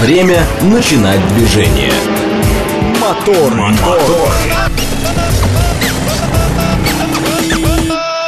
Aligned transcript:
Время 0.00 0.46
начинать 0.62 1.26
движение. 1.34 1.92
Мотор, 3.00 3.52
мотор. 3.52 4.32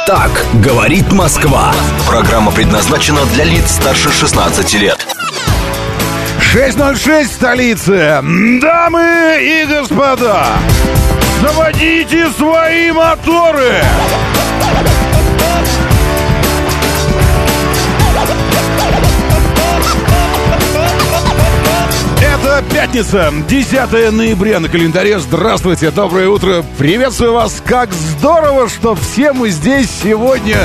Так 0.05 0.45
говорит 0.55 1.09
Москва. 1.13 1.73
Программа 2.05 2.51
предназначена 2.51 3.25
для 3.33 3.45
лиц 3.45 3.71
старше 3.71 4.11
16 4.11 4.73
лет. 4.73 5.07
6.06 6.39 7.23
столицы. 7.27 8.19
Дамы 8.59 9.37
и 9.39 9.65
господа, 9.65 10.47
заводите 11.41 12.29
свои 12.31 12.91
моторы. 12.91 13.81
Это 22.51 22.63
пятница, 22.73 23.29
10 23.47 24.11
ноября 24.11 24.59
на 24.59 24.67
календаре. 24.67 25.19
Здравствуйте, 25.19 25.89
доброе 25.89 26.27
утро. 26.27 26.63
Приветствую 26.77 27.33
вас. 27.33 27.63
Как 27.65 27.91
здорово, 27.93 28.67
что 28.67 28.93
все 28.95 29.31
мы 29.31 29.49
здесь 29.49 29.89
сегодня 29.89 30.57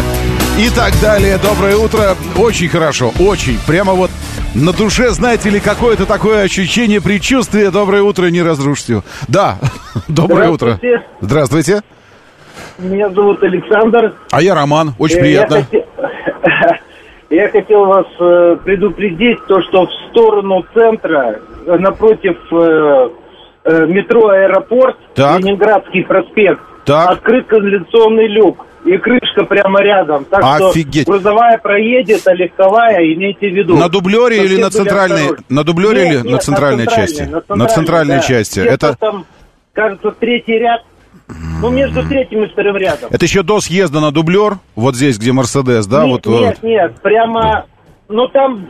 и 0.58 0.68
так 0.74 1.00
далее. 1.00 1.38
Доброе 1.38 1.76
утро. 1.76 2.16
Очень 2.36 2.68
хорошо, 2.68 3.12
очень. 3.20 3.58
Прямо 3.68 3.92
вот 3.92 4.10
на 4.54 4.72
душе, 4.72 5.10
знаете 5.10 5.48
ли, 5.48 5.60
какое-то 5.60 6.06
такое 6.06 6.42
ощущение, 6.42 7.00
предчувствие. 7.00 7.70
Доброе 7.70 8.02
утро, 8.02 8.26
не 8.26 8.42
разрушьте 8.42 8.94
его. 8.94 9.04
Да, 9.28 9.58
доброе 10.08 10.50
утро. 10.50 10.80
Здравствуйте. 11.20 11.82
Меня 12.78 13.10
зовут 13.10 13.40
Александр. 13.44 14.16
А 14.32 14.42
я 14.42 14.56
Роман, 14.56 14.94
очень 14.98 15.18
Э, 15.18 15.20
приятно. 15.20 15.66
Я 17.30 17.48
хотел, 17.48 17.86
вас 17.86 18.06
э, 18.20 18.56
предупредить, 18.64 19.44
то, 19.46 19.60
что 19.62 19.86
в 19.86 19.90
сторону 20.10 20.64
центра, 20.72 21.34
э, 21.34 21.55
напротив 21.66 22.36
э, 22.52 23.08
э, 23.64 23.86
метро 23.86 24.28
«Аэропорт», 24.28 24.96
Так. 25.14 25.40
Ленинградский 25.40 26.04
проспект, 26.04 26.60
Так. 26.84 27.10
открыт 27.10 27.46
канализационный 27.46 28.28
люк. 28.28 28.64
И 28.84 28.96
крышка 28.98 29.44
прямо 29.44 29.82
рядом. 29.82 30.24
Так 30.26 30.44
Офигеть. 30.44 31.02
что 31.02 31.12
грузовая 31.14 31.58
проедет, 31.58 32.24
а 32.28 32.32
легковая, 32.34 33.12
имейте 33.14 33.48
в 33.50 33.54
виду. 33.54 33.76
На 33.76 33.88
дублере 33.88 34.44
или 34.44 34.60
на 34.62 34.70
центральной? 34.70 35.22
осторожны. 35.22 35.44
На 35.48 35.64
дублере 35.64 36.02
Нет, 36.04 36.06
или 36.12 36.16
нет, 36.22 36.26
на 36.32 36.38
центральной 36.38 36.86
части? 36.86 37.22
На 37.48 37.56
На 37.56 37.66
центральной 37.66 38.16
да. 38.18 38.22
части. 38.22 38.60
Где-то 38.60 38.86
Это- 38.90 38.96
там, 39.00 39.26
кажется, 39.72 40.12
третий 40.12 40.60
ряд. 40.60 40.82
Ну, 41.60 41.70
между 41.70 42.04
третьим 42.06 42.44
и 42.44 42.46
вторым 42.46 42.76
рядом. 42.76 43.08
Это 43.10 43.24
еще 43.24 43.42
до 43.42 43.60
съезда 43.60 43.98
на 43.98 44.12
дублер, 44.12 44.58
вот 44.76 44.94
здесь, 44.94 45.18
где 45.18 45.32
Мерседес, 45.32 45.84
да? 45.88 46.04
нет, 46.06 46.24
вот, 46.24 46.40
нет, 46.40 46.62
нет, 46.62 46.92
прямо, 47.02 47.66
ну 48.08 48.28
там 48.28 48.68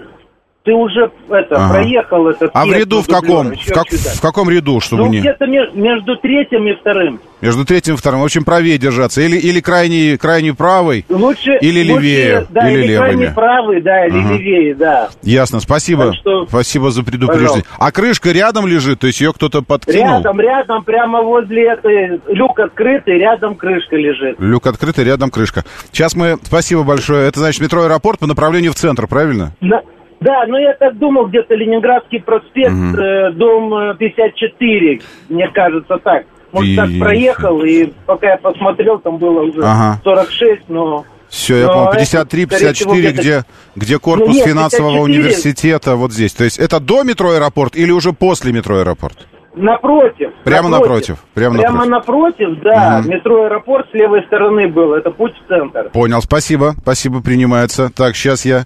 ты 0.67 0.73
уже 0.75 1.11
это 1.31 1.55
Ага. 1.57 1.75
проехал 1.75 2.29
этот. 2.29 2.51
А 2.53 2.67
в 2.67 2.73
ряду 2.73 3.01
в 3.01 3.07
каком? 3.07 3.53
В, 3.55 3.73
как- 3.73 3.87
в 3.89 4.21
каком 4.21 4.51
ряду, 4.51 4.81
чтобы 4.81 5.05
Ну, 5.05 5.09
не... 5.11 5.21
где-то 5.21 5.47
ме- 5.47 5.71
между 5.75 6.17
третьим 6.17 6.67
и 6.67 6.75
вторым. 6.75 7.21
Между 7.41 7.65
третьим 7.65 7.95
и 7.95 7.97
вторым. 7.97 8.21
В 8.23 8.25
общем, 8.25 8.45
правее 8.45 8.77
держаться. 8.79 9.21
Или, 9.21 9.37
или 9.37 9.61
крайний, 9.61 10.17
крайний 10.19 10.53
правый. 10.55 11.05
Лучше, 11.09 11.57
Или 11.61 11.89
лучше, 11.91 12.03
левее, 12.03 12.47
да, 12.51 12.69
или 12.71 12.79
или, 12.81 12.87
левыми. 12.89 12.97
крайне 13.15 13.31
правый, 13.35 13.81
да, 13.83 14.07
или 14.07 14.19
Ага. 14.19 14.35
левее, 14.35 14.75
да. 14.75 15.09
Ясно, 15.23 15.61
спасибо. 15.61 16.07
Так 16.07 16.15
что- 16.17 16.47
Спасибо 16.47 16.91
за 16.91 17.03
предупреждение. 17.05 17.63
Пожалуйста. 17.63 17.69
А 17.79 17.93
крышка 17.93 18.33
рядом 18.33 18.67
лежит, 18.67 18.99
то 19.01 19.07
есть 19.07 19.21
ее 19.21 19.33
кто-то 19.33 19.63
подкинул? 19.63 20.17
Рядом, 20.19 20.41
рядом, 20.41 20.83
прямо 20.85 21.23
возле 21.23 21.69
этой, 21.73 22.21
люк 22.27 22.59
открытый, 22.59 23.19
рядом 23.19 23.55
крышка 23.55 23.95
лежит. 23.97 24.37
Люк 24.41 24.67
открытый, 24.67 25.05
рядом 25.05 25.31
крышка. 25.31 25.65
Сейчас 25.93 26.17
мы... 26.17 26.39
Спасибо 26.43 26.83
большое. 26.83 27.29
Это 27.29 27.39
значит 27.39 27.61
метро 27.63 27.83
аэропорт 27.83 28.19
по 28.19 28.27
направлению 28.27 28.73
в 28.73 28.77
центр, 28.77 29.07
правильно? 29.07 29.53
На- 29.61 29.83
Да, 30.21 30.45
ну 30.47 30.57
я 30.57 30.73
так 30.75 30.97
думал, 30.99 31.27
где-то 31.27 31.55
Ленинградский 31.55 32.21
проспект, 32.23 32.71
э, 32.99 33.31
дом 33.33 33.73
э, 33.75 33.95
54, 33.97 35.01
мне 35.29 35.49
кажется 35.53 35.99
так. 36.03 36.25
Может, 36.53 36.77
так 36.77 36.89
И- 36.89 36.99
проехал, 36.99 37.63
и 37.63 37.93
пока 38.07 38.31
я 38.31 38.37
посмотрел, 38.39 38.99
там 38.99 39.19
было 39.19 39.43
уже 39.43 39.61
Ага. 39.63 40.01
46, 40.05 40.63
но... 40.69 41.05
Все, 41.29 41.57
я 41.59 41.67
Но 41.67 41.73
понял. 41.73 41.89
это, 41.89 41.99
53, 41.99 42.47
скорее 42.47 42.73
всего, 42.73 42.95
54, 42.95 43.13
где-то- 43.13 43.45
где, 43.75 43.85
где 43.87 43.99
корпус 43.99 44.29
Ну, 44.29 44.35
нет, 44.35 44.47
финансового 44.47 44.93
54. 44.93 45.19
университета, 45.19 45.97
вот 45.97 46.13
здесь. 46.13 46.33
То 46.33 46.45
есть 46.45 46.59
это 46.59 46.81
до 46.81 47.03
метро 47.03 47.33
аэропорт 47.33 47.77
или 47.77 47.91
уже 47.91 48.13
после 48.13 48.53
метро 48.53 48.79
аэропорт? 48.79 49.27
Напротив. 49.55 50.31
Прямо 50.45 50.69
напротив, 50.69 51.17
прямо 51.35 51.59
Прямо 51.59 51.85
напротив. 51.87 52.49
напротив, 52.49 52.63
да. 52.63 53.03
Метро 53.07 53.45
аэропорт 53.47 53.87
с 53.91 53.95
левой 53.95 54.23
стороны 54.27 54.69
был. 54.69 54.95
Это 54.95 55.11
путь 55.11 55.33
в 55.45 55.49
центр. 55.49 55.91
Понял, 55.93 56.21
спасибо, 56.23 56.75
спасибо, 56.83 57.21
принимается. 57.23 57.91
Так, 57.95 58.15
сейчас 58.17 58.45
я... 58.45 58.65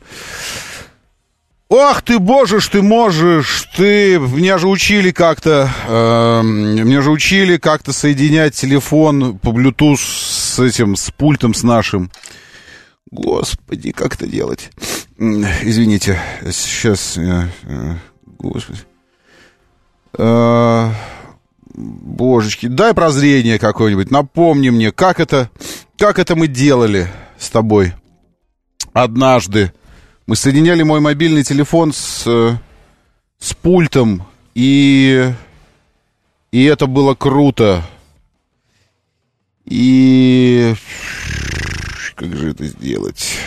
Ох 1.71 2.03
ты, 2.03 2.19
боже 2.19 2.59
ж 2.59 2.69
ты 2.69 2.83
можешь, 2.83 3.69
ты, 3.77 4.19
меня 4.19 4.59
же 4.59 4.67
учили 4.67 5.13
как-то, 5.13 5.71
эм, 5.87 6.85
меня 6.85 7.01
же 7.01 7.13
учили 7.13 7.59
как-то 7.59 7.93
соединять 7.93 8.57
телефон 8.57 9.39
по 9.39 9.51
Bluetooth 9.51 10.01
с 10.01 10.59
этим, 10.59 10.97
с 10.97 11.13
пультом 11.13 11.55
с 11.55 11.63
нашим. 11.63 12.11
Господи, 13.13 13.93
как 13.93 14.17
это 14.17 14.27
делать? 14.27 14.71
Извините, 15.17 16.19
сейчас, 16.51 17.17
э, 17.17 17.47
э, 17.63 17.95
господи. 18.25 18.81
Э, 20.19 20.91
Божечки, 21.73 22.67
дай 22.67 22.95
прозрение 22.95 23.61
какое-нибудь, 23.61 24.11
напомни 24.11 24.71
мне, 24.71 24.91
как 24.91 25.21
это, 25.21 25.51
как 25.97 26.19
это 26.19 26.35
мы 26.35 26.49
делали 26.49 27.07
с 27.39 27.49
тобой 27.49 27.95
однажды. 28.93 29.73
Мы 30.31 30.37
соединяли 30.37 30.85
мой 30.85 31.01
мобильный 31.01 31.43
телефон 31.43 31.93
с, 31.93 32.23
э, 32.25 32.57
с 33.41 33.53
пультом, 33.53 34.29
и, 34.55 35.29
и 36.53 36.65
это 36.67 36.87
было 36.87 37.17
круто. 37.17 37.85
И 39.65 40.73
как 42.15 42.37
же 42.37 42.51
это 42.53 42.65
сделать? 42.65 43.39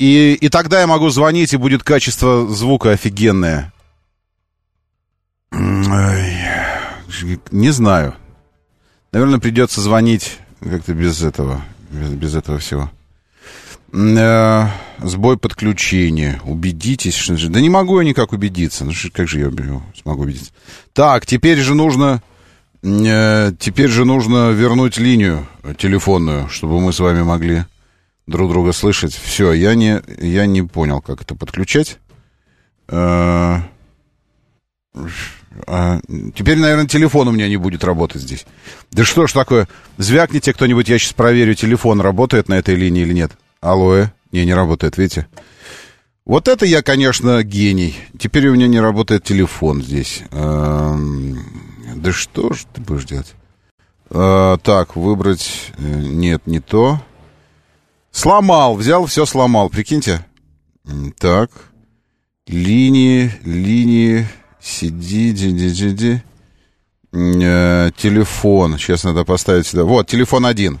И, 0.00 0.36
и 0.40 0.48
тогда 0.48 0.80
я 0.80 0.88
могу 0.88 1.08
звонить, 1.08 1.52
и 1.52 1.56
будет 1.56 1.84
качество 1.84 2.48
звука 2.48 2.90
офигенное. 2.90 3.72
Ой, 5.52 6.34
не 7.52 7.70
знаю. 7.70 8.16
Наверное, 9.12 9.38
придется 9.38 9.80
звонить 9.80 10.36
как-то 10.58 10.94
без 10.94 11.22
этого, 11.22 11.62
без, 11.92 12.10
без 12.10 12.34
этого 12.34 12.58
всего. 12.58 12.90
Э, 13.92 14.66
сбой 14.98 15.36
подключения. 15.36 16.40
Убедитесь, 16.44 17.14
что... 17.14 17.36
Да 17.48 17.60
не 17.60 17.68
могу 17.68 18.00
я 18.00 18.06
никак 18.06 18.32
убедиться. 18.32 18.84
Ну, 18.84 18.92
как 19.12 19.28
же 19.28 19.40
я 19.40 19.46
убью- 19.46 19.82
смогу 20.00 20.22
убедиться? 20.22 20.52
Так, 20.92 21.26
теперь 21.26 21.58
же 21.58 21.74
нужно... 21.74 22.22
э, 22.82 23.52
теперь 23.58 23.88
же 23.88 24.04
нужно 24.04 24.50
вернуть 24.50 24.98
линию 24.98 25.46
телефонную, 25.78 26.48
чтобы 26.48 26.80
мы 26.80 26.92
с 26.92 27.00
вами 27.00 27.22
могли 27.22 27.64
друг 28.26 28.50
друга 28.50 28.72
слышать. 28.72 29.14
Все, 29.14 29.52
я 29.52 29.74
не, 29.74 30.02
я 30.18 30.46
не 30.46 30.62
понял, 30.62 31.00
как 31.00 31.22
это 31.22 31.34
подключать. 31.34 31.98
Э, 32.88 33.58
а, 35.66 36.00
теперь, 36.34 36.58
наверное, 36.58 36.86
телефон 36.86 37.28
у 37.28 37.32
меня 37.32 37.48
не 37.48 37.56
будет 37.56 37.82
работать 37.82 38.22
здесь. 38.22 38.46
Да 38.92 39.04
что 39.04 39.26
ж 39.26 39.32
такое? 39.32 39.68
Звякните 39.98 40.52
кто-нибудь, 40.52 40.88
я 40.88 40.98
сейчас 40.98 41.12
проверю, 41.12 41.54
телефон 41.54 42.00
работает 42.00 42.48
на 42.48 42.54
этой 42.54 42.76
линии 42.76 43.02
или 43.02 43.12
нет. 43.12 43.32
Алло, 43.60 44.06
не, 44.32 44.44
не 44.46 44.54
работает, 44.54 44.96
видите? 44.96 45.26
Вот 46.24 46.48
это 46.48 46.64
я, 46.64 46.82
конечно, 46.82 47.42
гений. 47.42 47.94
Теперь 48.18 48.48
у 48.48 48.54
меня 48.54 48.68
не 48.68 48.80
работает 48.80 49.24
телефон 49.24 49.82
здесь. 49.82 50.22
Эм, 50.30 51.38
Да 51.96 52.12
что 52.12 52.52
ж 52.52 52.64
ты 52.72 52.80
будешь 52.80 53.04
делать? 53.04 53.34
Э, 54.10 54.56
Так, 54.62 54.96
выбрать... 54.96 55.72
э, 55.78 55.82
Нет, 55.82 56.46
не 56.46 56.60
то. 56.60 57.00
Сломал, 58.12 58.76
взял, 58.76 59.06
все 59.06 59.26
сломал, 59.26 59.68
прикиньте. 59.70 60.24
Так. 61.18 61.50
Линии, 62.46 63.30
линии, 63.44 64.26
сиди, 64.60 65.32
ди, 65.32 65.50
ди, 65.52 65.70
ди, 65.70 65.90
ди. 65.90 66.22
Э, 67.12 67.90
телефон, 67.96 68.78
сейчас 68.78 69.04
надо 69.04 69.24
поставить 69.24 69.66
сюда. 69.66 69.84
Вот, 69.84 70.06
телефон 70.06 70.46
один. 70.46 70.80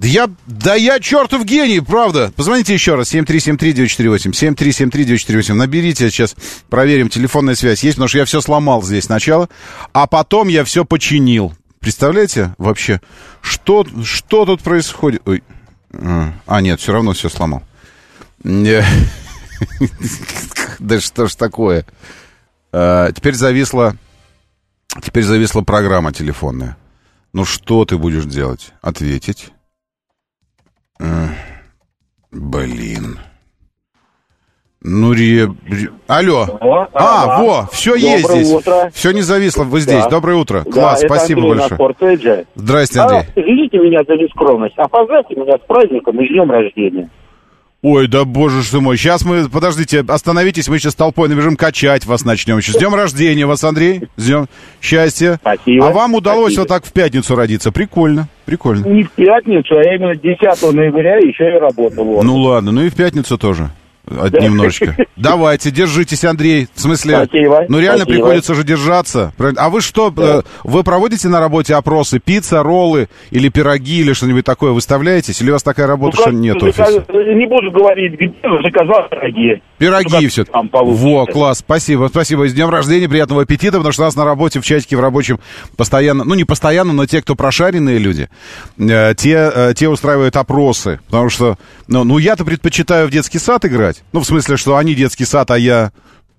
Да 0.00 0.08
я, 0.08 0.30
да 0.46 0.74
я 0.76 0.98
чертов 0.98 1.44
гений, 1.44 1.80
правда. 1.80 2.32
Позвоните 2.34 2.72
еще 2.72 2.94
раз, 2.94 3.12
7373948, 3.14 4.32
7373948. 4.32 5.52
Наберите, 5.52 6.08
сейчас 6.08 6.34
проверим, 6.70 7.10
телефонная 7.10 7.54
связь 7.54 7.84
есть, 7.84 7.96
потому 7.96 8.08
что 8.08 8.16
я 8.16 8.24
все 8.24 8.40
сломал 8.40 8.82
здесь 8.82 9.04
сначала, 9.04 9.50
а 9.92 10.06
потом 10.06 10.48
я 10.48 10.64
все 10.64 10.86
починил. 10.86 11.52
Представляете 11.80 12.54
вообще, 12.56 13.02
что, 13.42 13.86
что 14.02 14.46
тут 14.46 14.62
происходит? 14.62 15.20
Ой. 15.26 15.42
А, 15.92 16.62
нет, 16.62 16.80
все 16.80 16.92
равно 16.92 17.12
все 17.12 17.28
сломал. 17.28 17.62
Да 20.78 20.98
что 20.98 21.26
ж 21.26 21.34
такое? 21.34 21.84
А, 22.72 23.12
Теперь 23.12 23.34
зависла... 23.34 23.96
Теперь 25.02 25.24
зависла 25.24 25.60
программа 25.60 26.14
телефонная. 26.14 26.78
Ну 27.34 27.44
что 27.44 27.84
ты 27.84 27.98
будешь 27.98 28.24
делать? 28.24 28.72
Ответить. 28.80 29.52
Блин. 32.32 33.18
Ну, 34.82 35.12
ре... 35.12 35.46
Алло. 36.06 36.46
Алло, 36.58 36.86
А, 36.94 37.24
ага. 37.24 37.42
во, 37.42 37.66
все 37.70 37.94
есть 37.96 38.22
Доброе 38.22 38.44
здесь. 38.44 38.54
утро. 38.56 38.90
Все 38.94 39.10
не 39.12 39.20
зависло, 39.20 39.64
вы 39.64 39.80
здесь. 39.80 40.04
Да. 40.04 40.08
Доброе 40.10 40.36
утро. 40.36 40.62
Да, 40.64 40.70
Класс, 40.70 41.02
это 41.02 41.14
спасибо 41.14 41.42
Андрей 41.42 41.68
большое. 41.68 42.46
Здрасте, 42.54 43.00
А, 43.00 43.02
Андрей. 43.04 43.22
извините 43.36 43.78
меня 43.78 43.98
за 44.08 44.14
нескромность, 44.16 44.74
а 44.78 44.88
поздравьте 44.88 45.34
меня 45.34 45.58
с 45.58 45.66
праздником 45.66 46.18
и 46.20 46.26
с 46.26 46.30
днем 46.30 46.50
рождения. 46.50 47.10
Ой, 47.82 48.08
да 48.08 48.26
боже 48.26 48.62
ты 48.70 48.78
мой. 48.78 48.98
Сейчас 48.98 49.24
мы, 49.24 49.48
подождите, 49.48 50.04
остановитесь, 50.06 50.68
мы 50.68 50.78
сейчас 50.78 50.94
толпой 50.94 51.30
набежим, 51.30 51.56
качать 51.56 52.04
вас 52.04 52.26
начнем. 52.26 52.58
Еще 52.58 52.72
с 52.72 52.76
днем 52.76 52.94
рождения 52.94 53.46
вас, 53.46 53.64
Андрей. 53.64 54.02
С 54.16 54.26
днем 54.26 54.48
счастья. 54.82 55.38
Спасибо. 55.40 55.88
А 55.88 55.90
вам 55.90 56.14
удалось 56.14 56.52
Спасибо. 56.52 56.60
вот 56.60 56.68
так 56.68 56.84
в 56.84 56.92
пятницу 56.92 57.34
родиться. 57.34 57.72
Прикольно, 57.72 58.28
прикольно. 58.44 58.86
Не 58.86 59.04
в 59.04 59.10
пятницу, 59.12 59.78
а 59.78 59.94
именно 59.94 60.14
10 60.14 60.74
ноября 60.74 61.16
еще 61.18 61.56
и 61.56 61.58
работал. 61.58 62.04
вот. 62.04 62.22
Ну 62.22 62.36
ладно, 62.36 62.70
ну 62.70 62.82
и 62.82 62.90
в 62.90 62.94
пятницу 62.94 63.38
тоже. 63.38 63.70
А, 64.10 64.28
Немножечко. 64.28 64.96
Давайте, 65.16 65.70
держитесь, 65.70 66.24
Андрей. 66.24 66.68
В 66.74 66.80
смысле, 66.80 67.26
Спасибо, 67.26 67.64
ну 67.68 67.78
реально 67.78 68.04
спасибо. 68.04 68.24
приходится 68.24 68.54
же 68.54 68.64
держаться. 68.64 69.32
А 69.56 69.70
вы 69.70 69.80
что, 69.80 70.12
э, 70.16 70.42
вы 70.64 70.82
проводите 70.82 71.28
на 71.28 71.40
работе 71.40 71.74
опросы? 71.74 72.18
Пицца, 72.18 72.62
роллы 72.62 73.08
или 73.30 73.48
пироги 73.48 74.00
или 74.00 74.12
что-нибудь 74.12 74.44
такое 74.44 74.72
выставляетесь? 74.72 75.40
Или 75.40 75.50
у 75.50 75.52
вас 75.54 75.62
такая 75.62 75.86
Ну, 75.86 75.92
работа, 75.92 76.16
что 76.16 76.24
как 76.26 76.34
нет 76.34 76.62
офиса? 76.62 77.04
Не 77.08 77.46
буду 77.46 77.70
говорить, 77.70 78.14
где 78.14 78.32
заказал 78.62 79.08
дорогие. 79.10 79.62
Пироги 79.78 80.08
Ну, 80.22 80.28
все. 80.28 80.44
Во, 80.72 81.26
класс, 81.26 81.58
спасибо, 81.58 82.08
спасибо. 82.08 82.48
С 82.48 82.52
днем 82.52 82.68
рождения, 82.70 83.08
приятного 83.08 83.42
аппетита, 83.42 83.76
потому 83.78 83.92
что 83.92 84.02
у 84.02 84.04
нас 84.06 84.16
на 84.16 84.24
работе, 84.24 84.60
в 84.60 84.64
чатике, 84.64 84.96
в 84.96 85.00
рабочем 85.00 85.38
постоянно, 85.76 86.24
ну 86.24 86.34
не 86.34 86.44
постоянно, 86.44 86.92
но 86.92 87.06
те, 87.06 87.22
кто 87.22 87.34
прошаренные 87.34 87.98
люди, 87.98 88.28
э, 88.78 89.14
те, 89.16 89.50
э, 89.54 89.74
те 89.74 89.88
устраивают 89.88 90.36
опросы, 90.36 91.00
потому 91.06 91.30
что, 91.30 91.56
ну, 91.88 92.04
ну 92.04 92.18
я-то 92.18 92.44
предпочитаю 92.44 93.06
в 93.08 93.10
детский 93.10 93.38
сад 93.38 93.64
играть, 93.64 93.99
ну 94.12 94.20
в 94.20 94.26
смысле, 94.26 94.56
что 94.56 94.76
они 94.76 94.94
детский 94.94 95.24
сад, 95.24 95.50
а 95.50 95.58
я 95.58 95.92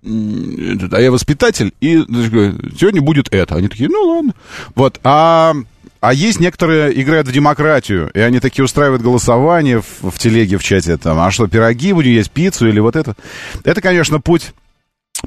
а 0.03 0.99
я 0.99 1.11
воспитатель, 1.11 1.73
и 1.79 1.97
сегодня 1.99 3.01
будет 3.01 3.31
это. 3.31 3.55
Они 3.55 3.67
такие, 3.67 3.87
ну 3.87 4.01
ладно. 4.01 4.33
Вот, 4.73 4.99
а, 5.03 5.53
а 5.99 6.13
есть 6.13 6.39
некоторые 6.39 6.99
играют 6.99 7.27
в 7.27 7.31
демократию, 7.31 8.09
и 8.15 8.19
они 8.19 8.39
такие 8.39 8.65
устраивают 8.65 9.03
голосование 9.03 9.81
в, 9.81 10.09
в 10.09 10.17
телеге, 10.17 10.57
в 10.57 10.63
чате, 10.63 10.97
там, 10.97 11.19
а 11.19 11.29
что, 11.29 11.47
пироги 11.47 11.93
будем 11.93 12.11
есть, 12.11 12.31
пиццу 12.31 12.67
или 12.67 12.79
вот 12.79 12.95
это. 12.95 13.15
Это, 13.63 13.81
конечно, 13.81 14.19
путь 14.19 14.53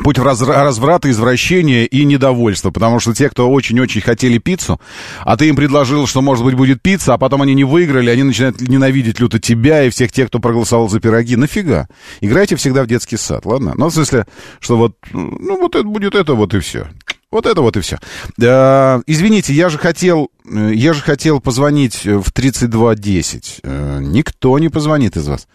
путь 0.02 0.19
в 0.19 0.23
раз- 0.23 0.43
разврата, 0.43 1.11
извращения 1.11 1.85
и 1.85 2.05
недовольства, 2.05 2.70
потому 2.70 3.00
что 3.00 3.14
те, 3.14 3.29
кто 3.31 3.50
очень-очень 3.50 4.00
хотели 4.00 4.38
пиццу, 4.38 4.81
а 5.20 5.37
ты 5.37 5.49
им 5.49 5.56
предложил, 5.56 6.06
что, 6.06 6.23
может 6.23 6.44
быть, 6.44 6.55
будет 6.55 6.82
пицца, 6.82 7.14
а 7.14 7.19
потом 7.19 7.43
они 7.43 7.55
не 7.55 7.64
выиграли, 7.64 8.11
они 8.11 8.23
начинают 8.23 8.61
ненавидеть 8.61 9.20
люто 9.20 9.38
тебя 9.38 9.85
и 9.85 9.91
всех 9.91 10.12
тех, 10.12 10.29
кто 10.29 10.41
проголосовал 10.41 10.88
за 10.88 11.00
пироги. 11.00 11.37
Нафига? 11.37 11.88
Играйте 12.20 12.56
всегда 12.56 12.82
в 12.82 12.87
детский 12.87 13.17
сад, 13.17 13.46
ладно? 13.46 13.75
Ну, 13.76 13.88
в 13.88 13.94
смысле, 13.94 14.26
что 14.61 14.76
вот, 14.76 14.96
ну, 15.12 15.61
вот 15.61 15.75
это 15.75 15.85
будет 15.85 16.14
это 16.14 16.35
вот 16.35 16.55
и 16.55 16.61
все. 16.61 16.88
Вот 17.31 17.46
это 17.46 17.62
вот 17.62 17.76
и 17.76 17.81
все. 17.81 17.99
Э, 18.41 19.00
извините, 19.08 19.55
я 19.55 19.69
же 19.69 19.76
хотел, 19.76 20.31
э, 20.49 20.70
я 20.73 20.93
же 20.93 21.02
хотел 21.02 21.41
позвонить 21.41 22.05
в 22.05 22.31
3210. 22.31 23.61
Э, 23.64 23.99
никто 24.00 24.56
не 24.61 24.69
позвонит 24.69 25.17
из 25.17 25.26
вас. 25.26 25.49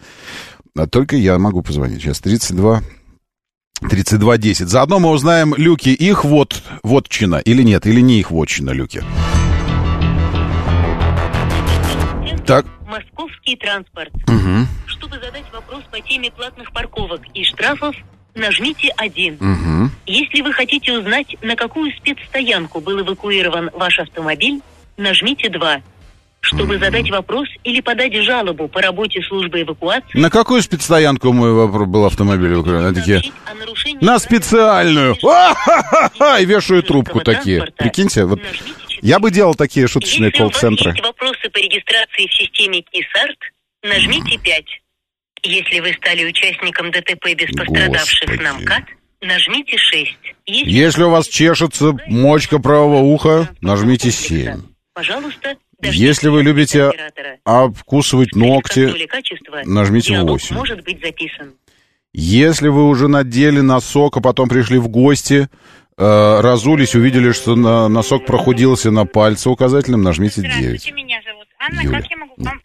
А 0.76 0.86
только 0.86 1.16
я 1.16 1.38
могу 1.38 1.62
позвонить. 1.62 2.02
Сейчас 2.02 2.20
32... 2.20 2.82
3210. 3.88 4.68
Заодно 4.68 4.98
мы 4.98 5.10
узнаем, 5.10 5.54
Люки, 5.56 5.88
их 5.90 6.24
вот, 6.24 6.62
вотчина 6.82 7.36
или 7.36 7.62
нет, 7.62 7.86
или 7.86 8.00
не 8.00 8.20
их 8.20 8.30
вотчина, 8.30 8.70
Люки. 8.70 9.02
Так, 12.46 12.66
Московский 12.86 13.56
транспорт. 13.56 14.10
угу, 14.26 14.66
Чтобы 14.86 15.14
задать 15.16 15.44
вопрос 15.52 15.82
по 15.90 16.00
теме 16.00 16.30
платных 16.32 16.72
парковок 16.72 17.20
и 17.34 17.44
штрафов, 17.44 17.94
нажмите 18.34 18.88
1. 18.96 19.34
угу. 19.34 19.90
Если 20.06 20.40
вы 20.42 20.52
хотите 20.52 20.98
узнать, 20.98 21.36
на 21.42 21.54
какую 21.54 21.92
спецстоянку 21.92 22.80
был 22.80 23.00
эвакуирован 23.00 23.70
ваш 23.74 23.98
автомобиль, 24.00 24.60
нажмите 24.96 25.48
2. 25.48 25.80
Чтобы 26.40 26.78
задать 26.78 27.10
вопрос 27.10 27.48
или 27.64 27.80
подать 27.80 28.14
жалобу 28.14 28.66
по 28.68 28.80
работе 28.80 29.20
службы 29.22 29.60
эвакуации, 29.62 30.18
На 30.18 30.30
какую 30.30 30.62
спецстоянку 30.62 31.32
мой 31.32 31.52
вопрос 31.52 31.86
был 31.88 32.06
автомобиль? 32.06 32.54
Они 32.54 32.94
такие, 32.94 33.16
сообщить 33.20 33.32
о 33.44 33.54
нарушении 33.54 34.04
на 34.04 34.18
специальную. 34.18 35.14
И 35.14 36.44
вешают 36.46 36.86
трубку 36.88 37.20
такие. 37.20 37.66
Прикиньте, 37.76 38.24
вот 38.24 38.40
я 39.02 39.18
бы 39.18 39.30
делал 39.30 39.54
такие 39.54 39.86
шуточные 39.86 40.26
Если 40.28 40.38
колл-центры. 40.38 40.90
есть 40.90 41.02
вопросы 41.02 41.48
по 41.50 41.58
регистрации 41.58 42.26
в 42.26 42.34
системе 42.34 42.82
КИСАРТ, 42.82 43.38
нажмите 43.82 44.38
5. 44.38 44.64
Если 45.42 45.80
вы 45.80 45.92
стали 45.94 46.24
участником 46.26 46.90
ДТП 46.90 47.34
без 47.36 47.54
пострадавших 47.56 48.28
Господи. 48.28 48.42
на 48.42 48.52
МКАД, 48.54 48.84
нажмите 49.22 49.76
6. 49.78 50.16
Если 50.46 51.02
у 51.02 51.10
вас 51.10 51.28
чешется 51.28 51.92
мочка 52.08 52.58
правого 52.58 52.98
уха, 52.98 53.48
нажмите 53.60 54.10
7. 54.10 54.62
Пожалуйста, 54.92 55.56
Если 55.82 56.28
вы 56.28 56.42
любите 56.42 56.90
обкусывать 57.44 58.34
ногти, 58.34 58.92
нажмите 59.64 60.12
диалог 60.14 60.30
8. 60.40 60.56
может 60.56 60.84
быть 60.84 61.00
записан. 61.02 61.52
Если 62.12 62.68
вы 62.68 62.88
уже 62.88 63.08
надели 63.08 63.60
носок, 63.60 64.16
а 64.16 64.20
потом 64.20 64.48
пришли 64.48 64.78
в 64.78 64.88
гости, 64.88 65.48
э, 65.96 66.40
разулись, 66.40 66.94
увидели, 66.94 67.30
что 67.32 67.54
на- 67.54 67.88
носок 67.88 68.26
прохудился 68.26 68.90
на 68.90 69.06
пальце 69.06 69.48
указательном, 69.48 70.02
нажмите 70.02 70.42
9. 70.42 70.52
Здравствуйте, 70.52 70.92
меня 70.92 71.20
зовут 71.24 71.46
Анна. 71.58 71.80
Юля. 71.82 72.00
Как 72.00 72.10
я 72.10 72.16
могу 72.16 72.34
к 72.34 72.38
вам 72.38 72.60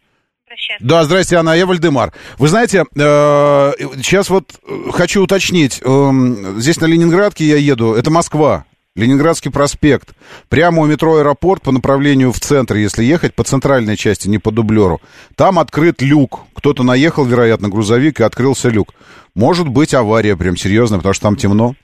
обращаться? 0.48 0.86
Да, 0.88 1.04
здрасте, 1.04 1.36
Анна, 1.36 1.52
я 1.56 1.66
Вальдемар. 1.68 2.12
Вы 2.40 2.48
знаете, 2.48 2.86
э, 2.96 3.72
сейчас 4.02 4.30
вот 4.32 4.54
э, 4.68 4.92
хочу 4.92 5.22
уточнить. 5.22 5.80
эм, 5.84 6.60
здесь 6.60 6.80
на 6.82 6.86
Ленинградке 6.86 7.46
я 7.46 7.58
еду, 7.58 7.94
это 7.94 8.10
Москва. 8.10 8.66
Ленинградский 8.96 9.52
проспект. 9.52 10.16
Прямо 10.48 10.82
у 10.82 10.86
метро 10.86 11.18
аэропорт 11.18 11.62
по 11.64 11.72
направлению 11.72 12.32
в 12.32 12.40
центр, 12.40 12.76
если 12.76 13.04
ехать, 13.04 13.36
по 13.36 13.44
центральной 13.44 13.98
части, 13.98 14.30
не 14.30 14.38
по 14.38 14.52
дублеру. 14.52 15.02
Там 15.36 15.60
открыт 15.60 16.02
люк. 16.02 16.42
Кто-то 16.54 16.84
наехал, 16.84 17.26
вероятно, 17.26 17.68
грузовик, 17.68 18.22
и 18.22 18.24
открылся 18.24 18.70
люк. 18.70 18.94
Может 19.36 19.68
быть 19.68 19.94
авария 19.94 20.38
прям 20.38 20.56
серьезная, 20.56 21.00
потому 21.00 21.14
что 21.14 21.24
там 21.24 21.36
темно. 21.36 21.76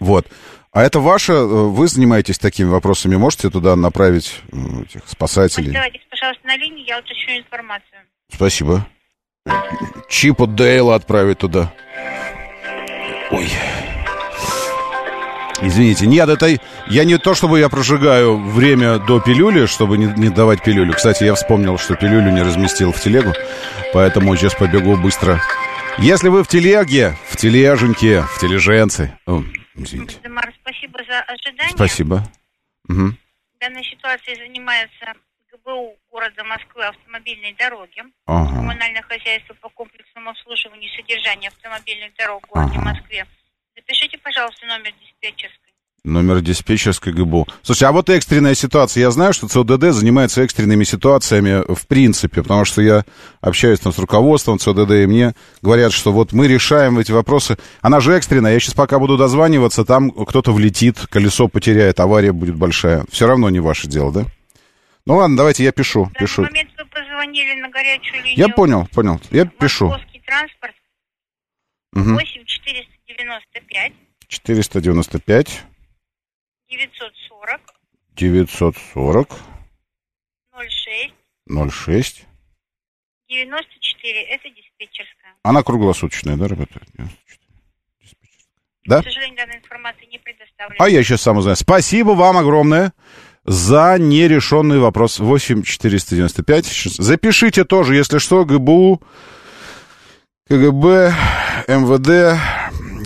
Вот. 0.00 0.26
А 0.72 0.82
это 0.82 0.98
ваше, 0.98 1.32
э, 1.32 1.44
вы 1.44 1.86
занимаетесь 1.86 2.38
такими 2.38 2.68
вопросами, 2.68 3.16
можете 3.16 3.50
туда 3.50 3.76
направить 3.76 4.40
этих 4.50 5.02
спасателей? 5.06 5.68
Оставайтесь, 5.68 6.00
пожалуйста, 6.10 6.46
на 6.46 6.56
линии, 6.56 6.88
я 6.88 6.98
уточню 6.98 7.38
информацию. 7.38 8.00
Спасибо. 8.32 8.86
Чипа 10.08 10.46
Дейла 10.46 10.96
отправить 10.96 11.38
туда. 11.38 11.72
Ой. 13.30 13.48
Извините, 15.66 16.06
нет, 16.06 16.28
это 16.28 16.58
я 16.88 17.04
не 17.04 17.16
то, 17.16 17.34
чтобы 17.34 17.58
я 17.58 17.68
прожигаю 17.70 18.36
время 18.36 18.98
до 18.98 19.18
пилюли, 19.18 19.64
чтобы 19.64 19.96
не, 19.96 20.06
не 20.06 20.28
давать 20.28 20.62
пилюлю. 20.62 20.92
Кстати, 20.92 21.24
я 21.24 21.34
вспомнил, 21.34 21.78
что 21.78 21.94
пилюлю 21.94 22.30
не 22.30 22.42
разместил 22.42 22.92
в 22.92 23.00
телегу, 23.00 23.32
поэтому 23.94 24.36
сейчас 24.36 24.54
побегу 24.54 24.96
быстро. 24.96 25.40
Если 25.98 26.28
вы 26.28 26.44
в 26.44 26.48
телеге, 26.48 27.16
в 27.28 27.36
тележеньке, 27.36 28.22
в 28.22 28.38
тележенце... 28.40 29.18
О, 29.26 29.42
извините. 29.74 30.16
Вальдемар, 30.16 30.52
спасибо 30.60 30.98
за 31.08 31.20
ожидание. 31.20 31.74
Спасибо. 31.74 32.22
Мгм. 32.88 33.16
Данной 33.60 33.84
ситуацией 33.84 34.36
занимается 34.36 35.14
ГБУ 35.50 35.96
города 36.12 36.44
Москвы 36.44 36.84
автомобильной 36.84 37.54
дороги. 37.58 38.02
Ага. 38.26 38.50
Коммунальное 38.56 39.02
хозяйство 39.02 39.54
по 39.54 39.70
комплексному 39.70 40.30
обслуживанию 40.30 40.90
и 40.90 40.96
содержанию 41.00 41.50
автомобильных 41.56 42.14
дорог 42.18 42.46
в 42.46 42.50
городе 42.50 42.76
Ага. 42.76 42.84
Москве. 42.90 43.26
Запишите, 43.86 44.18
пожалуйста, 44.18 44.64
номер 44.66 44.92
диспетчерской. 45.00 45.60
Номер 46.04 46.40
диспетчерской 46.42 47.12
ГБУ. 47.14 47.46
Слушайте, 47.62 47.86
а 47.86 47.92
вот 47.92 48.10
экстренная 48.10 48.54
ситуация. 48.54 49.00
Я 49.02 49.10
знаю, 49.10 49.32
что 49.32 49.48
ЦОДД 49.48 49.92
занимается 49.92 50.42
экстренными 50.42 50.84
ситуациями 50.84 51.64
в 51.72 51.86
принципе, 51.86 52.42
потому 52.42 52.64
что 52.66 52.82
я 52.82 53.04
общаюсь 53.40 53.80
там 53.80 53.92
с 53.92 53.98
руководством 53.98 54.58
ЦОДД, 54.58 54.90
и 54.90 55.06
мне 55.06 55.34
говорят, 55.62 55.92
что 55.92 56.12
вот 56.12 56.32
мы 56.32 56.46
решаем 56.46 56.98
эти 56.98 57.10
вопросы. 57.12 57.56
Она 57.80 58.00
же 58.00 58.12
экстренная. 58.14 58.52
Я 58.52 58.60
сейчас 58.60 58.74
пока 58.74 58.98
буду 58.98 59.16
дозваниваться, 59.16 59.84
там 59.86 60.10
кто-то 60.10 60.52
влетит, 60.52 60.98
колесо 61.10 61.48
потеряет, 61.48 62.00
авария 62.00 62.32
будет 62.32 62.56
большая. 62.56 63.04
Все 63.10 63.26
равно 63.26 63.48
не 63.48 63.60
ваше 63.60 63.86
дело, 63.88 64.12
да? 64.12 64.24
Ну 65.06 65.16
ладно, 65.16 65.36
давайте 65.38 65.64
я 65.64 65.72
пишу, 65.72 66.04
В 66.04 66.12
пишу. 66.12 66.42
момент 66.42 66.70
вы 66.78 66.84
позвонили 66.86 67.60
на 67.60 67.68
горячую 67.70 68.22
линию. 68.24 68.38
Я 68.38 68.48
понял, 68.48 68.86
понял. 68.92 69.20
Я 69.30 69.44
пишу. 69.46 69.88
Московский 69.88 70.20
транспорт 70.26 70.74
Угу. 71.94 72.10
8 72.14 72.44
495 73.16 73.92
495 74.28 75.64
940 76.68 77.60
940 78.16 79.28
06 80.52 81.14
06. 81.46 82.26
94. 83.28 84.22
Это 84.22 84.50
диспетчерская. 84.50 85.34
Она 85.42 85.62
круглосуточная, 85.62 86.36
да, 86.36 86.48
работает? 86.48 86.86
94. 86.96 87.16
Диспетчерская. 88.00 88.54
Да? 88.86 89.00
К 89.00 89.04
сожалению, 89.04 89.36
данная 89.36 89.58
информация 89.58 90.06
не 90.06 90.18
предоставлена. 90.18 90.84
А 90.84 90.88
я 90.88 91.02
сейчас 91.02 91.22
сам 91.22 91.38
узнаю. 91.38 91.56
Спасибо 91.56 92.10
вам 92.10 92.36
огромное 92.36 92.92
за 93.44 93.96
нерешенный 93.98 94.78
вопрос. 94.78 95.18
8 95.18 95.62
495. 95.62 96.66
Запишите 96.66 97.64
тоже, 97.64 97.94
если 97.94 98.18
что, 98.18 98.44
ГБУ 98.44 99.02
КГБ, 100.46 101.14
МВД, 101.68 102.38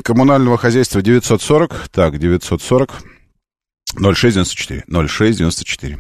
коммунального 0.08 0.56
хозяйства 0.56 1.02
940. 1.02 1.90
Так, 1.90 2.18
940. 2.18 3.02
0694. 4.00 4.84
0694. 4.88 5.98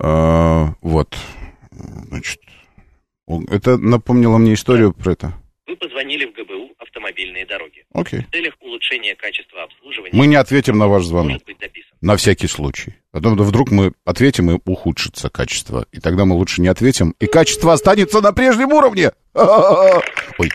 А, 0.00 0.74
вот. 0.80 1.16
Значит, 2.08 2.40
это 3.50 3.78
напомнило 3.78 4.38
мне 4.38 4.54
историю 4.54 4.92
про 4.92 5.12
это. 5.12 5.32
Вы 5.68 5.76
позвонили 5.76 6.26
в 6.26 6.32
ГБУ 6.32 6.72
«Автомобильные 6.78 7.46
дороги». 7.46 7.84
Окей. 7.94 8.22
В 8.22 8.30
целях 8.32 8.54
улучшения 8.60 9.14
качества 9.14 9.62
обслуживания 9.62 10.10
Мы 10.12 10.26
не 10.26 10.34
ответим 10.34 10.76
на 10.76 10.88
ваш 10.88 11.04
звонок. 11.04 11.30
может 11.30 11.46
быть 11.46 11.58
записан. 11.60 11.90
На 12.00 12.16
всякий 12.16 12.48
случай. 12.48 12.96
Потом 13.12 13.36
вдруг 13.36 13.70
мы 13.70 13.92
ответим 14.04 14.50
и 14.50 14.58
ухудшится 14.64 15.30
качество. 15.30 15.86
И 15.92 16.00
тогда 16.00 16.24
мы 16.24 16.34
лучше 16.34 16.60
не 16.62 16.68
ответим. 16.68 17.14
И 17.20 17.26
качество 17.26 17.72
останется 17.72 18.20
на 18.20 18.32
прежнем 18.32 18.72
уровне. 18.72 19.12
Ой. 19.34 20.50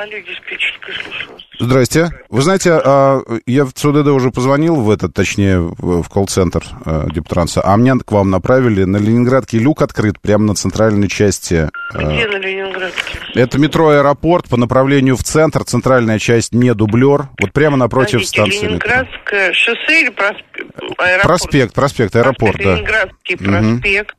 Алло, 0.00 0.12
диспетчерская, 0.12 0.94
слушаю 1.02 1.32
вас. 1.32 1.42
Здрасте. 1.58 2.10
Вы 2.28 2.42
знаете, 2.42 2.70
а, 2.72 3.20
я 3.46 3.64
в 3.64 3.72
ЦУДД 3.72 4.06
уже 4.08 4.30
позвонил 4.30 4.76
в 4.76 4.90
этот, 4.90 5.12
точнее, 5.12 5.58
в 5.58 6.08
колл-центр 6.08 6.62
а, 6.84 7.08
Дептранса, 7.10 7.62
а 7.62 7.76
меня 7.76 7.94
к 7.96 8.12
вам 8.12 8.30
направили. 8.30 8.84
На 8.84 8.98
Ленинградке 8.98 9.58
люк 9.58 9.82
открыт 9.82 10.20
прямо 10.20 10.44
на 10.44 10.54
центральной 10.54 11.08
части. 11.08 11.68
а, 11.94 11.98
Где 11.98 12.28
на 12.28 12.36
Ленинградке? 12.36 13.18
Это 13.34 13.58
метро 13.58 13.88
«Аэропорт» 13.88 14.48
по 14.48 14.56
направлению 14.56 15.16
в 15.16 15.24
центр. 15.24 15.64
Центральная 15.64 16.20
часть 16.20 16.52
не 16.52 16.72
дублер. 16.74 17.28
Вот 17.40 17.52
прямо 17.52 17.76
напротив 17.76 18.20
Подождите, 18.20 18.28
станции 18.28 18.74
метро. 18.74 18.88
Ленинградское 18.88 19.52
шоссе 19.52 20.02
или 20.02 20.10
проспект? 20.10 20.76
Аэропорт? 20.96 21.22
Проспект, 21.22 21.74
проспект, 21.74 22.14
аэропорт, 22.14 22.56
да. 22.58 22.74
Ленинградский 22.76 23.36
проспект. 23.36 24.16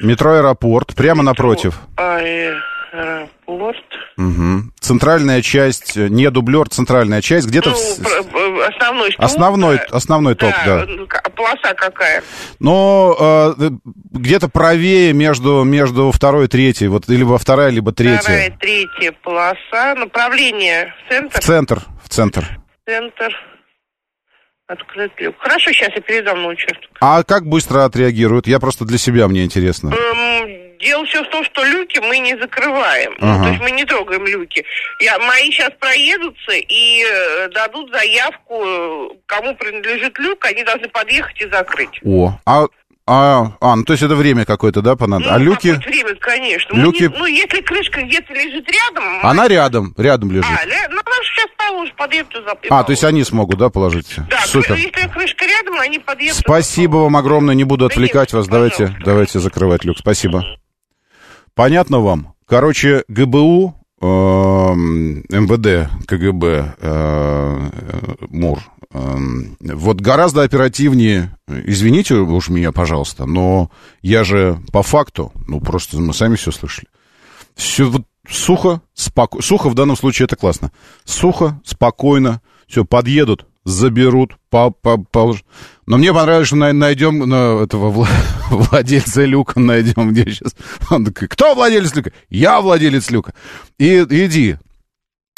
Метро 0.00 0.32
«Аэропорт», 0.32 0.94
прямо 0.96 1.22
напротив. 1.22 1.78
Аэропорт. 2.96 3.84
Мгм. 4.16 4.72
Центральная 4.80 5.42
часть, 5.42 5.96
э, 5.96 6.08
не 6.08 6.30
дублер, 6.30 6.68
центральная 6.68 7.20
часть, 7.20 7.46
где-то... 7.46 7.70
Ну, 7.70 7.76
в 7.76 8.36
э, 8.36 8.66
основной 8.66 9.12
стол. 9.12 9.24
Основной, 9.24 9.76
да. 9.76 9.84
основной 9.90 10.34
ток, 10.34 10.54
да. 10.64 10.84
ну, 10.86 11.06
ка- 11.06 11.22
Полоса 11.36 11.74
какая? 11.74 12.22
Но 12.58 13.54
э, 13.58 13.70
где-то 14.12 14.48
правее 14.48 15.12
между, 15.12 15.64
между 15.64 16.10
второй 16.10 16.46
и 16.46 16.48
третьей, 16.48 16.88
вот 16.88 17.08
либо 17.08 17.36
вторая, 17.38 17.70
либо 17.70 17.92
третья. 17.92 18.20
Вторая, 18.20 18.56
третья 18.58 19.12
полоса. 19.22 19.94
Направление 19.96 20.94
в 21.06 21.10
центр. 21.10 21.40
В 21.40 21.44
центр, 21.44 21.82
в 22.02 22.08
центр. 22.08 22.58
Центр. 22.86 23.36
Открыт 24.68 25.12
люк. 25.18 25.36
Хорошо, 25.38 25.70
сейчас 25.72 25.90
я 25.94 26.00
передам 26.00 26.42
на 26.42 26.48
участок. 26.48 26.90
А 27.00 27.22
как 27.22 27.46
быстро 27.46 27.84
отреагируют? 27.84 28.48
Я 28.48 28.58
просто 28.58 28.84
для 28.84 28.98
себя, 28.98 29.28
мне 29.28 29.44
интересно. 29.44 29.90
Эм, 29.90 30.25
дело 30.86 31.04
все 31.04 31.22
в 31.22 31.28
том, 31.30 31.44
что 31.44 31.64
люки 31.64 31.98
мы 31.98 32.18
не 32.18 32.36
закрываем. 32.38 33.12
Ну, 33.18 33.30
Ага. 33.32 33.42
то 33.44 33.48
есть 33.50 33.60
мы 33.62 33.70
не 33.72 33.84
трогаем 33.84 34.24
люки. 34.26 34.64
Я, 35.00 35.18
мои 35.18 35.50
сейчас 35.50 35.70
проедутся 35.78 36.52
и 36.52 37.04
э, 37.04 37.48
дадут 37.54 37.90
заявку, 37.92 38.62
э, 38.64 39.08
кому 39.26 39.54
принадлежит 39.56 40.18
люк, 40.18 40.44
они 40.44 40.62
должны 40.64 40.88
подъехать 40.88 41.40
и 41.42 41.48
закрыть. 41.48 42.00
О, 42.04 42.38
а, 42.46 42.66
а, 43.08 43.52
а, 43.60 43.76
ну 43.76 43.84
то 43.84 43.92
есть 43.92 44.02
это 44.02 44.16
время 44.16 44.44
какое-то, 44.44 44.80
да, 44.82 44.96
понадобится? 44.96 45.34
а 45.34 45.38
Ну, 45.38 45.44
люки, 45.44 45.72
какое-то 45.72 45.88
время, 45.90 46.14
конечно. 46.16 46.74
Мы 46.74 46.82
люки- 46.82 47.02
не- 47.02 47.08
ну, 47.18 47.26
если 47.26 47.60
крышка 47.60 48.02
где-то 48.02 48.32
лежит 48.34 48.66
рядом... 48.68 49.04
она 49.24 49.46
рядом, 49.46 49.94
рядом 49.96 50.32
лежит. 50.32 50.50
А, 50.50 50.66
ну, 50.90 51.00
она 51.04 51.16
сейчас 51.22 51.46
положит, 51.56 51.94
подъедут 51.94 52.34
и 52.34 52.38
зап- 52.38 52.58
и 52.64 52.68
А, 52.68 52.82
то 52.82 52.90
есть 52.90 53.04
они 53.04 53.22
смогут, 53.22 53.58
да, 53.58 53.68
положить? 53.70 54.14
Да, 54.28 54.40
Супер. 54.46 54.74
если 54.74 55.08
крышка 55.08 55.46
рядом, 55.46 55.78
они 55.78 55.98
подъедут. 56.00 56.38
Спасибо 56.38 56.96
вам 56.96 57.16
огромное, 57.16 57.54
не 57.54 57.64
буду 57.64 57.86
Да 57.88 57.92
отвлекать 57.94 58.30
нет, 58.30 58.32
вас. 58.34 58.48
Давайте, 58.48 58.96
давайте 59.04 59.38
закрывать 59.38 59.84
люк. 59.84 59.98
Спасибо. 59.98 60.44
Понятно 61.56 62.00
вам? 62.00 62.34
Короче, 62.46 63.02
ГБУ, 63.08 63.74
эм, 64.02 65.24
МВД, 65.30 65.90
КГБ, 66.06 66.44
э, 66.46 67.70
э, 67.72 68.26
МУР. 68.28 68.60
эм, 68.92 69.56
Вот 69.60 70.02
гораздо 70.02 70.42
оперативнее, 70.42 71.34
извините 71.48 72.14
уж 72.16 72.50
меня, 72.50 72.72
пожалуйста, 72.72 73.24
но 73.24 73.70
я 74.02 74.22
же 74.22 74.60
по 74.70 74.82
факту, 74.82 75.32
ну 75.48 75.60
просто 75.60 75.98
мы 75.98 76.12
сами 76.12 76.36
все 76.36 76.52
слышали. 76.52 76.88
Все 77.54 77.88
вот 77.88 78.02
сухо, 78.28 78.82
спокойно. 78.92 79.42
Сухо 79.42 79.70
в 79.70 79.74
данном 79.74 79.96
случае 79.96 80.26
это 80.26 80.36
классно. 80.36 80.72
Сухо, 81.06 81.58
спокойно. 81.64 82.42
Все, 82.68 82.84
подъедут, 82.84 83.46
заберут, 83.66 84.36
по, 84.48 84.70
по, 84.70 84.96
полож- 84.96 85.44
Но 85.86 85.98
мне 85.98 86.14
понравилось, 86.14 86.46
что 86.46 86.56
най- 86.56 86.72
найдем 86.72 87.18
ну, 87.18 87.60
этого 87.62 87.90
вла- 87.92 88.08
владельца 88.50 89.24
люка, 89.24 89.58
найдем 89.60 90.12
где 90.12 90.24
сейчас. 90.30 90.54
Он 90.88 91.04
такой, 91.04 91.26
кто 91.28 91.54
владелец 91.54 91.94
люка? 91.94 92.12
Я 92.30 92.60
владелец 92.60 93.10
люка. 93.10 93.34
И 93.78 94.06
иди, 94.08 94.56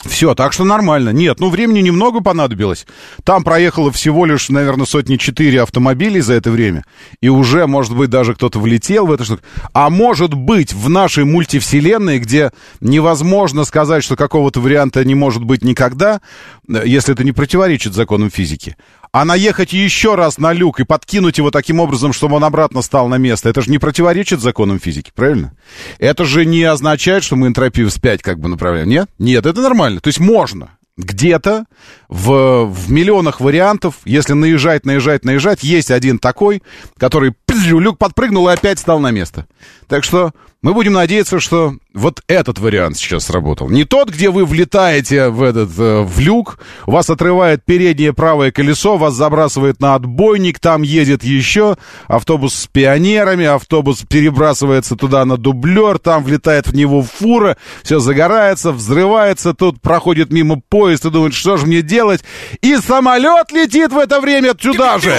все, 0.07 0.37
так 0.37 0.53
что 0.53 0.63
нормально. 0.63 1.11
Нет, 1.11 1.41
ну 1.41 1.51
времени 1.51 1.81
немного 1.81 2.21
понадобилось. 2.21 2.87
Там 3.25 3.43
проехало 3.43 3.91
всего 3.91 4.27
лишь, 4.27 4.49
наверное, 4.49 4.87
сотни 4.87 5.17
четыре 5.17 5.63
автомобилей 5.63 6.21
за 6.21 6.35
это 6.35 6.53
время. 6.53 6.85
И 7.21 7.29
уже, 7.29 7.67
может 7.67 7.97
быть, 7.97 8.09
даже 8.09 8.35
кто-то 8.35 8.61
влетел 8.61 9.07
в 9.07 9.13
эту 9.13 9.25
штуку. 9.25 9.43
А 9.73 9.91
может 9.91 10.35
быть, 10.35 10.73
в 10.73 10.89
нашей 10.89 11.25
мультивселенной, 11.25 12.21
где 12.21 12.53
невозможно 12.81 13.65
сказать, 13.65 14.05
что 14.05 14.15
какого-то 14.15 14.61
варианта 14.61 15.05
не 15.05 15.17
может 15.17 15.43
быть 15.43 15.65
никогда, 15.65 16.21
э, 16.69 16.83
если 16.87 17.13
это 17.13 17.25
не 17.25 17.33
противоречит 17.33 17.93
законам 17.93 18.31
физики. 18.31 18.77
А 19.13 19.25
наехать 19.25 19.73
еще 19.73 20.15
раз 20.15 20.39
на 20.39 20.53
люк 20.53 20.81
и 20.81 20.85
подкинуть 20.85 21.39
его 21.39 21.51
таким 21.51 21.81
образом, 21.81 22.13
чтобы 22.13 22.37
он 22.37 22.45
обратно 22.45 22.83
стал 22.83 23.09
на 23.09 23.17
место, 23.17 23.49
это 23.49 23.63
же 23.63 23.71
не 23.71 23.79
противоречит 23.79 24.41
законам 24.41 24.79
физики, 24.79 25.13
правильно? 25.15 25.55
Это 25.99 26.25
же 26.25 26.45
не 26.45 26.63
означает, 26.65 27.25
что 27.25 27.37
мы 27.37 27.47
энтропию 27.47 27.89
вспять 27.89 28.23
как 28.23 28.39
бы 28.39 28.49
направляем. 28.49 28.89
Нет? 28.89 29.09
Нет, 29.19 29.47
это 29.47 29.61
нормально. 29.61 30.01
То 30.01 30.09
есть 30.09 30.21
можно 30.21 30.79
где-то 30.99 31.65
в, 32.09 32.65
в 32.65 32.91
миллионах 32.91 33.41
вариантов, 33.41 33.95
если 34.05 34.33
наезжать, 34.33 34.85
наезжать, 34.85 35.25
наезжать, 35.25 35.63
есть 35.63 35.91
один 35.91 36.19
такой, 36.19 36.63
который 36.99 37.35
люк 37.57 37.99
подпрыгнул 37.99 38.49
и 38.49 38.53
опять 38.53 38.81
стал 38.81 38.99
на 38.99 39.13
место. 39.13 39.47
Так 39.87 40.05
что 40.05 40.33
мы 40.61 40.75
будем 40.75 40.93
надеяться, 40.93 41.39
что 41.39 41.75
вот 41.95 42.21
этот 42.27 42.59
вариант 42.59 42.97
сейчас 42.97 43.27
сработал. 43.27 43.71
Не 43.71 43.85
тот, 43.85 44.11
где 44.11 44.31
вы 44.31 44.45
влетаете 44.45 45.29
в 45.29 45.43
этот 45.43 45.71
э, 45.79 46.03
в 46.03 46.19
люк, 46.19 46.59
вас 46.85 47.09
отрывает 47.11 47.65
переднее 47.65 48.13
правое 48.13 48.51
колесо, 48.51 48.97
вас 48.97 49.15
забрасывает 49.15 49.81
на 49.81 49.95
отбойник, 49.95 50.59
там 50.59 50.83
едет 50.83 51.23
еще 51.23 51.77
автобус 52.09 52.55
с 52.55 52.67
пионерами, 52.67 53.47
автобус 53.47 54.03
перебрасывается 54.09 54.97
туда 54.97 55.25
на 55.25 55.37
дублер, 55.37 55.99
там 55.99 56.25
влетает 56.25 56.67
в 56.67 56.75
него 56.75 57.03
фура, 57.03 57.57
все 57.85 58.01
загорается, 58.01 58.73
взрывается, 58.73 59.55
тут 59.55 59.81
проходит 59.81 60.31
мимо 60.33 60.61
поезд 60.69 61.05
и 61.05 61.11
думает, 61.11 61.35
что 61.35 61.57
же 61.57 61.67
мне 61.67 61.83
делать, 61.83 62.25
и 62.63 62.77
самолет 62.79 63.53
летит 63.53 63.93
в 63.93 63.99
это 63.99 64.21
время 64.21 64.55
сюда 64.61 64.99
же. 64.99 65.11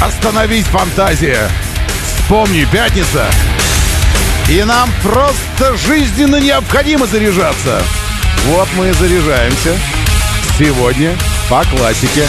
Остановись, 0.00 0.64
фантазия! 0.64 1.50
Вспомни, 2.02 2.66
пятница! 2.72 3.26
И 4.48 4.62
нам 4.64 4.88
просто 5.02 5.76
жизненно 5.76 6.36
необходимо 6.36 7.06
заряжаться. 7.06 7.82
Вот 8.46 8.66
мы 8.78 8.88
и 8.88 8.92
заряжаемся. 8.92 9.76
Сегодня 10.58 11.14
по 11.50 11.62
классике. 11.64 12.26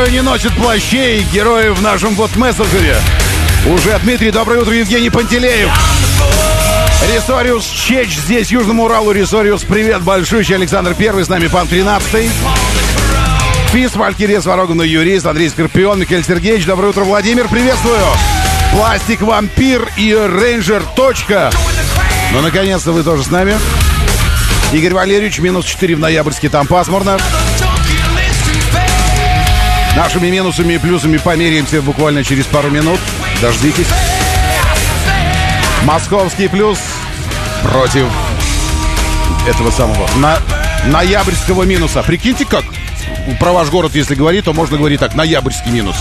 Герои 0.00 0.12
не 0.12 0.22
носят 0.22 0.54
плащей, 0.54 1.26
герои 1.30 1.68
в 1.68 1.82
нашем 1.82 2.14
вот 2.14 2.34
мессенджере. 2.34 2.96
Уже 3.66 3.98
Дмитрий, 4.02 4.30
доброе 4.30 4.62
утро, 4.62 4.72
Евгений 4.72 5.10
Пантелеев. 5.10 5.68
Ресориус 7.12 7.66
Чеч 7.66 8.16
здесь, 8.16 8.50
Южному 8.50 8.84
Уралу. 8.84 9.12
Ресориус, 9.12 9.62
привет 9.64 10.00
большущий. 10.00 10.54
Александр 10.54 10.94
Первый, 10.94 11.26
с 11.26 11.28
нами 11.28 11.48
Пан 11.48 11.68
13 11.68 12.30
Фис, 13.72 13.94
Валькирия 13.94 14.40
Свароговна, 14.40 14.80
юрист, 14.80 15.26
Андрей 15.26 15.50
Скорпион, 15.50 16.00
Михаил 16.00 16.24
Сергеевич. 16.24 16.64
Доброе 16.64 16.88
утро, 16.88 17.04
Владимир, 17.04 17.46
приветствую. 17.48 18.00
Пластик 18.72 19.20
Вампир 19.20 19.86
и 19.98 20.14
Рейнджер. 20.14 20.82
Точка. 20.96 21.50
Ну, 22.32 22.40
наконец-то 22.40 22.92
вы 22.92 23.02
тоже 23.02 23.22
с 23.22 23.30
нами. 23.30 23.58
Игорь 24.72 24.94
Валерьевич, 24.94 25.40
минус 25.40 25.66
4 25.66 25.94
в 25.94 25.98
ноябрьске, 25.98 26.48
там 26.48 26.66
пасмурно. 26.66 27.18
Нашими 30.00 30.28
минусами 30.28 30.72
и 30.72 30.78
плюсами 30.78 31.18
померяемся 31.18 31.82
буквально 31.82 32.24
через 32.24 32.46
пару 32.46 32.70
минут. 32.70 32.98
Дождитесь. 33.42 33.86
Московский 35.84 36.48
плюс 36.48 36.78
против 37.62 38.06
этого 39.46 39.70
самого 39.70 40.08
на, 40.16 40.38
ноябрьского 40.86 41.64
минуса. 41.64 42.02
Прикиньте 42.02 42.46
как. 42.46 42.64
Про 43.38 43.52
ваш 43.52 43.68
город, 43.68 43.94
если 43.94 44.14
говорить, 44.14 44.46
то 44.46 44.54
можно 44.54 44.78
говорить 44.78 45.00
так. 45.00 45.14
Ноябрьский 45.14 45.70
минус. 45.70 45.96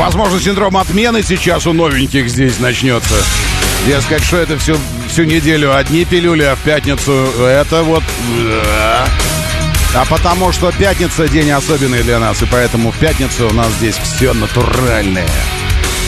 Возможно, 0.00 0.40
синдром 0.40 0.78
отмены 0.78 1.22
сейчас 1.22 1.66
у 1.66 1.74
новеньких 1.74 2.26
здесь 2.30 2.58
начнется. 2.58 3.14
Я 3.86 4.00
сказать, 4.00 4.24
что 4.24 4.38
это 4.38 4.58
всю, 4.58 4.78
всю 5.10 5.24
неделю 5.24 5.76
одни 5.76 6.06
пилюли, 6.06 6.42
а 6.42 6.56
в 6.56 6.60
пятницу 6.60 7.12
это 7.38 7.82
вот... 7.82 8.02
А 9.94 10.04
потому 10.08 10.52
что 10.52 10.72
пятница 10.72 11.28
день 11.28 11.50
особенный 11.50 12.02
для 12.02 12.18
нас, 12.18 12.40
и 12.40 12.46
поэтому 12.46 12.92
в 12.92 12.96
пятницу 12.96 13.48
у 13.48 13.52
нас 13.52 13.68
здесь 13.74 13.96
все 14.02 14.32
натуральное, 14.32 15.28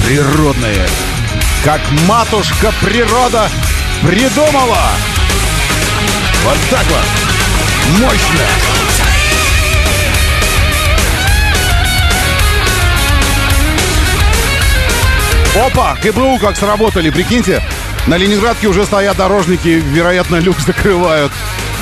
природное. 0.07 0.89
Как 1.63 1.83
матушка 2.09 2.73
природа 2.81 3.51
придумала. 4.01 4.89
Вот 6.45 6.59
так 6.71 6.87
вот. 6.87 8.01
Мощно. 8.01 8.82
Опа, 15.55 15.99
ГБУ 16.03 16.39
как 16.39 16.57
сработали, 16.57 17.11
прикиньте. 17.11 17.63
На 18.07 18.17
Ленинградке 18.17 18.69
уже 18.69 18.87
стоят 18.87 19.19
дорожники, 19.19 19.69
вероятно, 19.69 20.37
люк 20.37 20.59
закрывают. 20.59 21.31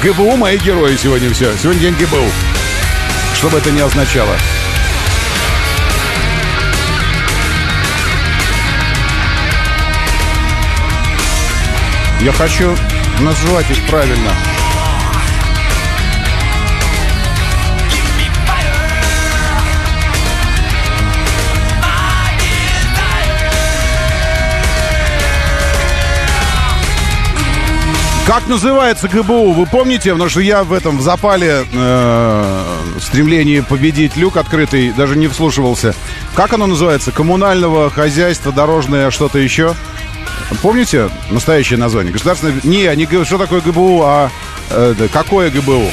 ГБУ 0.03 0.37
мои 0.37 0.59
герои 0.59 0.97
сегодня 0.97 1.33
все. 1.33 1.57
Сегодня 1.57 1.81
день 1.81 1.95
ГБУ. 1.95 2.27
Что 3.35 3.49
бы 3.49 3.59
это 3.59 3.71
ни 3.71 3.81
означало. 3.81 4.35
Я 12.21 12.33
хочу 12.33 12.77
назвать 13.21 13.71
их 13.71 13.87
правильно. 13.87 14.50
Как 28.27 28.47
называется 28.47 29.09
ГБУ, 29.09 29.53
вы 29.53 29.67
помните? 29.67 30.13
Потому 30.13 30.31
что 30.31 30.41
я 30.41 30.63
в 30.63 30.73
этом 30.73 30.99
в 30.99 31.01
запале 31.01 31.65
э, 31.73 32.65
стремлении 33.01 33.61
победить 33.61 34.17
люк 34.17 34.37
открытый 34.37 34.93
даже 34.93 35.17
не 35.17 35.27
вслушивался. 35.27 35.95
Как 36.35 36.53
оно 36.53 36.67
называется? 36.67 37.11
Коммунального 37.11 37.91
хозяйства, 37.91 38.53
дорожное, 38.53 39.11
что-то 39.11 39.39
еще? 39.39 39.75
Помните 40.63 41.11
настоящее 41.31 41.79
название? 41.79 42.13
Государственное... 42.13 42.61
Не, 42.63 42.95
не 42.95 43.25
что 43.25 43.39
такое 43.39 43.61
ГБУ, 43.61 44.03
а 44.05 44.31
э, 44.71 45.09
какое 45.13 45.51
ГБУ? 45.51 45.91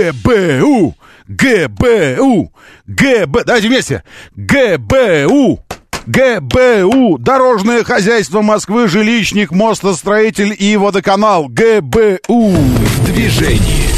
ГБУ! 0.00 0.94
ГБУ! 1.28 2.52
ГБ... 2.86 3.44
Давайте 3.44 3.68
вместе! 3.68 4.02
ГБУ! 4.34 5.60
ГБУ! 6.06 7.18
Дорожное 7.18 7.84
хозяйство 7.84 8.40
Москвы, 8.40 8.88
жилищник, 8.88 9.52
мостостроитель 9.52 10.56
и 10.58 10.76
водоканал. 10.76 11.48
ГБУ! 11.48 12.50
В 12.50 13.04
движении. 13.04 13.89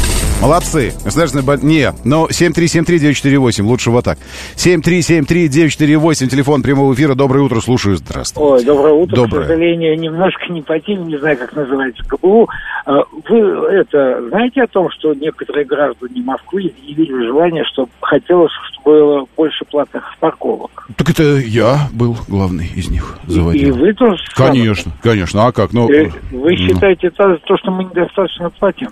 Молодцы. 0.43 0.91
Государственная 1.05 1.45
бан... 1.45 1.59
Не, 1.63 1.93
но 2.03 2.27
7373948, 2.27 3.61
лучше 3.63 3.91
вот 3.91 4.03
так. 4.03 4.17
7373948, 4.57 6.27
телефон 6.27 6.61
прямого 6.61 6.93
эфира. 6.93 7.15
Доброе 7.15 7.45
утро, 7.45 7.61
слушаю. 7.61 7.95
Здравствуйте. 7.95 8.45
Ой, 8.45 8.65
доброе 8.65 8.93
утро. 8.93 9.15
Доброе. 9.15 9.43
К 9.45 9.47
сожалению, 9.47 9.97
немножко 9.97 10.51
не 10.51 10.61
по 10.61 10.77
теме, 10.81 11.05
не 11.05 11.17
знаю, 11.17 11.37
как 11.37 11.55
называется 11.55 12.03
КБУ. 12.09 12.49
А, 12.85 13.03
Вы 13.29 13.37
это 13.39 14.21
знаете 14.27 14.63
о 14.63 14.67
том, 14.67 14.89
что 14.91 15.13
некоторые 15.13 15.63
граждане 15.65 16.21
Москвы 16.23 16.73
изъявили 16.83 17.25
желание, 17.25 17.63
что 17.63 17.87
хотелось, 18.01 18.51
чтобы 18.73 18.83
было 18.97 19.25
больше 19.37 19.63
платных 19.71 20.03
парковок? 20.19 20.89
Так 20.97 21.09
это 21.09 21.37
я 21.37 21.87
был 21.93 22.17
главный 22.27 22.69
из 22.75 22.89
них, 22.89 23.17
И 23.29 23.31
заводил. 23.31 23.77
вы 23.77 23.93
тоже? 23.93 24.21
Конечно, 24.35 24.91
конечно. 25.01 25.47
А 25.47 25.53
как? 25.53 25.71
Ну, 25.71 25.89
Э, 25.89 26.09
Вы 26.31 26.51
ну, 26.51 26.57
считаете 26.57 27.07
это 27.07 27.37
то, 27.45 27.55
что 27.57 27.71
мы 27.71 27.85
недостаточно 27.85 28.49
платим? 28.49 28.89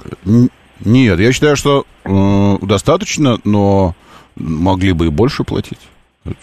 Нет, 0.86 1.20
я 1.20 1.32
считаю, 1.32 1.56
что 1.56 1.86
э, 2.04 2.58
достаточно, 2.62 3.40
но 3.44 3.96
могли 4.36 4.94
бы 4.94 5.08
и 5.08 5.10
больше 5.10 5.44
платить. 5.44 5.80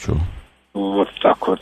Чё? 0.05 0.17
Вот 0.75 1.09
так 1.23 1.47
вот. 1.47 1.61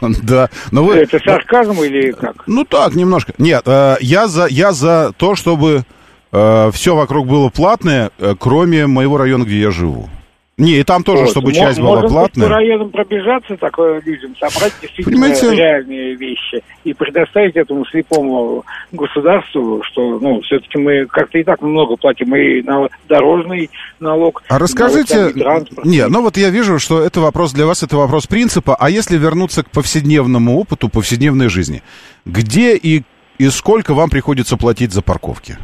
Да, 0.22 0.50
но 0.70 0.84
вы... 0.84 0.96
Это 0.96 1.18
сарказм 1.18 1.82
или 1.82 2.12
как? 2.12 2.44
Ну 2.46 2.64
так, 2.64 2.94
немножко. 2.94 3.32
Нет, 3.38 3.62
э, 3.66 3.96
я 4.00 4.28
за, 4.28 4.46
я 4.46 4.72
за 4.72 5.12
то, 5.16 5.34
чтобы 5.34 5.84
все 6.30 6.96
вокруг 6.96 7.28
было 7.28 7.48
платное, 7.48 8.10
э, 8.18 8.34
кроме 8.36 8.88
моего 8.88 9.18
района, 9.18 9.44
где 9.44 9.60
я 9.60 9.70
живу. 9.70 10.08
Не, 10.56 10.78
и 10.78 10.84
там 10.84 11.02
тоже, 11.02 11.22
Вот. 11.22 11.30
чтобы 11.30 11.52
часть 11.52 11.80
была 11.80 11.90
Может 11.96 12.04
быть, 12.04 12.12
платная. 12.12 12.48
по 12.48 12.54
районам 12.54 12.90
пробежаться, 12.90 13.56
такое 13.56 14.00
людям, 14.04 14.36
собрать 14.38 14.72
действительно 14.80 15.16
Понимаете? 15.26 15.50
реальные 15.54 16.14
вещи 16.14 16.62
и 16.84 16.92
предоставить 16.94 17.56
этому 17.56 17.84
слепому 17.86 18.64
государству, 18.92 19.82
что, 19.82 20.20
ну, 20.20 20.40
все-таки 20.42 20.78
мы 20.78 21.06
как-то 21.06 21.38
и 21.38 21.42
так 21.42 21.60
много 21.60 21.96
платим 21.96 22.36
и 22.36 22.62
на 22.62 22.88
дорожный 23.08 23.68
налог. 23.98 24.44
А 24.48 24.58
расскажите, 24.60 25.30
транспорт. 25.30 25.84
не, 25.86 26.06
ну 26.06 26.22
вот 26.22 26.36
я 26.36 26.50
вижу, 26.50 26.78
что 26.78 27.02
это 27.02 27.20
вопрос 27.20 27.52
для 27.52 27.66
вас, 27.66 27.82
это 27.82 27.96
вопрос 27.96 28.28
принципа, 28.28 28.76
а 28.78 28.90
если 28.90 29.16
вернуться 29.18 29.64
к 29.64 29.70
повседневному 29.70 30.56
опыту, 30.58 30.88
повседневной 30.88 31.48
жизни, 31.48 31.82
где 32.24 32.76
и, 32.76 33.02
и 33.38 33.48
сколько 33.48 33.92
вам 33.92 34.08
приходится 34.08 34.56
платить 34.56 34.92
за 34.92 35.02
парковки? 35.02 35.58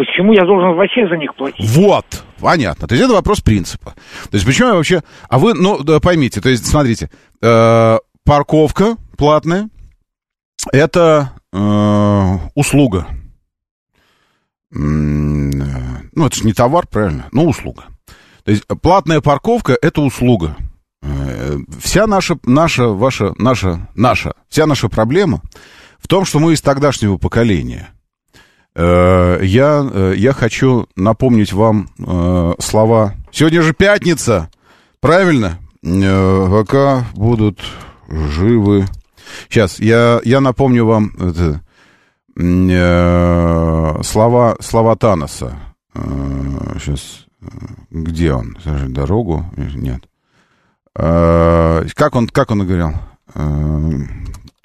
Почему 0.00 0.32
я 0.32 0.46
должен 0.46 0.76
вообще 0.76 1.06
за 1.10 1.16
них 1.18 1.34
платить? 1.34 1.68
Вот, 1.76 2.06
понятно. 2.40 2.88
То 2.88 2.94
есть 2.94 3.04
это 3.04 3.12
вопрос 3.12 3.42
принципа. 3.42 3.92
То 4.30 4.34
есть 4.34 4.46
почему 4.46 4.68
я 4.68 4.74
вообще... 4.76 5.02
А 5.28 5.38
вы, 5.38 5.52
ну, 5.52 5.82
да, 5.82 6.00
поймите, 6.00 6.40
то 6.40 6.48
есть 6.48 6.64
смотрите, 6.64 7.10
э, 7.42 7.98
парковка 8.24 8.96
платная, 9.18 9.68
это 10.72 11.32
э, 11.52 12.32
услуга. 12.54 13.08
Э, 14.72 14.78
Ну, 14.78 16.26
это 16.26 16.34
же 16.34 16.44
не 16.44 16.54
товар, 16.54 16.86
правильно? 16.86 17.26
Ну, 17.32 17.46
услуга. 17.46 17.84
То 18.44 18.52
есть 18.52 18.66
платная 18.80 19.20
парковка– 19.20 19.76
это 19.82 20.00
услуга. 20.00 20.56
Э, 21.02 21.58
Вся 21.78 22.06
наша, 22.06 22.38
наша, 22.46 22.88
ваша, 22.88 23.34
наша, 23.36 23.86
наша, 23.94 24.32
вся 24.48 24.64
наша 24.64 24.88
проблема 24.88 25.42
в 25.98 26.08
том, 26.08 26.24
что 26.24 26.38
мы 26.38 26.54
из 26.54 26.62
тогдашнего 26.62 27.18
поколения– 27.18 27.90
я, 28.76 29.88
э, 29.92 30.14
я 30.16 30.32
хочу 30.32 30.86
напомнить 30.96 31.52
вам 31.52 31.88
э, 31.98 32.54
слова. 32.60 33.14
Сегодня 33.32 33.62
же 33.62 33.74
пятница. 33.74 34.48
Правильно. 35.00 35.58
Э, 35.82 36.46
пока 36.50 37.06
будут 37.14 37.60
живы. 38.08 38.86
Сейчас, 39.48 39.80
я, 39.80 40.20
я 40.24 40.40
напомню 40.40 40.86
вам 40.86 41.12
это, 41.18 41.62
э, 42.36 44.02
слова, 44.02 44.56
слова 44.60 44.96
Таноса. 44.96 45.58
Э, 45.94 46.78
сейчас, 46.78 47.26
где 47.90 48.32
он? 48.34 48.56
Дорогу? 48.88 49.44
Нет. 49.56 50.02
Э, 50.94 51.84
как 51.94 52.14
он, 52.14 52.28
как 52.28 52.50
он 52.50 52.66
говорил? 52.66 52.92
Э, 53.34 53.90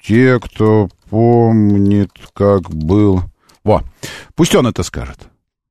те, 0.02 0.38
кто 0.38 0.88
помнит, 1.10 2.10
как 2.34 2.70
был... 2.70 3.22
Во, 3.66 3.82
пусть 4.36 4.54
он 4.54 4.68
это 4.68 4.84
скажет. 4.84 5.18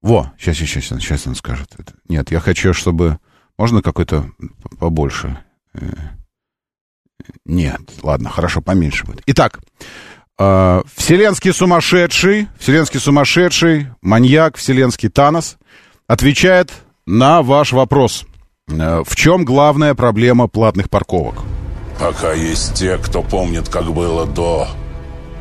Во, 0.01 0.33
сейчас, 0.37 0.57
сейчас, 0.57 0.83
сейчас, 0.83 0.99
сейчас 0.99 1.27
он 1.27 1.35
скажет. 1.35 1.69
Нет, 2.09 2.29
я 2.29 2.41
хочу, 2.41 2.73
чтобы... 2.73 3.19
Можно 3.57 3.81
какой-то 3.81 4.29
побольше? 4.81 5.39
Э, 5.73 5.79
нет, 7.45 7.79
ладно, 8.03 8.29
хорошо, 8.29 8.61
поменьше 8.61 9.05
будет. 9.05 9.21
Итак, 9.27 9.61
э, 10.37 10.81
вселенский 10.93 11.53
сумасшедший, 11.53 12.49
вселенский 12.59 12.99
сумасшедший, 12.99 13.87
маньяк, 14.01 14.57
вселенский 14.57 15.07
Танос 15.07 15.55
отвечает 16.05 16.73
на 17.05 17.41
ваш 17.41 17.71
вопрос. 17.71 18.25
Э, 18.67 19.03
в 19.05 19.15
чем 19.15 19.45
главная 19.45 19.95
проблема 19.95 20.49
платных 20.49 20.89
парковок? 20.89 21.35
Пока 21.97 22.33
есть 22.33 22.73
те, 22.73 22.97
кто 22.97 23.23
помнит, 23.23 23.69
как 23.69 23.85
было 23.93 24.25
до, 24.25 24.67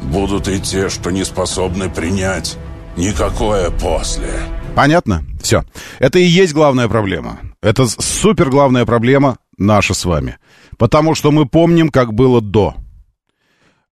будут 0.04 0.48
и 0.48 0.60
те, 0.60 0.88
что 0.88 1.10
не 1.10 1.24
способны 1.24 1.90
принять 1.90 2.56
никакое 2.96 3.70
после. 3.70 4.30
Понятно? 4.74 5.24
Все. 5.42 5.64
Это 5.98 6.18
и 6.18 6.24
есть 6.24 6.52
главная 6.52 6.88
проблема. 6.88 7.40
Это 7.62 7.86
супер 7.86 8.50
главная 8.50 8.84
проблема 8.84 9.38
наша 9.56 9.94
с 9.94 10.04
вами. 10.04 10.38
Потому 10.78 11.14
что 11.14 11.30
мы 11.30 11.46
помним, 11.46 11.90
как 11.90 12.12
было 12.12 12.40
до. 12.40 12.74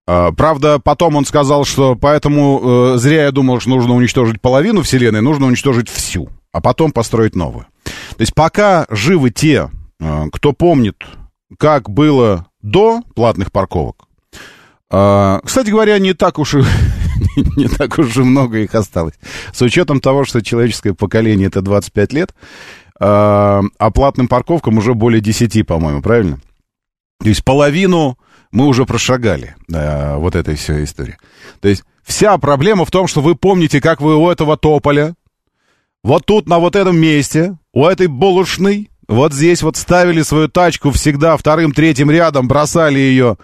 А, 0.07 0.33
правда, 0.33 0.81
потом 0.81 1.16
он 1.16 1.25
сказал, 1.25 1.64
что 1.64 1.94
поэтому 1.94 2.94
э, 2.94 2.98
зря 2.98 3.25
я 3.25 3.31
думал, 3.31 3.61
что 3.61 3.70
нужно 3.70 3.94
уничтожить 3.94 4.40
половину 4.40 4.83
Вселенной, 4.83 5.20
нужно 5.20 5.46
уничтожить 5.46 5.88
всю, 5.88 6.29
а 6.53 6.61
потом 6.61 6.90
построить 6.90 7.37
новую. 7.37 7.66
То 7.85 8.20
есть 8.20 8.35
пока 8.35 8.87
живы 8.90 9.31
те, 9.31 9.70
э, 10.01 10.25
кто 10.33 10.53
помнит, 10.53 10.96
как 11.57 11.88
было 11.88 12.46
до 12.62 13.03
платных 13.14 13.53
парковок, 13.53 14.01
э, 14.92 15.40
кстати 15.44 15.70
говоря, 15.70 15.98
не 15.98 16.14
так 16.14 16.38
уж 16.38 16.55
и 16.55 16.59
не 17.57 17.68
так 17.68 17.98
уж 17.98 18.16
и 18.16 18.20
много 18.20 18.59
их 18.59 18.74
осталось. 18.74 19.14
С 19.52 19.62
учетом 19.62 20.00
того, 20.00 20.24
что 20.24 20.42
человеческое 20.42 20.94
поколение 20.94 21.48
это 21.48 21.62
25 21.62 22.12
лет, 22.12 22.31
э, 22.31 22.35
а 23.00 23.90
платным 23.92 24.28
парковкам 24.28 24.78
уже 24.78 24.94
более 24.94 25.20
10, 25.20 25.66
по-моему, 25.66 26.02
правильно? 26.02 26.40
То 27.20 27.28
есть 27.28 27.44
половину 27.44 28.18
мы 28.50 28.66
уже 28.66 28.85
прошагали 28.85 29.57
э, 29.72 30.16
вот 30.16 30.37
этой 30.37 30.57
всей 30.57 30.85
истории. 30.85 31.16
То 31.61 31.68
есть 31.68 31.85
вся 32.02 32.37
проблема 32.38 32.85
в 32.85 32.90
том, 32.90 33.07
что 33.07 33.20
вы 33.20 33.35
помните, 33.35 33.81
как 33.81 34.00
вы 34.00 34.16
у 34.16 34.31
этого 34.31 34.57
тополя, 34.57 35.14
вот 36.05 36.26
тут, 36.26 36.48
на 36.48 36.59
вот 36.59 36.76
этом 36.76 36.98
месте, 36.98 37.57
у 37.72 37.87
этой 37.87 38.09
булочной, 38.09 38.90
вот 39.08 39.32
здесь 39.32 39.62
вот 39.62 39.76
ставили 39.76 40.22
свою 40.22 40.48
тачку 40.48 40.90
всегда 40.90 41.36
вторым, 41.36 41.72
третьим 41.72 42.10
рядом, 42.10 42.48
бросали 42.48 42.98
ее 42.98 43.36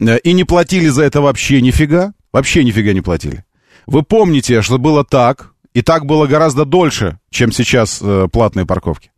э, 0.00 0.18
и 0.18 0.32
не 0.32 0.44
платили 0.44 0.88
за 0.88 1.04
это 1.04 1.20
вообще 1.20 1.60
нифига. 1.60 2.12
Вообще 2.32 2.64
нифига 2.64 2.92
не 2.92 3.00
платили. 3.00 3.44
Вы 3.86 4.02
помните, 4.02 4.60
что 4.60 4.78
было 4.78 5.04
так, 5.04 5.52
и 5.72 5.82
так 5.82 6.06
было 6.06 6.26
гораздо 6.26 6.64
дольше, 6.64 7.18
чем 7.30 7.52
сейчас 7.52 8.00
э, 8.02 8.28
платные 8.30 8.66
парковки. 8.66 9.10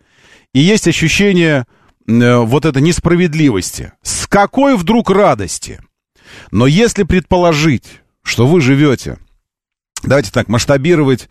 И 0.54 0.61
есть 0.61 0.87
ощущение 0.87 1.66
э, 2.06 2.37
вот 2.37 2.64
этой 2.64 2.82
несправедливости. 2.82 3.92
С 4.02 4.26
какой 4.26 4.76
вдруг 4.76 5.11
радости? 5.11 5.80
Но 6.50 6.66
если 6.66 7.02
предположить, 7.02 8.00
что 8.22 8.46
вы 8.46 8.61
живете, 8.61 9.18
давайте 10.02 10.30
так, 10.30 10.48
масштабировать 10.48 11.28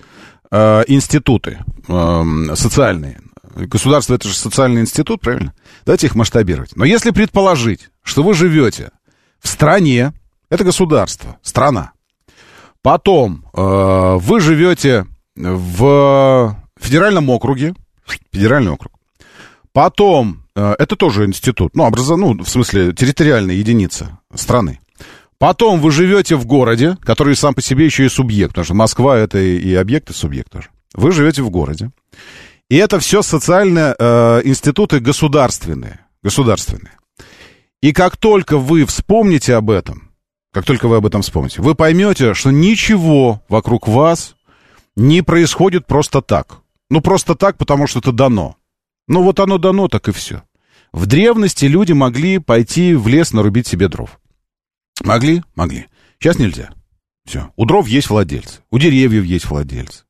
э, 0.51 0.84
институты 0.88 1.60
э, 1.88 2.23
социальные. 2.56 3.21
Государство 3.65 4.13
это 4.13 4.28
же 4.28 4.36
социальный 4.36 4.82
институт, 4.82 5.22
правильно? 5.22 5.54
Давайте 5.86 6.08
их 6.08 6.15
масштабировать. 6.15 6.76
Но 6.76 6.86
если 6.86 7.12
предположить, 7.12 7.89
что 8.04 8.24
вы 8.24 8.34
живете 8.34 8.91
в 9.39 9.48
стране, 9.48 10.13
это 10.50 10.63
государство, 10.63 11.38
страна. 11.41 11.91
Потом 12.82 13.46
э, 13.54 14.17
вы 14.20 14.39
живете 14.39 15.06
в 15.36 16.56
федеральном 16.80 17.30
округе, 17.30 17.74
федеральный 18.32 18.72
округ. 18.72 18.93
Потом 19.74 20.43
э, 20.56 20.76
это 20.80 20.96
тоже 20.96 21.26
институт, 21.26 21.76
ну, 21.76 21.84
образа, 21.84 22.15
ну, 22.15 22.34
в 22.34 22.48
смысле, 22.48 22.93
территориальная 22.93 23.56
единица 23.56 24.20
страны. 24.34 24.80
Потом 25.38 25.82
вы 25.82 25.91
живете 25.91 26.36
в 26.36 26.46
городе, 26.46 26.98
который 27.04 27.36
сам 27.36 27.54
по 27.54 27.62
себе 27.62 27.86
еще 27.86 28.06
и 28.06 28.10
субъект, 28.10 28.50
потому 28.50 28.65
что 28.65 28.74
Москва 28.74 29.17
это 29.17 29.38
и 29.38 29.74
объект, 29.76 30.10
и 30.10 30.13
субъект 30.13 30.52
тоже. 30.52 30.70
Вы 30.96 31.12
живете 31.12 31.43
в 31.43 31.50
городе. 31.50 31.91
И 32.69 32.75
это 32.75 32.99
все 32.99 33.21
социальные 33.21 33.95
э, 33.97 34.41
институты 34.43 34.99
государственные. 34.99 36.01
Государственные. 36.21 36.97
И 37.82 37.93
как 37.93 38.17
только 38.17 38.58
вы 38.58 38.86
вспомните 38.86 39.56
об 39.56 39.69
этом, 39.69 40.12
как 40.51 40.65
только 40.65 40.88
вы 40.88 40.97
об 40.97 41.06
этом 41.06 41.21
вспомните, 41.21 41.62
вы 41.62 41.75
поймете, 41.75 42.34
что 42.34 42.51
ничего 42.51 43.43
вокруг 43.47 43.88
вас 43.88 44.36
не 44.95 45.21
происходит 45.21 45.86
просто 45.86 46.21
так. 46.21 46.62
Ну, 46.89 47.01
просто 47.01 47.36
так, 47.36 47.58
потому 47.58 47.88
что 47.88 47.99
это 47.99 48.12
дано. 48.12 48.58
Ну, 49.08 49.21
вот 49.23 49.39
оно 49.39 49.58
дано, 49.58 49.88
так 49.88 50.08
и 50.10 50.12
все. 50.12 50.43
В 50.91 51.06
древности 51.06 51.65
люди 51.65 51.91
могли 51.91 52.39
пойти 52.39 52.95
в 52.95 53.08
лес 53.08 53.34
нарубить 53.34 53.67
себе 53.67 53.88
дров. 53.88 54.19
Могли? 55.03 55.43
Могли. 55.56 55.86
Сейчас 56.19 56.39
нельзя. 56.39 56.71
Все. 57.25 57.51
У 57.56 57.65
дров 57.65 57.88
есть 57.88 58.10
владельцы. 58.10 58.62
У 58.71 58.80
деревьев 58.80 59.23
есть 59.23 59.45
владельцы. 59.45 60.03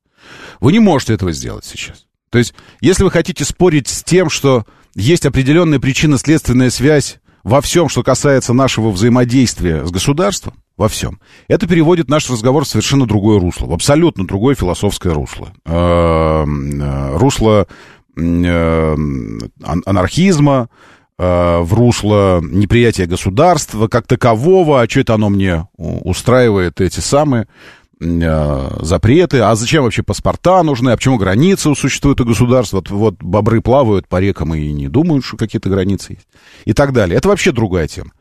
Вы 0.59 0.71
не 0.71 0.79
можете 0.79 1.13
этого 1.13 1.31
сделать 1.31 1.65
сейчас. 1.65 2.06
То 2.37 2.39
есть, 2.39 2.53
если 2.81 3.03
вы 3.03 3.09
хотите 3.09 3.43
спорить 3.43 3.87
с 3.87 4.03
тем, 4.03 4.29
что 4.29 4.63
есть 4.93 5.25
определенная 5.25 5.79
причинно-следственная 5.79 6.69
связь 6.69 7.17
во 7.41 7.61
всем, 7.61 7.89
что 7.89 8.03
касается 8.03 8.53
нашего 8.53 8.91
взаимодействия 8.91 9.83
с 9.83 9.89
государством, 9.89 10.53
во 10.77 10.87
всем, 10.87 11.19
это 11.47 11.67
переводит 11.67 12.09
наш 12.09 12.29
разговор 12.29 12.65
в 12.65 12.67
совершенно 12.67 13.07
другое 13.07 13.39
русло, 13.39 13.65
в 13.65 13.73
абсолютно 13.73 14.27
другое 14.27 14.53
философское 14.53 15.13
русло. 15.13 15.51
Эм, 15.65 16.79
э, 16.79 17.17
русло 17.17 17.65
э, 18.15 18.95
анархизма, 19.63 20.69
Э, 21.19 21.61
в 21.61 21.73
русло 21.73 22.41
неприятия 22.43 23.07
государства 23.07 23.87
как 23.87 24.05
такового, 24.05 24.81
а 24.81 24.87
что 24.87 24.99
это 24.99 25.15
оно 25.15 25.29
мне 25.29 25.67
устраивает 25.75 26.79
эти 26.79 26.99
самые 26.99 27.47
запреты, 27.99 29.39
а 29.39 29.55
зачем 29.55 29.83
вообще 29.83 30.03
паспорта 30.03 30.61
нужны, 30.63 30.91
а 30.91 30.97
почему 30.97 31.17
границы 31.17 31.73
существуют 31.75 32.21
у 32.21 32.25
государства, 32.25 32.77
вот, 32.77 32.89
вот 32.89 33.15
бобры 33.23 33.61
плавают 33.61 34.07
по 34.07 34.19
рекам 34.19 34.53
и 34.53 34.71
не 34.71 34.87
думают, 34.87 35.25
что 35.25 35.37
какие-то 35.37 35.69
границы 35.69 36.13
есть, 36.13 36.27
и 36.65 36.73
так 36.73 36.93
далее. 36.93 37.17
Это 37.17 37.29
вообще 37.29 37.51
другая 37.51 37.87
тема. 37.87 38.11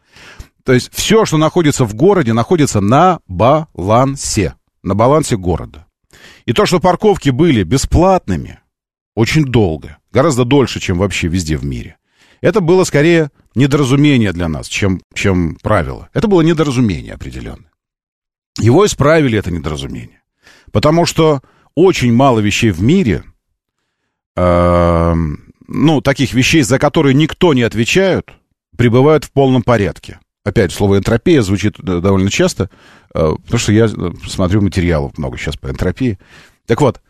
То 0.65 0.73
есть 0.73 0.91
все, 0.93 1.25
что 1.25 1.37
находится 1.37 1.85
в 1.85 1.95
городе, 1.95 2.33
находится 2.33 2.81
на 2.81 3.21
балансе, 3.29 4.55
на 4.83 4.95
балансе 4.95 5.37
города. 5.37 5.87
И 6.47 6.53
то, 6.53 6.65
что 6.67 6.81
парковки 6.81 7.31
были 7.31 7.63
бесплатными 7.63 8.61
очень 9.15 9.45
долго, 9.45 9.99
гораздо 10.13 10.45
дольше, 10.45 10.81
чем 10.81 10.99
вообще 10.99 11.29
везде 11.29 11.57
в 11.57 11.65
мире– 11.65 11.97
это 12.41 12.61
было 12.61 12.85
скорее 12.85 13.31
недоразумение 13.55 14.33
для 14.33 14.49
нас, 14.49 14.69
чем, 14.69 15.01
чем 15.15 15.57
правило. 15.63 16.09
Это 16.13 16.29
было 16.29 16.43
недоразумение 16.43 17.15
определенное. 17.15 17.71
Его 18.59 18.87
исправили, 18.87 19.39
это 19.39 19.51
недоразумение. 19.51 20.23
Потому 20.73 21.07
что 21.07 21.43
очень 21.75 22.13
мало 22.13 22.41
вещей 22.41 22.71
в 22.71 22.83
мире, 22.83 23.25
э, 24.37 25.15
ну, 25.69 26.01
таких 26.01 26.33
вещей, 26.33 26.63
за 26.63 26.79
которые 26.79 27.15
никто 27.15 27.55
не 27.55 27.63
отвечает, 27.63 28.31
пребывают 28.77 29.25
в 29.25 29.33
полном 29.33 29.63
порядке. 29.63 30.21
Опять, 30.45 30.73
слово 30.73 30.99
энтропия 30.99 31.43
звучит 31.43 31.79
э, 31.79 32.01
довольно 32.01 32.31
часто, 32.31 32.71
э, 33.15 33.35
потому 33.45 33.59
что 33.59 33.73
я 33.73 33.87
э, 33.87 34.13
смотрю 34.27 34.63
материалов 34.63 35.19
много 35.19 35.37
сейчас 35.39 35.57
по 35.57 35.69
энтропии. 35.69 36.19
Так 36.67 36.81
вот, 36.81 37.01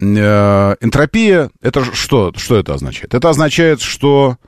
э, 0.00 0.76
энтропия, 0.80 1.50
это 1.62 1.84
что, 1.94 2.32
что 2.36 2.56
это 2.56 2.74
означает? 2.74 3.14
Это 3.14 3.28
означает, 3.28 3.80
что 3.80 4.38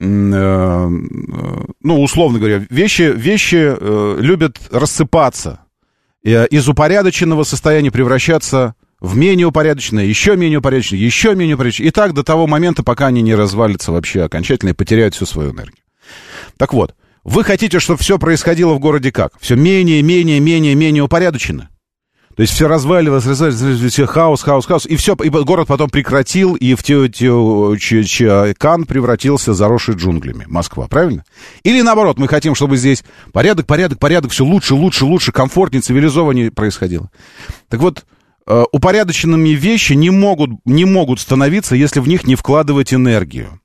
Э, 0.00 0.88
ну, 0.88 2.02
условно 2.02 2.38
говоря, 2.38 2.64
вещи, 2.68 3.12
вещи 3.14 3.76
любят 4.20 4.58
рассыпаться, 4.70 5.60
из 6.24 6.68
упорядоченного 6.68 7.44
состояния 7.44 7.90
превращаться 7.90 8.74
в 9.00 9.16
менее 9.16 9.46
упорядоченное, 9.46 10.04
еще 10.04 10.36
менее 10.36 10.58
упорядоченное, 10.58 11.02
еще 11.02 11.34
менее 11.34 11.54
упорядоченное. 11.56 11.88
И 11.88 11.92
так 11.92 12.14
до 12.14 12.22
того 12.24 12.46
момента, 12.46 12.82
пока 12.82 13.08
они 13.08 13.20
не 13.22 13.34
развалятся 13.34 13.92
вообще 13.92 14.22
окончательно 14.22 14.70
и 14.70 14.74
потеряют 14.74 15.14
всю 15.14 15.26
свою 15.26 15.52
энергию. 15.52 15.76
Так 16.56 16.72
вот, 16.72 16.94
вы 17.22 17.44
хотите, 17.44 17.78
чтобы 17.78 18.00
все 18.00 18.18
происходило 18.18 18.74
в 18.74 18.78
городе 18.78 19.12
как? 19.12 19.32
Все 19.40 19.56
менее, 19.56 20.02
менее, 20.02 20.40
менее, 20.40 20.74
менее 20.74 21.02
упорядочено? 21.02 21.68
То 22.36 22.42
есть 22.42 22.52
все 22.52 22.66
разваливалось, 22.66 23.26
разваливалось, 23.26 23.94
хаос, 24.08 24.42
хаос, 24.42 24.66
хаос. 24.66 24.86
И 24.86 24.96
все, 24.96 25.14
и 25.22 25.28
город 25.28 25.68
потом 25.68 25.88
прекратил, 25.88 26.56
и 26.56 26.74
в 26.74 26.82
Кан 28.58 28.84
превратился 28.86 29.54
заросший 29.54 29.94
джунглями. 29.94 30.44
Москва, 30.48 30.88
правильно? 30.88 31.24
Или 31.62 31.82
наоборот, 31.82 32.18
мы 32.18 32.26
хотим, 32.26 32.56
чтобы 32.56 32.76
здесь 32.76 33.04
порядок, 33.32 33.66
порядок, 33.66 34.00
порядок, 34.00 34.32
все 34.32 34.44
лучше, 34.44 34.74
лучше, 34.74 35.04
лучше, 35.04 35.30
комфортнее, 35.30 35.80
цивилизованнее 35.80 36.50
происходило. 36.50 37.08
Так 37.68 37.78
вот, 37.80 38.04
э, 38.46 38.64
упорядоченными 38.72 39.50
вещи 39.50 39.92
не 39.92 40.10
могут, 40.10 40.50
не 40.64 40.84
могут 40.84 41.20
становиться, 41.20 41.76
если 41.76 42.00
в 42.00 42.08
них 42.08 42.24
не 42.24 42.34
вкладывать 42.34 42.92
энергию. 42.92 43.60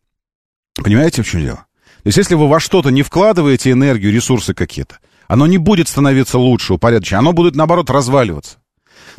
Понимаете, 0.76 1.24
в 1.24 1.28
чем 1.28 1.42
дело? 1.42 1.66
То 2.04 2.08
есть, 2.08 2.18
если 2.18 2.36
вы 2.36 2.48
во 2.48 2.60
что-то 2.60 2.92
не 2.92 3.02
вкладываете 3.02 3.72
энергию, 3.72 4.14
ресурсы 4.14 4.54
какие-то, 4.54 5.00
оно 5.28 5.48
не 5.48 5.58
будет 5.58 5.88
становиться 5.88 6.38
лучше, 6.38 6.74
упорядоченнее, 6.74 7.20
оно 7.20 7.34
будет, 7.34 7.56
наоборот, 7.56 7.90
разваливаться. 7.90 8.59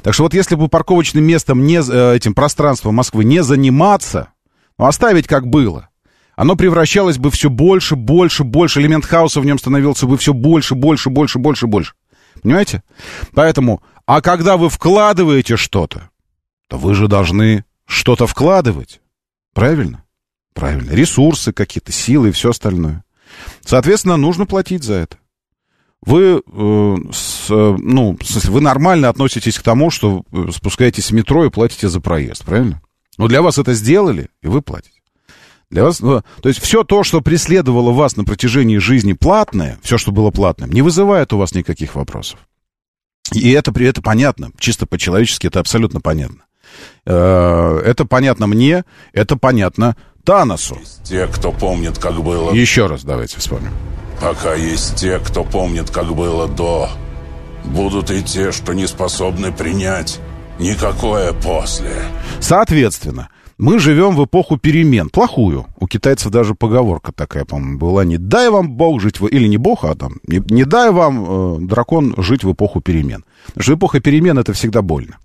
Так 0.03 0.15
что 0.15 0.25
вот 0.25 0.35
если 0.35 0.55
бы 0.55 0.69
парковочным 0.69 1.25
местом, 1.25 1.65
не, 1.67 1.77
э, 1.77 2.17
этим 2.17 2.35
пространством 2.35 2.95
Москвы 2.95 3.25
не 3.25 3.43
заниматься, 3.43 4.31
но 4.79 4.87
оставить 4.87 5.27
как 5.27 5.47
было, 5.47 5.89
оно 6.37 6.57
превращалось 6.57 7.19
бы 7.19 7.31
все 7.31 7.51
больше, 7.51 7.97
больше, 7.97 8.45
больше, 8.45 8.81
элемент 8.81 9.05
хаоса 9.05 9.41
в 9.41 9.45
нем 9.45 9.59
становился 9.59 10.07
бы 10.07 10.17
все 10.17 10.33
больше, 10.33 10.75
больше, 10.75 11.11
больше, 11.11 11.39
больше, 11.39 11.67
больше. 11.67 11.93
Понимаете? 12.43 12.83
Поэтому, 13.35 13.83
а 14.07 14.23
когда 14.23 14.57
вы 14.57 14.71
вкладываете 14.71 15.57
что-то, 15.57 16.09
то 16.69 16.79
вы 16.79 16.95
же 16.95 17.09
должны 17.09 17.65
что-то 17.85 18.27
вкладывать. 18.27 19.01
Правильно? 19.53 20.05
Правильно. 20.55 20.93
Ресурсы 20.93 21.53
какие-то, 21.53 21.93
силы 21.93 22.31
и 22.31 22.33
все 22.33 22.51
остальное. 22.51 23.05
Соответственно, 23.63 24.17
нужно 24.17 24.47
платить 24.47 24.83
за 24.83 24.95
это 24.95 25.20
вы, 26.03 26.43
э, 26.45 26.97
с, 27.13 27.49
ну, 27.49 28.17
в 28.21 28.27
смысле, 28.27 28.51
вы 28.51 28.61
нормально 28.61 29.09
относитесь 29.09 29.59
к 29.59 29.63
тому, 29.63 29.91
что 29.91 30.25
спускаетесь 30.53 31.11
в 31.11 31.15
метро 31.15 31.45
и 31.45 31.51
платите 31.51 31.89
за 31.89 32.01
проезд, 32.01 32.45
правильно? 32.45 32.81
Но 33.19 33.29
для 33.29 33.43
вас 33.43 33.59
это 33.59 33.75
сделали, 33.75 34.29
и 34.43 34.47
вы 34.47 34.63
платите. 34.63 35.01
Для 35.71 35.85
вас, 35.85 36.01
ну, 36.01 36.23
то 36.43 36.49
есть 36.49 36.61
все 36.61 36.83
то, 36.83 37.05
что 37.05 37.21
преследовало 37.21 37.93
вас 37.93 38.17
на 38.17 38.25
протяжении 38.25 38.79
жизни 38.79 39.13
платное, 39.13 39.79
все, 39.83 39.99
что 39.99 40.11
было 40.11 40.31
платным, 40.31 40.71
не 40.73 40.83
вызывает 40.83 41.33
у 41.33 41.39
вас 41.39 41.55
никаких 41.55 41.95
вопросов. 41.95 42.41
И 43.33 43.53
это, 43.53 43.73
это 43.81 44.03
понятно, 44.03 44.51
чисто 44.59 44.87
по-человечески 44.87 45.47
это 45.47 45.61
абсолютно 45.61 46.01
понятно. 46.01 46.45
Э, 47.07 47.83
это 47.85 48.05
понятно 48.05 48.47
мне, 48.47 48.85
это 49.13 49.37
понятно 49.37 49.97
Таносу. 50.25 50.79
Те, 51.05 51.27
кто 51.29 51.53
помнит, 51.53 51.99
как 51.99 52.21
было. 52.23 52.53
Еще 52.53 52.87
раз 52.87 53.05
давайте 53.05 53.39
вспомним. 53.39 53.73
Пока 54.21 54.55
есть 54.55 54.97
те, 54.97 55.19
кто 55.19 55.45
помнит, 55.45 55.91
как 55.91 56.15
было 56.15 56.47
до, 56.47 56.91
будут 57.65 58.11
и 58.11 58.23
те, 58.23 58.53
что 58.53 58.75
не 58.75 58.87
способны 58.87 59.51
принять 59.51 60.21
никакое 60.59 61.33
после. 61.33 61.93
Соответственно, 62.39 63.31
мы 63.57 63.79
живем 63.79 64.15
в 64.15 64.25
эпоху 64.25 64.59
перемен. 64.59 65.09
Плохую. 65.09 65.67
У 65.79 65.87
китайцев 65.87 66.31
даже 66.31 66.55
поговорка 66.55 67.13
такая, 67.13 67.47
по-моему, 67.47 67.79
была. 67.79 68.05
Не 68.05 68.19
дай 68.19 68.51
вам 68.51 68.73
Бог 68.73 69.01
жить 69.01 69.21
в... 69.21 69.27
Или 69.27 69.49
не 69.49 69.57
Бог, 69.57 69.85
а 69.85 69.95
там... 69.95 70.17
Не, 70.27 70.43
не 70.51 70.65
дай 70.65 70.91
вам, 70.91 71.25
э, 71.25 71.59
дракон, 71.61 72.15
жить 72.19 72.45
в 72.45 72.53
эпоху 72.53 72.83
перемен. 72.83 73.25
Потому 73.47 73.63
что 73.63 73.75
эпоха 73.75 74.01
перемен— 74.01 74.39
это 74.41 74.53
всегда 74.53 74.83
больно. 74.83 75.19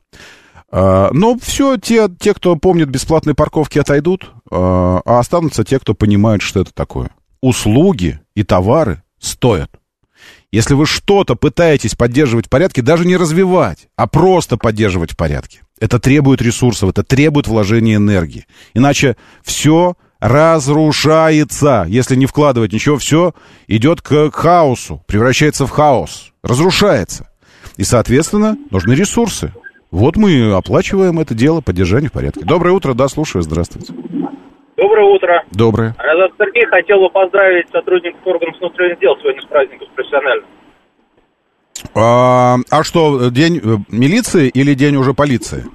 Э, 0.71 1.09
но 1.11 1.37
все, 1.37 1.75
те, 1.77 2.09
те, 2.17 2.33
кто 2.33 2.55
помнит 2.55 2.89
бесплатные 2.89 3.35
парковки, 3.35 3.77
отойдут, 3.77 4.23
э, 4.23 4.29
а 4.51 5.19
останутся 5.19 5.65
те, 5.65 5.79
кто 5.79 5.93
понимает, 5.93 6.41
что 6.41 6.61
это 6.61 6.73
такое 6.73 7.09
услуги 7.45 8.19
и 8.35 8.43
товары 8.43 9.01
стоят. 9.19 9.71
Если 10.51 10.73
вы 10.73 10.85
что-то 10.85 11.35
пытаетесь 11.35 11.95
поддерживать 11.95 12.47
в 12.47 12.49
порядке, 12.49 12.81
даже 12.81 13.05
не 13.05 13.17
развивать, 13.17 13.87
а 13.95 14.07
просто 14.07 14.57
поддерживать 14.57 15.11
в 15.11 15.17
порядке, 15.17 15.61
это 15.79 15.99
требует 15.99 16.41
ресурсов, 16.41 16.91
это 16.91 17.03
требует 17.03 17.47
вложения 17.47 17.95
энергии. 17.95 18.45
Иначе 18.73 19.17
все 19.43 19.95
разрушается. 20.19 21.85
Если 21.89 22.15
не 22.15 22.25
вкладывать 22.25 22.71
ничего, 22.71 22.97
все 22.97 23.33
идет 23.67 24.01
к 24.01 24.31
хаосу, 24.31 25.03
превращается 25.07 25.65
в 25.65 25.71
хаос, 25.71 26.31
разрушается. 26.41 27.29
И, 27.77 27.83
соответственно, 27.83 28.57
нужны 28.71 28.93
ресурсы. 28.93 29.53
Вот 29.91 30.15
мы 30.15 30.53
оплачиваем 30.53 31.19
это 31.19 31.33
дело, 31.33 31.61
поддержание 31.61 32.09
в 32.09 32.13
порядке. 32.13 32.45
Доброе 32.45 32.71
утро, 32.71 32.93
да, 32.93 33.07
слушаю, 33.07 33.41
здравствуйте. 33.43 33.93
Доброе 34.95 35.13
утро. 35.13 35.43
Доброе. 35.51 35.95
Разат 35.97 36.31
Сергей 36.39 36.65
хотел 36.67 36.99
бы 37.01 37.09
поздравить 37.09 37.67
сотрудников 37.69 38.21
органов 38.23 38.55
внутренних 38.59 38.97
дел 38.99 39.17
сегодня 39.19 39.41
с 39.41 39.45
праздником 39.45 39.87
профессионально. 39.93 40.45
А, 41.93 42.55
а 42.71 42.83
что, 42.83 43.29
день 43.29 43.57
э, 43.57 43.77
милиции 43.89 44.47
или 44.47 44.73
день 44.73 44.95
уже 44.95 45.13
полиции? 45.13 45.65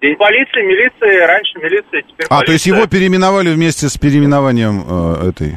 День 0.00 0.14
полиции, 0.16 0.62
милиции, 0.62 1.26
раньше 1.26 1.58
милиция, 1.58 2.02
теперь 2.02 2.26
А, 2.26 2.36
полиция. 2.36 2.46
то 2.46 2.52
есть 2.52 2.66
его 2.66 2.86
переименовали 2.86 3.52
вместе 3.52 3.88
с 3.88 3.98
переименованием 3.98 4.84
э, 4.88 5.30
этой 5.30 5.54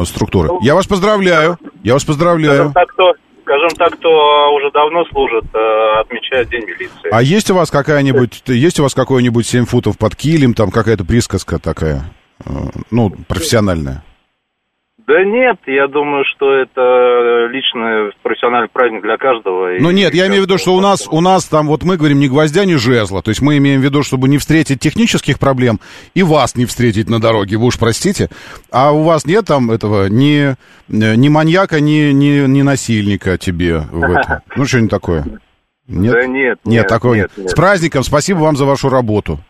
э, 0.00 0.04
структуры. 0.04 0.48
Я 0.60 0.74
вас 0.74 0.88
поздравляю. 0.88 1.56
Я 1.84 1.92
вас 1.92 2.04
поздравляю. 2.04 2.72
Так, 2.74 2.88
кто, 2.88 3.14
скажем 3.42 3.70
так, 3.76 3.94
кто 3.94 4.54
уже 4.54 4.70
давно 4.70 5.04
служит, 5.06 5.44
э, 5.54 6.00
отмечает 6.00 6.48
День 6.48 6.64
милиции. 6.64 7.10
А 7.10 7.22
есть 7.22 7.50
у 7.50 7.54
вас 7.54 7.70
какая-нибудь, 7.70 8.42
есть 8.46 8.80
у 8.80 8.82
вас 8.82 8.94
какой-нибудь 8.94 9.46
7 9.46 9.66
футов 9.66 9.98
под 9.98 10.16
килем, 10.16 10.54
там 10.54 10.70
какая-то 10.70 11.04
присказка 11.04 11.58
такая, 11.58 12.04
э, 12.44 12.50
ну, 12.90 13.10
профессиональная? 13.28 14.02
Да 15.06 15.24
нет, 15.24 15.56
я 15.66 15.88
думаю, 15.88 16.24
что 16.24 16.54
это 16.54 17.46
личный 17.50 18.12
профессиональный 18.22 18.68
праздник 18.68 19.02
для 19.02 19.16
каждого. 19.16 19.70
Ну 19.80 19.90
нет, 19.90 20.14
я 20.14 20.28
имею 20.28 20.42
в 20.42 20.46
виду, 20.46 20.58
что 20.58 20.74
у 20.74 20.80
нас, 20.80 21.08
у 21.10 21.20
нас 21.20 21.46
там, 21.46 21.66
вот 21.66 21.82
мы 21.82 21.96
говорим, 21.96 22.20
ни 22.20 22.28
гвоздя, 22.28 22.64
ни 22.64 22.74
жезла. 22.74 23.20
То 23.20 23.30
есть 23.30 23.42
мы 23.42 23.58
имеем 23.58 23.80
в 23.80 23.84
виду, 23.84 24.02
чтобы 24.02 24.28
не 24.28 24.38
встретить 24.38 24.80
технических 24.80 25.38
проблем 25.38 25.80
и 26.14 26.22
вас 26.22 26.54
не 26.54 26.66
встретить 26.66 27.08
на 27.08 27.20
дороге, 27.20 27.56
вы 27.56 27.66
уж 27.66 27.78
простите. 27.78 28.28
А 28.70 28.92
у 28.92 29.02
вас 29.02 29.26
нет 29.26 29.46
там 29.46 29.70
этого 29.70 30.06
ни, 30.06 30.54
ни 30.88 31.28
маньяка, 31.28 31.80
ни, 31.80 32.12
ни, 32.12 32.46
ни 32.46 32.62
насильника 32.62 33.38
тебе 33.38 33.80
в 33.90 34.02
этом? 34.02 34.40
Ну, 34.56 34.66
что-нибудь 34.66 34.90
такое? 34.90 35.24
Нет? 35.88 36.12
Да 36.12 36.26
нет, 36.26 36.28
Нет, 36.28 36.58
нет, 36.64 36.88
такого 36.88 37.14
нет, 37.14 37.30
нет. 37.36 37.50
С 37.50 37.54
праздником, 37.54 38.04
спасибо 38.04 38.38
вам 38.38 38.56
за 38.56 38.64
вашу 38.66 38.88
работу. 38.88 39.40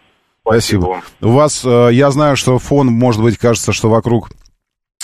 Спасибо 0.41 0.87
вам. 0.87 1.03
У 1.21 1.29
вас, 1.29 1.63
э, 1.65 1.91
я 1.93 2.11
знаю, 2.11 2.37
что 2.37 2.59
фон, 2.59 2.89
может 2.89 3.23
быть, 3.23 3.39
кажется, 3.39 3.73
что 3.73 3.89
вокруг 3.89 4.31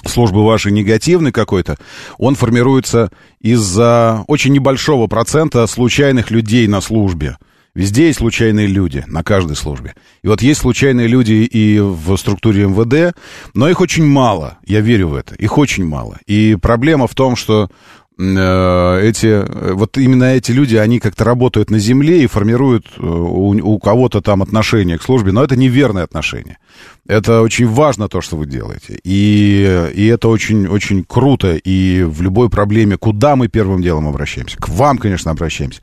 службы 0.04 0.44
вашей 0.44 0.72
негативный 0.72 1.32
какой-то, 1.32 1.76
он 2.18 2.34
формируется 2.34 3.10
из-за 3.40 4.24
очень 4.26 4.52
небольшого 4.52 5.06
процента 5.06 5.66
случайных 5.66 6.30
людей 6.30 6.66
на 6.66 6.80
службе. 6.80 7.36
Везде 7.74 8.06
есть 8.06 8.18
случайные 8.18 8.66
люди, 8.66 9.04
на 9.06 9.22
каждой 9.22 9.54
службе. 9.54 9.94
И 10.22 10.26
вот 10.26 10.42
есть 10.42 10.60
случайные 10.60 11.06
люди 11.06 11.32
и 11.32 11.78
в 11.78 12.16
структуре 12.16 12.66
МВД, 12.66 13.16
но 13.54 13.68
их 13.68 13.80
очень 13.80 14.04
мало, 14.04 14.58
я 14.66 14.80
верю 14.80 15.08
в 15.08 15.14
это, 15.14 15.36
их 15.36 15.58
очень 15.58 15.84
мало. 15.84 16.18
И 16.26 16.56
проблема 16.60 17.06
в 17.06 17.14
том, 17.14 17.36
что 17.36 17.70
эти, 18.18 19.26
э, 19.26 19.72
вот 19.74 19.96
именно 19.96 20.24
эти 20.24 20.50
люди, 20.50 20.74
они 20.74 20.98
как-то 20.98 21.24
работают 21.24 21.70
на 21.70 21.78
земле 21.78 22.24
и 22.24 22.26
формируют 22.26 22.86
э, 22.96 23.00
у, 23.00 23.50
у 23.50 23.78
кого-то 23.78 24.20
там 24.20 24.42
отношение 24.42 24.98
к 24.98 25.02
службе, 25.02 25.30
но 25.30 25.44
это 25.44 25.56
неверное 25.56 26.02
отношение. 26.02 26.58
Это 27.06 27.42
очень 27.42 27.68
важно 27.68 28.08
то, 28.08 28.20
что 28.20 28.36
вы 28.36 28.46
делаете. 28.46 28.98
И, 29.04 29.90
и 29.94 30.06
это 30.06 30.28
очень, 30.28 30.66
очень 30.66 31.04
круто. 31.04 31.54
И 31.54 32.02
в 32.02 32.20
любой 32.20 32.50
проблеме, 32.50 32.96
куда 32.96 33.36
мы 33.36 33.46
первым 33.46 33.82
делом 33.82 34.08
обращаемся? 34.08 34.58
К 34.58 34.68
вам, 34.68 34.98
конечно, 34.98 35.30
обращаемся. 35.30 35.80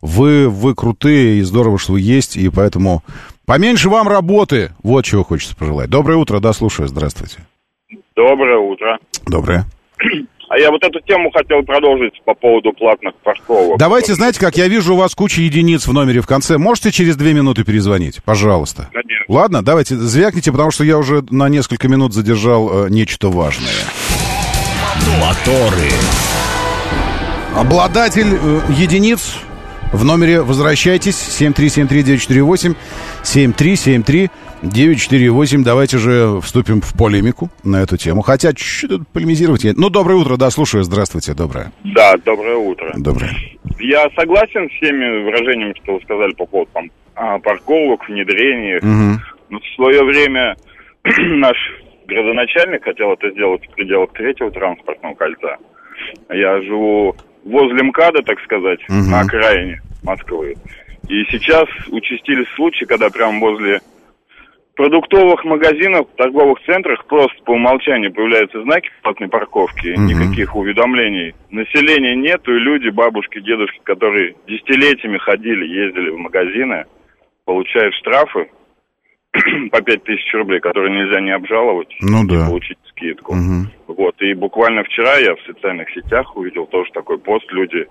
Вы, 0.00 0.48
вы 0.48 0.74
крутые, 0.74 1.38
и 1.38 1.42
здорово, 1.42 1.78
что 1.78 1.92
вы 1.92 2.00
есть, 2.00 2.36
и 2.36 2.48
поэтому 2.48 3.04
поменьше 3.44 3.90
вам 3.90 4.08
работы. 4.08 4.72
Вот 4.82 5.04
чего 5.04 5.22
хочется 5.22 5.54
пожелать. 5.54 5.90
Доброе 5.90 6.16
утро, 6.16 6.40
да, 6.40 6.54
слушаю, 6.54 6.88
здравствуйте. 6.88 7.38
Доброе 8.16 8.58
утро. 8.58 8.98
Доброе. 9.26 9.66
А 10.54 10.58
я 10.58 10.70
вот 10.70 10.84
эту 10.84 11.00
тему 11.00 11.32
хотел 11.32 11.64
продолжить 11.64 12.22
по 12.24 12.32
поводу 12.32 12.72
платных 12.72 13.16
парковок. 13.24 13.76
Давайте, 13.76 14.14
знаете, 14.14 14.38
как 14.38 14.56
я 14.56 14.68
вижу 14.68 14.94
у 14.94 14.96
вас 14.96 15.12
куча 15.16 15.40
единиц 15.40 15.88
в 15.88 15.92
номере 15.92 16.20
в 16.20 16.28
конце. 16.28 16.58
Можете 16.58 16.92
через 16.92 17.16
две 17.16 17.34
минуты 17.34 17.64
перезвонить? 17.64 18.22
Пожалуйста. 18.22 18.88
Конечно. 18.92 19.24
Ладно, 19.26 19.64
давайте, 19.64 19.96
звякните, 19.96 20.52
потому 20.52 20.70
что 20.70 20.84
я 20.84 20.96
уже 20.96 21.24
на 21.30 21.48
несколько 21.48 21.88
минут 21.88 22.14
задержал 22.14 22.86
э, 22.86 22.88
нечто 22.88 23.30
важное. 23.30 23.72
Моторы. 25.20 25.90
Обладатель 27.56 28.38
э, 28.40 28.60
единиц 28.78 29.38
в 29.92 30.04
номере 30.04 30.40
возвращайтесь 30.42 31.16
7373948 31.40 32.76
7373948 34.64 35.62
давайте 35.62 35.98
же 35.98 36.40
вступим 36.40 36.80
в 36.80 36.96
полемику 36.96 37.50
на 37.62 37.82
эту 37.82 37.96
тему 37.96 38.22
хотя 38.22 38.52
чуть-чуть 38.52 38.90
тут 38.90 39.08
полемизировать 39.08 39.64
я... 39.64 39.72
ну 39.76 39.90
доброе 39.90 40.16
утро 40.16 40.36
да 40.36 40.50
слушаю 40.50 40.82
здравствуйте 40.84 41.34
доброе 41.34 41.72
Да, 41.84 42.14
доброе 42.24 42.56
утро. 42.56 42.92
доброе 42.96 43.30
Я 43.78 44.08
согласен 44.16 44.68
с 44.70 44.72
всеми 44.74 45.24
выражениями, 45.24 45.74
что 45.82 45.94
вы 45.94 46.00
сказали 46.02 46.32
по 46.32 46.46
поводу 46.46 46.70
там, 46.72 46.90
а, 47.16 47.38
парковок, 47.40 48.08
внедрений. 48.08 48.78
Мгм. 48.80 49.20
Но 49.50 49.58
в 49.58 49.74
свое 49.74 50.02
время 50.04 50.56
наш 51.04 51.56
градоначальник 52.06 52.84
хотел 52.84 53.12
это 53.12 53.30
сделать 53.32 53.62
в 53.66 53.74
пределах 53.74 54.12
третьего 54.12 54.50
транспортного 54.50 55.14
кольца. 55.14 55.56
Я 56.30 56.60
живу 56.62 57.14
возле 57.44 57.82
МКАДа, 57.82 58.22
так 58.22 58.40
сказать, 58.44 58.80
Мгм. 58.88 59.10
на 59.10 59.20
окраине. 59.20 59.80
Москвы. 60.02 60.54
И 61.08 61.24
сейчас 61.30 61.66
участились 61.90 62.46
случаи, 62.56 62.84
когда 62.84 63.10
прямо 63.10 63.38
возле 63.40 63.80
продуктовых 64.76 65.44
магазинов, 65.44 66.08
торговых 66.16 66.58
центрах 66.66 67.04
просто 67.06 67.36
по 67.44 67.52
умолчанию 67.52 68.12
появляются 68.12 68.62
знаки 68.62 68.90
платной 69.02 69.28
парковки, 69.28 69.88
Мгм. 69.88 70.06
никаких 70.06 70.56
уведомлений. 70.56 71.34
Населения 71.50 72.16
нету, 72.16 72.54
и 72.54 72.58
люди, 72.58 72.88
бабушки, 72.88 73.40
дедушки, 73.40 73.80
которые 73.84 74.34
десятилетиями 74.46 75.18
ходили, 75.18 75.66
ездили 75.66 76.10
в 76.10 76.18
магазины, 76.18 76.84
получают 77.44 77.94
штрафы 77.94 78.48
по 79.70 79.80
пять 79.82 80.02
тысяч 80.04 80.32
рублей, 80.34 80.60
которые 80.60 80.92
нельзя 80.92 81.20
не 81.20 81.30
обжаловать 81.32 81.94
Ну 82.00 82.24
и 82.24 82.28
да. 82.28 82.46
получить 82.48 82.78
скидку. 82.90 83.34
Мгм. 83.34 83.70
Вот, 83.86 84.20
и 84.22 84.34
буквально 84.34 84.82
вчера 84.84 85.16
я 85.16 85.34
в 85.36 85.40
социальных 85.42 85.90
сетях 85.90 86.36
увидел 86.36 86.66
тоже 86.66 86.90
такой 86.92 87.18
пост, 87.18 87.44
люди, 87.52 87.86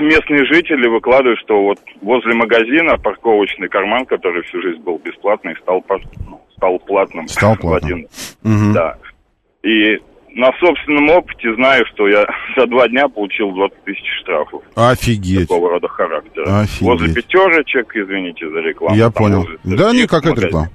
местные 0.00 0.44
жители 0.46 0.86
выкладывают, 0.88 1.38
что 1.40 1.62
вот 1.62 1.78
возле 2.02 2.34
магазина 2.34 2.98
парковочный 2.98 3.68
карман, 3.68 4.06
который 4.06 4.42
всю 4.44 4.60
жизнь 4.62 4.80
был 4.82 4.98
бесплатный, 4.98 5.54
стал, 5.62 5.84
ну, 6.28 6.40
стал 6.56 6.78
платным. 6.80 7.28
Стал 7.28 7.56
платным. 7.60 8.06
Мгм. 8.42 8.72
Да. 8.72 8.96
И 9.62 9.98
на 10.34 10.50
собственном 10.58 11.08
опыте 11.10 11.54
знаю, 11.54 11.84
что 11.92 12.08
я 12.08 12.26
за 12.56 12.66
два 12.66 12.88
дня 12.88 13.08
получил 13.08 13.52
20 13.52 13.84
тысяч 13.84 14.04
штрафов 14.20 14.62
Офигеть. 14.74 15.48
такого 15.48 15.70
рода 15.70 15.88
характера. 15.88 16.60
Офигеть. 16.60 16.82
Возле 16.82 17.14
пятерочек, 17.14 17.94
извините 17.96 18.48
за 18.50 18.58
рекламу. 18.60 18.96
Я 18.96 19.10
понял. 19.10 19.46
Да, 19.64 19.92
никакая 19.92 20.34
реклама. 20.34 20.68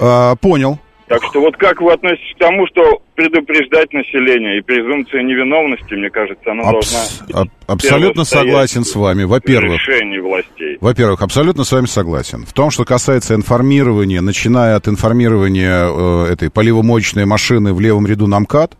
А, 0.00 0.36
понял. 0.36 0.78
Так 1.08 1.22
что 1.30 1.40
вот 1.40 1.56
как 1.56 1.80
вы 1.80 1.92
относитесь 1.92 2.34
к 2.34 2.38
тому, 2.38 2.66
что 2.66 3.00
предупреждать 3.14 3.92
население 3.92 4.58
и 4.58 4.60
презумпция 4.60 5.22
невиновности, 5.22 5.94
мне 5.94 6.10
кажется, 6.10 6.50
она 6.50 6.64
Абс- 6.64 6.72
должна 6.92 7.42
аб- 7.42 7.48
абсолютно 7.68 8.24
согласен 8.24 8.84
с 8.84 8.94
вами. 8.96 9.22
Во-первых, 9.22 9.80
властей. 10.20 10.78
Во-первых, 10.80 11.22
абсолютно 11.22 11.62
с 11.62 11.70
вами 11.70 11.86
согласен. 11.86 12.44
В 12.44 12.52
том, 12.52 12.70
что 12.70 12.84
касается 12.84 13.34
информирования, 13.34 14.20
начиная 14.20 14.74
от 14.74 14.88
информирования 14.88 15.86
э, 15.88 16.32
этой 16.32 16.50
поливомоечной 16.50 17.24
машины 17.24 17.72
в 17.72 17.80
левом 17.80 18.06
ряду 18.06 18.26
на 18.26 18.40
МКАД 18.40 18.76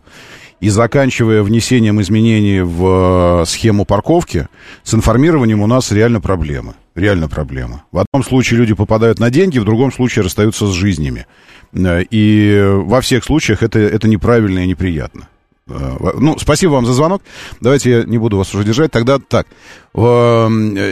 и 0.59 0.69
заканчивая 0.69 1.43
внесением 1.43 2.01
изменений 2.01 2.61
в 2.61 3.41
э, 3.41 3.45
схему 3.45 3.85
парковки, 3.85 4.47
с 4.83 4.93
информированием 4.93 5.61
у 5.61 5.67
нас 5.67 5.91
реально 5.91 6.19
проблемы. 6.19 6.73
Реально 6.95 7.29
проблемы. 7.29 7.81
В 7.91 7.99
одном 7.99 8.27
случае 8.27 8.59
люди 8.59 8.73
попадают 8.73 9.19
на 9.19 9.29
деньги, 9.29 9.59
в 9.59 9.65
другом 9.65 9.91
случае 9.91 10.23
расстаются 10.23 10.65
с 10.65 10.71
жизнями. 10.73 11.27
Э, 11.73 12.03
И 12.09 12.63
во 12.75 13.01
всех 13.01 13.23
случаях 13.23 13.63
это, 13.63 13.79
это 13.79 14.07
неправильно 14.07 14.59
и 14.59 14.67
неприятно. 14.67 15.27
Э, 15.67 15.97
Ну, 16.19 16.37
спасибо 16.39 16.71
вам 16.71 16.85
за 16.85 16.93
звонок. 16.93 17.21
Давайте 17.61 17.91
я 17.91 18.03
не 18.03 18.17
буду 18.17 18.37
вас 18.37 18.53
уже 18.55 18.63
держать. 18.63 18.91
Тогда 18.91 19.19
так. 19.19 19.47
Э, 19.95 20.47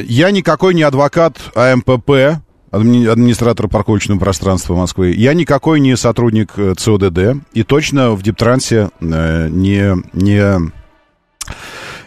Я 0.07 0.31
никакой 0.31 0.73
не 0.73 0.83
адвокат 0.83 1.37
АМПП, 1.55 2.41
адми- 2.71 3.07
администратор 3.07 3.67
парковочного 3.67 4.19
пространства 4.19 4.75
Москвы. 4.75 5.11
Я 5.15 5.33
никакой 5.33 5.79
не 5.79 5.95
сотрудник 5.97 6.53
ЦОДД. 6.77 7.41
И 7.53 7.63
точно 7.63 8.11
в 8.11 8.21
Диптрансе 8.23 8.89
э, 8.99 9.47
не, 9.49 9.95
не, 10.13 10.71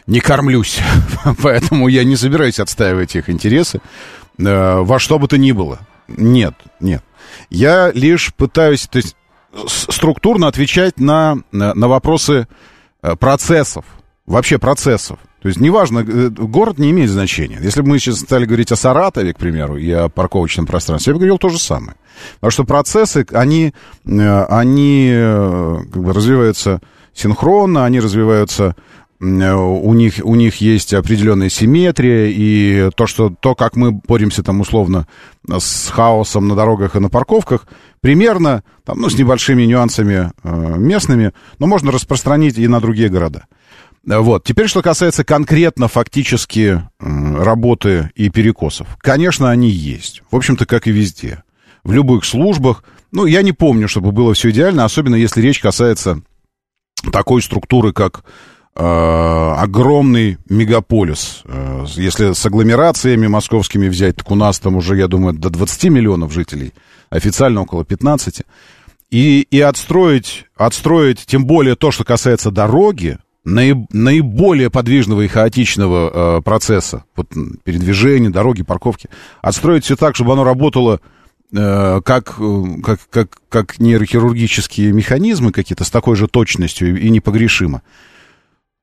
не 0.06 0.20
кормлюсь. 0.20 0.78
Поэтому 1.42 1.88
я 1.88 2.04
не 2.04 2.16
собираюсь 2.16 2.60
отстаивать 2.60 3.16
их 3.16 3.30
интересы 3.30 3.80
во 4.36 4.98
что 5.00 5.18
бы 5.18 5.26
то 5.26 5.36
ни 5.36 5.50
было. 5.50 5.80
Нет, 6.08 6.54
нет. 6.80 7.04
Я 7.50 7.92
лишь 7.92 8.34
пытаюсь, 8.34 8.86
то 8.86 8.96
есть 8.98 9.16
структурно 9.66 10.48
отвечать 10.48 10.98
на, 10.98 11.38
на, 11.52 11.88
вопросы 11.88 12.48
э, 13.02 13.16
процессов, 13.16 13.84
вообще 14.26 14.58
процессов. 14.58 15.18
То 15.40 15.48
есть 15.48 15.60
неважно, 15.60 16.00
э, 16.00 16.28
город 16.30 16.78
не 16.78 16.90
имеет 16.90 17.10
значения. 17.10 17.58
Если 17.60 17.82
бы 17.82 17.88
мы 17.88 17.98
сейчас 17.98 18.20
стали 18.20 18.44
говорить 18.44 18.72
о 18.72 18.76
Саратове, 18.76 19.34
к 19.34 19.38
примеру, 19.38 19.76
и 19.76 19.90
о 19.90 20.08
парковочном 20.08 20.66
пространстве, 20.66 21.10
я 21.10 21.14
бы 21.14 21.20
говорил 21.20 21.38
то 21.38 21.48
же 21.48 21.58
самое. 21.58 21.96
Потому 22.36 22.50
что 22.50 22.64
процессы, 22.64 23.26
они, 23.32 23.72
э, 24.04 24.44
они 24.44 25.10
как 25.12 26.02
бы 26.02 26.12
развиваются 26.12 26.80
синхронно, 27.14 27.84
они 27.84 28.00
развиваются 28.00 28.76
у 29.20 29.94
них, 29.94 30.20
у 30.22 30.34
них 30.36 30.56
есть 30.60 30.94
определенная 30.94 31.48
симметрия, 31.48 32.26
и 32.28 32.90
то, 32.94 33.06
что, 33.06 33.30
то, 33.30 33.54
как 33.54 33.74
мы 33.74 33.90
боремся 33.90 34.42
там 34.42 34.60
условно 34.60 35.08
с 35.48 35.88
хаосом 35.88 36.46
на 36.46 36.54
дорогах 36.54 36.94
и 36.94 37.00
на 37.00 37.08
парковках, 37.08 37.66
примерно, 38.00 38.62
там, 38.84 39.00
ну, 39.00 39.08
с 39.08 39.18
небольшими 39.18 39.64
нюансами 39.64 40.30
э, 40.44 40.76
местными, 40.78 41.32
но 41.58 41.66
можно 41.66 41.90
распространить 41.90 42.58
и 42.58 42.68
на 42.68 42.80
другие 42.80 43.08
города. 43.08 43.46
Э, 44.08 44.18
Вот. 44.18 44.44
Теперь, 44.44 44.68
что 44.68 44.82
касается 44.82 45.24
конкретно 45.24 45.88
фактически 45.88 46.82
работы 47.00 48.10
и 48.14 48.30
перекосов. 48.30 48.86
Конечно, 49.00 49.50
они 49.50 49.68
есть. 49.68 50.22
В 50.30 50.36
общем-то, 50.36 50.66
как 50.66 50.86
и 50.86 50.92
везде. 50.92 51.42
В 51.82 51.92
любых 51.92 52.24
службах. 52.24 52.84
Ну, 53.10 53.26
я 53.26 53.42
не 53.42 53.52
помню, 53.52 53.88
чтобы 53.88 54.12
было 54.12 54.34
все 54.34 54.50
идеально, 54.50 54.84
особенно 54.84 55.14
если 55.16 55.40
речь 55.40 55.60
касается 55.60 56.20
такой 57.12 57.42
структуры, 57.42 57.92
как 57.92 58.22
э, 58.22 58.22
огромный 58.78 60.38
мегаполис. 60.48 61.42
Э, 61.44 61.84
если 61.96 62.32
с 62.32 62.46
агломерациями 62.46 63.26
московскими 63.26 63.88
взять, 63.88 64.16
так 64.16 64.30
у 64.30 64.34
нас 64.34 64.58
там 64.60 64.76
уже, 64.76 64.96
я 64.96 65.08
думаю, 65.08 65.34
до 65.34 65.50
20 65.50 65.84
миллионов 65.84 66.32
жителей, 66.32 66.72
официально 67.10 67.62
около 67.62 67.84
15. 67.84 68.42
И, 69.10 69.46
и 69.50 69.60
отстроить, 69.60 70.44
отстроить, 70.56 71.24
тем 71.26 71.46
более 71.46 71.74
то, 71.74 71.90
что 71.90 72.04
касается 72.04 72.50
дороги, 72.50 73.18
наиб- 73.44 73.86
наиболее 73.92 74.70
подвижного 74.70 75.22
и 75.22 75.28
хаотичного 75.28 76.38
э, 76.38 76.42
процесса, 76.42 77.04
вот 77.16 77.28
передвижения, 77.64 78.30
дороги, 78.30 78.62
парковки, 78.62 79.08
отстроить 79.40 79.84
все 79.84 79.96
так, 79.96 80.14
чтобы 80.14 80.34
оно 80.34 80.44
работало 80.44 81.00
э, 81.52 82.00
как, 82.04 82.36
э, 82.38 82.64
как, 82.84 83.00
как, 83.10 83.38
как 83.48 83.78
нейрохирургические 83.78 84.92
механизмы 84.92 85.52
какие-то 85.52 85.84
с 85.84 85.90
такой 85.90 86.16
же 86.16 86.28
точностью 86.28 87.00
и 87.00 87.10
непогрешимо. 87.10 87.82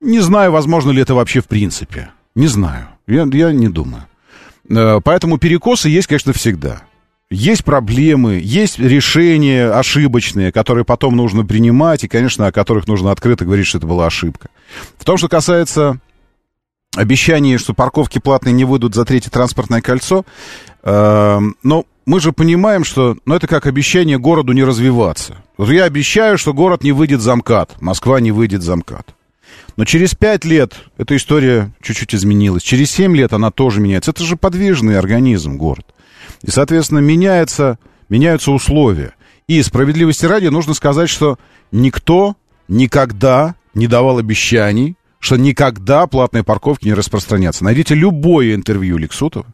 Не 0.05 0.19
знаю, 0.19 0.51
возможно 0.51 0.91
ли 0.91 1.01
это 1.01 1.15
вообще 1.15 1.41
в 1.41 1.47
принципе. 1.47 2.09
Не 2.35 2.45
знаю. 2.45 2.87
Я, 3.07 3.27
я 3.31 3.51
не 3.51 3.69
думаю. 3.69 4.03
Э, 4.69 4.99
Поэтому 5.03 5.39
перекосы 5.39 5.89
есть, 5.89 6.07
конечно, 6.07 6.31
всегда. 6.31 6.83
Есть 7.31 7.65
проблемы, 7.65 8.39
есть 8.43 8.77
решения 8.77 9.67
ошибочные, 9.67 10.51
которые 10.51 10.85
потом 10.85 11.15
нужно 11.15 11.43
принимать, 11.43 12.03
и, 12.03 12.07
конечно, 12.07 12.45
о 12.45 12.51
которых 12.51 12.87
нужно 12.87 13.11
открыто 13.11 13.45
говорить, 13.45 13.65
что 13.65 13.79
это 13.79 13.87
была 13.87 14.05
ошибка. 14.05 14.49
В 14.99 15.05
том, 15.05 15.17
что 15.17 15.27
касается 15.27 15.97
обещаний, 16.95 17.57
что 17.57 17.73
парковки 17.73 18.19
платные 18.19 18.53
не 18.53 18.63
выйдут 18.63 18.93
за 18.93 19.05
третье 19.05 19.31
транспортное 19.31 19.81
кольцо, 19.81 20.23
э, 20.83 21.39
но 21.63 21.85
мы 22.05 22.19
же 22.19 22.31
понимаем, 22.31 22.83
что 22.83 23.17
ну, 23.25 23.33
это 23.33 23.47
как 23.47 23.65
обещание 23.65 24.19
городу 24.19 24.53
не 24.53 24.63
развиваться. 24.63 25.37
Вот 25.57 25.71
я 25.71 25.85
обещаю, 25.85 26.37
что 26.37 26.53
город 26.53 26.83
не 26.83 26.91
выйдет 26.91 27.21
за 27.21 27.35
МКАД, 27.35 27.81
Москва 27.81 28.19
не 28.19 28.31
выйдет 28.31 28.61
за 28.61 28.75
МКАД. 28.75 29.15
Но 29.77 29.85
через 29.85 30.15
пять 30.15 30.45
лет 30.45 30.73
эта 30.97 31.15
история 31.15 31.71
чуть-чуть 31.81 32.15
изменилась. 32.15 32.63
Через 32.63 32.91
семь 32.91 33.15
лет 33.15 33.33
она 33.33 33.51
тоже 33.51 33.81
меняется. 33.81 34.11
Это 34.11 34.23
же 34.23 34.37
подвижный 34.37 34.97
организм, 34.97 35.57
город. 35.57 35.85
И, 36.41 36.49
соответственно, 36.49 36.99
меняется, 36.99 37.77
меняются 38.07 38.51
условия. 38.51 39.13
И 39.47 39.61
справедливости 39.61 40.25
ради 40.25 40.47
нужно 40.47 40.73
сказать, 40.73 41.09
что 41.09 41.37
никто 41.71 42.35
никогда 42.67 43.55
не 43.73 43.87
давал 43.87 44.17
обещаний, 44.17 44.95
что 45.19 45.35
никогда 45.37 46.07
платные 46.07 46.43
парковки 46.43 46.85
не 46.85 46.93
распространятся. 46.93 47.63
Найдите 47.63 47.95
любое 47.95 48.55
интервью 48.55 48.97
Лексутова. 48.97 49.45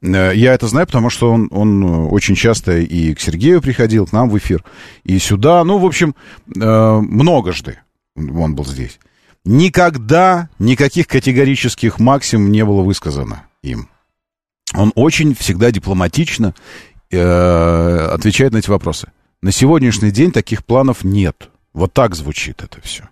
Э, 0.00 0.32
Я 0.34 0.54
это 0.54 0.66
знаю, 0.66 0.86
потому 0.86 1.10
что 1.10 1.30
он, 1.30 1.48
он 1.50 1.84
э, 1.84 2.08
очень 2.08 2.34
часто 2.34 2.78
и 2.78 3.14
к 3.14 3.20
Сергею 3.20 3.60
приходил, 3.60 4.06
к 4.06 4.12
нам 4.12 4.30
в 4.30 4.38
эфир, 4.38 4.64
и 5.04 5.18
сюда. 5.18 5.62
Ну, 5.64 5.78
в 5.78 5.84
общем, 5.84 6.14
э, 6.56 6.60
многожды 7.00 7.78
он 8.16 8.54
был 8.54 8.64
здесь. 8.64 8.98
Никогда 9.44 10.50
никаких 10.58 11.06
категорических 11.06 11.98
максим 11.98 12.50
не 12.52 12.64
было 12.64 12.82
высказано 12.82 13.46
им. 13.62 13.88
Он 14.74 14.92
очень 14.94 15.34
всегда 15.34 15.70
дипломатично 15.70 16.54
э, 17.10 18.08
отвечает 18.12 18.52
на 18.52 18.58
эти 18.58 18.68
вопросы. 18.68 19.10
На 19.40 19.52
сегодняшний 19.52 20.10
день 20.10 20.32
таких 20.32 20.64
планов 20.64 21.04
нет. 21.04 21.50
Вот 21.72 21.92
так 21.92 22.14
звучит 22.14 22.62
это 22.62 22.80
все. 22.82 23.08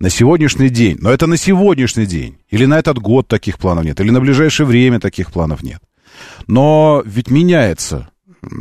На 0.00 0.10
сегодняшний 0.10 0.68
день. 0.68 0.98
Но 1.00 1.10
это 1.10 1.26
на 1.26 1.36
сегодняшний 1.36 2.06
день. 2.06 2.38
Или 2.50 2.66
на 2.66 2.78
этот 2.78 2.98
год 2.98 3.28
таких 3.28 3.58
планов 3.58 3.84
нет. 3.84 4.00
Или 4.00 4.10
на 4.10 4.20
ближайшее 4.20 4.66
время 4.66 5.00
таких 5.00 5.32
планов 5.32 5.62
нет. 5.62 5.80
Но 6.46 7.02
ведь 7.06 7.30
меняется 7.30 8.10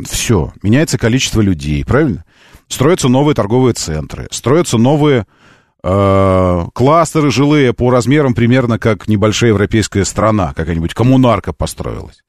все. 0.05 0.53
Меняется 0.61 0.97
количество 0.97 1.41
людей, 1.41 1.84
правильно? 1.86 2.24
Строятся 2.68 3.07
новые 3.07 3.36
торговые 3.36 3.74
центры. 3.74 4.28
Строятся 4.32 4.78
новые 4.78 5.26
э, 5.88 6.65
кластеры 6.73 7.31
жилые 7.31 7.73
по 7.73 7.89
размерам 7.89 8.33
примерно 8.33 8.77
как 8.77 9.07
небольшая 9.07 9.51
европейская 9.51 10.05
страна. 10.05 10.53
Какая-нибудь 10.55 10.93
коммунарка 10.93 11.53
построилась. 11.53 12.23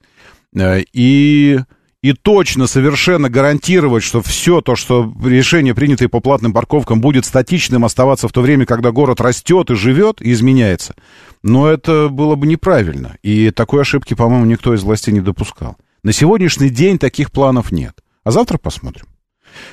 Э, 0.54 0.82
И, 0.92 1.59
и 2.02 2.12
точно, 2.12 2.66
совершенно 2.66 3.28
гарантировать, 3.28 4.04
что 4.04 4.22
все 4.22 4.61
то, 4.61 4.76
что 4.76 5.12
решение, 5.24 5.74
принятое 5.74 6.09
по 6.09 6.20
платным 6.20 6.52
парковкам, 6.52 7.00
будет 7.00 7.24
статичным 7.24 7.84
оставаться 7.84 8.28
в 8.28 8.32
то 8.32 8.40
время, 8.40 8.66
когда 8.66 8.92
город 8.92 9.20
растет 9.20 9.70
и 9.70 9.74
живет, 9.74 10.22
и 10.22 10.32
изменяется, 10.32 10.94
но 11.42 11.68
это 11.68 12.09
было 12.09 12.36
бы 12.36 12.46
неправильно. 12.46 13.16
И 13.22 13.50
такой 13.50 13.82
ошибки, 13.82 14.14
по-моему, 14.14 14.46
никто 14.46 14.74
из 14.74 14.82
властей 14.82 15.12
не 15.12 15.20
допускал. 15.20 15.76
На 16.04 16.12
сегодняшний 16.12 16.70
день 16.70 16.98
таких 16.98 17.32
планов 17.32 17.72
нет. 17.72 17.94
А 18.22 18.30
завтра 18.30 18.59
посмотрим. 18.59 19.06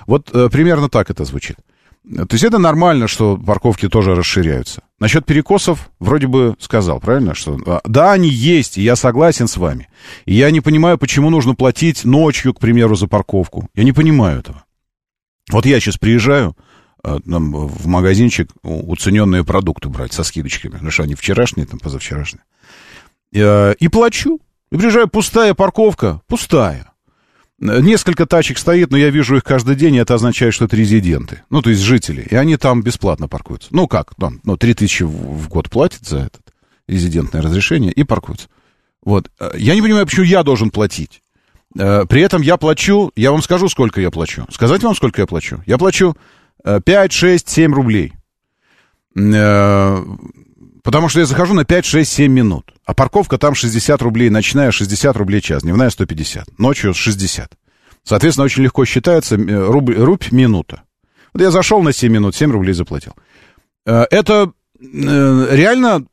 Вот 0.07 0.29
э, 0.33 0.49
примерно 0.49 0.89
так 0.89 1.09
это 1.09 1.25
звучит. 1.25 1.57
То 2.08 2.28
есть 2.32 2.43
это 2.43 2.60
нормально, 2.60 3.08
что 3.08 3.38
парковки 3.38 3.89
тоже 3.89 4.16
расширяются. 4.16 4.84
Насчет 4.99 5.26
перекосов 5.26 5.89
вроде 5.99 6.28
бы 6.28 6.56
сказал, 6.60 6.99
правильно? 6.99 7.34
Что 7.34 7.58
а, 7.66 7.82
да, 7.86 8.12
они 8.12 8.30
есть, 8.30 8.78
и 8.78 8.84
я 8.84 8.95
согласен 8.95 9.47
с 9.47 9.58
вами. 9.58 9.89
И 10.26 10.36
я 10.36 10.51
не 10.51 10.62
понимаю, 10.62 10.97
почему 10.97 11.30
нужно 11.30 11.56
платить 11.56 12.06
ночью, 12.06 12.53
к 12.53 12.60
примеру, 12.60 12.95
за 12.95 13.08
парковку. 13.08 13.68
Я 13.74 13.84
не 13.84 13.91
понимаю 13.91 14.39
этого. 14.39 14.64
Вот 15.51 15.66
я 15.66 15.80
сейчас 15.80 15.97
приезжаю 15.97 16.56
там, 17.03 17.53
в 17.53 17.88
магазинчик 17.88 18.49
уцененные 18.64 19.43
продукты 19.43 19.89
брать 19.89 20.14
со 20.14 20.24
скидочками, 20.24 20.74
потому 20.74 20.91
что 20.91 21.03
они 21.03 21.16
вчерашние, 21.16 21.68
там, 21.68 21.80
позавчерашние. 21.80 22.43
Э, 23.34 23.74
и 23.80 23.88
плачу. 23.88 24.39
И 24.72 24.78
приезжаю, 24.78 25.08
пустая 25.08 25.53
парковка, 25.53 26.22
пустая. 26.28 26.91
Несколько 27.60 28.26
тачек 28.26 28.58
стоит, 28.58 28.91
но 28.91 28.97
я 28.97 29.10
вижу 29.10 29.38
их 29.38 29.43
каждый 29.43 29.76
день, 29.76 29.95
и 29.95 29.99
это 29.99 30.14
означает, 30.14 30.53
что 30.53 30.66
это 30.66 30.76
резиденты. 30.76 31.43
Ну, 31.49 31.62
то 31.62 31.70
есть 31.70 31.82
жители. 31.82 32.28
И 32.30 32.36
они 32.36 32.58
там 32.58 32.82
бесплатно 32.82 33.30
паркуются. 33.30 33.70
Ну, 33.72 33.88
как? 33.88 34.14
Там, 34.16 34.41
ну, 34.43 34.58
3000 34.58 35.03
в 35.03 35.47
год 35.47 35.70
платят 35.70 36.06
за 36.06 36.18
это 36.18 36.39
резидентное 36.88 37.41
разрешение 37.41 37.91
и 37.91 38.03
паркуются. 38.03 38.47
Вот. 39.03 39.30
Я 39.56 39.76
не 39.76 39.82
понимаю, 39.82 40.06
почему 40.06 40.26
я 40.26 40.43
должен 40.43 40.70
платить. 40.70 41.22
Э, 41.78 42.06
при 42.08 42.22
этом 42.22 42.41
я 42.41 42.58
плачу, 42.58 43.12
я 43.16 43.32
вам 43.32 43.41
скажу, 43.41 43.70
сколько 43.70 44.01
я 44.01 44.12
плачу. 44.12 44.45
Сказать 44.51 44.84
вам, 44.84 44.95
сколько 44.95 45.22
я 45.22 45.28
плачу? 45.28 45.64
Я 45.66 45.78
плачу 45.78 46.16
5, 46.64 47.12
6, 47.12 47.49
7 47.49 47.74
рублей. 47.74 48.14
Э, 49.16 50.03
потому 50.84 51.10
что 51.10 51.20
я 51.20 51.26
захожу 51.26 51.53
на 51.53 51.66
5, 51.66 51.86
6, 51.86 52.12
7 52.12 52.32
минут. 52.32 52.74
А 52.86 52.93
парковка 52.93 53.38
там 53.38 53.55
60 53.55 54.01
рублей 54.01 54.29
ночная, 54.29 54.71
60 54.71 55.15
рублей 55.17 55.41
час, 55.41 55.63
дневная 55.63 55.89
150, 55.89 56.59
ночью 56.59 56.93
60. 56.93 57.51
Соответственно, 58.03 58.45
очень 58.45 58.63
легко 58.63 58.86
считается 58.86 59.36
э, 59.36 59.67
рубль, 59.67 59.95
рубь 59.95 60.31
минута. 60.31 60.83
Вот 61.33 61.41
я 61.41 61.49
зашел 61.49 61.81
на 61.81 61.91
7 61.91 62.11
минут, 62.11 62.36
7 62.36 62.51
рублей 62.51 62.73
заплатил. 62.73 63.13
Э, 63.88 64.05
это 64.11 64.51
э, 64.79 65.47
реально 65.51 66.05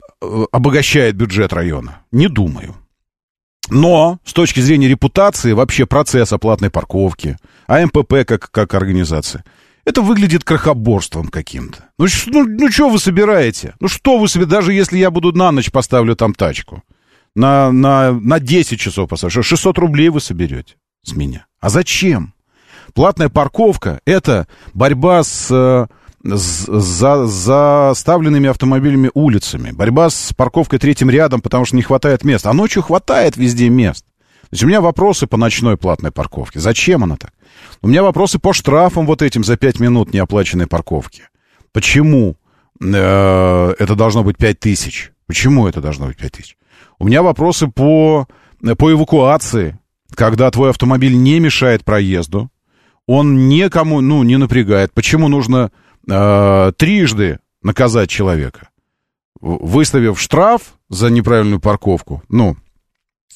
обогащает 0.53 1.17
бюджет 1.17 1.53
района? 1.53 2.01
Не 2.11 2.29
думаю. 2.29 2.77
Но 3.69 4.19
с 4.25 4.33
точки 4.33 4.61
зрения 4.61 4.89
репутации, 4.89 5.53
вообще 5.53 5.85
процесса 5.85 6.39
платной 6.39 6.71
парковки, 6.71 7.37
АМПП 7.67 8.25
как, 8.27 8.51
как 8.51 8.75
организация– 8.75 9.45
это 9.85 10.03
выглядит 10.03 10.45
крохоборством 10.45 11.29
каким-то. 11.29 11.91
Ну, 11.99 12.07
ну, 12.27 12.45
ну 12.47 12.71
что 12.71 12.89
вы 12.89 12.99
собираете? 12.99 13.75
Ну, 13.81 13.89
что 13.89 14.19
вы 14.19 14.29
себе, 14.29 14.47
даже 14.47 14.73
если 14.73 14.99
я 14.99 15.11
буду 15.11 15.33
на 15.33 15.51
ночь 15.51 15.71
поставлю 15.71 16.15
там 16.15 16.35
тачку, 16.35 16.83
на, 17.35 17.73
на, 17.73 18.13
на 18.13 18.39
10 18.39 18.79
часов 18.79 19.09
поставлю, 19.09 19.43
600 19.43 19.79
рублей 19.79 20.09
вы 20.09 20.21
соберете 20.21 20.75
с 21.05 21.15
меня. 21.15 21.47
А 21.61 21.69
зачем? 21.69 22.35
Платная 22.95 23.29
парковка— 23.29 24.01
это 24.05 24.47
борьба 24.75 25.25
с, 25.25 25.49
с 26.23 26.67
за, 26.67 27.27
заставленными 27.27 28.49
автомобилями 28.49 29.11
улицами, 29.15 29.71
борьба 29.71 30.11
с 30.11 30.33
парковкой 30.35 30.79
третьим 30.79 31.11
рядом, 31.11 31.41
потому 31.41 31.65
что 31.65 31.77
не 31.77 31.83
хватает 31.83 32.25
мест. 32.25 32.47
А 32.47 32.53
ночью 32.53 32.83
хватает 32.83 33.37
везде 33.37 33.69
мест. 33.69 34.05
То 34.43 34.49
есть 34.53 34.65
у 34.65 34.67
меня 34.67 34.83
вопросы 34.83 35.27
по 35.27 35.39
ночной 35.39 35.79
платной 35.79 36.13
парковке. 36.13 36.61
Зачем 36.61 37.03
она 37.03 37.17
так? 37.17 37.33
У 37.83 37.89
меня 37.89 38.05
вопросы 38.05 38.39
по 38.39 38.53
штрафам 38.53 39.07
вот 39.07 39.23
этим 39.23 39.43
за 39.43 39.57
5 39.57 39.81
минут 39.81 40.15
неоплаченной 40.15 40.69
парковки. 40.69 41.25
Почему 41.73 42.37
э, 42.81 43.75
это 43.77 43.97
должно 43.97 44.23
быть 44.23 44.37
5 44.37 44.61
тысяч? 44.61 45.11
Почему 45.27 45.67
это 45.67 45.81
должно 45.81 46.07
быть 46.07 46.17
5 46.17 46.33
тысяч? 46.33 46.57
У 47.01 47.07
меня 47.07 47.25
вопросы 47.25 47.67
по, 47.67 48.29
по 48.79 48.93
эвакуации, 48.93 49.81
когда 50.15 50.49
твой 50.53 50.71
автомобиль 50.71 51.17
не 51.17 51.41
мешает 51.41 51.85
проезду, 51.85 52.51
он 53.09 53.49
никому, 53.49 54.01
ну, 54.01 54.23
не 54.23 54.37
напрягает. 54.37 54.93
Почему 54.93 55.27
нужно 55.27 55.73
э, 56.09 56.73
трижды 56.77 57.41
наказать 57.63 58.09
человека? 58.09 58.69
Выставив 59.41 60.21
штраф 60.21 60.75
за 60.89 61.11
неправильную 61.11 61.59
парковку, 61.59 62.23
ну, 62.29 62.57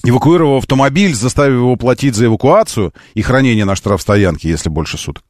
эвакуировав 0.05 0.63
автомобиль, 0.63 1.15
заставив 1.15 1.55
его 1.55 1.77
платить 1.77 2.15
за 2.15 2.27
эвакуацию 2.27 2.93
и 3.15 3.23
хранение 3.23 3.65
на 3.65 3.77
штрафстоянке, 3.77 4.49
если 4.49 4.69
больше 4.69 4.99
суток. 4.99 5.25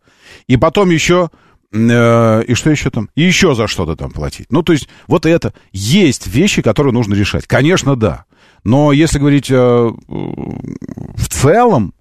И 0.47 0.57
потом 0.57 0.91
еще... 0.91 1.31
Э, 1.73 2.43
и 2.45 2.55
что 2.55 2.71
еще 2.71 2.91
там? 2.91 3.09
И 3.15 3.23
еще 3.23 3.55
за 3.55 3.67
что-то 3.67 3.97
там 3.97 4.11
платить. 4.11 4.47
Ну, 4.51 4.63
то 4.63 4.73
есть, 4.73 4.89
вот 5.07 5.27
это. 5.27 5.53
Есть 5.73 6.27
вещи, 6.27 6.63
которые 6.63 6.93
нужно 6.93 7.15
решать. 7.15 7.47
Конечно, 7.47 7.97
да. 7.97 8.25
Но 8.65 8.93
если 8.93 9.19
говорить 9.19 9.51
э, 9.51 9.55
в 9.57 11.29
целом 11.29 11.95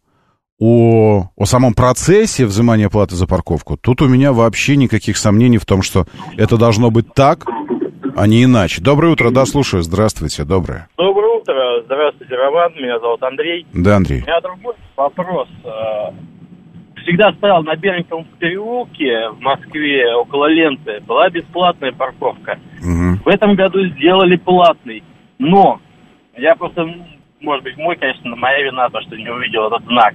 о, 0.59 1.29
о 1.35 1.45
самом 1.45 1.73
процессе 1.73 2.45
взимания 2.45 2.89
платы 2.89 3.15
за 3.15 3.27
парковку, 3.27 3.77
тут 3.77 4.01
у 4.01 4.07
меня 4.07 4.33
вообще 4.33 4.75
никаких 4.75 5.17
сомнений 5.17 5.57
в 5.57 5.65
том, 5.65 5.81
что 5.81 6.07
это 6.37 6.57
должно 6.57 6.91
быть 6.91 7.13
так, 7.13 7.45
а 8.15 8.27
не 8.27 8.43
иначе. 8.43 8.81
Доброе 8.81 9.13
утро, 9.13 9.29
да, 9.29 9.45
слушаю. 9.45 9.83
Здравствуйте, 9.83 10.45
доброе. 10.45 10.87
Доброе 10.97 11.39
утро, 11.39 11.81
здравствуйте, 11.83 12.35
Роман, 12.35 12.73
меня 12.75 12.99
зовут 12.99 13.21
Андрей. 13.23 13.65
Да, 13.73 13.97
Андрей. 13.97 14.21
У 14.21 14.25
меня 14.25 14.41
другой 14.41 14.75
вопрос. 14.95 15.49
Э, 15.63 16.11
всегда 17.03 17.33
стоял 17.33 17.63
на 17.63 17.75
Беринговом 17.75 18.25
переулке 18.39 19.29
в 19.29 19.39
Москве 19.41 20.13
около 20.15 20.45
ленты, 20.47 21.01
была 21.01 21.29
бесплатная 21.29 21.91
парковка. 21.91 22.57
Угу. 22.79 23.23
В 23.25 23.27
этом 23.27 23.55
году 23.55 23.85
сделали 23.87 24.37
платный, 24.37 25.03
но 25.37 25.79
я 26.37 26.55
просто, 26.55 26.85
может 27.41 27.63
быть, 27.63 27.77
мой, 27.77 27.97
конечно, 27.97 28.35
моя 28.35 28.63
вина, 28.63 28.89
то, 28.89 29.01
что 29.01 29.15
не 29.17 29.29
увидел 29.29 29.67
этот 29.67 29.83
знак. 29.85 30.13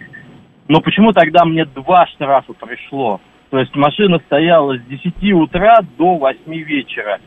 Но 0.68 0.80
почему 0.80 1.12
тогда 1.12 1.44
мне 1.44 1.64
два 1.64 2.06
штрафа 2.06 2.52
пришло? 2.54 3.20
То 3.50 3.58
есть 3.58 3.74
машина 3.74 4.20
стояла 4.26 4.78
с 4.78 4.82
10 4.82 5.32
утра 5.32 5.80
до 5.98 6.16
8 6.16 6.54
вечера 6.62 7.18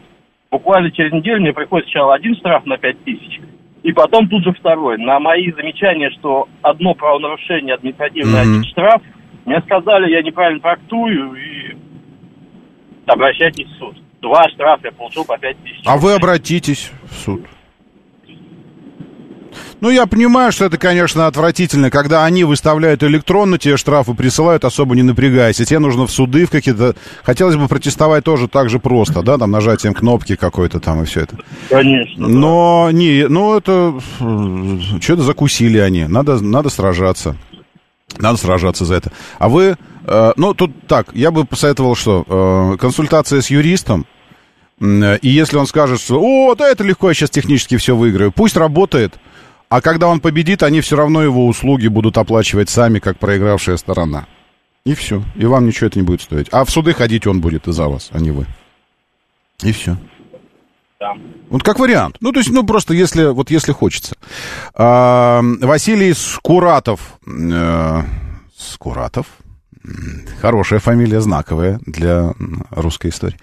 буквально 0.54 0.92
через 0.92 1.12
неделю 1.12 1.42
мне 1.42 1.52
приходит 1.52 1.88
сначала 1.88 2.14
один 2.14 2.36
штраф 2.36 2.64
на 2.68 2.78
5 2.78 3.04
тысяч, 3.04 3.42
и 3.82 3.92
потом 3.92 4.30
тут 4.30 4.44
же 4.44 4.54
второй. 4.54 5.00
На 5.00 5.20
мои 5.20 5.52
замечания, 5.52 6.12
что 6.12 6.48
одно 6.62 6.94
правонарушение 6.94 7.74
административное, 7.74 8.44
mm-hmm. 8.44 8.60
один 8.60 8.64
штраф, 8.66 9.02
мне 9.46 9.60
сказали, 9.62 10.12
я 10.12 10.22
неправильно 10.22 10.62
трактую, 10.62 11.34
и 11.34 11.76
обращайтесь 13.08 13.68
в 13.68 13.78
суд. 13.80 13.98
Два 14.22 14.48
штрафа 14.50 14.86
я 14.86 14.92
получил 14.92 15.26
по 15.26 15.38
5 15.38 15.58
тысяч. 15.64 15.82
А 15.86 15.98
вы 15.98 16.14
обратитесь 16.14 16.92
в 17.10 17.14
суд. 17.14 17.42
Ну, 19.84 19.90
я 19.90 20.06
понимаю, 20.06 20.54
что 20.54 20.64
это, 20.64 20.78
конечно, 20.78 21.28
отвратительно, 21.28 21.90
когда 21.90 22.24
они 22.24 22.46
выставляют 22.46 23.04
электронно 23.04 23.58
тебе 23.58 23.76
штрафы, 23.76 24.14
присылают, 24.14 24.64
особо 24.64 24.96
не 24.96 25.04
напрягаясь. 25.04 25.60
И 25.60 25.66
тебе 25.66 25.80
нужно 25.80 26.08
в 26.08 26.12
суды 26.12 26.46
в 26.46 26.52
какие-то... 26.52 26.96
Хотелось 27.22 27.58
бы 27.58 27.68
протестовать 27.68 28.24
тоже 28.24 28.48
так 28.48 28.70
же 28.70 28.80
просто, 28.80 29.22
да, 29.24 29.38
там, 29.38 29.52
нажатием 29.52 29.94
кнопки 29.94 30.38
какой-то 30.38 30.80
там 30.80 31.04
и 31.04 31.06
все 31.06 31.24
это. 31.24 31.38
Конечно. 31.68 32.30
Но, 32.30 32.86
да. 32.86 32.98
не, 32.98 33.28
ну, 33.28 33.58
это... 33.58 34.00
Что-то 35.02 35.24
закусили 35.24 35.80
они. 35.80 36.06
Надо, 36.06 36.42
надо 36.42 36.70
сражаться. 36.70 37.36
Надо 38.20 38.38
сражаться 38.38 38.86
за 38.86 38.96
это. 38.96 39.12
А 39.38 39.50
вы... 39.50 39.76
Э, 40.06 40.32
ну, 40.38 40.54
тут 40.54 40.72
так, 40.88 41.08
я 41.12 41.30
бы 41.30 41.44
посоветовал, 41.44 41.96
что 41.96 42.24
э, 42.26 42.78
консультация 42.78 43.42
с 43.42 43.50
юристом, 43.50 44.06
и 44.80 45.20
если 45.30 45.58
он 45.58 45.68
скажет, 45.68 46.00
что, 46.00 46.22
о, 46.22 46.56
да, 46.56 46.70
это 46.70 46.86
легко, 46.86 47.10
я 47.10 47.14
сейчас 47.14 47.32
технически 47.32 47.76
все 47.76 47.98
выиграю, 47.98 48.32
пусть 48.32 48.56
работает, 48.56 49.14
а 49.74 49.82
когда 49.82 50.08
он 50.08 50.20
победит, 50.20 50.62
они 50.62 50.82
все 50.82 50.96
равно 50.96 51.24
его 51.24 51.48
услуги 51.48 51.88
будут 51.88 52.20
оплачивать 52.20 52.70
сами, 52.70 53.00
как 53.00 53.18
проигравшая 53.18 53.76
сторона. 53.78 54.28
И 54.86 54.94
все. 54.94 55.24
И 55.36 55.48
вам 55.48 55.66
ничего 55.66 55.88
это 55.88 55.98
не 55.98 56.06
будет 56.06 56.22
стоить. 56.22 56.46
А 56.52 56.64
в 56.64 56.70
суды 56.70 56.94
ходить 56.94 57.26
он 57.26 57.42
будет 57.42 57.68
из-за 57.68 57.88
вас, 57.88 58.10
а 58.12 58.20
не 58.20 58.30
вы. 58.30 58.46
И 59.64 59.72
все. 59.72 59.98
Да. 61.00 61.14
Вот 61.50 61.64
как 61.64 61.80
вариант. 61.80 62.18
Ну, 62.20 62.32
то 62.32 62.42
есть, 62.42 62.52
ну, 62.52 62.64
просто 62.64 62.94
если, 62.94 63.34
вот 63.34 63.50
если 63.50 63.72
хочется. 63.72 64.16
А, 64.76 65.42
Василий 65.42 66.14
Скуратов. 66.14 67.18
Э, 67.26 68.04
Скуратов? 68.56 69.26
Хорошая 70.40 70.82
фамилия, 70.82 71.20
знаковая 71.20 71.80
для 71.88 72.36
русской 72.70 73.10
истории. 73.10 73.40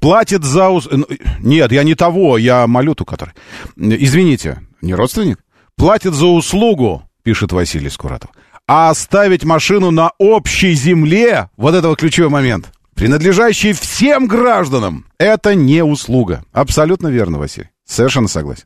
Платит 0.00 0.44
за... 0.44 0.70
Ну, 0.70 1.06
нет, 1.40 1.72
я 1.72 1.82
не 1.82 1.94
того, 1.94 2.38
я 2.38 2.66
малюту, 2.66 3.04
который... 3.04 3.34
Извините, 3.76 4.62
не 4.80 4.94
родственник? 4.94 5.43
Платит 5.76 6.14
за 6.14 6.26
услугу, 6.26 7.02
пишет 7.22 7.52
Василий 7.52 7.90
Скуратов. 7.90 8.30
А 8.66 8.90
оставить 8.90 9.44
машину 9.44 9.90
на 9.90 10.12
общей 10.18 10.72
земле, 10.74 11.50
вот 11.56 11.74
это 11.74 11.88
вот 11.88 11.98
ключевой 11.98 12.30
момент, 12.30 12.72
принадлежащий 12.94 13.72
всем 13.72 14.26
гражданам, 14.26 15.06
это 15.18 15.54
не 15.54 15.84
услуга. 15.84 16.44
Абсолютно 16.52 17.08
верно, 17.08 17.38
Василий. 17.38 17.68
Совершенно 17.84 18.28
согласен. 18.28 18.64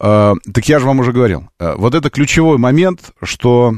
Э, 0.00 0.34
так 0.52 0.68
я 0.68 0.80
же 0.80 0.86
вам 0.86 1.00
уже 1.00 1.12
говорил. 1.12 1.48
Э, 1.60 1.74
вот 1.76 1.94
это 1.94 2.10
ключевой 2.10 2.58
момент, 2.58 3.12
что 3.22 3.76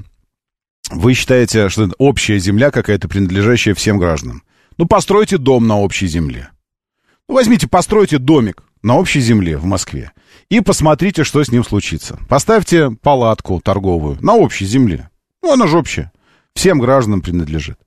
вы 0.90 1.14
считаете, 1.14 1.68
что 1.68 1.84
это 1.84 1.94
общая 1.98 2.38
земля 2.38 2.70
какая-то, 2.70 3.08
принадлежащая 3.08 3.74
всем 3.74 3.98
гражданам. 3.98 4.42
Ну, 4.78 4.86
постройте 4.86 5.36
дом 5.36 5.66
на 5.66 5.78
общей 5.78 6.06
земле. 6.06 6.50
Ну, 7.28 7.34
возьмите, 7.34 7.66
постройте 7.66 8.18
домик 8.18 8.62
на 8.82 8.96
общей 8.96 9.20
земле 9.20 9.58
в 9.58 9.64
Москве 9.64 10.12
и 10.48 10.60
посмотрите, 10.60 11.24
что 11.24 11.42
с 11.42 11.50
ним 11.50 11.64
случится. 11.64 12.18
Поставьте 12.28 12.90
палатку 12.90 13.60
торговую 13.62 14.18
на 14.20 14.34
общей 14.34 14.66
земле. 14.66 15.10
Ну, 15.42 15.52
она 15.52 15.66
же 15.66 15.78
общая. 15.78 16.12
Всем 16.54 16.78
гражданам 16.78 17.20
принадлежит. 17.20 17.78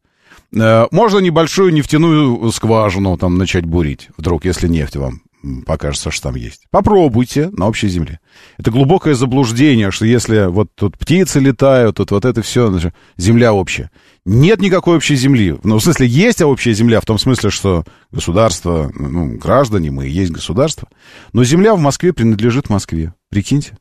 Э, 0.53 0.87
можно 0.91 1.19
небольшую 1.19 1.73
нефтяную 1.73 2.51
скважину 2.51 3.17
там 3.17 3.37
начать 3.37 3.65
бурить, 3.65 4.09
вдруг, 4.17 4.45
если 4.45 4.67
нефть 4.67 4.95
вам 4.95 5.21
покажется, 5.65 6.11
что 6.11 6.29
там 6.29 6.35
есть. 6.35 6.65
Попробуйте 6.71 7.49
на 7.51 7.67
общей 7.67 7.87
земле. 7.87 8.19
Это 8.57 8.71
глубокое 8.71 9.13
заблуждение, 9.15 9.91
что 9.91 10.05
если 10.05 10.47
вот 10.47 10.69
тут 10.75 10.97
птицы 10.97 11.39
летают, 11.39 11.97
тут 11.97 12.11
вот 12.11 12.25
это 12.25 12.41
все, 12.41 12.73
земля 13.17 13.53
общая. 13.53 13.89
Нет 14.25 14.61
никакой 14.61 14.97
общей 14.97 15.15
земли. 15.15 15.55
Ну, 15.63 15.77
в 15.77 15.83
смысле, 15.83 16.07
есть 16.07 16.41
общая 16.41 16.73
земля, 16.73 16.99
в 17.01 17.05
том 17.05 17.17
смысле, 17.17 17.49
что 17.49 17.83
государство, 18.11 18.91
ну, 18.93 19.37
граждане, 19.37 19.91
мы 19.91 20.07
и 20.07 20.11
есть 20.11 20.31
государство. 20.31 20.87
Но 21.33 21.43
земля 21.43 21.75
в 21.75 21.79
Москве 21.79 22.13
принадлежит 22.13 22.69
Москве. 22.69 23.13
Прикиньте. 23.29 23.77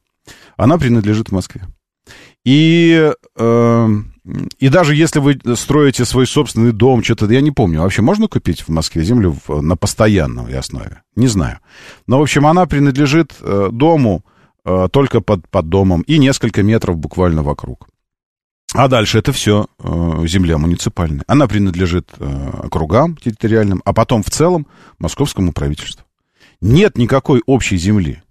Она 0.57 0.79
принадлежит 0.79 1.33
Москве. 1.33 1.63
И, 2.45 3.13
э, 3.37 3.89
и 4.59 4.69
даже 4.69 4.95
если 4.95 5.21
вы 5.21 5.39
строите 5.57 6.05
свой 6.05 6.27
собственный 6.27 6.73
дом, 6.73 7.03
что-то, 7.03 7.27
я 7.27 7.41
не 7.41 7.51
помню, 7.51 7.83
вообще 7.83 8.03
можно 8.03 8.29
купить 8.29 8.63
в 8.63 8.69
Москве 8.69 9.03
землю 9.03 9.37
в, 9.47 9.61
на 9.61 9.77
постоянной 9.77 10.59
основе? 10.59 11.03
Не 11.17 11.27
знаю. 11.29 11.59
Но, 12.07 12.19
в 12.19 12.23
общем, 12.23 12.47
она 12.47 12.67
принадлежит 12.67 13.35
э, 13.41 13.69
дому 13.73 14.25
э, 14.65 14.89
только 14.91 15.21
под, 15.21 15.49
под 15.49 15.69
домом 15.69 16.03
и 16.03 16.19
несколько 16.19 16.63
метров 16.63 16.97
буквально 16.97 17.43
вокруг. 17.43 17.89
А 18.75 18.89
дальше 18.89 19.19
это 19.19 19.33
все 19.33 19.67
э, 19.79 20.27
земля 20.27 20.59
муниципальная. 20.59 21.25
Она 21.27 21.49
принадлежит 21.49 22.11
э, 22.19 22.51
округам 22.65 23.17
территориальным, 23.17 23.81
а 23.85 23.95
потом 23.95 24.23
в 24.23 24.31
целом 24.31 24.67
московскому 24.99 25.53
правительству. 25.53 26.05
Нет 26.61 26.99
никакой 26.99 27.43
общей 27.47 27.79
земли. 27.79 28.23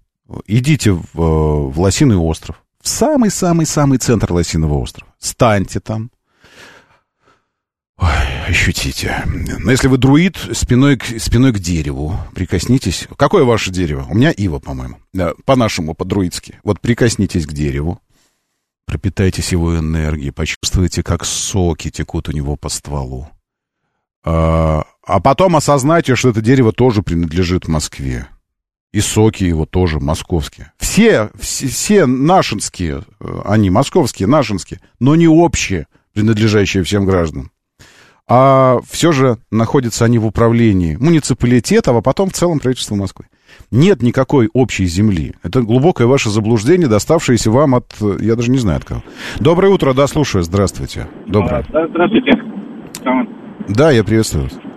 Идите 0.46 0.92
в, 0.92 1.04
э, 1.16 1.20
в 1.20 1.80
Лосиный 1.80 2.16
остров, 2.16 2.62
в 2.82 2.88
самый-самый-самый 2.88 3.98
центр 3.98 4.32
Лосиного 4.32 4.74
острова. 4.74 5.12
Станьте 5.18 5.80
там. 5.80 6.10
Ой, 7.98 8.44
ощутите. 8.46 9.24
Но 9.26 9.70
если 9.70 9.88
вы 9.88 9.98
друид, 9.98 10.36
спиной 10.52 10.96
к, 10.96 11.04
спиной 11.20 11.52
к 11.52 11.58
дереву, 11.58 12.16
прикоснитесь. 12.34 13.08
Какое 13.16 13.44
ваше 13.44 13.70
дерево? 13.70 14.06
У 14.08 14.14
меня 14.14 14.30
ива, 14.30 14.60
по-моему. 14.60 14.98
Да, 15.12 15.32
по-нашему, 15.44 15.94
по-друидски. 15.94 16.60
Вот 16.62 16.80
прикоснитесь 16.80 17.46
к 17.46 17.52
дереву. 17.52 18.00
Пропитайтесь 18.86 19.52
его 19.52 19.78
энергией, 19.78 20.30
почувствуйте, 20.30 21.02
как 21.02 21.24
соки 21.24 21.90
текут 21.90 22.28
у 22.28 22.32
него 22.32 22.56
по 22.56 22.70
стволу. 22.70 23.28
А, 24.24 24.84
а 25.04 25.20
потом 25.20 25.56
осознайте, 25.56 26.14
что 26.14 26.30
это 26.30 26.40
дерево 26.40 26.72
тоже 26.72 27.02
принадлежит 27.02 27.68
Москве. 27.68 28.28
И 28.92 29.00
соки 29.00 29.44
его 29.44 29.66
тоже 29.66 30.00
московские. 30.00 30.72
Все, 30.78 31.30
все, 31.38 31.66
все 31.66 32.06
нашинские, 32.06 33.02
э, 33.20 33.40
они 33.44 33.68
московские, 33.68 34.28
нашинские, 34.28 34.80
но 34.98 35.14
не 35.14 35.28
общие, 35.28 35.86
принадлежащие 36.14 36.82
всем 36.82 37.04
гражданам. 37.04 37.50
А 38.30 38.78
все 38.88 39.12
же 39.12 39.38
находятся 39.50 40.04
они 40.04 40.18
в 40.18 40.26
управлении 40.26 40.96
муниципалитета, 40.96 41.96
а 41.96 42.02
потом 42.02 42.28
в 42.28 42.34
целом 42.34 42.60
правительства 42.60 42.94
Москвы. 42.94 43.26
Нет 43.70 44.02
никакой 44.02 44.50
общей 44.52 44.84
земли. 44.84 45.34
Это 45.42 45.62
глубокое 45.62 46.06
ваше 46.06 46.28
заблуждение, 46.28 46.88
доставшееся 46.88 47.50
вам 47.50 47.74
от... 47.74 47.94
Я 48.20 48.36
даже 48.36 48.50
не 48.50 48.58
знаю 48.58 48.78
от 48.78 48.84
кого. 48.84 49.02
Доброе 49.40 49.72
утро, 49.72 49.94
да, 49.94 50.06
слушаю. 50.06 50.44
Здравствуйте. 50.44 51.08
Доброе. 51.26 51.64
А, 51.72 51.88
здравствуйте. 51.88 52.32
Да, 53.68 53.90
я 53.90 54.04
приветствую 54.04 54.44
вас. 54.44 54.67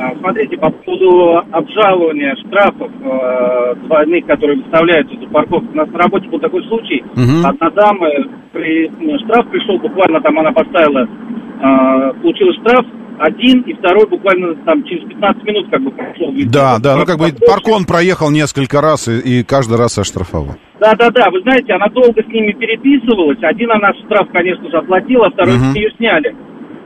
А, 0.00 0.16
смотрите, 0.18 0.56
по 0.56 0.70
поводу 0.70 1.44
обжалования 1.52 2.34
штрафов 2.36 2.90
э, 2.90 3.74
двойных, 3.84 4.24
которые 4.24 4.56
выставляются 4.62 5.14
за 5.20 5.26
парковку. 5.28 5.70
У 5.70 5.76
нас 5.76 5.88
на 5.90 5.98
работе 5.98 6.26
был 6.28 6.40
такой 6.40 6.64
случай. 6.68 7.04
Угу. 7.12 7.46
Одна 7.46 7.70
дама, 7.70 8.06
при, 8.52 8.88
штраф 9.24 9.46
пришел 9.50 9.78
буквально, 9.78 10.22
там 10.22 10.38
она 10.38 10.52
поставила, 10.52 11.02
э, 11.02 12.12
получила 12.22 12.52
штраф, 12.54 12.86
один, 13.18 13.60
и 13.62 13.74
второй 13.74 14.06
буквально 14.08 14.54
там 14.64 14.82
через 14.84 15.06
15 15.06 15.44
минут 15.44 15.70
как 15.70 15.82
бы 15.82 15.90
прошел. 15.90 16.32
Да, 16.46 16.78
да, 16.78 16.96
ну 16.96 17.04
как 17.04 17.18
бы 17.18 17.26
паркон 17.46 17.84
проехал 17.84 18.30
несколько 18.30 18.80
раз 18.80 19.06
и, 19.08 19.40
и 19.40 19.44
каждый 19.44 19.76
раз 19.76 19.98
оштрафовал. 19.98 20.56
Да, 20.80 20.94
да, 20.94 21.10
да, 21.10 21.28
вы 21.30 21.42
знаете, 21.42 21.74
она 21.74 21.88
долго 21.88 22.22
с 22.22 22.26
ними 22.28 22.52
переписывалась. 22.52 23.36
Один 23.42 23.70
она 23.70 23.92
штраф, 23.92 24.28
конечно 24.32 24.70
же, 24.70 24.78
оплатила, 24.78 25.26
а 25.26 25.30
второй 25.30 25.56
Мгм. 25.56 25.74
ее 25.74 25.90
сняли. 25.98 26.34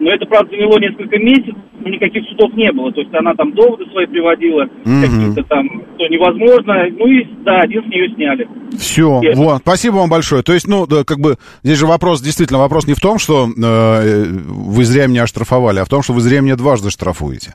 Но 0.00 0.10
это, 0.10 0.26
правда, 0.26 0.50
заняло 0.50 0.78
несколько 0.78 1.18
месяцев, 1.18 1.54
и 1.84 1.90
никаких 1.90 2.24
судов 2.30 2.52
не 2.54 2.70
было. 2.72 2.90
То 2.92 3.00
есть 3.00 3.14
она 3.14 3.34
там 3.34 3.52
доводы 3.54 3.84
свои 3.92 4.06
приводила, 4.06 4.64
Мгм. 4.84 5.02
какие-то 5.02 5.42
там, 5.44 5.66
что 5.94 6.08
невозможно. 6.08 6.74
Ну 6.98 7.06
и, 7.06 7.24
да, 7.44 7.60
один 7.60 7.82
с 7.82 7.86
нее 7.86 8.12
сняли. 8.14 8.48
Все, 8.78 9.20
Yes. 9.22 9.34
вот, 9.36 9.58
спасибо 9.62 9.96
вам 9.96 10.10
большое. 10.10 10.42
То 10.42 10.52
есть, 10.52 10.66
ну, 10.66 10.86
да, 10.86 11.04
как 11.04 11.18
бы, 11.20 11.36
здесь 11.62 11.78
же 11.78 11.86
вопрос, 11.86 12.20
действительно, 12.22 12.58
вопрос 12.58 12.86
не 12.86 12.94
в 12.94 13.00
том, 13.00 13.18
что 13.18 13.46
э, 13.46 14.24
вы 14.46 14.84
зря 14.84 15.06
меня 15.06 15.22
оштрафовали, 15.24 15.78
а 15.78 15.84
в 15.84 15.88
том, 15.88 16.02
что 16.02 16.12
вы 16.12 16.20
зря 16.20 16.40
меня 16.40 16.56
дважды 16.56 16.90
штрафуете. 16.90 17.54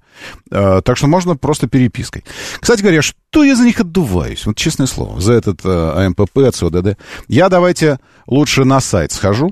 Э, 0.51 0.81
так 0.83 0.95
что 0.97 1.07
можно 1.07 1.35
просто 1.35 1.67
перепиской. 1.67 2.23
Кстати 2.61 2.81
говоря, 2.81 3.01
что 3.01 3.43
я 3.43 3.55
за 3.55 3.65
них 3.65 3.79
отдуваюсь? 3.81 4.45
Вот 4.45 4.55
честное 4.55 4.87
слово, 4.87 5.19
за 5.19 5.33
этот 5.33 5.59
э, 5.65 6.05
АМПП, 6.05 6.51
ЦОДД. 6.53 6.97
Я 7.27 7.49
давайте 7.49 7.97
лучше 8.27 8.63
на 8.63 8.79
сайт 8.79 9.11
схожу, 9.11 9.51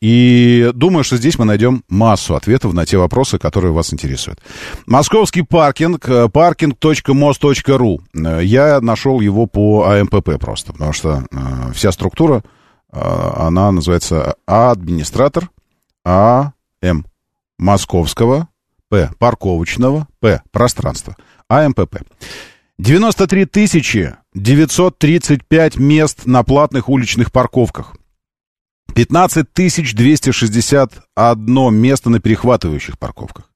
и 0.00 0.70
думаю, 0.74 1.04
что 1.04 1.16
здесь 1.16 1.38
мы 1.38 1.44
найдем 1.44 1.84
массу 1.88 2.34
ответов 2.34 2.72
на 2.72 2.86
те 2.86 2.98
вопросы, 2.98 3.38
которые 3.38 3.72
вас 3.72 3.92
интересуют. 3.92 4.40
Московский 4.86 5.42
паркинг, 5.42 6.08
э, 6.08 6.24
parking.mos.ru. 6.26 8.00
Э, 8.14 8.44
Я 8.44 8.80
нашел 8.80 9.20
его 9.20 9.46
по 9.46 9.84
АМПП 9.90 10.38
просто, 10.40 10.72
потому 10.72 10.92
что 10.92 11.24
э, 11.30 11.72
вся 11.72 11.92
структура, 11.92 12.42
э, 12.92 12.98
она 13.36 13.70
называется 13.70 14.34
администратор 14.46 15.50
АМ 16.04 17.06
московского, 17.58 18.48
П 18.88 19.10
парковочного, 19.18 20.08
П 20.18 20.42
пространства, 20.50 21.16
АМПП. 21.48 21.98
93 22.78 23.44
тысячи 23.44 24.16
935 24.34 25.76
мест 25.76 26.26
на 26.26 26.42
платных 26.42 26.88
уличных 26.88 27.30
парковках. 27.30 27.94
15 28.94 29.52
тысяч 29.52 29.94
261 29.94 31.74
место 31.74 32.10
на 32.10 32.20
перехватывающих 32.20 32.98
парковках. 32.98 33.50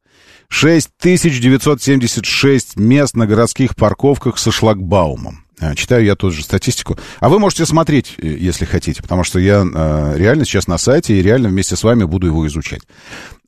6976 0.48 2.76
мест 2.76 3.16
на 3.16 3.26
городских 3.26 3.74
парковках 3.74 4.38
со 4.38 4.52
шлагбаумом. 4.52 5.44
А, 5.60 5.74
Читаю 5.74 6.04
я 6.04 6.16
тоже 6.16 6.42
статистику. 6.42 6.98
А 7.20 7.28
вы 7.28 7.38
можете 7.38 7.66
смотреть, 7.66 8.14
э, 8.18 8.26
если 8.26 8.64
хотите, 8.64 9.02
потому 9.02 9.24
что 9.24 9.38
я 9.38 9.64
э, 9.64 10.14
реально 10.16 10.44
сейчас 10.44 10.66
на 10.66 10.78
сайте 10.78 11.14
и 11.14 11.22
реально 11.22 11.48
вместе 11.48 11.76
с 11.76 11.82
вами 11.82 12.04
буду 12.04 12.26
его 12.26 12.46
изучать. 12.46 12.82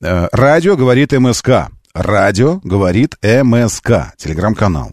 Э, 0.01 0.29
радио 0.33 0.77
говорит 0.77 1.13
МСК. 1.13 1.69
Радио 1.95 2.61
говорит 2.63 3.17
МСК. 3.23 4.13
Телеграм-канал. 4.19 4.93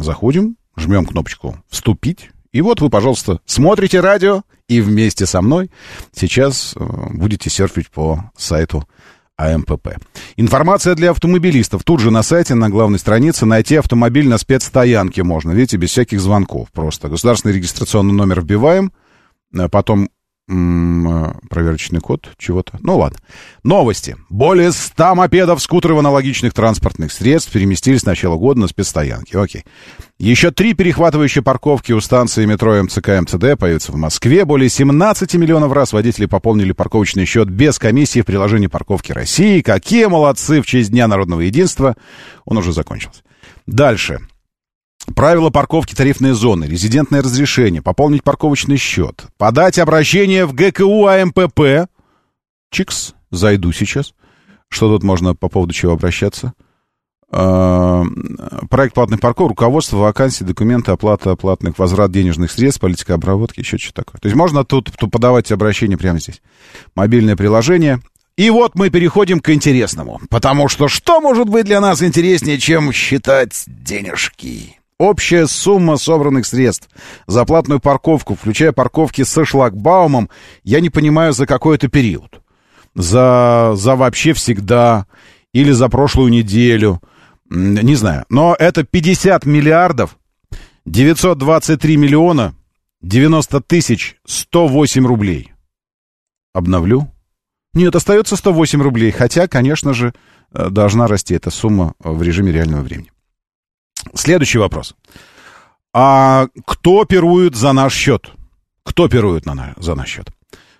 Заходим, 0.00 0.56
жмем 0.76 1.06
кнопочку 1.06 1.56
«Вступить». 1.70 2.30
И 2.52 2.60
вот 2.60 2.80
вы, 2.80 2.90
пожалуйста, 2.90 3.38
смотрите 3.46 4.00
радио 4.00 4.42
и 4.68 4.80
вместе 4.80 5.26
со 5.26 5.40
мной 5.42 5.70
сейчас 6.12 6.74
э, 6.76 6.84
будете 7.12 7.50
серфить 7.50 7.90
по 7.90 8.30
сайту 8.36 8.86
АМПП. 9.36 9.96
Информация 10.36 10.94
для 10.94 11.10
автомобилистов. 11.10 11.82
Тут 11.82 12.00
же 12.00 12.10
на 12.10 12.22
сайте, 12.22 12.54
на 12.54 12.70
главной 12.70 12.98
странице, 12.98 13.46
найти 13.46 13.76
автомобиль 13.76 14.28
на 14.28 14.38
спецстоянке 14.38 15.24
можно. 15.24 15.50
Видите, 15.50 15.76
без 15.76 15.90
всяких 15.90 16.20
звонков 16.20 16.70
просто. 16.72 17.08
Государственный 17.08 17.54
регистрационный 17.54 18.14
номер 18.14 18.42
вбиваем, 18.42 18.92
а 19.52 19.68
потом 19.68 20.08
э, 20.48 21.32
проверочный 21.50 22.00
код 22.00 22.30
чего-то. 22.38 22.78
Ну 22.80 22.98
ладно. 22.98 23.18
Новости. 23.64 24.16
Более 24.28 24.70
100 24.70 25.14
мопедов, 25.16 25.60
скутеров, 25.60 25.98
аналогичных 25.98 26.54
транспортных 26.54 27.12
средств 27.12 27.52
переместились 27.52 28.02
с 28.02 28.06
начала 28.06 28.36
года 28.36 28.60
на 28.60 28.68
спецстоянки. 28.68 29.36
Окей. 29.36 29.64
Еще 30.18 30.52
три 30.52 30.74
перехватывающие 30.74 31.42
парковки 31.42 31.90
у 31.90 32.00
станции 32.00 32.46
метро 32.46 32.80
МЦК 32.80 33.20
МЦД 33.20 33.58
появятся 33.58 33.90
в 33.90 33.96
Москве. 33.96 34.44
Более 34.44 34.68
17 34.68 35.34
миллионов 35.34 35.72
раз 35.72 35.92
водители 35.92 36.26
пополнили 36.26 36.70
парковочный 36.70 37.24
счет 37.24 37.50
без 37.50 37.80
комиссии 37.80 38.20
в 38.20 38.26
приложении 38.26 38.68
парковки 38.68 39.10
России. 39.10 39.60
Какие 39.60 40.06
молодцы 40.06 40.62
в 40.62 40.66
честь 40.66 40.92
Дня 40.92 41.08
народного 41.08 41.40
единства. 41.40 41.96
Он 42.44 42.58
уже 42.58 42.72
закончился. 42.72 43.22
Дальше. 43.66 44.20
Правила 45.16 45.50
парковки 45.50 45.94
тарифной 45.96 46.32
зоны, 46.32 46.64
резидентное 46.64 47.20
разрешение, 47.20 47.82
пополнить 47.82 48.22
парковочный 48.22 48.76
счет, 48.76 49.24
подать 49.36 49.78
обращение 49.78 50.46
в 50.46 50.54
ГКУ 50.54 51.06
АМПП. 51.06 51.90
Чикс, 52.70 53.14
зайду 53.30 53.72
сейчас. 53.72 54.14
Что 54.68 54.88
тут 54.88 55.02
можно 55.02 55.34
по 55.34 55.48
поводу 55.48 55.74
чего 55.74 55.92
обращаться? 55.92 56.54
Э, 57.30 58.04
проект 58.70 58.94
платных 58.94 59.20
парков, 59.20 59.48
руководство, 59.48 59.96
вакансии, 59.96 60.44
документы, 60.44 60.92
оплата 60.92 61.34
платных, 61.36 61.78
возврат 61.78 62.12
денежных 62.12 62.50
средств, 62.50 62.80
политика 62.80 63.14
обработки, 63.14 63.60
еще 63.60 63.78
что-то 63.78 64.04
такое. 64.04 64.20
То 64.20 64.26
есть 64.26 64.36
можно 64.36 64.64
тут, 64.64 64.92
тут 64.96 65.10
подавать 65.10 65.50
обращение 65.50 65.98
прямо 65.98 66.20
здесь. 66.20 66.42
Мобильное 66.94 67.36
приложение. 67.36 68.00
И 68.36 68.50
вот 68.50 68.74
мы 68.74 68.90
переходим 68.90 69.40
к 69.40 69.50
интересному. 69.50 70.20
Потому 70.28 70.68
что 70.68 70.88
что 70.88 71.20
может 71.20 71.48
быть 71.48 71.66
для 71.66 71.80
нас 71.80 72.02
интереснее, 72.02 72.58
чем 72.58 72.92
считать 72.92 73.64
денежки? 73.66 74.78
Общая 74.98 75.46
сумма 75.46 75.96
собранных 75.96 76.46
средств 76.46 76.88
за 77.26 77.44
платную 77.44 77.80
парковку, 77.80 78.36
включая 78.36 78.72
парковки 78.72 79.22
со 79.22 79.44
шлагбаумом, 79.44 80.30
я 80.62 80.80
не 80.80 80.90
понимаю, 80.90 81.32
за 81.32 81.46
какой 81.46 81.76
это 81.76 81.88
период. 81.88 82.40
За, 82.94 83.72
за 83.74 83.96
вообще 83.96 84.32
всегда 84.34 85.06
или 85.52 85.72
за 85.72 85.88
прошлую 85.88 86.30
неделю. 86.30 87.00
Не 87.54 87.94
знаю. 87.94 88.24
Но 88.28 88.56
это 88.58 88.82
50 88.82 89.46
миллиардов 89.46 90.18
923 90.86 91.96
миллиона 91.96 92.54
90 93.00 93.60
тысяч 93.60 94.16
108 94.26 95.06
рублей. 95.06 95.52
Обновлю. 96.52 97.10
Нет, 97.72 97.94
остается 97.94 98.36
108 98.36 98.82
рублей. 98.82 99.10
Хотя, 99.12 99.46
конечно 99.46 99.94
же, 99.94 100.14
э, 100.52 100.68
должна 100.70 101.06
расти 101.06 101.34
эта 101.34 101.50
сумма 101.50 101.94
в 102.00 102.22
режиме 102.22 102.52
реального 102.52 102.82
времени. 102.82 103.12
Следующий 104.14 104.58
вопрос. 104.58 104.94
А 105.92 106.48
кто 106.66 107.04
пирует 107.04 107.54
за 107.54 107.72
наш 107.72 107.94
счет? 107.94 108.32
Кто 108.82 109.08
пирует 109.08 109.46
на, 109.46 109.74
за 109.76 109.94
наш 109.94 110.08
счет? 110.08 110.28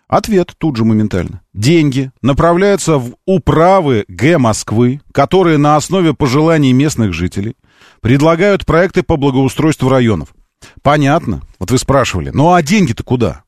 Ответ 0.09 0.53
тут 0.59 0.77
же 0.77 0.85
моментально. 0.85 1.41
Деньги 1.53 2.13
направляются 2.21 2.99
в 2.99 3.15
управы 3.27 4.05
Г 4.09 4.39
Москвы, 4.39 5.01
которые 5.13 5.59
на 5.59 5.77
основе 5.77 6.15
пожеланий 6.15 6.73
местных 6.73 7.13
жителей 7.13 7.57
предлагают 8.01 8.67
проекты 8.67 9.03
по 9.03 9.17
благоустройству 9.17 9.89
районов. 9.89 10.35
Понятно. 10.83 11.43
Вот 11.59 11.71
вы 11.71 11.79
спрашивали. 11.79 12.31
Ну 12.33 12.53
а 12.53 12.63
деньги-то 12.63 13.03
куда? 13.03 13.45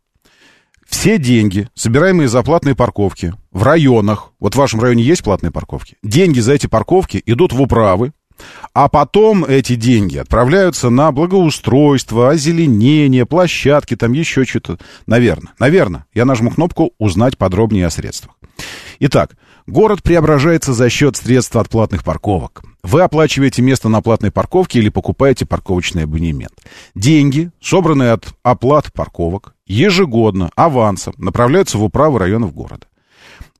Все 0.88 1.18
деньги, 1.18 1.68
собираемые 1.74 2.28
за 2.28 2.42
платные 2.42 2.76
парковки 2.76 3.34
в 3.50 3.64
районах, 3.64 4.32
вот 4.38 4.54
в 4.54 4.58
вашем 4.58 4.80
районе 4.80 5.02
есть 5.02 5.24
платные 5.24 5.50
парковки, 5.50 5.96
деньги 6.04 6.38
за 6.38 6.52
эти 6.52 6.68
парковки 6.68 7.20
идут 7.26 7.52
в 7.52 7.60
управы, 7.60 8.12
а 8.74 8.88
потом 8.88 9.44
эти 9.44 9.74
деньги 9.74 10.18
отправляются 10.18 10.90
на 10.90 11.12
благоустройство, 11.12 12.30
озеленение, 12.30 13.26
площадки, 13.26 13.96
там 13.96 14.12
еще 14.12 14.44
что-то. 14.44 14.78
Наверное, 15.06 15.52
наверное. 15.58 16.06
Я 16.14 16.24
нажму 16.24 16.50
кнопку 16.50 16.92
«Узнать 16.98 17.38
подробнее 17.38 17.86
о 17.86 17.90
средствах». 17.90 18.36
Итак, 19.00 19.36
город 19.66 20.02
преображается 20.02 20.72
за 20.72 20.88
счет 20.88 21.16
средств 21.16 21.56
от 21.56 21.68
платных 21.68 22.04
парковок. 22.04 22.62
Вы 22.82 23.02
оплачиваете 23.02 23.62
место 23.62 23.88
на 23.88 24.00
платной 24.00 24.30
парковке 24.30 24.78
или 24.78 24.88
покупаете 24.88 25.44
парковочный 25.44 26.04
абонемент. 26.04 26.54
Деньги, 26.94 27.50
собранные 27.60 28.12
от 28.12 28.28
оплат 28.42 28.92
парковок, 28.92 29.54
ежегодно, 29.66 30.50
авансом, 30.54 31.14
направляются 31.18 31.78
в 31.78 31.84
управы 31.84 32.18
районов 32.18 32.54
города. 32.54 32.86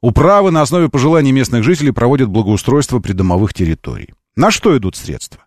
Управы 0.01 0.51
на 0.53 0.63
основе 0.63 0.89
пожеланий 0.89 1.33
местных 1.33 1.65
жителей 1.65 1.91
проводят 1.91 2.29
благоустройство 2.29 3.01
придомовых 3.01 3.53
территорий. 3.53 4.11
На 4.37 4.51
что 4.51 4.77
идут 4.77 4.97
средства? 4.97 5.43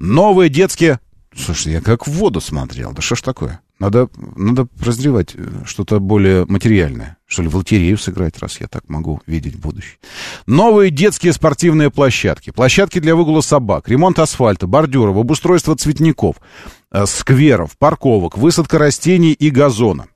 Новые 0.00 0.50
детские... 0.50 0.98
Слушай, 1.34 1.74
я 1.74 1.80
как 1.80 2.06
в 2.06 2.10
воду 2.10 2.40
смотрел. 2.40 2.92
Да 2.92 3.00
что 3.00 3.14
ж 3.14 3.22
такое? 3.22 3.60
Надо, 3.78 4.08
надо 4.36 4.66
прозревать 4.66 5.34
э, 5.34 5.62
что-то 5.64 5.98
более 5.98 6.44
материальное. 6.46 7.16
Что 7.26 7.42
ли, 7.42 7.48
в 7.48 7.56
лотерею 7.56 7.96
сыграть, 7.96 8.38
раз 8.38 8.60
я 8.60 8.68
так 8.68 8.88
могу 8.88 9.22
видеть 9.26 9.56
будущее. 9.56 9.98
Новые 10.46 10.90
детские 10.90 11.32
спортивные 11.32 11.90
площадки. 11.90 12.50
Площадки 12.50 12.98
для 12.98 13.16
выгула 13.16 13.40
собак. 13.40 13.88
Ремонт 13.88 14.18
асфальта, 14.18 14.66
бордюров, 14.66 15.16
обустройство 15.16 15.74
цветников, 15.76 16.36
э, 16.90 17.06
скверов, 17.06 17.78
парковок, 17.78 18.36
высадка 18.36 18.78
растений 18.78 19.32
и 19.32 19.50
газона. 19.50 20.06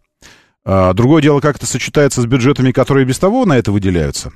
А, 0.64 0.92
другое 0.94 1.22
дело, 1.22 1.40
как 1.40 1.56
это 1.56 1.66
сочетается 1.66 2.20
с 2.20 2.26
бюджетами, 2.26 2.72
которые 2.72 3.06
без 3.06 3.18
того 3.18 3.46
на 3.46 3.56
это 3.56 3.70
выделяются. 3.70 4.32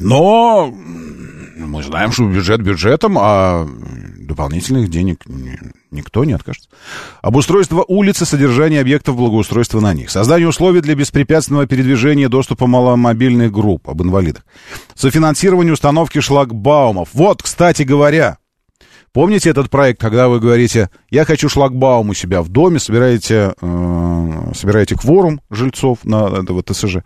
Но 0.00 0.72
мы 1.56 1.82
знаем, 1.82 2.12
что 2.12 2.24
бюджет 2.24 2.62
бюджетом, 2.62 3.16
а 3.18 3.68
дополнительных 4.18 4.88
денег 4.88 5.24
никто 5.90 6.24
не 6.24 6.32
откажется. 6.32 6.68
Обустройство 7.20 7.84
улицы, 7.86 8.24
содержание 8.24 8.80
объектов 8.80 9.16
благоустройства 9.16 9.80
на 9.80 9.92
них. 9.92 10.10
Создание 10.10 10.48
условий 10.48 10.80
для 10.80 10.94
беспрепятственного 10.94 11.66
передвижения 11.66 12.28
доступа 12.28 12.66
маломобильных 12.66 13.50
групп 13.52 13.88
об 13.88 14.02
инвалидах. 14.02 14.44
Софинансирование 14.94 15.72
установки 15.72 16.20
шлагбаумов. 16.20 17.08
Вот, 17.12 17.42
кстати 17.42 17.82
говоря, 17.82 18.38
помните 19.12 19.50
этот 19.50 19.68
проект, 19.68 20.00
когда 20.00 20.28
вы 20.28 20.38
говорите, 20.38 20.90
я 21.10 21.24
хочу 21.24 21.48
шлагбаум 21.48 22.10
у 22.10 22.14
себя 22.14 22.42
в 22.42 22.48
доме, 22.48 22.78
собираете, 22.78 23.54
э, 23.60 24.52
собираете 24.54 24.94
кворум 24.94 25.40
жильцов 25.50 25.98
на 26.04 26.28
этого 26.28 26.62
ТСЖ, 26.62 26.98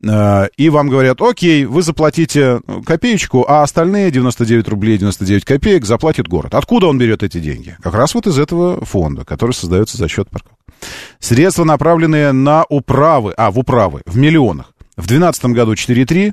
и 0.00 0.70
вам 0.70 0.88
говорят, 0.88 1.20
окей, 1.20 1.64
вы 1.64 1.82
заплатите 1.82 2.60
копеечку, 2.86 3.44
а 3.48 3.64
остальные 3.64 4.12
99 4.12 4.68
рублей 4.68 4.96
99 4.96 5.44
копеек 5.44 5.84
заплатит 5.84 6.28
город. 6.28 6.54
Откуда 6.54 6.86
он 6.86 6.98
берет 6.98 7.24
эти 7.24 7.40
деньги? 7.40 7.76
Как 7.82 7.94
раз 7.94 8.14
вот 8.14 8.28
из 8.28 8.38
этого 8.38 8.84
фонда, 8.84 9.24
который 9.24 9.52
создается 9.52 9.96
за 9.96 10.06
счет 10.06 10.30
парковок. 10.30 10.58
Средства, 11.18 11.64
направленные 11.64 12.30
на 12.32 12.64
управы, 12.68 13.34
а, 13.36 13.50
в 13.50 13.58
управы, 13.58 14.02
в 14.06 14.16
миллионах. 14.16 14.72
В 14.96 15.08
2012 15.08 15.46
году 15.46 15.72
4,3 15.72 16.32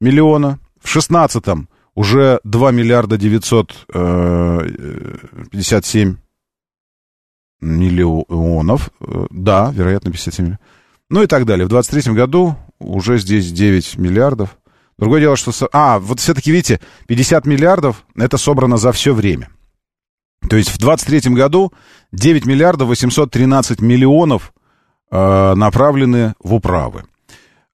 миллиона, 0.00 0.58
в 0.80 0.90
2016 0.90 1.68
уже 1.94 2.40
2 2.44 2.70
миллиарда 2.70 3.18
957 3.18 6.08
э, 6.08 6.14
миллионов. 7.60 8.90
Э, 9.00 9.26
да, 9.30 9.70
вероятно, 9.74 10.10
57 10.10 10.44
миллионов. 10.44 10.60
Ну 11.10 11.22
и 11.22 11.26
так 11.26 11.44
далее. 11.44 11.66
В 11.66 11.68
23 11.68 12.14
году 12.14 12.56
уже 12.82 13.18
здесь 13.18 13.50
9 13.50 13.98
миллиардов. 13.98 14.58
Другое 14.98 15.20
дело, 15.20 15.36
что... 15.36 15.52
А, 15.72 15.98
вот 15.98 16.20
все-таки, 16.20 16.50
видите, 16.50 16.80
50 17.06 17.46
миллиардов— 17.46 18.04
это 18.16 18.38
собрано 18.38 18.76
за 18.76 18.92
все 18.92 19.14
время. 19.14 19.48
То 20.48 20.56
есть 20.56 20.70
в 20.70 20.78
23 20.78 21.32
году 21.34 21.72
9 22.12 22.46
миллиардов 22.46 22.88
813 22.88 23.80
миллионов 23.80 24.52
э, 25.10 25.54
направлены 25.54 26.34
в 26.40 26.54
управы. 26.54 27.04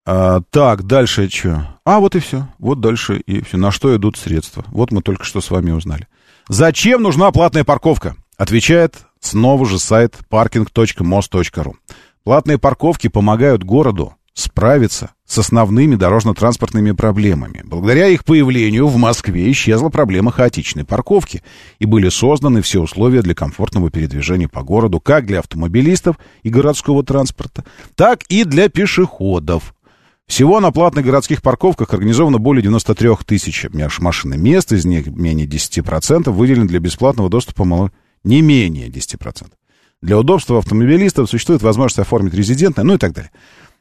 Э, 0.06 0.40
так, 0.50 0.84
дальше 0.84 1.28
что? 1.28 1.66
А, 1.84 2.00
вот 2.00 2.14
и 2.14 2.20
все. 2.20 2.48
Вот 2.58 2.80
дальше 2.80 3.18
и 3.18 3.42
все. 3.42 3.56
На 3.56 3.70
что 3.70 3.94
идут 3.96 4.16
средства? 4.16 4.64
Вот 4.68 4.92
мы 4.92 5.02
только 5.02 5.24
что 5.24 5.40
с 5.40 5.50
вами 5.50 5.70
узнали. 5.70 6.06
Зачем 6.48 7.02
нужна 7.02 7.30
платная 7.30 7.64
парковка? 7.64 8.16
Отвечает 8.36 8.96
снова 9.20 9.66
же 9.66 9.78
сайт 9.78 10.16
parking.mos.ru. 10.30 11.74
Платные 12.24 12.58
парковки 12.58 13.08
помогают 13.08 13.64
городу 13.64 14.14
справиться 14.38 15.10
с 15.26 15.38
основными 15.38 15.96
дорожно-транспортными 15.96 16.92
проблемами. 16.92 17.62
Благодаря 17.64 18.06
их 18.06 18.24
появлению 18.24 18.86
в 18.86 18.96
Москве 18.96 19.50
исчезла 19.50 19.88
проблема 19.88 20.30
хаотичной 20.30 20.84
парковки, 20.84 21.42
и 21.78 21.86
были 21.86 22.08
созданы 22.08 22.62
все 22.62 22.80
условия 22.80 23.22
для 23.22 23.34
комфортного 23.34 23.90
передвижения 23.90 24.48
по 24.48 24.62
городу 24.62 25.00
как 25.00 25.26
для 25.26 25.40
автомобилистов 25.40 26.16
и 26.42 26.50
городского 26.50 27.02
транспорта, 27.02 27.64
так 27.96 28.22
и 28.28 28.44
для 28.44 28.68
пешеходов. 28.68 29.74
Всего 30.28 30.60
на 30.60 30.70
платных 30.70 31.06
городских 31.06 31.42
парковках 31.42 31.92
организовано 31.92 32.38
более 32.38 32.62
93 32.62 33.10
тысяч 33.26 33.66
машин 33.98 34.40
мест, 34.40 34.72
из 34.72 34.84
них 34.84 35.06
менее 35.08 35.46
10% 35.46 36.30
выделено 36.30 36.66
для 36.66 36.78
бесплатного 36.78 37.28
доступа 37.28 37.64
мало... 37.64 37.90
не 38.24 38.42
менее 38.42 38.88
10%. 38.88 39.46
Для 40.00 40.16
удобства 40.16 40.58
автомобилистов 40.58 41.28
существует 41.28 41.62
возможность 41.62 41.98
оформить 41.98 42.34
резидентное, 42.34 42.84
ну 42.84 42.94
и 42.94 42.98
так 42.98 43.12
далее. 43.14 43.32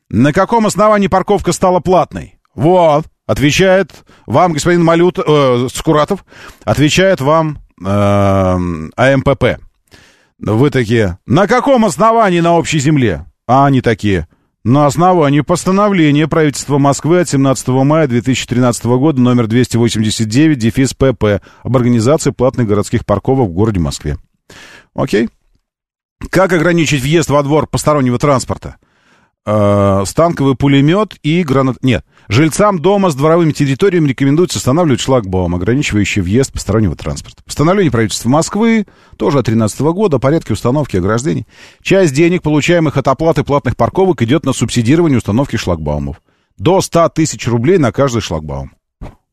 На 0.10 0.32
каком 0.32 0.66
основании 0.66 1.08
парковка 1.08 1.52
стала 1.52 1.80
платной? 1.80 2.40
Вот, 2.56 3.06
отвечает 3.26 3.92
вам 4.26 4.54
господин 4.54 4.84
Малют, 4.84 5.20
э, 5.20 5.68
Скуратов, 5.74 6.26
отвечает 6.64 7.22
вам 7.22 7.60
э, 7.84 8.58
АМПП. 8.96 9.60
Вы 10.40 10.70
такие, 10.70 11.18
на 11.26 11.48
каком 11.48 11.86
основании 11.86 12.40
на 12.40 12.56
общей 12.56 12.80
земле? 12.80 13.26
А 13.48 13.66
они 13.66 13.82
такие, 13.82 14.28
на 14.64 14.86
основании 14.86 15.42
постановления 15.42 16.28
правительства 16.28 16.78
Москвы 16.78 17.22
от 17.22 17.30
17 17.30 17.68
мая 17.70 18.08
2013 18.08 18.86
года 18.86 19.22
номер 19.22 19.48
289 19.48 20.58
дефис 20.58 20.94
ПП 20.94 21.42
об 21.64 21.78
организации 21.78 22.32
платных 22.32 22.68
городских 22.68 23.06
парковок 23.06 23.50
в 23.50 23.54
городе 23.54 23.80
Москве. 23.80 24.18
Окей? 24.94 25.30
Как 26.30 26.54
ограничить 26.54 27.02
въезд 27.02 27.30
во 27.30 27.44
двор 27.44 27.68
постороннего 27.68 28.18
транспорта? 28.18 28.78
Э, 29.48 30.04
станковый 30.06 30.56
пулемет 30.56 31.16
и 31.24 31.42
гранат... 31.44 31.78
Нет, 31.82 32.06
жильцам 32.28 32.80
дома 32.80 33.10
с 33.10 33.16
дворовыми 33.16 33.54
территориями 33.54 34.10
рекомендуется 34.10 34.58
устанавливать 34.58 35.00
шлагбаум, 35.00 35.56
ограничивающий 35.56 36.22
въезд 36.22 36.52
постороннего 36.52 36.96
транспорта. 36.96 37.42
Постановление 37.44 37.92
правительства 37.92 38.30
Москвы, 38.30 38.86
тоже 39.18 39.40
от 39.40 39.46
2013 39.46 39.80
года, 39.82 40.18
о 40.18 40.20
порядке 40.20 40.54
установки 40.54 40.98
ограждений. 40.98 41.48
Часть 41.82 42.14
денег, 42.14 42.44
получаемых 42.44 42.98
от 42.98 43.08
оплаты 43.08 43.44
платных 43.44 43.78
парковок, 43.78 44.22
идет 44.22 44.46
на 44.46 44.54
субсидирование 44.54 45.18
установки 45.18 45.56
шлагбаумов. 45.56 46.22
До 46.58 46.82
100 46.82 47.10
тысяч 47.10 47.48
рублей 47.48 47.78
на 47.78 47.92
каждый 47.92 48.22
шлагбаум. 48.22 48.77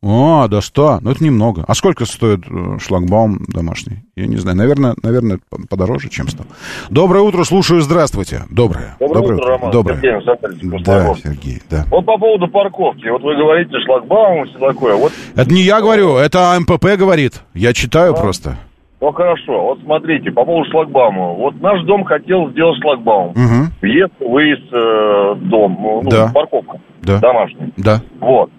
А, 0.07 0.48
до 0.48 0.61
100. 0.61 0.98
Ну, 1.00 1.11
это 1.11 1.24
немного. 1.24 1.64
А 1.66 1.74
сколько 1.74 2.05
стоит 2.05 2.40
э, 2.50 2.78
шлагбаум 2.78 3.38
домашний? 3.48 4.05
Я 4.16 4.26
не 4.26 4.36
знаю. 4.36 4.57
Наверное, 4.57 4.94
наверное, 5.02 5.38
по- 5.48 5.66
подороже, 5.66 6.11
чем 6.11 6.28
100. 6.28 6.44
Доброе 6.90 7.22
утро, 7.22 7.42
слушаю. 7.44 7.80
Здравствуйте. 7.80 8.42
Доброе. 8.50 8.96
Доброе 9.00 9.36
утро, 9.36 9.46
Роман. 9.48 9.70
Доброе. 9.70 9.94
Сергей 9.96 10.14
Александрович 10.16 10.84
Да. 10.84 11.14
Сергей, 11.14 11.62
да. 11.70 11.84
Вот 11.90 12.05
по 12.05 12.18
поводу 12.18 12.48
парковки. 12.48 13.09
Вот 13.09 13.22
вы 13.22 13.34
говорите 13.36 13.72
шлагбаум 13.86 14.44
и 14.44 14.48
все 14.50 14.59
такое. 14.59 14.94
Вот, 14.94 15.12
Это 15.36 15.50
не 15.50 15.62
я 15.62 15.80
говорю, 15.80 16.16
это 16.16 16.52
АМПП 16.52 16.84
говорит. 16.98 17.42
Я 17.55 17.72
читаю 17.72 18.14
просто. 18.14 18.57
ну 19.00 19.11
хорошо. 19.12 19.62
Вот 19.68 19.78
смотрите, 19.84 20.30
по 20.32 20.44
поводу 20.44 20.70
шлагбаума. 20.70 21.32
Вот 21.32 21.61
наш 21.62 21.82
дом 21.84 22.05
хотел 22.05 22.50
сделать 22.50 22.76
шлагбаум. 22.82 23.30
Мгм. 23.34 23.72
Въезд, 23.80 24.12
выезд, 24.20 24.70
э, 24.72 25.34
дом, 25.48 25.78
ну, 25.80 26.02
ну, 26.02 26.11
Да. 26.11 26.30
парковка 26.34 26.78
Да. 27.02 27.18
домашняя. 27.20 27.70
Да. 27.78 28.00
Вот. 28.20 28.50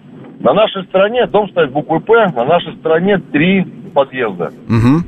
На 0.46 0.54
нашей 0.54 0.84
стороне 0.84 1.26
дом 1.26 1.48
стоит 1.50 1.72
буквой 1.72 1.98
П, 1.98 2.30
на 2.36 2.44
нашей 2.44 2.72
стороне 2.76 3.18
три 3.18 3.64
подъезда. 3.92 4.52
Мгм. 4.68 5.02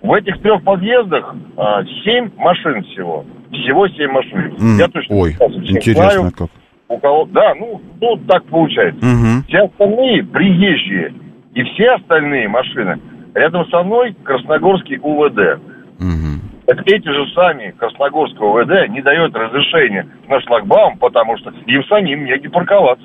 В 0.00 0.12
этих 0.12 0.40
трех 0.40 0.62
подъездах 0.62 1.34
а, 1.56 1.82
семь 2.04 2.30
машин 2.36 2.84
всего. 2.84 3.24
Всего 3.50 3.88
семь 3.88 4.12
машин. 4.12 4.54
М, 4.60 4.78
Я 4.78 4.86
точно 4.86 5.16
Ой, 5.16 5.32
интересно 5.32 6.10
знаю. 6.10 6.30
как. 6.38 6.48
У 6.86 6.98
кого... 6.98 7.24
Да, 7.32 7.54
ну, 7.58 7.80
ну, 8.00 8.16
так 8.28 8.44
получается. 8.44 9.04
Мгм. 9.04 9.42
Все 9.48 9.64
остальные 9.64 10.22
приезжие. 10.22 11.12
И 11.54 11.64
все 11.64 11.90
остальные 11.94 12.46
машины 12.46 13.00
рядом 13.34 13.68
со 13.70 13.82
мной 13.82 14.14
Красногорский 14.22 14.98
УВД. 15.02 15.60
Так 16.66 16.80
эти 16.86 17.08
же 17.08 17.26
сами 17.34 17.74
Красногорского 17.76 18.60
УВД 18.62 18.88
не 18.90 19.02
дает 19.02 19.34
разрешения 19.34 20.06
на 20.28 20.40
шлагбаум, 20.42 20.96
потому 20.98 21.36
что 21.38 21.52
им 21.66 21.82
самим 21.86 22.24
негде 22.24 22.48
парковаться. 22.50 23.04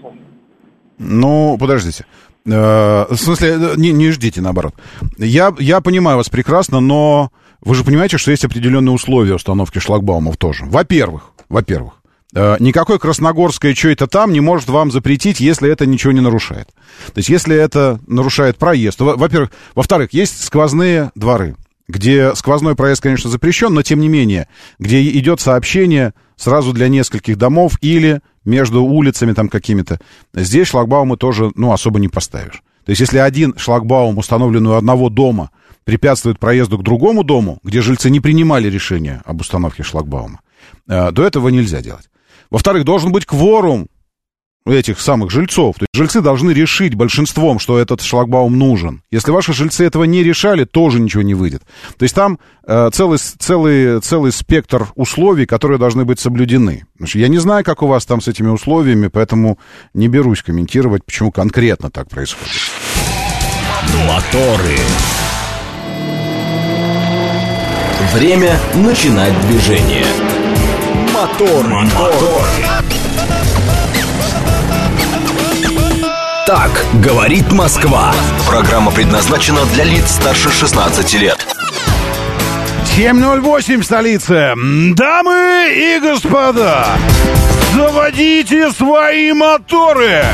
Ну, 1.02 1.58
подождите. 1.60 2.06
Э, 2.45 3.06
В 3.10 3.18
смысле, 3.18 3.49
э, 3.49 3.74
не, 3.78 3.91
не 3.91 4.12
ждите, 4.12 4.41
наоборот. 4.41 4.76
Я, 5.18 5.54
я 5.60 5.82
понимаю 5.82 6.18
вас 6.18 6.30
прекрасно, 6.30 6.80
но 6.80 7.32
вы 7.62 7.76
же 7.76 7.84
понимаете, 7.84 8.18
что 8.18 8.32
есть 8.32 8.45
определенные 8.45 8.93
условия 8.93 9.34
установки 9.34 9.80
шлагбаумов 9.80 10.38
тоже. 10.38 10.66
Во-первых, 10.66 11.32
во-первых, 11.49 11.93
э, 12.36 12.56
никакой 12.60 12.99
Красногорское 12.99 13.74
что 13.74 13.89
это 13.89 14.06
там 14.08 14.32
не 14.32 14.41
может 14.41 14.70
вам 14.70 14.91
запретить, 14.91 15.39
если 15.39 15.72
это 15.72 15.88
ничего 15.88 16.14
не 16.14 16.22
нарушает. 16.22 16.68
То 17.08 17.18
есть, 17.18 17.30
если 17.30 17.56
это 17.56 17.99
нарушает 18.06 18.58
проезд, 18.58 18.99
во-первых, 18.99 19.52
во-вторых, 19.74 20.14
есть 20.14 20.43
сквозные 20.43 21.12
дворы, 21.16 21.56
где 21.88 22.36
сквозной 22.36 22.76
проезд, 22.76 23.02
конечно, 23.02 23.30
запрещен, 23.30 23.74
но 23.74 23.82
тем 23.82 23.99
не 23.99 24.08
менее, 24.08 24.47
где 24.78 25.02
идет 25.04 25.41
сообщение 25.41 26.14
сразу 26.42 26.74
для 26.74 26.88
нескольких 26.88 27.38
домов 27.38 27.78
или 27.82 28.22
между 28.44 28.84
улицами 28.84 29.34
там 29.34 29.48
какими-то. 29.48 30.00
Здесь 30.34 30.68
шлагбаумы 30.70 31.16
тоже, 31.16 31.52
ну, 31.56 31.72
особо 31.72 32.00
не 32.00 32.08
поставишь. 32.08 32.64
То 32.84 32.89
есть, 32.89 33.00
если 33.00 33.20
один 33.20 33.54
шлагбаум, 33.58 34.18
установленный 34.18 34.72
у 34.72 34.74
одного 34.74 35.10
дома, 35.10 35.52
препятствует 35.84 36.39
проезду 36.39 36.80
к 36.80 36.84
другому 36.84 37.24
дому, 37.24 37.60
где 37.64 37.82
жильцы 37.82 38.10
не 38.10 38.20
принимали 38.20 38.70
решение 38.70 39.22
об 39.24 39.42
установке 39.42 39.84
шлагбаума, 39.84 40.42
э, 40.88 41.12
то 41.14 41.24
этого 41.24 41.50
нельзя 41.50 41.82
делать. 41.82 42.10
Во-вторых, 42.50 42.86
должен 42.86 43.12
быть 43.12 43.28
кворум 43.28 43.88
этих 44.66 44.99
самых 44.99 45.32
жильцов. 45.32 45.76
То 45.78 45.84
есть 45.84 45.95
жильцы 45.95 46.22
должны 46.22 46.51
решить 46.51 46.95
большинством, 46.95 47.59
что 47.59 47.80
этот 47.80 48.01
шлагбаум 48.01 48.57
нужен. 48.57 49.01
Если 49.12 49.32
ваши 49.32 49.53
жильцы 49.53 49.86
этого 49.86 50.03
не 50.03 50.24
решали, 50.24 50.66
тоже 50.66 50.99
ничего 50.99 51.24
не 51.24 51.34
выйдет. 51.34 51.64
То 51.97 52.03
есть 52.03 52.14
там 52.14 52.39
э, 52.68 52.89
целый, 52.93 53.18
целый, 53.18 54.01
целый 54.01 54.32
спектр 54.32 54.88
условий, 54.95 55.45
которые 55.45 55.80
должны 55.80 56.05
быть 56.05 56.20
соблюдены. 56.20 56.86
Я 56.99 57.28
не 57.28 57.39
знаю, 57.39 57.64
как 57.64 57.82
у 57.82 57.88
вас 57.88 58.05
там 58.05 58.22
с 58.22 58.28
этими 58.28 58.49
условиями, 58.49 59.07
поэтому 59.07 59.57
не 59.93 60.07
берусь 60.07 60.43
комментировать, 60.43 61.03
почему 61.05 61.32
конкретно 61.32 61.89
так 61.89 62.09
происходит. 62.09 62.53
Моторы. 64.07 64.78
Время 68.14 68.59
начинать 68.76 69.34
движение. 69.47 70.05
Мотор, 71.14 71.68
мотор. 71.68 73.01
Так 76.54 76.86
говорит 76.95 77.49
Москва. 77.54 78.14
Программа 78.45 78.91
предназначена 78.91 79.64
для 79.68 79.86
лиц 79.86 80.12
старше 80.12 80.52
16 80.52 81.14
лет. 81.14 81.38
7.08 82.97 83.78
в 83.78 83.86
столице. 83.86 84.54
Дамы 84.93 85.70
и 85.74 85.97
господа, 86.02 86.88
заводите 87.74 88.70
свои 88.72 89.32
моторы! 89.32 90.26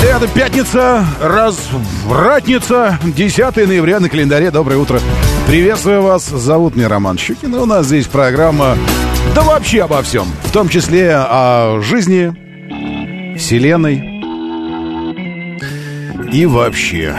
Это 0.00 0.26
пятница, 0.26 1.06
развратница, 1.20 2.98
10 3.04 3.56
ноября 3.68 4.00
на 4.00 4.08
календаре. 4.08 4.50
Доброе 4.50 4.78
утро. 4.78 5.00
Приветствую 5.46 6.02
вас. 6.02 6.26
Зовут 6.26 6.74
меня 6.74 6.88
Роман 6.88 7.18
Щукин. 7.18 7.54
И 7.54 7.58
у 7.58 7.66
нас 7.66 7.86
здесь 7.86 8.06
программа, 8.06 8.76
да 9.34 9.42
вообще 9.42 9.82
обо 9.82 10.02
всем. 10.02 10.26
В 10.44 10.52
том 10.52 10.68
числе 10.68 11.14
о 11.14 11.80
жизни, 11.82 12.32
вселенной 13.36 14.14
и 16.32 16.46
вообще. 16.46 17.14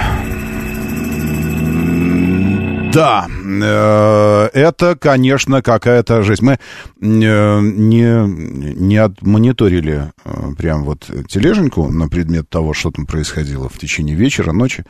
Да, 2.95 3.27
э, 3.27 4.49
это, 4.53 4.95
конечно, 4.95 5.61
какая-то 5.61 6.23
жизнь. 6.23 6.45
Мы 6.45 6.53
э, 6.53 6.57
не, 7.01 8.73
не 8.73 8.97
отмониторили 8.97 10.13
э, 10.23 10.51
прям 10.57 10.85
вот 10.85 11.09
тележеньку 11.27 11.91
на 11.91 12.07
предмет 12.07 12.49
того, 12.49 12.73
что 12.73 12.91
там 12.91 13.05
происходило 13.05 13.67
в 13.67 13.77
течение 13.77 14.15
вечера, 14.15 14.53
ночи. 14.53 14.85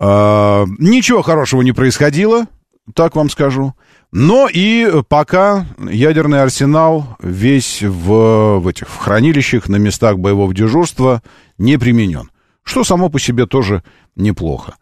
Э, 0.00 0.64
Ничего 0.78 1.22
хорошего 1.22 1.62
не 1.62 1.72
происходило, 1.72 2.46
так 2.94 3.16
вам 3.16 3.30
скажу. 3.30 3.74
Но 4.10 4.48
и 4.50 5.02
пока 5.08 5.66
ядерный 5.90 6.42
арсенал 6.42 7.16
весь 7.22 7.82
в, 7.82 8.58
в 8.60 8.66
этих 8.68 8.88
в 8.88 8.96
хранилищах, 8.96 9.68
на 9.68 9.76
местах 9.76 10.18
боевого 10.18 10.54
дежурства 10.54 11.22
не 11.58 11.76
применен. 11.78 12.30
Что 12.62 12.84
само 12.84 13.10
по 13.10 13.18
себе 13.20 13.46
тоже 13.46 13.82
неплохо. 14.16 14.76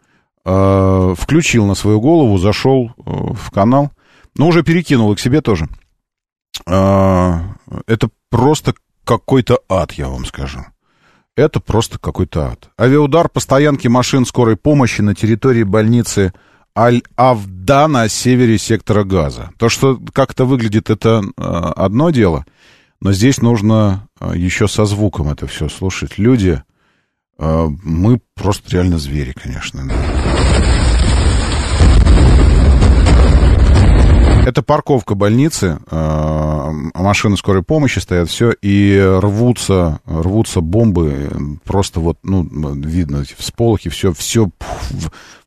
Э, 0.45 1.13
Включил 1.17 1.65
на 1.65 1.75
свою 1.75 1.99
голову, 1.99 2.37
зашел 2.37 2.91
э, 2.97 3.01
в 3.05 3.51
канал, 3.51 3.91
но 4.35 4.47
уже 4.47 4.63
перекинул 4.63 5.11
и 5.11 5.15
к 5.15 5.19
себе 5.19 5.41
тоже. 5.41 5.67
Э, 6.65 7.39
Это 7.87 8.09
просто 8.29 8.73
какой-то 9.03 9.59
ад, 9.69 9.93
я 9.93 10.07
вам 10.09 10.25
скажу. 10.25 10.59
Это 11.37 11.59
просто 11.59 11.99
какой-то 11.99 12.47
ад. 12.47 12.69
Авиаудар 12.79 13.29
по 13.29 13.39
стоянке 13.39 13.89
машин 13.89 14.25
скорой 14.25 14.57
помощи 14.57 15.01
на 15.01 15.13
территории 15.13 15.61
больницы 15.61 16.33
Аль-Авда 16.75 17.87
на 17.87 18.09
севере 18.09 18.57
сектора 18.57 19.03
Газа. 19.03 19.51
То, 19.57 19.69
что 19.69 19.99
как-то 20.13 20.45
выглядит, 20.45 20.89
это 20.89 21.21
э, 21.23 21.41
одно 21.43 22.09
дело, 22.09 22.43
но 23.01 23.13
здесь 23.13 23.39
нужно 23.39 24.07
э, 24.19 24.33
еще 24.35 24.67
со 24.67 24.85
звуком 24.85 25.29
это 25.29 25.45
все 25.45 25.69
слушать. 25.69 26.17
Люди, 26.17 26.63
э, 27.37 27.67
мы 27.83 28.19
просто 28.33 28.71
реально 28.71 28.97
звери, 28.97 29.33
конечно. 29.33 29.87
Это 34.47 34.63
парковка 34.63 35.13
больницы, 35.13 35.77
э, 35.91 36.71
машины 36.93 37.35
скорой 37.35 37.63
помощи 37.63 37.99
стоят, 37.99 38.29
все, 38.29 38.53
и 38.61 38.97
рвутся, 39.19 39.99
рвутся 40.05 40.61
бомбы, 40.61 41.59
просто 41.65 41.99
вот, 41.99 42.19
ну, 42.23 42.47
видно 42.75 43.25
всполохи, 43.37 43.89
все, 43.89 44.13
все 44.13 44.49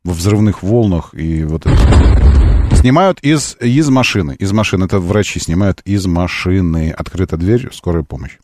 во 0.05 0.13
взрывных 0.13 0.63
волнах, 0.63 1.15
и 1.15 1.45
вот 1.45 1.65
это. 1.65 2.77
Снимают 2.77 3.21
из, 3.21 3.57
из 3.59 3.89
машины, 3.89 4.37
из 4.39 4.53
машины, 4.53 4.85
это 4.85 5.01
врачи 5.01 5.41
снимают 5.41 5.81
из 5.87 6.05
машины, 6.05 6.91
открыта 6.91 7.39
дверь, 7.39 7.71
скорая 7.73 8.03
помощь. 8.03 8.37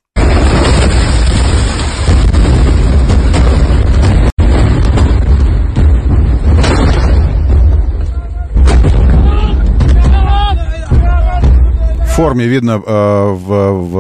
В 12.05 12.05
форме 12.16 12.46
видно 12.46 12.72
э, 12.72 13.30
в, 13.30 13.72
в, 13.72 13.98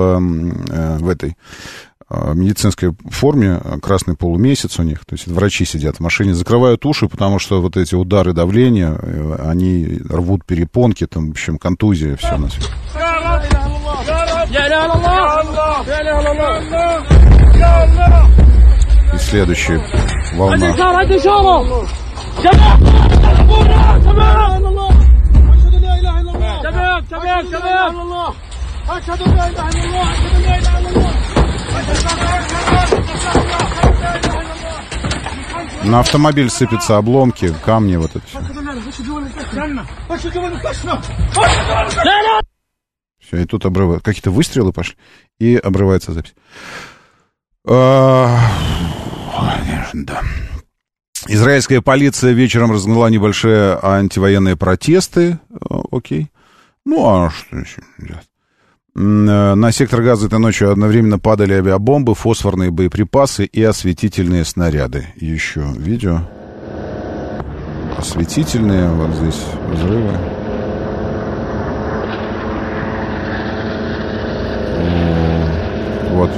э, 0.70 0.96
в 0.96 1.08
этой 1.10 1.36
э, 2.08 2.32
медицинской 2.34 2.92
форме 3.10 3.60
красный 3.82 4.16
полумесяц 4.16 4.78
у 4.78 4.82
них, 4.82 5.04
то 5.04 5.14
есть 5.14 5.26
врачи 5.26 5.66
сидят 5.66 5.96
в 5.96 6.00
машине, 6.00 6.32
закрывают 6.32 6.86
уши, 6.86 7.08
потому 7.08 7.38
что 7.38 7.60
вот 7.60 7.76
эти 7.76 7.94
удары 7.94 8.32
давления, 8.32 8.98
они 9.38 10.00
рвут 10.08 10.46
перепонки, 10.46 11.06
там, 11.06 11.28
в 11.28 11.30
общем, 11.32 11.58
контузия, 11.58 12.16
все 12.16 12.38
на 12.38 12.48
свете. 12.48 12.68
И 19.12 19.18
следующая 19.18 19.84
волна. 20.36 20.56
На 35.84 36.00
автомобиль 36.00 36.50
сыпятся 36.50 36.96
обломки, 36.96 37.54
камни, 37.64 37.96
вот 37.96 38.10
это 38.16 38.26
все. 38.26 38.38
Все, 43.20 43.36
и 43.38 43.44
тут 43.44 43.64
обрывают. 43.66 44.02
Какие-то 44.04 44.30
выстрелы 44.30 44.72
пошли, 44.72 44.96
и 45.38 45.56
обрывается 45.56 46.12
запись. 46.12 46.34
А, 47.68 48.36
Да. 49.92 50.22
Израильская 51.28 51.80
полиция 51.80 52.32
вечером 52.32 52.70
разгнала 52.72 53.08
небольшие 53.08 53.78
антивоенные 53.82 54.56
протесты. 54.56 55.38
А, 55.68 55.82
Окей. 55.92 56.30
Ну, 56.86 57.04
а 57.04 57.30
что 57.30 57.56
еще 57.56 57.80
э, 58.08 58.14
На 58.94 59.72
сектор 59.72 60.02
газа 60.02 60.28
этой 60.28 60.38
ночью 60.38 60.70
одновременно 60.70 61.18
падали 61.18 61.54
авиабомбы, 61.54 62.14
фосфорные 62.14 62.70
боеприпасы 62.70 63.44
и 63.44 63.60
осветительные 63.60 64.44
снаряды. 64.44 65.08
Еще 65.16 65.62
видео. 65.76 66.20
Осветительные, 67.98 68.88
вот 68.90 69.16
здесь 69.16 69.42
взрывы. 69.72 70.16
Вот. 76.12 76.30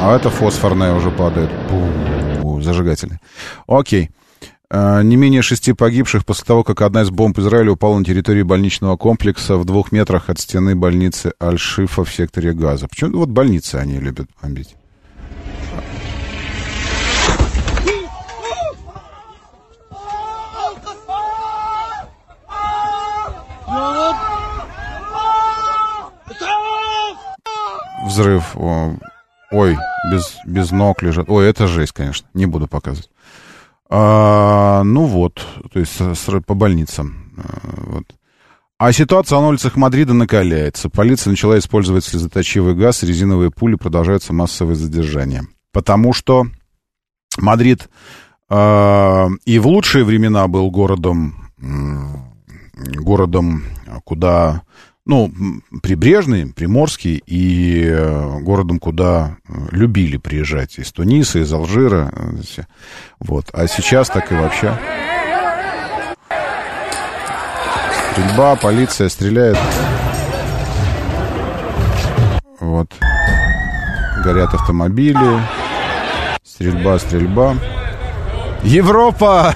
А 0.00 0.16
это 0.16 0.30
фосфорная 0.30 0.94
уже 0.94 1.10
падает. 1.10 1.50
Пу, 1.68 2.62
зажигательный. 2.62 3.18
Окей. 3.66 4.04
Э, 4.04 4.25
Не 4.68 5.14
менее 5.14 5.42
шести 5.42 5.72
погибших 5.72 6.24
после 6.24 6.44
того, 6.44 6.64
как 6.64 6.82
одна 6.82 7.02
из 7.02 7.10
бомб 7.10 7.38
Израиля 7.38 7.72
упала 7.72 7.96
на 7.98 8.04
территории 8.04 8.42
больничного 8.42 8.96
комплекса 8.96 9.56
в 9.56 9.64
двух 9.64 9.92
метрах 9.92 10.28
от 10.28 10.40
стены 10.40 10.74
больницы 10.74 11.34
Аль-Шифа 11.40 12.02
в 12.02 12.12
секторе 12.12 12.52
Газа. 12.52 12.88
Почему 12.88 13.18
вот 13.18 13.28
больницы 13.28 13.76
они 13.76 14.00
любят 14.00 14.28
бомбить? 14.42 14.74
Взрыв. 28.04 28.56
Ой, 29.52 29.78
без, 30.10 30.36
без 30.44 30.70
ног 30.72 31.02
лежат. 31.02 31.28
Ой, 31.28 31.48
это 31.48 31.68
жесть, 31.68 31.92
конечно. 31.92 32.26
Не 32.34 32.46
буду 32.46 32.66
показывать. 32.66 33.10
А, 33.88 34.82
ну 34.84 35.04
вот, 35.04 35.46
то 35.72 35.78
есть 35.78 35.92
с- 36.00 36.40
по 36.46 36.54
больницам. 36.54 37.32
А, 37.38 37.80
вот. 37.86 38.04
А 38.78 38.92
ситуация 38.92 39.40
на 39.40 39.48
улицах 39.48 39.76
Мадрида 39.76 40.12
накаляется. 40.12 40.90
Полиция 40.90 41.30
начала 41.30 41.58
использовать 41.58 42.04
слезоточивый 42.04 42.74
газ, 42.74 43.02
резиновые 43.02 43.50
пули, 43.50 43.76
продолжаются 43.76 44.32
массовые 44.32 44.76
задержания. 44.76 45.46
Потому 45.72 46.12
что 46.12 46.46
Мадрид 47.38 47.88
а, 48.48 49.28
и 49.44 49.58
в 49.58 49.66
лучшие 49.66 50.04
времена 50.04 50.46
был 50.48 50.70
городом, 50.70 51.50
городом, 52.74 53.62
куда, 54.04 54.62
ну, 55.06 55.32
прибрежный, 55.82 56.52
приморский, 56.52 57.22
и 57.26 57.84
э, 57.86 58.38
городом, 58.40 58.80
куда 58.80 59.36
э, 59.48 59.52
любили 59.70 60.16
приезжать 60.16 60.78
из 60.78 60.92
Туниса, 60.92 61.38
из 61.38 61.52
Алжира. 61.52 62.12
э. 62.12 62.66
Вот. 63.20 63.46
А 63.52 63.68
сейчас 63.68 64.08
так 64.08 64.30
и 64.32 64.34
вообще. 64.34 64.76
Стрельба, 68.12 68.56
полиция 68.56 69.08
стреляет. 69.08 69.58
Вот. 72.58 72.92
Горят 74.24 74.54
автомобили. 74.54 75.40
Стрельба, 76.42 76.98
стрельба. 76.98 77.56
Европа! 78.64 79.54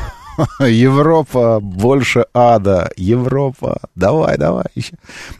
Европа, 0.60 1.60
больше 1.60 2.26
ада. 2.34 2.90
Европа, 2.96 3.80
давай, 3.94 4.38
давай. 4.38 4.66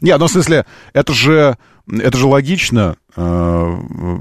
Не, 0.01 0.17
ну 0.17 0.27
в 0.27 0.31
смысле, 0.31 0.65
это 0.93 1.13
же, 1.13 1.57
это 1.87 2.17
же 2.17 2.27
логично, 2.27 2.95
э, 3.15 3.77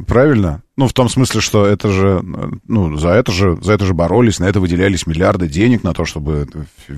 правильно? 0.07 0.63
Ну, 0.77 0.89
в 0.89 0.93
том 0.93 1.09
смысле, 1.09 1.41
что 1.41 1.67
это 1.67 1.91
же, 1.91 2.25
ну, 2.67 2.97
за 2.97 3.11
это 3.11 3.33
же, 3.33 3.59
за 3.61 3.75
это 3.75 3.85
же 3.85 3.93
боролись, 3.93 4.39
на 4.39 4.45
это 4.45 4.61
выделялись 4.61 5.07
миллиарды 5.07 5.47
денег 5.47 5.85
на 5.85 5.93
то, 5.93 6.05
чтобы 6.05 6.49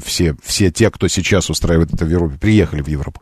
все, 0.05 0.37
все 0.43 0.70
те, 0.70 0.91
кто 0.91 1.09
сейчас 1.09 1.51
устраивает 1.51 1.93
это 1.93 2.05
в 2.05 2.09
Европе, 2.09 2.39
приехали 2.39 2.83
в 2.83 2.87
Европу. 2.89 3.20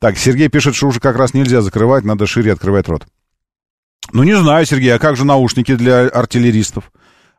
Так, 0.00 0.18
Сергей 0.18 0.48
пишет, 0.48 0.74
что 0.74 0.88
уже 0.88 0.98
как 0.98 1.16
раз 1.16 1.34
нельзя 1.34 1.60
закрывать, 1.60 2.04
надо 2.04 2.26
шире 2.26 2.52
открывать 2.52 2.88
рот. 2.88 3.06
Ну, 4.12 4.24
не 4.24 4.36
знаю, 4.36 4.66
Сергей, 4.66 4.94
а 4.94 4.98
как 4.98 5.16
же 5.16 5.24
наушники 5.24 5.76
для 5.76 6.08
артиллеристов? 6.08 6.90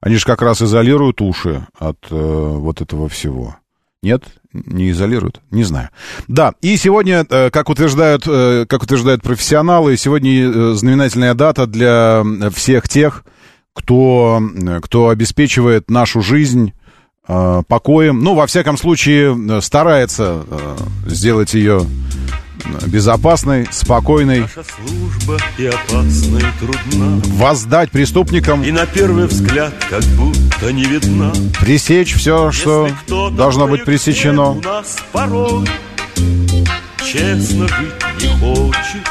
Они 0.04 0.18
же 0.18 0.26
как 0.26 0.42
раз 0.42 0.62
изолируют 0.62 1.22
уши 1.22 1.66
от 1.80 1.98
э, 2.12 2.16
вот 2.16 2.82
этого 2.82 3.08
всего. 3.08 3.56
Нет? 4.02 4.26
Не 4.52 4.92
изолируют? 4.92 5.40
Не 5.50 5.64
знаю. 5.64 5.92
Да, 6.28 6.56
и 6.62 6.76
сегодня, 6.76 7.26
э, 7.30 7.50
как 7.50 7.70
утверждают, 7.70 8.24
э, 8.28 8.66
как 8.68 8.84
утверждают 8.84 9.22
профессионалы, 9.24 9.96
сегодня 9.96 10.52
э, 10.52 10.74
знаменательная 10.74 11.36
дата 11.36 11.68
для 11.68 12.22
всех 12.54 12.90
тех, 12.90 13.24
кто, 13.74 14.42
кто 14.82 15.08
обеспечивает 15.08 15.90
нашу 15.90 16.22
жизнь 16.22 16.74
покоем. 17.26 18.22
Ну, 18.22 18.36
во 18.36 18.46
всяком 18.46 18.78
случае, 18.78 19.62
старается 19.62 20.44
сделать 21.08 21.54
ее 21.54 21.88
безопасной, 22.88 23.68
спокойной, 23.72 24.46
Служба 24.76 25.38
и 25.58 25.66
опасна, 25.68 26.38
и 26.38 26.60
трудна. 26.60 27.22
Воздать 27.36 27.92
преступникам, 27.92 28.64
И 28.64 28.72
на 28.72 28.86
первый 28.86 29.28
взгляд 29.28 29.74
как 29.90 30.04
будто 30.04 30.72
не 30.72 30.86
видна. 30.86 31.32
Пресечь 31.60 32.14
все, 32.16 32.52
что 32.52 32.90
должно 33.32 33.68
быть 33.68 33.82
У 33.82 33.86
пресечено. 33.86 34.54
нас 34.64 34.98
порой 35.12 35.68
честно 37.04 37.68
жить 37.68 37.94
не 38.22 38.28
хочет. 38.40 39.04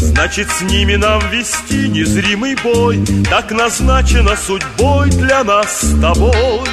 Значит, 0.00 0.48
с 0.50 0.62
ними 0.62 0.96
нам 0.96 1.20
вести 1.30 1.88
незримый 1.88 2.56
бой. 2.62 3.04
Так 3.28 3.50
назначено 3.52 4.36
судьбой 4.36 5.10
для 5.10 5.44
нас 5.44 5.80
с 5.80 6.00
тобой. 6.00 6.68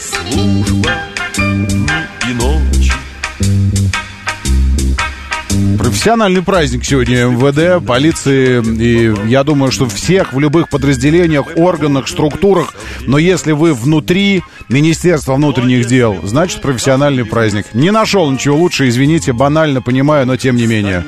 Служба 0.00 0.90
дни 1.36 1.86
и 2.28 2.34
Профессиональный 5.78 6.42
праздник 6.42 6.84
сегодня 6.84 7.26
МВД, 7.26 7.84
полиции, 7.86 8.62
и 8.62 9.28
я 9.28 9.44
думаю, 9.44 9.70
что 9.72 9.86
всех 9.88 10.32
в 10.32 10.38
любых 10.40 10.68
подразделениях, 10.68 11.46
органах, 11.56 12.08
структурах, 12.08 12.74
но 13.02 13.18
если 13.18 13.52
вы 13.52 13.74
внутри 13.74 14.42
Министерства 14.68 15.34
внутренних 15.34 15.86
дел, 15.86 16.16
значит 16.24 16.62
профессиональный 16.62 17.24
праздник. 17.24 17.66
Не 17.74 17.90
нашел 17.90 18.30
ничего 18.30 18.56
лучше, 18.56 18.88
извините, 18.88 19.32
банально 19.32 19.82
понимаю, 19.82 20.26
но 20.26 20.36
тем 20.36 20.56
не 20.56 20.66
менее. 20.66 21.04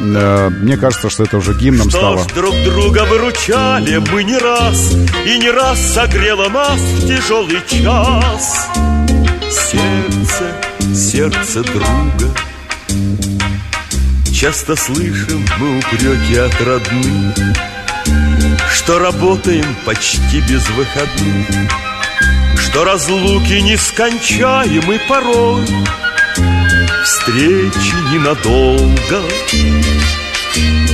Э, 0.00 0.48
Мне 0.48 0.76
кажется, 0.76 1.10
что 1.10 1.24
это 1.24 1.38
уже 1.38 1.54
гимном 1.54 1.90
Что 1.90 1.98
стало. 1.98 2.18
ж, 2.18 2.32
друг 2.32 2.54
друга 2.64 3.04
выручали 3.04 3.98
мы 4.12 4.22
не 4.22 4.38
раз 4.38 4.94
И 5.26 5.38
не 5.38 5.50
раз 5.50 5.80
согрело 5.92 6.48
нас 6.48 6.78
в 6.78 7.08
тяжелый 7.08 7.58
час 7.68 8.68
Сердце, 9.50 10.94
сердце 10.94 11.62
друга 11.64 12.32
Часто 14.40 14.76
слышим 14.76 15.44
мы 15.58 15.78
упреки 15.78 16.36
от 16.36 16.60
родных 16.60 17.34
Что 18.72 19.00
работаем 19.00 19.66
почти 19.84 20.40
без 20.42 20.64
выходных 20.68 21.72
Что 22.56 22.84
разлуки 22.84 23.54
нескончаемы 23.54 25.00
порой 25.08 25.66
Встречи 27.02 27.96
ненадолго. 28.12 29.24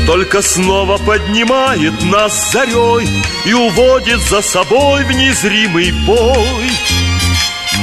Только 0.07 0.41
снова 0.41 0.97
поднимает 0.97 2.03
нас 2.05 2.51
зарей 2.51 3.07
И 3.45 3.53
уводит 3.53 4.21
за 4.21 4.41
собой 4.41 5.05
в 5.05 5.13
незримый 5.13 5.93
бой. 6.07 6.71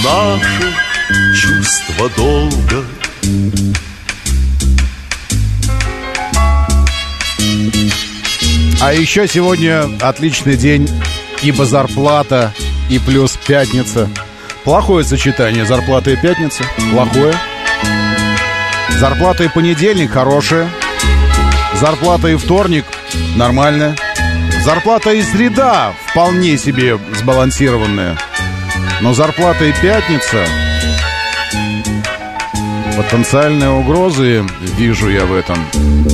Наше 0.03 0.74
чувство 1.39 2.09
долга 2.18 2.84
А 8.84 8.93
еще 8.93 9.27
сегодня 9.27 9.84
отличный 10.01 10.57
день, 10.57 10.89
ибо 11.43 11.65
зарплата 11.65 12.51
и 12.89 12.97
плюс 12.97 13.38
пятница. 13.38 14.09
Плохое 14.63 15.05
сочетание 15.05 15.67
зарплата 15.67 16.09
и 16.09 16.15
пятница. 16.15 16.63
Плохое. 16.91 17.36
Зарплата 18.99 19.43
и 19.43 19.49
понедельник 19.49 20.09
хорошая. 20.09 20.67
Зарплата 21.79 22.29
и 22.29 22.36
вторник 22.36 22.86
нормальная. 23.36 23.95
Зарплата 24.65 25.11
и 25.13 25.21
среда 25.21 25.93
вполне 26.07 26.57
себе 26.57 26.97
сбалансированная. 27.19 28.17
Но 29.01 29.13
зарплата 29.13 29.63
и 29.65 29.73
пятница... 29.73 30.43
Потенциальные 33.01 33.71
угрозы 33.71 34.45
вижу 34.77 35.09
я 35.09 35.25
в 35.25 35.33
этом. 35.33 35.57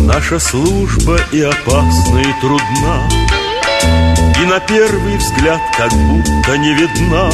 Наша 0.05 0.39
служба 0.39 1.19
и 1.33 1.41
опасна, 1.41 2.19
и 2.19 2.33
трудна, 2.39 3.09
И 4.41 4.45
на 4.45 4.61
первый 4.61 5.17
взгляд 5.17 5.59
как 5.77 5.91
будто 5.91 6.57
не 6.57 6.73
видна. 6.73 7.29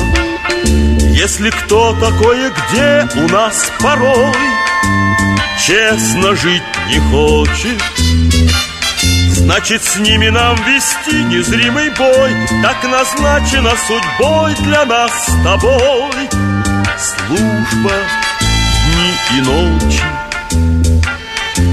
Если 1.13 1.51
кто 1.51 1.93
такое 1.99 2.51
где 2.51 3.07
у 3.21 3.29
нас 3.29 3.71
порой 3.79 4.33
Честно 5.63 6.35
жить 6.35 6.63
не 6.89 6.99
хочет, 7.11 7.79
Значит, 9.33 9.83
с 9.83 9.97
ними 9.97 10.29
нам 10.29 10.55
вести 10.65 11.23
незримый 11.25 11.91
бой 11.91 12.31
Так 12.63 12.83
назначено 12.85 13.73
судьбой 13.87 14.55
для 14.65 14.83
нас 14.85 15.11
с 15.27 15.43
тобой 15.43 16.29
Служба 16.97 17.93
и 19.31 19.41
ночи 19.41 20.03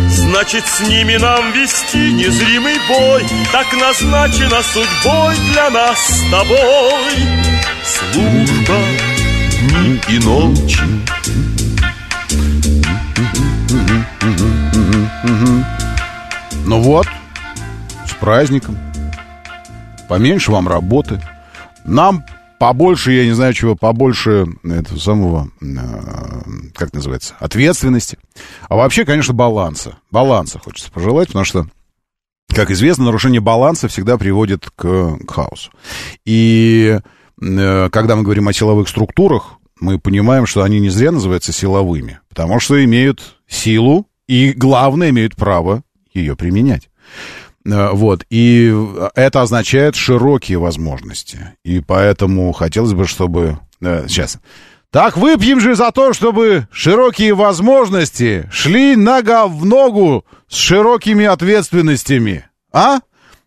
Значит, 0.09 0.67
с 0.67 0.81
ними 0.81 1.17
нам 1.17 1.53
вести 1.53 2.13
незримый 2.13 2.77
бой 2.89 3.25
Так 3.53 3.67
назначено 3.73 4.63
судьбой 4.63 5.37
для 5.53 5.71
нас 5.71 5.99
с 5.99 6.31
тобой 6.31 7.13
Служба 7.85 8.77
дни 9.61 10.01
и 10.09 10.19
ночи 10.19 10.81
Ну 16.71 16.81
вот, 16.81 17.09
с 18.07 18.13
праздником. 18.13 18.79
Поменьше 20.07 20.53
вам 20.53 20.69
работы. 20.69 21.21
Нам 21.83 22.25
побольше, 22.61 23.13
я 23.13 23.25
не 23.25 23.33
знаю 23.33 23.55
чего, 23.55 23.75
побольше 23.75 24.47
этого 24.63 24.99
самого, 24.99 25.51
э, 25.63 25.67
как 26.75 26.93
называется, 26.93 27.35
ответственности. 27.41 28.19
А 28.69 28.77
вообще, 28.77 29.07
конечно, 29.07 29.33
баланса. 29.33 29.97
Баланса 30.11 30.59
хочется 30.59 30.93
пожелать, 30.93 31.29
потому 31.29 31.47
что, 31.47 31.67
как 32.55 32.71
известно, 32.71 33.07
нарушение 33.07 33.41
баланса 33.41 33.89
всегда 33.89 34.19
приводит 34.19 34.69
к, 34.77 35.17
к 35.27 35.31
хаосу. 35.31 35.71
И 36.27 37.01
э, 37.41 37.89
когда 37.91 38.15
мы 38.15 38.25
говорим 38.25 38.47
о 38.47 38.53
силовых 38.53 38.91
структурах, 38.91 39.55
мы 39.81 39.99
понимаем, 39.99 40.45
что 40.45 40.63
они 40.63 40.81
не 40.81 40.91
зря 40.91 41.13
называются 41.13 41.53
силовыми, 41.53 42.21
потому 42.29 42.61
что 42.61 42.85
имеют 42.85 43.39
силу 43.49 44.07
и, 44.29 44.53
главное, 44.53 45.09
имеют 45.09 45.35
право 45.35 45.83
ее 46.13 46.37
применять. 46.37 46.91
Э, 47.65 47.91
Вот, 47.93 48.25
и 48.31 48.75
это 49.15 49.43
означает 49.43 49.95
широкие 49.97 50.59
возможности. 50.59 51.55
И 51.65 51.81
поэтому 51.81 52.53
хотелось 52.53 52.93
бы, 52.95 53.07
чтобы... 53.07 53.59
э, 53.81 54.07
Сейчас. 54.09 54.39
Так 54.91 55.17
выпьем 55.17 55.61
же 55.61 55.77
за 55.77 55.93
то, 55.93 56.13
чтобы 56.13 56.67
широкие 56.73 57.33
возможности 57.35 58.49
шли 58.51 58.97
нога 58.97 59.47
в 59.47 59.65
ногу 59.65 60.25
с 60.49 60.57
широкими 60.57 61.27
ответственностями. 61.27 62.47
А? 62.73 62.99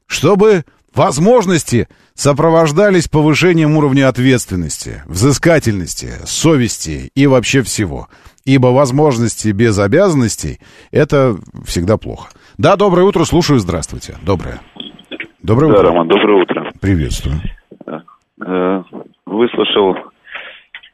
Чтобы 0.08 0.64
возможности 0.94 1.90
сопровождались 2.16 3.10
повышением 3.10 3.76
уровня 3.76 4.08
ответственности, 4.08 5.04
взыскательности, 5.06 6.14
совести 6.26 7.12
и 7.14 7.28
вообще 7.28 7.62
всего. 7.62 8.08
Ибо 8.46 8.68
возможности 8.68 9.50
без 9.50 9.80
обязанностей— 9.80 10.60
это 10.92 11.38
всегда 11.66 11.98
плохо. 11.98 12.30
Да, 12.58 12.76
доброе 12.76 13.04
утро, 13.04 13.24
слушаю, 13.24 13.60
здравствуйте. 13.60 14.14
Доброе. 14.24 14.60
Доброе 15.42 15.72
да, 15.72 15.80
утро. 15.80 15.90
Роман, 15.90 16.08
доброе 16.08 16.42
утро. 16.42 16.72
Приветствую. 16.82 17.38
Э, 18.46 18.84
Выслушал 19.26 19.98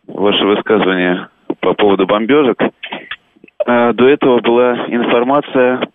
ваше 0.08 0.46
высказывание 0.46 1.28
по 1.60 1.74
поводу 1.74 2.08
бомбежек. 2.08 2.62
Э, 3.66 3.94
До 3.94 4.08
этого 4.08 4.40
была 4.40 4.86
информация 4.88 5.90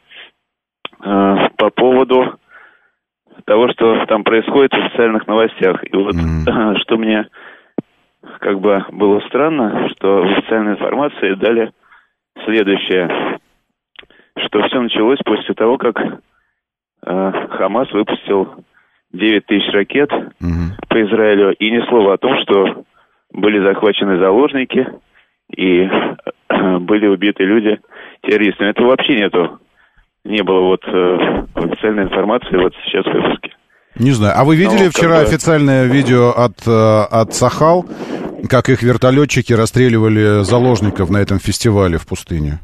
э, 1.03 1.37
по 1.57 1.71
поводу 1.71 2.39
того, 3.47 3.69
что 3.71 4.05
там 4.07 4.23
происходит 4.23 4.73
в 4.73 4.77
официальных 4.77 5.27
новостях. 5.27 5.83
И 5.85 5.97
вот 5.97 6.15
что 6.83 6.99
мне 6.99 7.27
как 8.41 8.61
бы 8.61 8.85
было 8.91 9.21
странно, 9.29 9.89
что 9.91 10.23
в 10.23 10.33
официальной 10.39 10.73
информации 10.73 11.35
дали 11.35 11.73
следующее, 12.45 13.39
что 14.39 14.63
все 14.67 14.81
началось 14.81 15.19
после 15.25 15.55
того, 15.55 15.79
как 15.79 15.97
э, 15.99 17.33
Хамас 17.51 17.91
выпустил 17.93 18.65
9 19.13 19.47
тысяч 19.47 19.73
ракет 19.73 20.11
по 20.89 21.03
Израилю, 21.03 21.53
и 21.55 21.71
ни 21.71 21.87
слова 21.89 22.15
о 22.15 22.19
том, 22.19 22.33
что 22.43 22.85
были 23.33 23.65
захвачены 23.65 24.19
заложники 24.19 24.87
и 25.57 25.83
э, 25.83 26.79
были 26.79 27.07
убиты 27.07 27.45
люди 27.45 27.79
террористами. 28.23 28.71
Этого 28.71 28.89
вообще 28.89 29.17
нету. 29.17 29.61
Не 30.25 30.43
было 30.43 30.61
вот 30.61 30.81
э, 30.87 31.45
официальной 31.55 32.05
информации 32.05 32.57
вот 32.57 32.73
сейчас 32.87 33.05
в 33.05 33.13
выпуске. 33.13 33.51
Не 33.97 34.11
знаю. 34.11 34.35
А 34.37 34.45
вы 34.45 34.57
видели 34.57 34.79
Ну, 34.79 34.85
как 34.87 34.95
вчера 34.95 35.17
бы- 35.17 35.23
официальное 35.23 35.85
видео 35.87 36.31
от, 36.31 36.67
э, 36.67 36.71
от 36.71 37.35
Сахал, 37.35 37.85
как 38.51 38.69
их 38.69 38.83
вертолетчики 38.83 39.53
расстреливали 39.53 40.43
заложников 40.43 41.11
на 41.11 41.19
этом 41.19 41.39
фестивале 41.39 41.99
в 41.99 42.07
пустыне? 42.07 42.59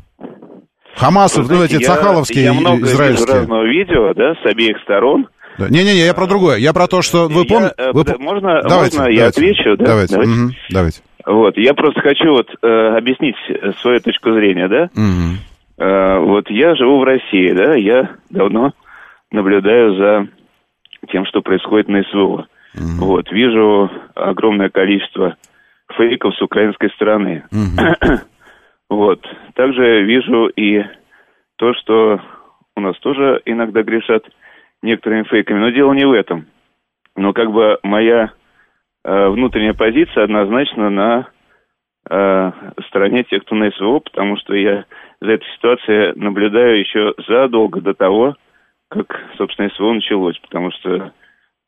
Хамасов, 0.96 1.44
Вы 1.46 1.50
ну 1.50 1.56
знаете, 1.56 1.76
эти 1.76 1.82
я- 1.84 1.88
сахаловские, 1.94 2.44
я 2.44 2.52
много 2.52 2.78
вижу 2.78 2.92
израильские. 2.92 3.36
разного 3.36 3.64
видео, 3.66 4.14
да, 4.14 4.34
с 4.34 4.46
обеих 4.46 4.78
сторон. 4.82 5.28
Да. 5.58 5.68
Не-не-не, 5.68 6.04
я 6.06 6.14
про 6.14 6.26
другое. 6.26 6.56
Я 6.58 6.72
про 6.72 6.86
то, 6.86 7.02
что 7.02 7.28
вы 7.28 7.44
помните... 7.44 7.74
э, 7.76 7.92
под- 7.92 8.18
можно- 8.18 8.62
давайте, 8.62 8.98
можно 8.98 9.10
я 9.12 9.18
давайте, 9.20 9.24
отвечу, 9.24 9.76
да? 9.76 9.84
Давайте, 9.84 10.14
Давайте. 10.14 10.32
мгм, 10.32 10.50
давайте. 10.70 11.00
Вот, 11.26 11.58
я 11.58 11.74
просто 11.74 12.00
хочу 12.00 12.30
вот 12.32 12.48
э, 12.62 12.96
объяснить 12.96 13.36
э, 13.48 13.72
свою 13.80 14.00
точку 14.00 14.32
зрения, 14.32 14.68
да. 14.68 14.88
Мгм. 14.94 15.38
Э, 15.78 16.18
вот 16.18 16.50
я 16.50 16.74
живу 16.76 17.00
в 17.00 17.04
России, 17.04 17.52
да, 17.52 17.74
я 17.74 18.10
давно 18.30 18.72
наблюдаю 19.32 19.96
за 19.96 20.28
тем, 21.12 21.24
что 21.26 21.40
происходит 21.42 21.88
на 21.88 22.02
СВО. 22.04 22.46
Вот, 22.74 23.30
вижу 23.32 23.90
огромное 24.14 24.68
количество 24.70 25.34
фейков 25.96 26.34
с 26.36 26.42
украинской 26.42 26.88
стороны. 26.90 27.42
вот, 28.90 29.24
также 29.54 30.02
вижу 30.02 30.48
и 30.48 30.84
то, 31.56 31.72
что 31.74 32.20
у 32.76 32.80
нас 32.80 32.98
тоже 32.98 33.40
иногда 33.46 33.82
грешат 33.84 34.24
некоторыми 34.82 35.22
фейками, 35.22 35.60
но 35.60 35.70
дело 35.70 35.92
не 35.92 36.04
в 36.04 36.12
этом. 36.12 36.46
Но 37.14 37.32
как 37.32 37.52
бы 37.52 37.78
моя 37.84 38.32
э, 39.04 39.28
внутренняя 39.28 39.74
позиция 39.74 40.24
однозначно 40.24 40.90
на 40.90 41.28
э, 42.10 42.52
стороне 42.88 43.22
тех, 43.22 43.44
кто 43.44 43.54
на 43.54 43.70
СВО, 43.70 44.00
потому 44.00 44.36
что 44.38 44.54
я 44.54 44.86
за 45.20 45.32
этой 45.32 45.46
ситуацией 45.54 46.12
наблюдаю 46.18 46.80
еще 46.80 47.14
задолго 47.28 47.80
до 47.80 47.94
того, 47.94 48.34
как, 48.88 49.06
собственно, 49.36 49.70
СВО 49.70 49.92
началось, 49.92 50.38
потому 50.40 50.72
что 50.72 51.12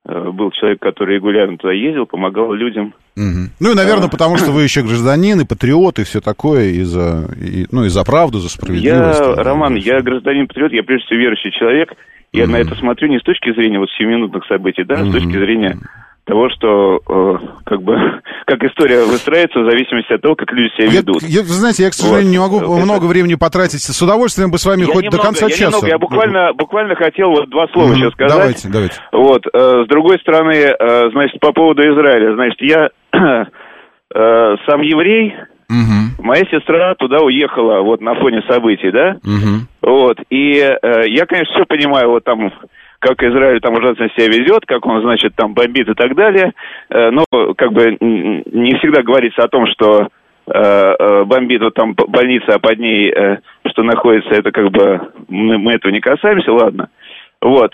был 0.05 0.51
человек, 0.51 0.81
который 0.81 1.17
регулярно 1.17 1.57
туда 1.59 1.73
ездил, 1.73 2.07
помогал 2.07 2.53
людям. 2.53 2.95
Мгм. 3.17 3.51
Ну 3.61 3.73
и, 3.73 3.75
наверное, 3.75 4.09
потому 4.09 4.37
что 4.37 4.51
вы 4.51 4.63
еще 4.63 4.83
гражданин 4.83 5.41
и 5.41 5.47
патриот, 5.47 5.99
и 5.99 6.05
все 6.05 6.21
такое, 6.21 6.71
и 6.71 6.83
за, 6.83 7.29
и- 7.41 7.67
ну, 7.71 7.85
и 7.85 7.89
за 7.89 8.03
правду, 8.05 8.39
за 8.39 8.47
Я, 8.47 8.51
справедливость. 8.51 9.21
Роман, 9.39 9.77
я 9.77 10.01
гражданин-патриот, 10.01 10.73
я 10.73 10.83
прежде 10.83 11.07
всего 11.07 11.21
верующий 11.21 11.53
человек. 11.53 11.95
Я 12.33 12.47
на 12.47 12.57
это 12.57 12.75
смотрю 12.77 13.09
не 13.09 13.19
с 13.19 13.23
точки 13.23 13.53
зрения 13.53 13.79
вот 13.79 13.91
сиюминутных 13.91 14.47
событий, 14.47 14.85
да, 14.85 14.95
а 14.95 15.05
с 15.05 15.13
точки 15.13 15.37
зрения 15.37 15.79
того, 16.25 16.49
что 16.51 17.01
э, 17.09 17.39
как 17.67 17.83
бы 17.83 17.95
как 18.47 18.63
история 18.65 19.05
выстраивается 19.05 19.61
в 19.61 19.71
зависимости 19.71 20.13
от 20.13 20.23
того, 20.23 20.35
как 20.37 20.53
люди 20.53 20.69
себя 20.77 20.87
Я, 20.89 21.01
ведут. 21.01 21.23
я, 21.23 21.41
вы 21.41 21.49
знаете, 21.49 21.83
я, 21.85 21.91
к 21.91 21.95
сожалению, 21.95 22.31
не 22.31 22.39
могу 22.39 22.61
много 22.61 23.07
времени 23.07 23.35
потратить. 23.35 23.81
С 23.83 24.01
удовольствием 24.03 24.51
бы 24.51 24.59
с 24.59 24.67
вами 24.67 24.81
Я 24.83 24.87
хоть 24.87 25.05
немного, 25.05 25.17
до 25.17 25.23
конца 25.23 25.47
я 25.47 25.51
часа. 25.51 25.65
немного, 25.67 25.87
я 25.89 25.99
буквально, 25.99 26.53
буквально 26.55 26.95
хотел 26.95 27.31
вот 27.31 27.51
два 27.51 27.67
слова 27.73 27.89
Мгм. 27.89 27.97
сейчас 27.97 28.13
сказать. 28.13 28.33
Давайте, 28.37 28.69
давайте. 28.69 28.95
Вот, 29.13 29.43
э, 29.53 29.85
с 29.85 29.89
другой 29.89 30.19
стороны, 30.21 30.53
э, 30.55 31.11
значит, 31.13 31.41
по 31.41 31.53
поводу 31.53 31.83
Израиля, 31.83 32.35
значит, 32.35 32.61
я 32.61 32.91
э, 34.15 34.57
сам 34.69 34.81
еврей, 34.83 35.35
моя 36.19 36.45
сестра 36.51 36.95
туда 36.97 37.21
уехала 37.21 37.81
вот 37.81 38.01
на 38.03 38.15
фоне 38.15 38.43
событий, 38.49 38.91
да, 38.91 39.17
вот, 39.81 40.19
и 40.31 40.59
э, 40.59 41.09
я, 41.09 41.25
конечно, 41.27 41.55
все 41.55 41.65
понимаю, 41.65 42.11
вот 42.11 42.23
там, 42.25 42.53
как 43.03 43.23
Израиль 43.23 43.61
там 43.61 43.75
ужасно 43.75 44.09
себя 44.11 44.29
ведет, 44.29 44.65
как 44.65 44.87
он, 44.87 45.03
значит, 45.03 45.35
там 45.35 45.55
бомбит 45.55 45.89
и 45.89 45.95
так 45.95 46.15
далее, 46.15 46.53
Э, 46.93 47.11
но, 47.11 47.25
как 47.57 47.73
бы, 47.73 47.97
не 48.01 48.75
всегда 48.79 49.03
говорится 49.03 49.43
о 49.43 49.49
том, 49.49 49.67
что 49.67 50.09
э, 50.47 50.51
э, 50.53 51.25
бомбит 51.25 51.63
вот 51.63 51.75
там 51.75 51.95
больница, 51.95 52.55
а 52.55 52.59
под 52.59 52.79
ней, 52.79 53.13
что 53.67 53.83
находится, 53.83 54.35
это 54.35 54.51
как 54.51 54.71
бы, 54.71 55.01
мы, 55.29 55.59
мы 55.59 55.73
этого 55.73 55.91
не 55.93 56.01
касаемся, 56.01 56.53
ладно. 56.53 56.89
Вот, 57.41 57.73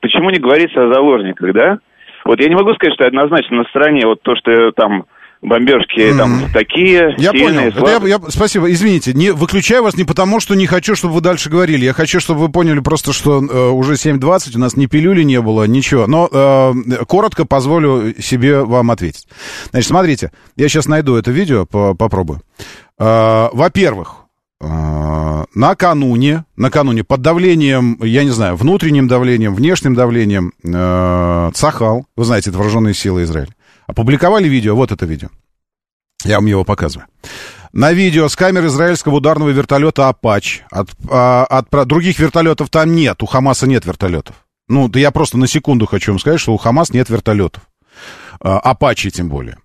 почему 0.00 0.30
не 0.30 0.38
говорится 0.38 0.84
о 0.84 0.92
заложниках, 0.92 1.52
да? 1.52 1.78
Вот 2.24 2.40
я 2.40 2.48
не 2.48 2.54
могу 2.54 2.72
сказать, 2.74 2.94
что 2.94 3.06
однозначно 3.06 3.58
на 3.58 3.64
стороне 3.64 4.06
вот 4.06 4.22
то, 4.22 4.36
что 4.36 4.70
там 4.72 5.06
бомбежки 5.42 6.12
там 6.16 6.42
такие 6.52 7.14
Я 7.18 7.30
сильные, 7.30 7.48
понял. 7.48 7.60
Это 7.68 7.78
слабые. 7.80 8.10
я- 8.10 8.20
я- 8.22 8.30
спасибо. 8.30 8.70
Извините, 8.72 9.12
не 9.14 9.30
выключаю 9.32 9.82
вас 9.84 9.96
не 9.96 10.04
потому, 10.04 10.40
что 10.40 10.54
не 10.54 10.66
хочу, 10.66 10.94
чтобы 10.94 11.14
вы 11.14 11.20
дальше 11.20 11.48
говорили. 11.50 11.84
Я 11.84 11.92
хочу, 11.92 12.20
чтобы 12.20 12.40
вы 12.40 12.48
поняли 12.50 12.80
просто, 12.80 13.12
что 13.12 13.42
э, 13.44 13.68
уже 13.70 13.94
7.20, 13.96 14.56
у 14.56 14.58
нас 14.58 14.76
ни 14.76 14.86
пилюли 14.86 15.22
не 15.22 15.40
было, 15.40 15.64
ничего. 15.64 16.06
Но 16.06 16.28
э, 16.30 16.72
коротко 17.06 17.44
позволю 17.44 18.14
себе 18.20 18.62
вам 18.64 18.90
ответить. 18.90 19.26
Значит, 19.70 19.88
смотрите, 19.88 20.32
я 20.56 20.68
сейчас 20.68 20.86
найду 20.86 21.14
это 21.16 21.30
видео, 21.30 21.66
по- 21.66 21.94
попробую. 21.94 22.40
Э, 22.98 23.48
во-первых, 23.52 24.16
э, 24.60 25.44
накануне, 25.54 26.44
накануне 26.56 27.04
под 27.04 27.22
давлением, 27.22 27.96
я 28.02 28.24
не 28.24 28.30
знаю, 28.30 28.56
внутренним 28.56 29.06
давлением, 29.08 29.54
внешним 29.54 29.94
давлением 29.94 30.52
э, 30.64 31.50
Цахал, 31.54 32.06
вы 32.16 32.24
знаете, 32.24 32.50
это 32.50 32.58
вооруженные 32.58 32.94
силы 32.94 33.22
Израиля, 33.22 33.52
опубликовали 33.88 34.46
видео, 34.46 34.76
вот 34.76 34.92
это 34.92 35.04
видео. 35.04 35.28
Я 36.24 36.36
вам 36.36 36.46
его 36.46 36.64
показываю. 36.64 37.08
На 37.72 37.92
видео 37.92 38.28
с 38.28 38.36
камер 38.36 38.66
израильского 38.66 39.16
ударного 39.16 39.50
вертолета 39.50 40.08
«Апач». 40.08 40.62
От, 40.70 40.90
а, 41.10 41.44
от, 41.44 41.68
других 41.86 42.18
вертолетов 42.18 42.70
там 42.70 42.94
нет, 42.94 43.22
у 43.22 43.26
Хамаса 43.26 43.66
нет 43.66 43.84
вертолетов. 43.84 44.36
Ну, 44.68 44.88
да 44.88 45.00
я 45.00 45.10
просто 45.10 45.38
на 45.38 45.46
секунду 45.46 45.86
хочу 45.86 46.12
вам 46.12 46.18
сказать, 46.18 46.40
что 46.40 46.54
у 46.54 46.56
Хамас 46.56 46.92
нет 46.92 47.08
вертолетов. 47.08 47.64
А, 48.40 48.58
«Апачи» 48.58 49.10
тем 49.10 49.28
более. 49.28 49.58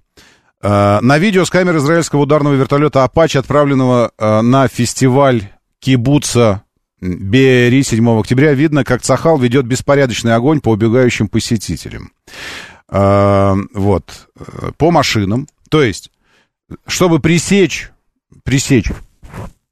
А, 0.62 1.00
на 1.02 1.18
видео 1.18 1.46
с 1.46 1.50
камер 1.50 1.78
израильского 1.78 2.22
ударного 2.22 2.54
вертолета 2.54 3.04
«Апач», 3.04 3.36
отправленного 3.36 4.12
а, 4.18 4.42
на 4.42 4.68
фестиваль 4.68 5.50
кибуца 5.80 6.64
Бери 7.04 7.84
7 7.84 8.18
октября, 8.18 8.54
видно, 8.54 8.86
как 8.86 9.02
Цахал 9.02 9.38
ведет 9.38 9.66
беспорядочный 9.66 10.36
огонь 10.36 10.62
по 10.62 10.70
убегающим 10.70 11.28
посетителям. 11.28 12.14
А, 12.96 13.56
вот. 13.74 14.30
По 14.78 14.92
машинам. 14.92 15.48
То 15.70 15.82
есть, 15.82 16.12
чтобы 16.86 17.20
пресечь, 17.20 17.90
пресечь 18.44 18.92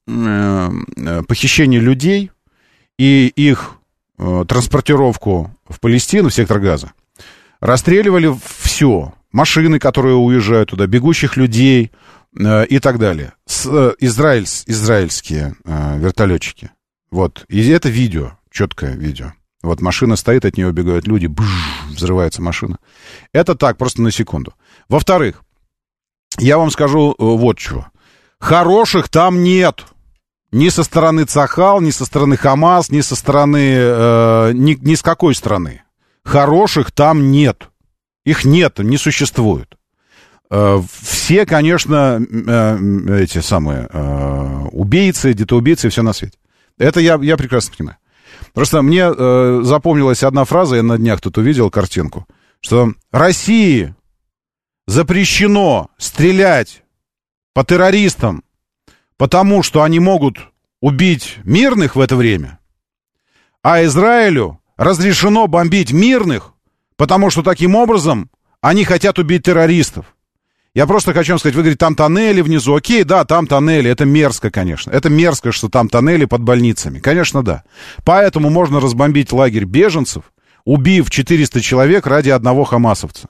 э, 0.07 0.69
похищение 1.27 1.79
людей 1.79 2.31
и 2.97 3.31
их 3.35 3.73
э, 4.17 4.45
транспортировку 4.47 5.55
в 5.69 5.79
Палестину, 5.79 6.29
в 6.29 6.33
сектор 6.33 6.59
Газа, 6.59 6.93
расстреливали 7.59 8.35
все 8.43 9.13
машины, 9.31 9.77
которые 9.77 10.15
уезжают 10.15 10.71
туда, 10.71 10.87
бегущих 10.87 11.37
людей 11.37 11.91
э, 12.35 12.65
и 12.65 12.79
так 12.79 12.97
далее. 12.97 13.33
С, 13.45 13.67
э, 13.67 13.93
израиль, 13.99 14.45
израильские 14.65 15.55
э, 15.63 15.99
вертолетчики. 15.99 16.71
Вот. 17.11 17.45
И 17.49 17.67
это 17.69 17.89
видео, 17.89 18.39
четкое 18.49 18.95
видео. 18.95 19.33
Вот 19.63 19.81
машина 19.81 20.15
стоит, 20.15 20.45
от 20.45 20.57
нее 20.57 20.67
убегают 20.67 21.07
люди, 21.07 21.27
бж, 21.27 21.45
взрывается 21.89 22.41
машина. 22.41 22.77
Это 23.31 23.55
так, 23.55 23.77
просто 23.77 24.01
на 24.01 24.11
секунду. 24.11 24.53
Во-вторых, 24.89 25.43
я 26.39 26.57
вам 26.57 26.71
скажу 26.71 27.11
э, 27.11 27.15
вот 27.19 27.59
что. 27.59 27.87
Хороших 28.39 29.09
там 29.09 29.43
нет. 29.43 29.85
Ни 30.51 30.69
со 30.69 30.83
стороны 30.83 31.25
Цахал, 31.25 31.79
ни 31.79 31.91
со 31.91 32.05
стороны 32.05 32.37
Хамас, 32.37 32.89
ни 32.89 33.01
со 33.01 33.15
стороны... 33.15 33.75
Э, 33.77 34.51
ни, 34.53 34.73
ни 34.73 34.95
с 34.95 35.03
какой 35.03 35.35
стороны. 35.35 35.83
Хороших 36.23 36.91
там 36.91 37.31
нет. 37.31 37.69
Их 38.25 38.43
нет, 38.45 38.79
не 38.79 38.97
существует. 38.97 39.77
Э, 40.49 40.81
все, 41.01 41.45
конечно, 41.45 42.19
э, 42.19 43.21
эти 43.21 43.39
самые 43.39 43.87
убийцы, 44.71 45.33
детоубийцы, 45.33 45.89
все 45.89 46.01
на 46.01 46.13
свете. 46.13 46.37
Это 46.77 46.99
я, 46.99 47.19
я 47.21 47.37
прекрасно 47.37 47.75
понимаю. 47.77 47.97
Просто 48.53 48.81
мне 48.81 49.11
запомнилась 49.63 50.23
одна 50.23 50.45
фраза, 50.45 50.77
я 50.77 50.83
на 50.83 50.97
днях 50.97 51.21
тут 51.21 51.37
увидел 51.37 51.69
картинку, 51.69 52.27
что 52.59 52.93
России 53.11 53.95
запрещено 54.87 55.89
стрелять 55.97 56.83
по 57.53 57.63
террористам, 57.63 58.43
потому 59.17 59.63
что 59.63 59.83
они 59.83 59.99
могут 59.99 60.37
убить 60.81 61.37
мирных 61.43 61.95
в 61.95 61.99
это 61.99 62.15
время, 62.15 62.59
а 63.63 63.83
Израилю 63.85 64.59
разрешено 64.77 65.47
бомбить 65.47 65.91
мирных, 65.91 66.53
Потому 67.01 67.31
что 67.31 67.41
таким 67.41 67.73
образом 67.73 68.29
они 68.61 68.83
хотят 68.85 69.17
убить 69.17 69.41
террористов. 69.41 70.15
Я 70.73 70.87
просто 70.87 71.13
хочу 71.13 71.33
вам 71.33 71.39
сказать, 71.39 71.55
вы 71.55 71.63
говорите, 71.63 71.77
там 71.77 71.95
тоннели 71.95 72.39
внизу. 72.39 72.73
Окей, 72.73 73.03
да, 73.03 73.25
там 73.25 73.45
тоннели. 73.45 73.89
Это 73.89 74.05
мерзко, 74.05 74.49
конечно. 74.49 74.89
Это 74.89 75.09
мерзко, 75.09 75.51
что 75.51 75.67
там 75.67 75.89
тоннели 75.89 76.23
под 76.23 76.41
больницами. 76.41 76.99
Конечно, 76.99 77.43
да. 77.43 77.63
Поэтому 78.05 78.49
можно 78.49 78.79
разбомбить 78.79 79.33
лагерь 79.33 79.65
беженцев, 79.65 80.31
убив 80.63 81.09
400 81.09 81.59
человек 81.59 82.07
ради 82.07 82.29
одного 82.29 82.63
хамасовца. 82.63 83.27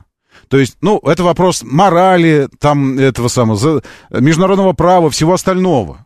То 0.50 0.60
есть, 0.60 0.78
ну, 0.82 1.00
это 1.00 1.24
вопрос 1.24 1.64
морали, 1.64 2.48
там, 2.60 3.00
этого 3.00 3.28
самого, 3.28 3.82
международного 4.12 4.74
права, 4.74 5.10
всего 5.10 5.34
остального. 5.34 6.06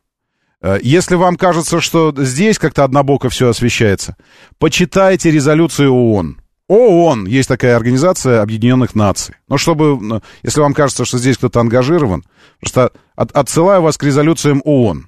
Э, 0.61 0.77
если 0.81 1.15
вам 1.15 1.35
кажется, 1.35 1.81
что 1.81 2.13
здесь 2.15 2.59
как-то 2.59 2.83
однобоко 2.83 3.29
все 3.29 3.49
освещается, 3.49 4.15
почитайте 4.57 5.31
резолюцию 5.31 5.93
ООН. 5.93 6.39
ООН, 6.67 7.25
есть 7.27 7.47
такая 7.47 7.75
организация 7.75 8.41
Объединенных 8.41 8.95
Наций. 8.95 9.35
Но 9.47 9.57
чтобы, 9.57 10.21
если 10.41 10.61
вам 10.61 10.73
кажется, 10.73 11.05
что 11.05 11.17
здесь 11.17 11.37
кто-то 11.37 11.59
ангажирован, 11.59 12.23
просто 12.59 12.91
от, 13.15 13.31
отсылаю 13.31 13.81
вас 13.81 13.97
к 13.97 14.03
резолюциям 14.03 14.61
ООН. 14.65 15.07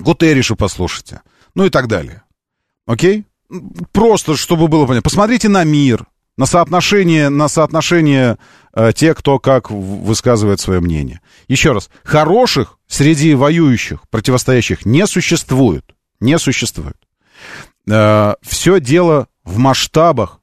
Гутерришу 0.00 0.56
послушайте. 0.56 1.22
Ну 1.54 1.64
и 1.64 1.70
так 1.70 1.86
далее. 1.86 2.22
Окей? 2.86 3.24
Просто, 3.92 4.36
чтобы 4.36 4.68
было 4.68 4.86
понятно. 4.86 5.02
Посмотрите 5.02 5.48
на 5.48 5.64
мир, 5.64 6.06
на 6.36 6.46
соотношение, 6.46 7.28
на 7.28 7.48
соотношение 7.48 8.38
э, 8.74 8.92
тех, 8.94 9.16
кто 9.16 9.38
как 9.38 9.70
высказывает 9.70 10.60
свое 10.60 10.80
мнение. 10.80 11.20
Еще 11.48 11.72
раз, 11.72 11.88
хороших 12.04 12.78
среди 12.86 13.34
воюющих, 13.34 14.00
противостоящих 14.10 14.86
не 14.86 15.06
существует. 15.06 15.84
Не 16.20 16.38
существует. 16.38 16.96
Э, 17.88 18.34
все 18.42 18.80
дело 18.80 19.28
в 19.44 19.58
масштабах 19.58 20.40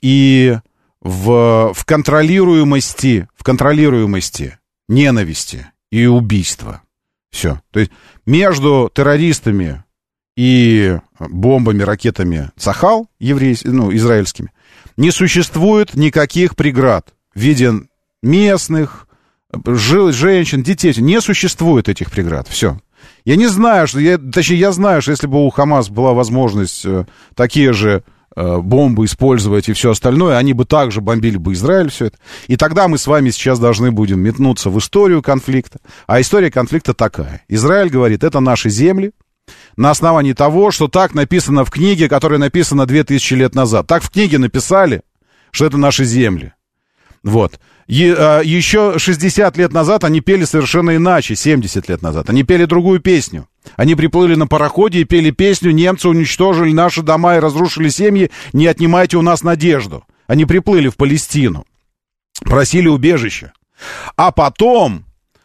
и 0.00 0.58
в, 1.00 1.72
в 1.72 1.84
контролируемости, 1.84 3.28
в 3.36 3.44
контролируемости 3.44 4.58
ненависти 4.88 5.66
и 5.90 6.06
убийства. 6.06 6.82
Все. 7.30 7.60
То 7.70 7.80
есть 7.80 7.92
между 8.24 8.90
террористами 8.92 9.84
и 10.36 10.98
бомбами, 11.18 11.82
ракетами 11.82 12.50
Цахал, 12.56 13.08
еврей, 13.18 13.56
ну, 13.64 13.94
израильскими, 13.94 14.50
не 14.96 15.10
существует 15.10 15.94
никаких 15.94 16.56
преград 16.56 17.14
в 17.34 17.40
виде 17.40 17.72
местных, 18.22 19.06
женщин, 19.64 20.62
детей. 20.62 20.92
Не 20.96 21.20
существует 21.20 21.88
этих 21.88 22.10
преград. 22.10 22.48
Все. 22.48 22.80
Я 23.24 23.36
не 23.36 23.46
знаю, 23.46 23.86
что 23.86 24.00
я, 24.00 24.18
точнее, 24.18 24.56
я 24.56 24.72
знаю, 24.72 25.02
что 25.02 25.12
если 25.12 25.26
бы 25.26 25.44
у 25.44 25.50
Хамас 25.50 25.88
была 25.88 26.12
возможность 26.12 26.84
э, 26.84 27.06
такие 27.34 27.72
же 27.72 28.02
Э, 28.02 28.15
бомбы 28.36 29.06
использовать 29.06 29.68
и 29.68 29.72
все 29.72 29.90
остальное, 29.92 30.36
они 30.36 30.52
бы 30.52 30.64
также 30.64 31.00
бомбили 31.00 31.38
бы 31.38 31.54
Израиль, 31.54 31.90
все 31.90 32.06
это. 32.06 32.18
И 32.46 32.56
тогда 32.56 32.86
мы 32.86 32.98
с 32.98 33.06
вами 33.06 33.30
сейчас 33.30 33.58
должны 33.58 33.90
будем 33.90 34.20
метнуться 34.20 34.70
в 34.70 34.78
историю 34.78 35.22
конфликта. 35.22 35.78
А 36.06 36.20
история 36.20 36.50
конфликта 36.50 36.94
такая. 36.94 37.42
Израиль 37.48 37.88
говорит, 37.88 38.24
это 38.24 38.40
наши 38.40 38.68
земли, 38.68 39.12
на 39.76 39.90
основании 39.90 40.32
того, 40.32 40.70
что 40.70 40.88
так 40.88 41.14
написано 41.14 41.64
в 41.64 41.70
книге, 41.70 42.08
которая 42.08 42.38
написана 42.38 42.86
2000 42.86 43.34
лет 43.34 43.54
назад. 43.54 43.86
Так 43.86 44.02
в 44.02 44.10
книге 44.10 44.38
написали, 44.38 45.02
что 45.50 45.66
это 45.66 45.78
наши 45.78 46.04
земли. 46.04 46.52
Вот. 47.22 47.58
И, 47.86 48.14
а, 48.16 48.40
еще 48.40 48.98
60 48.98 49.56
лет 49.56 49.72
назад 49.72 50.04
они 50.04 50.20
пели 50.20 50.44
совершенно 50.44 50.96
иначе, 50.96 51.36
70 51.36 51.88
лет 51.88 52.02
назад. 52.02 52.30
Они 52.30 52.42
пели 52.42 52.64
другую 52.64 53.00
песню. 53.00 53.48
Они 53.76 53.94
приплыли 53.94 54.34
на 54.34 54.46
пароходе 54.46 55.00
и 55.00 55.04
пели 55.04 55.30
песню 55.30 55.72
«Немцы 55.72 56.08
уничтожили 56.08 56.72
наши 56.72 57.02
дома 57.02 57.36
и 57.36 57.40
разрушили 57.40 57.88
семьи, 57.88 58.30
не 58.52 58.66
отнимайте 58.66 59.16
у 59.16 59.22
нас 59.22 59.42
надежду». 59.42 60.04
Они 60.26 60.44
приплыли 60.44 60.88
в 60.88 60.96
Палестину, 60.96 61.64
просили 62.40 62.88
убежища. 62.88 63.52
А 64.16 64.32
потом, 64.32 65.04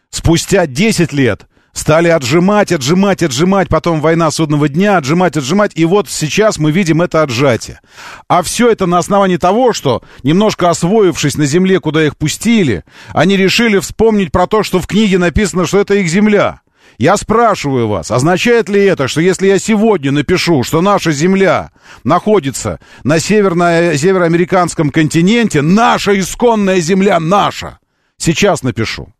спустя 0.09 0.65
10 0.65 1.13
лет, 1.13 1.47
стали 1.73 2.09
отжимать, 2.09 2.71
отжимать, 2.71 3.23
отжимать, 3.23 3.69
потом 3.69 4.01
война 4.01 4.31
судного 4.31 4.67
дня, 4.67 4.97
отжимать, 4.97 5.37
отжимать, 5.37 5.71
и 5.75 5.85
вот 5.85 6.09
сейчас 6.09 6.57
мы 6.57 6.71
видим 6.71 7.01
это 7.01 7.21
отжатие. 7.21 7.79
А 8.27 8.41
все 8.41 8.69
это 8.69 8.85
на 8.85 8.97
основании 8.97 9.37
того, 9.37 9.73
что, 9.73 10.03
немножко 10.23 10.69
освоившись 10.69 11.35
на 11.35 11.45
земле, 11.45 11.79
куда 11.79 12.05
их 12.05 12.17
пустили, 12.17 12.83
они 13.09 13.37
решили 13.37 13.79
вспомнить 13.79 14.31
про 14.31 14.47
то, 14.47 14.63
что 14.63 14.79
в 14.79 14.87
книге 14.87 15.17
написано, 15.17 15.65
что 15.65 15.79
это 15.79 15.95
их 15.95 16.07
земля. 16.07 16.61
Я 17.01 17.17
спрашиваю 17.17 17.87
вас, 17.87 18.11
означает 18.11 18.69
ли 18.69 18.79
это, 18.85 19.07
что 19.07 19.21
если 19.21 19.47
я 19.47 19.57
сегодня 19.57 20.11
напишу, 20.11 20.61
что 20.61 20.81
наша 20.81 21.11
Земля 21.11 21.71
находится 22.03 22.79
на 23.03 23.19
североамериканском 23.19 24.91
континенте, 24.91 25.63
наша 25.63 26.19
исконная 26.19 26.79
Земля 26.79 27.19
наша, 27.19 27.79
сейчас 28.17 28.61
напишу, 28.61 29.11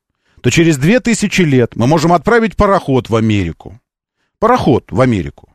то 0.44 0.52
через 0.52 0.78
две 0.78 1.00
тысячи 1.00 1.42
лет 1.42 1.76
мы 1.76 1.88
можем 1.88 2.14
отправить 2.14 2.56
пароход 2.56 3.10
в 3.10 3.16
Америку. 3.16 3.80
Пароход 4.38 4.92
в 4.92 5.02
Америку. 5.02 5.50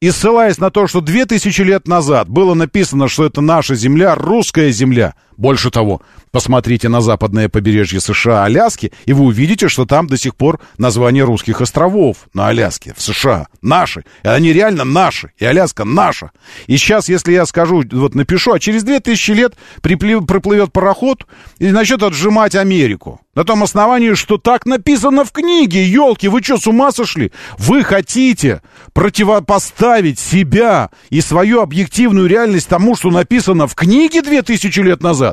И 0.00 0.10
ссылаясь 0.10 0.58
на 0.58 0.72
то, 0.72 0.88
что 0.88 1.00
две 1.00 1.26
тысячи 1.26 1.62
лет 1.62 1.86
назад 1.86 2.28
было 2.28 2.54
написано, 2.54 3.06
что 3.06 3.24
это 3.24 3.40
наша 3.40 3.76
земля, 3.76 4.16
русская 4.16 4.72
земля, 4.72 5.14
Больше 5.38 5.70
того, 5.70 6.02
посмотрите 6.32 6.88
на 6.88 7.00
западное 7.00 7.48
побережье 7.48 8.00
США, 8.00 8.42
Аляски, 8.42 8.92
и 9.06 9.12
вы 9.12 9.26
увидите, 9.26 9.68
что 9.68 9.86
там 9.86 10.08
до 10.08 10.18
сих 10.18 10.34
пор 10.34 10.58
название 10.78 11.22
русских 11.22 11.60
островов 11.60 12.28
на 12.34 12.48
Аляске, 12.48 12.92
в 12.96 13.00
США. 13.00 13.46
Наши. 13.62 14.04
И 14.24 14.28
они 14.28 14.52
реально 14.52 14.82
наши. 14.82 15.30
И 15.38 15.44
Аляска 15.44 15.84
наша. 15.84 16.32
И 16.66 16.76
сейчас, 16.76 17.08
если 17.08 17.32
я 17.32 17.46
скажу, 17.46 17.84
вот 17.92 18.16
напишу, 18.16 18.52
а 18.52 18.58
через 18.58 18.82
2000 18.82 19.30
лет 19.30 19.54
приплив, 19.80 20.26
проплывет 20.26 20.72
пароход 20.72 21.24
и 21.60 21.68
начнет 21.68 22.02
отжимать 22.02 22.56
Америку. 22.56 23.20
На 23.36 23.44
том 23.44 23.62
основании, 23.62 24.14
что 24.14 24.36
так 24.36 24.66
написано 24.66 25.24
в 25.24 25.30
книге. 25.30 25.84
Елки, 25.84 26.26
вы 26.26 26.42
что, 26.42 26.56
с 26.58 26.66
ума 26.66 26.90
сошли? 26.90 27.30
Вы 27.56 27.84
хотите 27.84 28.62
противопоставить 28.92 30.18
себя 30.18 30.90
и 31.10 31.20
свою 31.20 31.60
объективную 31.60 32.26
реальность 32.26 32.66
тому, 32.66 32.96
что 32.96 33.12
написано 33.12 33.68
в 33.68 33.76
книге 33.76 34.22
2000 34.22 34.80
лет 34.80 35.04
назад? 35.04 35.27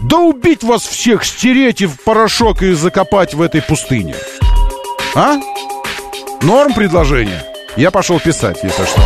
Да 0.00 0.18
убить 0.18 0.64
вас 0.64 0.82
всех, 0.82 1.24
стереть 1.24 1.80
и 1.80 1.86
в 1.86 2.02
порошок 2.02 2.62
и 2.62 2.72
закопать 2.72 3.34
в 3.34 3.42
этой 3.42 3.62
пустыне. 3.62 4.14
А? 5.14 5.36
Норм 6.42 6.74
предложение? 6.74 7.42
Я 7.76 7.90
пошел 7.90 8.18
писать, 8.20 8.58
если 8.62 8.84
что. 8.84 9.02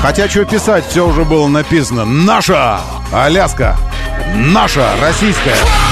Хотя 0.00 0.28
что 0.28 0.44
писать, 0.44 0.84
все 0.88 1.06
уже 1.06 1.24
было 1.24 1.48
написано. 1.48 2.04
Наша 2.04 2.80
Аляска. 3.12 3.76
Наша 4.34 4.88
российская. 5.00 5.87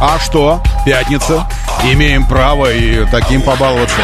А 0.00 0.18
что? 0.18 0.62
Пятница. 0.86 1.46
Имеем 1.84 2.24
право 2.26 2.72
и 2.72 3.04
таким 3.10 3.42
побаловаться. 3.42 3.96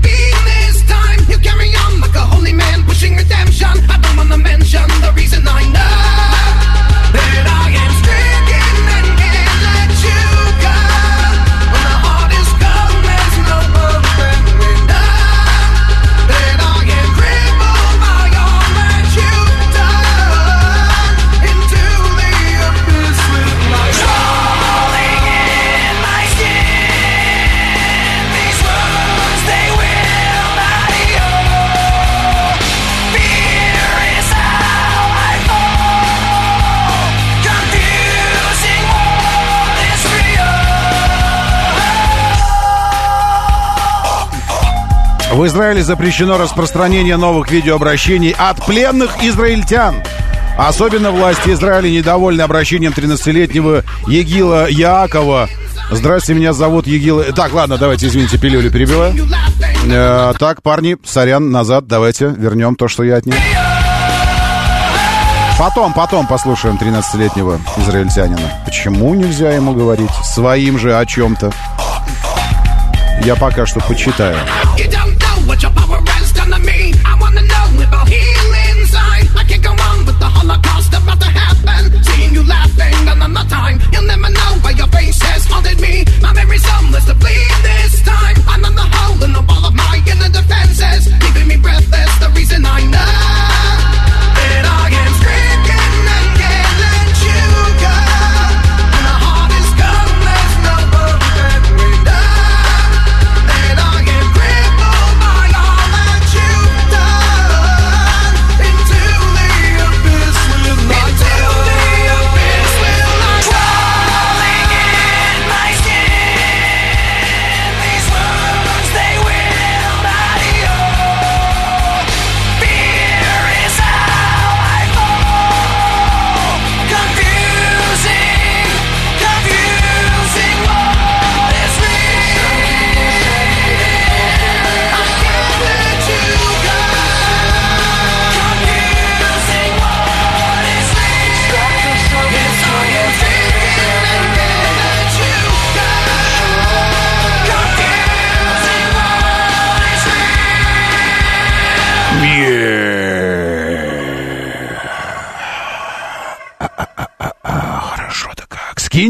Pushing 0.00 0.19
В 45.32 45.46
Израиле 45.46 45.82
запрещено 45.82 46.38
распространение 46.38 47.16
новых 47.16 47.50
видеообращений 47.52 48.34
от 48.36 48.64
пленных 48.66 49.22
израильтян. 49.22 50.02
Особенно 50.58 51.12
власти 51.12 51.50
Израиля 51.50 51.88
недовольны 51.88 52.42
обращением 52.42 52.92
13-летнего 52.92 53.84
Егила 54.08 54.68
Яакова. 54.68 55.48
Здравствуйте, 55.92 56.40
меня 56.40 56.52
зовут 56.52 56.88
Егила... 56.88 57.22
Так, 57.32 57.52
ладно, 57.52 57.78
давайте, 57.78 58.08
извините, 58.08 58.38
пилюлю 58.38 58.72
перебила. 58.72 59.12
Э, 59.86 60.32
так, 60.38 60.62
парни, 60.62 60.96
сорян, 61.04 61.50
назад, 61.50 61.86
давайте 61.86 62.26
вернем 62.26 62.74
то, 62.74 62.88
что 62.88 63.04
я 63.04 63.16
отнял. 63.16 63.36
Потом, 65.58 65.92
потом 65.92 66.26
послушаем 66.26 66.76
13-летнего 66.76 67.60
израильтянина. 67.76 68.62
Почему 68.64 69.14
нельзя 69.14 69.52
ему 69.52 69.74
говорить 69.74 70.10
своим 70.24 70.78
же 70.78 70.98
о 70.98 71.06
чем-то? 71.06 71.52
Я 73.22 73.36
пока 73.36 73.66
что 73.66 73.80
почитаю. 73.80 74.36
what 75.50 75.64
you? 75.64 75.79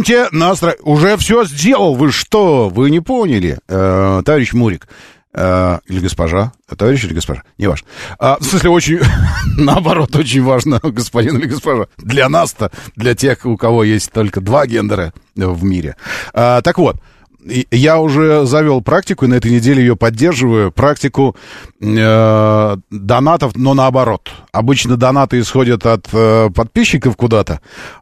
Как? 0.00 0.06
Скиньте 0.06 0.28
настро... 0.32 0.74
Уже 0.82 1.16
все 1.16 1.44
сделал. 1.44 1.94
Вы 1.94 2.12
что? 2.12 2.68
Вы 2.68 2.90
не 2.90 3.00
поняли, 3.00 3.58
Э, 3.68 4.22
товарищ 4.24 4.52
Мурик. 4.52 4.88
Э, 5.32 5.78
или 5.86 6.00
госпожа. 6.00 6.52
Товарищ 6.76 7.04
или 7.04 7.14
госпожа? 7.14 7.42
Не 7.58 7.68
важно. 7.68 7.86
А, 8.18 8.36
в 8.40 8.44
смысле, 8.44 8.70
очень... 8.70 9.00
Наоборот, 9.56 10.14
очень 10.16 10.42
важно, 10.42 10.80
господин 10.82 11.38
или 11.38 11.46
госпожа. 11.46 11.86
Для 11.98 12.28
нас-то, 12.28 12.70
для 12.96 13.14
тех, 13.14 13.44
у 13.46 13.56
кого 13.56 13.84
есть 13.84 14.10
только 14.12 14.40
два 14.40 14.66
гендера 14.66 15.12
в 15.36 15.64
мире. 15.64 15.96
А, 16.34 16.62
так 16.62 16.78
вот, 16.78 16.96
я 17.44 17.98
уже 17.98 18.44
завел 18.46 18.80
практику, 18.82 19.24
и 19.24 19.28
на 19.28 19.34
этой 19.34 19.50
неделе 19.50 19.80
ее 19.82 19.96
поддерживаю. 19.96 20.72
Практику 20.72 21.36
э, 21.80 22.76
донатов, 22.90 23.56
но 23.56 23.74
наоборот. 23.74 24.30
Обычно 24.52 24.96
донаты 24.96 25.40
исходят 25.40 25.86
от 25.86 26.08
э, 26.12 26.50
подписчиков 26.54 27.16
куда-то, 27.16 27.60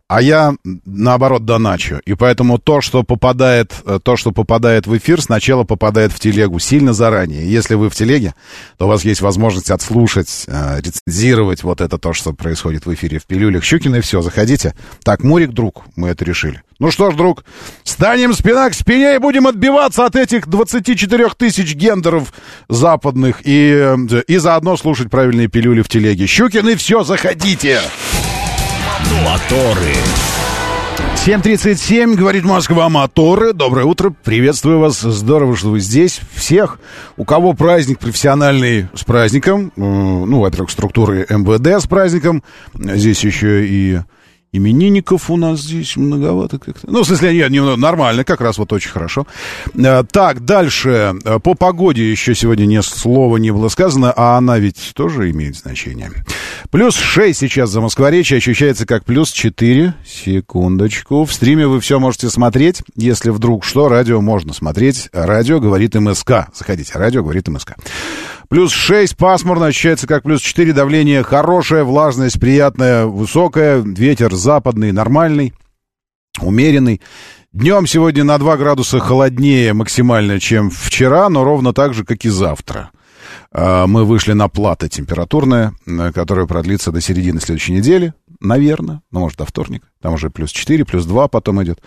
а 0.08 0.22
я, 0.22 0.54
наоборот, 0.84 1.44
доначу. 1.44 2.00
И 2.04 2.14
поэтому 2.14 2.58
то, 2.58 2.80
что 2.80 3.02
попадает, 3.02 3.74
э, 3.84 4.00
то, 4.02 4.16
что 4.16 4.32
попадает 4.32 4.86
в 4.86 4.96
эфир, 4.96 5.20
сначала 5.20 5.64
попадает 5.64 6.12
в 6.12 6.18
телегу 6.18 6.58
сильно 6.58 6.92
заранее. 6.92 7.50
Если 7.50 7.74
вы 7.74 7.90
в 7.90 7.94
телеге, 7.94 8.34
то 8.76 8.86
у 8.86 8.88
вас 8.88 9.04
есть 9.04 9.20
возможность 9.20 9.70
отслушать, 9.70 10.44
э, 10.48 10.80
рецензировать 10.80 11.62
вот 11.62 11.80
это 11.80 11.98
то, 11.98 12.12
что 12.12 12.32
происходит 12.32 12.86
в 12.86 12.94
эфире 12.94 13.18
в 13.18 13.26
пилюлях. 13.26 13.62
Щукин 13.62 13.94
и 13.96 14.00
все, 14.00 14.20
заходите. 14.22 14.74
Так, 15.04 15.22
Мурик, 15.22 15.50
друг, 15.50 15.84
мы 15.94 16.08
это 16.08 16.24
решили. 16.24 16.62
Ну 16.80 16.92
что 16.92 17.10
ж, 17.10 17.16
друг, 17.16 17.44
станем 17.82 18.32
спина 18.32 18.70
к 18.70 18.74
спине 18.74 19.16
и 19.16 19.18
будем 19.18 19.48
отбиваться 19.48 20.06
от 20.06 20.14
этих 20.14 20.46
24 20.46 21.30
тысяч 21.36 21.74
гендеров 21.74 22.32
западных 22.68 23.40
и, 23.44 23.72
э, 23.74 24.22
и 24.28 24.36
заодно 24.36 24.76
слушать 24.76 25.10
правильные 25.10 25.48
пилюли 25.48 25.82
в 25.82 25.88
телеге. 25.88 26.26
Щукин 26.28 26.68
и 26.68 26.76
все, 26.76 27.02
заходите. 27.02 27.80
Моторы. 29.24 29.94
7.37, 31.26 32.14
говорит 32.14 32.44
Москва, 32.44 32.88
моторы. 32.88 33.52
Доброе 33.54 33.84
утро, 33.84 34.14
приветствую 34.22 34.78
вас. 34.78 35.00
Здорово, 35.00 35.56
что 35.56 35.70
вы 35.70 35.80
здесь. 35.80 36.20
Всех, 36.32 36.78
у 37.16 37.24
кого 37.24 37.54
праздник 37.54 37.98
профессиональный 37.98 38.86
с 38.94 39.02
праздником. 39.02 39.72
Э, 39.76 39.80
Ну, 39.80 40.40
во-первых, 40.40 40.70
структуры 40.70 41.26
МВД 41.28 41.82
с 41.82 41.88
праздником. 41.88 42.44
Здесь 42.72 43.24
еще 43.24 43.66
и 43.66 43.98
именинников 44.52 45.30
у 45.30 45.36
нас 45.36 45.60
здесь 45.60 45.96
многовато 45.96 46.58
как-то. 46.58 46.90
Ну, 46.90 47.02
в 47.02 47.06
смысле, 47.06 47.34
нет, 47.34 47.50
не, 47.50 47.60
нормально, 47.76 48.24
как 48.24 48.40
раз 48.40 48.58
вот 48.58 48.72
очень 48.72 48.90
хорошо. 48.90 49.26
Э, 49.74 50.02
Так, 50.10 50.44
дальше. 50.44 51.14
Э, 51.24 51.38
По 51.38 51.54
погоде 51.54 52.10
еще 52.10 52.34
сегодня 52.34 52.64
ни 52.66 52.80
слова 52.80 53.36
не 53.36 53.50
было 53.50 53.68
сказано, 53.68 54.12
а 54.16 54.36
она 54.38 54.58
ведь 54.58 54.92
тоже 54.94 55.30
имеет 55.30 55.56
значение. 55.56 56.10
Плюс 56.70 56.96
6 56.96 57.38
сейчас 57.38 57.70
за 57.70 57.80
Москворечье 57.80 58.38
ощущается 58.38 58.86
как 58.86 59.04
плюс 59.04 59.30
4. 59.32 59.94
Секундочку. 60.06 61.24
В 61.24 61.32
стриме 61.32 61.66
вы 61.66 61.80
все 61.80 61.98
можете 61.98 62.30
смотреть. 62.30 62.82
Если 62.96 63.30
вдруг 63.30 63.64
что, 63.64 63.88
радио 63.88 64.20
можно 64.20 64.52
смотреть. 64.52 65.08
Радио 65.12 65.60
говорит 65.60 65.94
МСК. 65.94 66.48
Заходите, 66.54 66.92
радио 66.94 67.22
говорит 67.22 67.48
МСК. 67.48 67.74
Плюс 68.48 68.72
6, 68.72 69.14
пасмурно, 69.16 69.66
ощущается 69.66 70.06
как 70.06 70.22
плюс 70.22 70.40
4, 70.40 70.72
давление 70.72 71.22
хорошее, 71.22 71.84
влажность 71.84 72.40
приятная, 72.40 73.04
высокая, 73.04 73.82
ветер 73.82 74.34
западный, 74.34 74.90
нормальный, 74.90 75.52
умеренный. 76.40 77.02
Днем 77.52 77.86
сегодня 77.86 78.24
на 78.24 78.38
2 78.38 78.56
градуса 78.56 79.00
холоднее 79.00 79.74
максимально, 79.74 80.40
чем 80.40 80.70
вчера, 80.70 81.28
но 81.28 81.44
ровно 81.44 81.74
так 81.74 81.92
же, 81.92 82.04
как 82.04 82.24
и 82.24 82.30
завтра. 82.30 82.90
А, 83.52 83.86
Мы 83.86 84.06
вышли 84.06 84.32
на 84.32 84.48
плата 84.48 84.88
температурная, 84.88 85.74
которая 86.14 86.46
продлится 86.46 86.90
до 86.90 87.02
середины 87.02 87.40
следующей 87.40 87.72
недели, 87.72 88.14
наверное, 88.40 89.02
ну, 89.10 89.20
может, 89.20 89.38
до 89.38 89.44
вторника. 89.44 89.88
Там 90.00 90.14
уже 90.14 90.30
плюс 90.30 90.50
4, 90.50 90.84
плюс 90.84 91.04
2 91.04 91.28
потом 91.28 91.62
идет. 91.62 91.80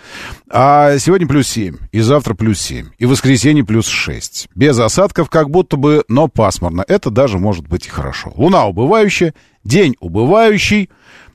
А 0.50 0.98
сегодня 0.98 1.28
плюс 1.28 1.48
7, 1.48 1.78
и 1.92 2.00
завтра 2.02 2.34
плюс 2.34 2.60
7, 2.60 2.90
и 2.98 3.06
воскресенье 3.06 3.64
плюс 3.64 3.88
6. 3.88 4.50
Без 4.56 4.78
осадков 4.80 5.30
как 5.30 5.50
будто 5.50 5.78
бы, 5.78 6.04
но 6.08 6.28
пасмурно. 6.28 6.84
Это 6.88 7.10
даже 7.10 7.38
может 7.38 7.68
быть 7.68 7.88
и 7.88 7.90
хорошо. 7.90 8.34
Луна 8.36 8.66
убывающая, 8.66 9.34
день 9.64 9.96
убывающий, 10.00 10.90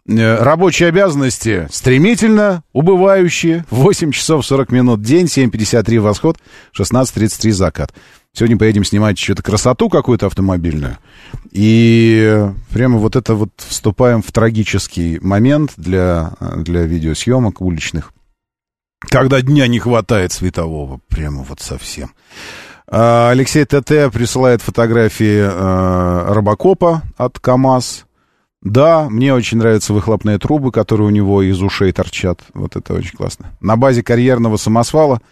э, 0.06 0.42
рабочие 0.42 0.88
обязанности 0.88 1.68
стремительно 1.70 2.62
убывающие. 2.72 3.64
8 3.70 4.12
часов 4.12 4.44
40 4.44 4.70
минут 4.70 5.02
день, 5.02 5.26
7.53 5.26 5.98
восход, 5.98 6.38
16.33 6.78 7.50
закат. 7.52 7.94
Сегодня 8.36 8.58
поедем 8.58 8.84
снимать 8.84 9.18
что-то 9.18 9.42
красоту 9.42 9.88
какую-то 9.88 10.26
автомобильную. 10.26 10.98
И 11.52 12.46
прямо 12.70 12.98
вот 12.98 13.16
это 13.16 13.34
вот 13.34 13.48
вступаем 13.56 14.20
в 14.20 14.30
трагический 14.30 15.18
момент 15.20 15.72
для, 15.78 16.32
для 16.54 16.82
видеосъемок 16.82 17.62
уличных. 17.62 18.12
Когда 19.00 19.40
дня 19.40 19.66
не 19.68 19.78
хватает 19.78 20.32
светового, 20.32 21.00
прямо 21.08 21.44
вот 21.44 21.60
совсем. 21.60 22.10
А, 22.86 23.30
Алексей 23.30 23.64
ТТ 23.64 24.12
присылает 24.12 24.60
фотографии 24.60 25.40
а, 25.40 26.34
Робокопа 26.34 27.04
от 27.16 27.38
КАМАЗ. 27.38 28.04
Да, 28.60 29.08
мне 29.08 29.32
очень 29.32 29.56
нравятся 29.56 29.94
выхлопные 29.94 30.38
трубы, 30.38 30.72
которые 30.72 31.06
у 31.06 31.10
него 31.10 31.40
из 31.40 31.62
ушей 31.62 31.90
торчат. 31.90 32.40
Вот 32.52 32.76
это 32.76 32.92
очень 32.92 33.16
классно. 33.16 33.46
На 33.62 33.76
базе 33.76 34.02
карьерного 34.02 34.58
самосвала 34.58 35.22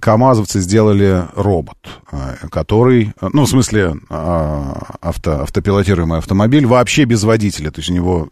КАМАЗовцы 0.00 0.60
сделали 0.60 1.24
робот, 1.34 1.76
э, 2.10 2.48
который, 2.50 3.12
э, 3.20 3.28
ну, 3.32 3.44
в 3.44 3.48
смысле, 3.48 3.96
э, 4.08 4.72
авто, 5.00 5.42
автопилотируемый 5.42 6.18
автомобиль, 6.18 6.64
вообще 6.64 7.04
без 7.04 7.22
водителя. 7.22 7.70
То 7.70 7.80
есть 7.80 7.90
у 7.90 7.94
него 7.94 8.28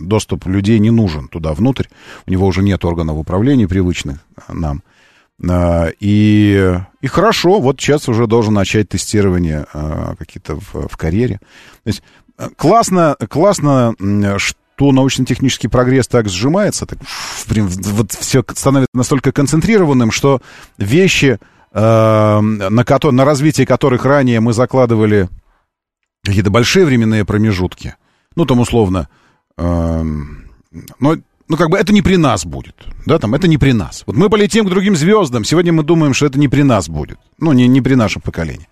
доступ 0.00 0.46
людей 0.46 0.78
не 0.78 0.90
нужен 0.90 1.28
туда 1.28 1.52
внутрь. 1.52 1.86
У 2.26 2.30
него 2.30 2.46
уже 2.46 2.62
нет 2.62 2.84
органов 2.84 3.18
управления 3.18 3.68
привычных 3.68 4.18
нам. 4.48 4.82
И, 6.00 6.78
и 7.00 7.06
хорошо, 7.08 7.60
вот 7.60 7.80
сейчас 7.80 8.08
уже 8.08 8.26
должен 8.28 8.54
начать 8.54 8.88
тестирование 8.88 9.66
какие-то 10.16 10.54
в, 10.54 10.88
в 10.88 10.96
карьере. 10.96 11.40
То 11.82 11.88
есть 11.88 12.02
классно, 12.56 13.16
классно, 13.28 13.94
что 14.38 14.58
научно-технический 14.80 15.68
прогресс 15.68 16.08
так 16.08 16.28
сжимается, 16.28 16.86
так, 16.86 16.98
прям, 17.48 17.68
вот 17.68 18.12
все 18.12 18.44
становится 18.54 18.90
настолько 18.94 19.32
концентрированным, 19.32 20.10
что 20.10 20.40
вещи, 20.78 21.38
э, 21.72 22.40
на, 22.40 22.84
ко- 22.84 23.10
на 23.10 23.24
развитие 23.24 23.66
которых 23.66 24.04
ранее 24.04 24.40
мы 24.40 24.52
закладывали 24.52 25.28
какие-то 26.24 26.50
большие 26.50 26.84
временные 26.86 27.24
промежутки, 27.24 27.94
ну, 28.36 28.44
там, 28.46 28.60
условно, 28.60 29.08
э, 29.56 30.02
ну, 30.98 31.22
ну, 31.46 31.56
как 31.56 31.68
бы 31.68 31.76
это 31.78 31.92
не 31.92 32.02
при 32.02 32.16
нас 32.16 32.44
будет, 32.46 32.74
да, 33.06 33.18
там, 33.18 33.34
это 33.34 33.46
не 33.48 33.58
при 33.58 33.72
нас. 33.72 34.02
Вот 34.06 34.16
мы 34.16 34.30
полетим 34.30 34.66
к 34.66 34.70
другим 34.70 34.96
звездам, 34.96 35.44
сегодня 35.44 35.72
мы 35.72 35.82
думаем, 35.82 36.14
что 36.14 36.26
это 36.26 36.38
не 36.38 36.48
при 36.48 36.62
нас 36.62 36.88
будет, 36.88 37.18
ну, 37.38 37.52
не, 37.52 37.68
не 37.68 37.80
при 37.82 37.94
нашем 37.94 38.22
поколении. 38.22 38.68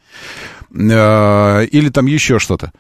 Э, 0.75 1.65
или 1.67 1.91
там 1.91 2.07
еще 2.07 2.39
что-то. 2.39 2.73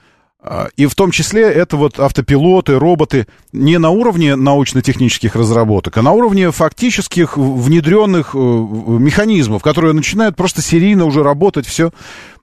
И 0.77 0.87
в 0.87 0.95
том 0.97 1.13
числе 1.13 1.43
это 1.43 1.77
вот 1.77 2.01
автопилоты, 2.01 2.77
роботы 2.77 3.29
не 3.53 3.79
на 3.79 3.91
уровне 3.91 4.35
научно-технических 4.35 5.37
разработок, 5.37 5.97
а 5.97 6.03
на 6.03 6.11
уровне 6.11 6.51
фактических 6.51 7.37
внедренных 7.37 8.35
механизмов, 8.35 9.63
которые 9.63 9.93
начинают 9.93 10.35
просто 10.35 10.61
серийно 10.61 11.05
уже 11.05 11.23
работать, 11.23 11.67
все. 11.67 11.93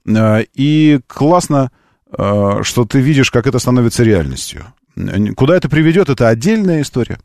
И 0.06 1.00
классно, 1.06 1.70
что 2.10 2.86
ты 2.88 3.00
видишь, 3.00 3.30
как 3.30 3.46
это 3.46 3.58
становится 3.58 4.02
реальностью. 4.02 4.64
Куда 5.36 5.56
это 5.56 5.68
приведет, 5.68 6.08
это 6.08 6.28
отдельная 6.28 6.80
история. 6.80 7.18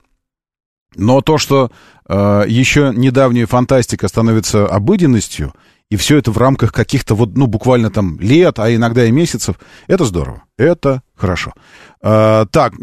Но 0.97 1.21
то, 1.21 1.37
что 1.37 1.71
еще 2.09 2.91
недавняя 2.93 3.45
фантастика 3.45 4.09
становится 4.09 4.67
обыденностью, 4.67 5.53
и 5.89 5.97
все 5.97 6.17
это 6.17 6.31
в 6.31 6.37
рамках 6.37 6.71
каких-то 6.73 7.15
вот, 7.15 7.37
ну, 7.37 7.47
буквально 7.47 7.91
там 7.91 8.19
лет, 8.19 8.59
а 8.59 8.73
иногда 8.73 9.05
и 9.05 9.11
месяцев, 9.11 9.55
это 9.87 10.05
здорово, 10.05 10.43
это 10.57 11.01
хорошо. 11.15 11.53
А, 12.01 12.45
так, 12.47 12.73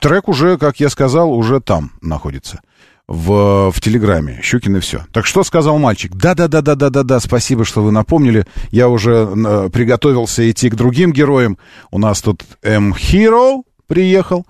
трек 0.00 0.28
уже, 0.28 0.58
как 0.58 0.80
я 0.80 0.88
сказал, 0.88 1.32
уже 1.32 1.60
там 1.60 1.92
находится. 2.00 2.60
В, 3.06 3.70
в 3.70 3.80
Телеграме, 3.80 4.38
Щукин 4.42 4.76
и 4.76 4.80
все. 4.80 5.06
Так 5.12 5.24
что 5.24 5.42
сказал 5.42 5.78
мальчик? 5.78 6.14
Да-да-да-да-да-да-да, 6.14 7.20
спасибо, 7.20 7.64
что 7.64 7.82
вы 7.82 7.90
напомнили. 7.90 8.46
Я 8.70 8.90
уже 8.90 9.12
э, 9.12 9.70
приготовился 9.70 10.50
идти 10.50 10.68
к 10.68 10.74
другим 10.74 11.12
героям. 11.12 11.56
У 11.90 11.98
нас 11.98 12.20
тут 12.20 12.44
М-Hero 12.62 13.62
приехал. 13.86 14.46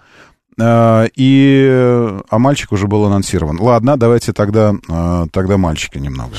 И, 0.60 2.16
а 2.28 2.38
мальчик 2.38 2.72
уже 2.72 2.86
был 2.86 3.04
анонсирован. 3.04 3.60
Ладно, 3.60 3.96
давайте 3.96 4.32
тогда, 4.32 4.74
тогда 5.32 5.56
мальчика 5.56 6.00
немного. 6.00 6.32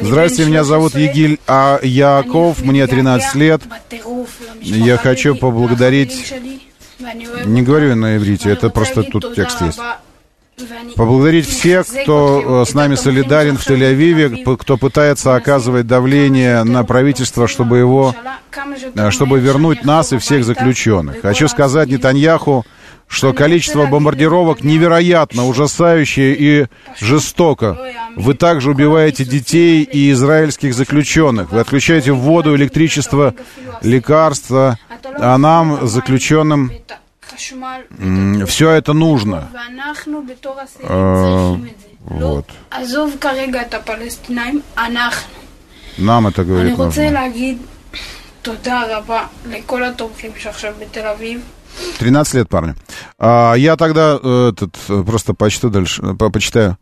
Здравствуйте, 0.00 0.50
меня 0.50 0.64
зовут 0.64 0.94
Егиль 0.94 1.38
а 1.46 1.78
Яков, 1.82 2.62
мне 2.62 2.86
13 2.86 3.34
лет. 3.36 3.62
Я 4.60 4.96
хочу 4.96 5.34
поблагодарить... 5.34 6.32
Не 7.44 7.62
говорю 7.62 7.96
на 7.96 8.16
иврите, 8.16 8.50
это 8.50 8.70
просто 8.70 9.02
тут 9.02 9.34
текст 9.34 9.60
есть. 9.62 9.80
Поблагодарить 10.96 11.48
всех, 11.48 11.86
кто 11.86 12.64
с 12.64 12.74
нами 12.74 12.94
солидарен 12.94 13.56
в 13.56 13.66
Тель-Авиве, 13.66 14.56
кто 14.56 14.76
пытается 14.76 15.34
оказывать 15.34 15.86
давление 15.86 16.62
на 16.64 16.84
правительство, 16.84 17.48
чтобы 17.48 17.78
его, 17.78 18.14
чтобы 19.10 19.40
вернуть 19.40 19.84
нас 19.84 20.12
и 20.12 20.18
всех 20.18 20.44
заключенных. 20.44 21.22
Хочу 21.22 21.48
сказать 21.48 21.88
Нетаньяху, 21.88 22.64
что 23.08 23.32
количество 23.32 23.86
бомбардировок 23.86 24.62
невероятно, 24.62 25.46
ужасающее 25.46 26.34
и 26.38 26.66
жестоко. 27.00 27.78
Вы 28.16 28.34
также 28.34 28.70
убиваете 28.70 29.24
детей 29.24 29.82
и 29.82 30.10
израильских 30.12 30.74
заключенных. 30.74 31.50
Вы 31.50 31.60
отключаете 31.60 32.12
воду, 32.12 32.54
электричество, 32.56 33.34
лекарства, 33.82 34.78
а 35.18 35.36
нам, 35.38 35.86
заключенным, 35.86 36.72
все 38.46 38.70
это 38.70 38.92
нужно. 38.92 39.48
А, 40.88 41.56
вот. 42.04 42.46
Нам 45.98 46.26
это 46.26 46.44
говорит 46.44 46.72
нужно. 46.78 46.92
13 51.98 52.34
лет 52.34 52.48
парню. 52.48 52.74
А, 53.18 53.54
я 53.54 53.76
тогда 53.76 54.18
э, 54.22 54.52
этот, 54.52 54.76
э, 54.88 55.02
просто 55.04 55.34
почту 55.34 55.70
дальше, 55.70 56.02
э, 56.02 56.14
по 56.14 56.30
почитаю. 56.30 56.76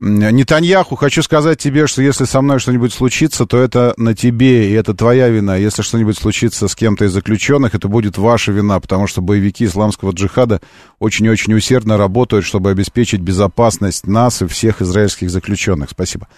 Нетаньяху, 0.00 0.94
хочу 0.94 1.24
сказать 1.24 1.58
тебе, 1.58 1.88
что 1.88 2.02
если 2.02 2.24
со 2.24 2.40
мной 2.40 2.60
что-нибудь 2.60 2.92
случится, 2.92 3.46
то 3.46 3.58
это 3.58 3.94
на 3.96 4.14
тебе, 4.14 4.70
и 4.70 4.72
это 4.72 4.94
твоя 4.94 5.28
вина. 5.28 5.56
Если 5.56 5.82
что-нибудь 5.82 6.16
случится 6.16 6.68
с 6.68 6.76
кем-то 6.76 7.06
из 7.06 7.12
заключенных, 7.12 7.74
это 7.74 7.88
будет 7.88 8.16
ваша 8.16 8.52
вина, 8.52 8.78
потому 8.78 9.08
что 9.08 9.22
боевики 9.22 9.64
исламского 9.64 10.12
джихада 10.12 10.60
очень 11.00 11.26
и 11.26 11.30
очень 11.30 11.52
усердно 11.54 11.96
работают, 11.96 12.44
чтобы 12.44 12.70
обеспечить 12.70 13.20
безопасность 13.20 14.06
нас 14.06 14.40
и 14.40 14.46
всех 14.46 14.82
израильских 14.82 15.30
заключенных. 15.30 15.90
Спасибо. 15.90 16.28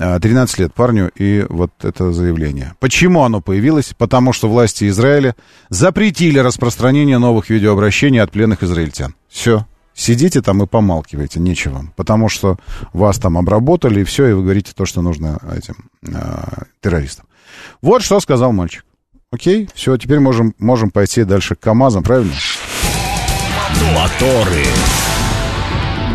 А, 0.00 0.18
13 0.18 0.58
лет 0.58 0.74
парню, 0.74 1.12
и 1.14 1.46
вот 1.48 1.70
это 1.82 2.12
заявление. 2.12 2.74
Почему 2.80 3.22
оно 3.22 3.40
появилось? 3.40 3.94
Потому 3.96 4.32
что 4.32 4.48
власти 4.48 4.88
Израиля 4.88 5.36
запретили 5.68 6.40
распространение 6.40 7.18
новых 7.18 7.50
видеообращений 7.50 8.20
от 8.20 8.32
пленных 8.32 8.64
израильтян. 8.64 9.14
Все. 9.28 9.64
Сидите 9.96 10.42
там 10.42 10.62
и 10.62 10.66
помалкивайте, 10.66 11.40
нечего. 11.40 11.86
Потому 11.96 12.28
что 12.28 12.58
вас 12.92 13.18
там 13.18 13.38
обработали, 13.38 14.02
и 14.02 14.04
все, 14.04 14.26
и 14.26 14.32
вы 14.34 14.42
говорите 14.42 14.72
то, 14.74 14.84
что 14.84 15.00
нужно 15.00 15.40
этим 15.56 15.90
э, 16.02 16.64
террористам. 16.82 17.24
Вот 17.80 18.02
что 18.02 18.20
сказал 18.20 18.52
мальчик. 18.52 18.84
Окей, 19.32 19.70
все, 19.74 19.96
теперь 19.96 20.20
можем, 20.20 20.54
можем 20.58 20.90
пойти 20.90 21.24
дальше 21.24 21.54
к 21.54 21.60
КАМАЗам, 21.60 22.02
правильно? 22.02 22.32
Моторы. 23.94 24.64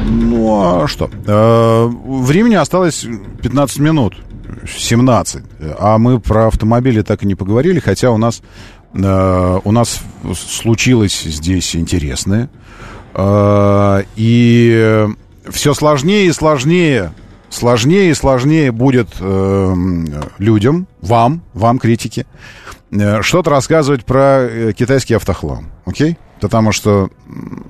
Ну, 0.06 0.84
а 0.84 0.88
что? 0.88 1.10
Э, 1.26 1.88
времени 1.88 2.56
осталось 2.56 3.06
15 3.42 3.80
минут. 3.80 4.16
17. 4.68 5.44
А 5.80 5.98
мы 5.98 6.20
про 6.20 6.48
автомобили 6.48 7.02
так 7.02 7.24
и 7.24 7.26
не 7.26 7.34
поговорили, 7.34 7.80
хотя 7.80 8.12
у 8.12 8.18
нас, 8.18 8.44
э, 8.94 9.60
у 9.64 9.72
нас 9.72 10.02
случилось 10.36 11.24
здесь 11.24 11.76
интересное. 11.76 12.48
Э, 13.14 14.04
и 14.16 15.08
все 15.50 15.74
сложнее 15.74 16.28
и 16.28 16.32
сложнее, 16.32 17.14
сложнее 17.50 18.12
и 18.12 18.14
сложнее 18.14 18.72
будет 18.72 19.10
э, 19.20 19.76
людям, 20.38 20.88
вам, 21.02 21.42
вам, 21.54 21.80
критики, 21.80 22.26
э, 22.92 23.22
что-то 23.22 23.50
рассказывать 23.50 24.06
про 24.06 24.42
э, 24.42 24.74
китайский 24.74 25.16
автохлам. 25.16 25.72
Окей? 25.86 26.18
Потому 26.40 26.72
что, 26.72 27.10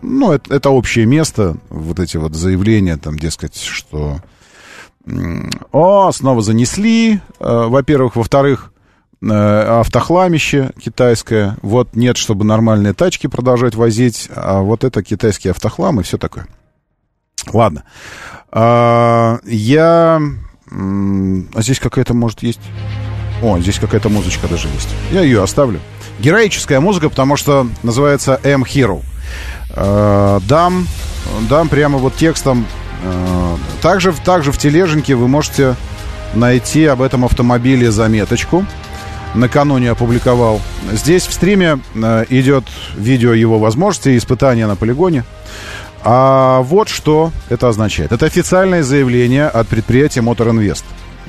ну, 0.01 0.31
это, 0.31 0.55
это 0.55 0.69
общее 0.69 1.05
место, 1.05 1.57
вот 1.69 1.99
эти 1.99 2.17
вот 2.17 2.35
заявления, 2.35 2.97
там, 2.97 3.19
дескать, 3.19 3.57
что 3.57 4.21
о, 5.71 6.11
снова 6.11 6.41
занесли, 6.41 7.19
во-первых, 7.39 8.15
во-вторых, 8.15 8.70
автохламище 9.23 10.71
китайское, 10.81 11.57
вот 11.61 11.95
нет, 11.95 12.17
чтобы 12.17 12.43
нормальные 12.43 12.93
тачки 12.93 13.27
продолжать 13.27 13.75
возить, 13.75 14.29
а 14.35 14.61
вот 14.61 14.83
это 14.83 15.03
китайский 15.03 15.49
автохлам 15.49 15.99
и 15.99 16.03
все 16.03 16.17
такое. 16.17 16.47
Ладно. 17.53 17.83
А, 18.51 19.39
я... 19.45 20.19
А 20.69 21.61
здесь 21.61 21.79
какая-то, 21.79 22.13
может, 22.13 22.43
есть... 22.43 22.61
О, 23.41 23.59
здесь 23.59 23.79
какая-то 23.79 24.09
музычка 24.09 24.47
даже 24.47 24.67
есть. 24.67 24.89
Я 25.11 25.21
ее 25.21 25.41
оставлю. 25.41 25.79
Героическая 26.19 26.79
музыка, 26.79 27.09
потому 27.09 27.35
что 27.35 27.67
называется 27.81 28.39
M 28.43 28.63
Hero. 28.63 29.01
Э, 29.71 30.39
Дам, 30.47 30.87
дам 31.49 31.67
прямо 31.67 31.97
вот 31.97 32.15
текстом. 32.15 32.67
Э, 33.03 33.55
Также, 33.81 34.13
также 34.13 34.51
в 34.51 34.59
тележеньке 34.59 35.15
вы 35.15 35.27
можете 35.27 35.75
найти 36.35 36.85
об 36.85 37.01
этом 37.01 37.25
автомобиле 37.25 37.91
заметочку. 37.91 38.65
Накануне 39.33 39.91
опубликовал. 39.91 40.61
Здесь 40.91 41.25
в 41.25 41.33
стриме 41.33 41.79
э, 41.95 42.25
идет 42.29 42.65
видео 42.95 43.33
его 43.33 43.59
возможностей, 43.59 44.17
испытания 44.17 44.67
на 44.67 44.75
полигоне. 44.75 45.23
А 46.03 46.61
вот 46.61 46.89
что 46.89 47.31
это 47.49 47.69
означает. 47.69 48.11
Это 48.11 48.25
официальное 48.25 48.83
заявление 48.83 49.47
от 49.47 49.67
предприятия 49.67 50.21
Invest. 50.47 50.83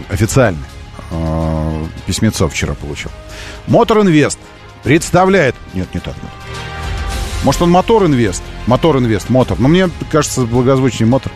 Официальное. 0.09 0.65
Э, 1.11 1.85
Письмецо 2.07 2.49
вчера 2.49 2.75
получил. 2.75 3.11
Invest 3.69 4.39
представляет... 4.83 5.55
Нет, 5.75 5.95
не 5.95 6.01
так. 6.01 6.15
Может, 7.45 7.63
он 7.63 7.71
Мотор 7.71 8.07
Инвест? 8.07 8.43
Мотор 8.67 8.99
Инвест, 8.99 9.29
Мотор. 9.29 9.59
Но 9.59 9.69
мне 9.69 9.91
кажется, 10.11 10.43
благозвучнее 10.43 11.09
Мотор. 11.09 11.33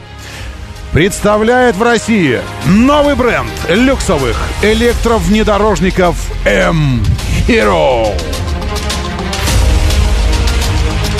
Представляет 0.96 1.76
в 1.76 1.82
России 1.82 2.40
новый 2.64 3.16
бренд 3.16 3.50
люксовых 3.68 4.34
электровнедорожников 4.62 6.16
M-Hero. 6.46 8.18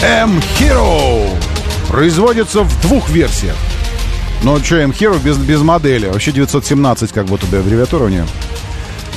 M-Hero 0.03 1.29
производится 1.91 2.63
в 2.63 2.81
двух 2.81 3.11
версиях. 3.11 3.55
Ну, 4.43 4.57
что, 4.65 4.77
M-Hero 4.77 5.23
без, 5.23 5.37
без 5.37 5.61
модели. 5.61 6.07
Вообще 6.07 6.33
917, 6.33 7.13
как 7.13 7.27
будто 7.27 7.45
бы 7.45 7.59
аббревиатура 7.59 8.05
у 8.05 8.09
нее. 8.09 8.25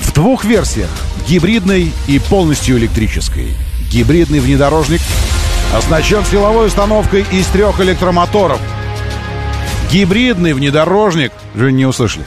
В 0.01 0.11
двух 0.11 0.43
версиях. 0.43 0.89
Гибридной 1.25 1.93
и 2.07 2.19
полностью 2.19 2.77
электрической. 2.79 3.53
Гибридный 3.89 4.41
внедорожник 4.41 4.99
оснащен 5.73 6.25
силовой 6.25 6.67
установкой 6.67 7.25
из 7.31 7.45
трех 7.45 7.79
электромоторов. 7.79 8.59
Гибридный 9.91 10.53
внедорожник, 10.53 11.31
вы 11.55 11.71
не 11.71 11.87
услышали, 11.87 12.25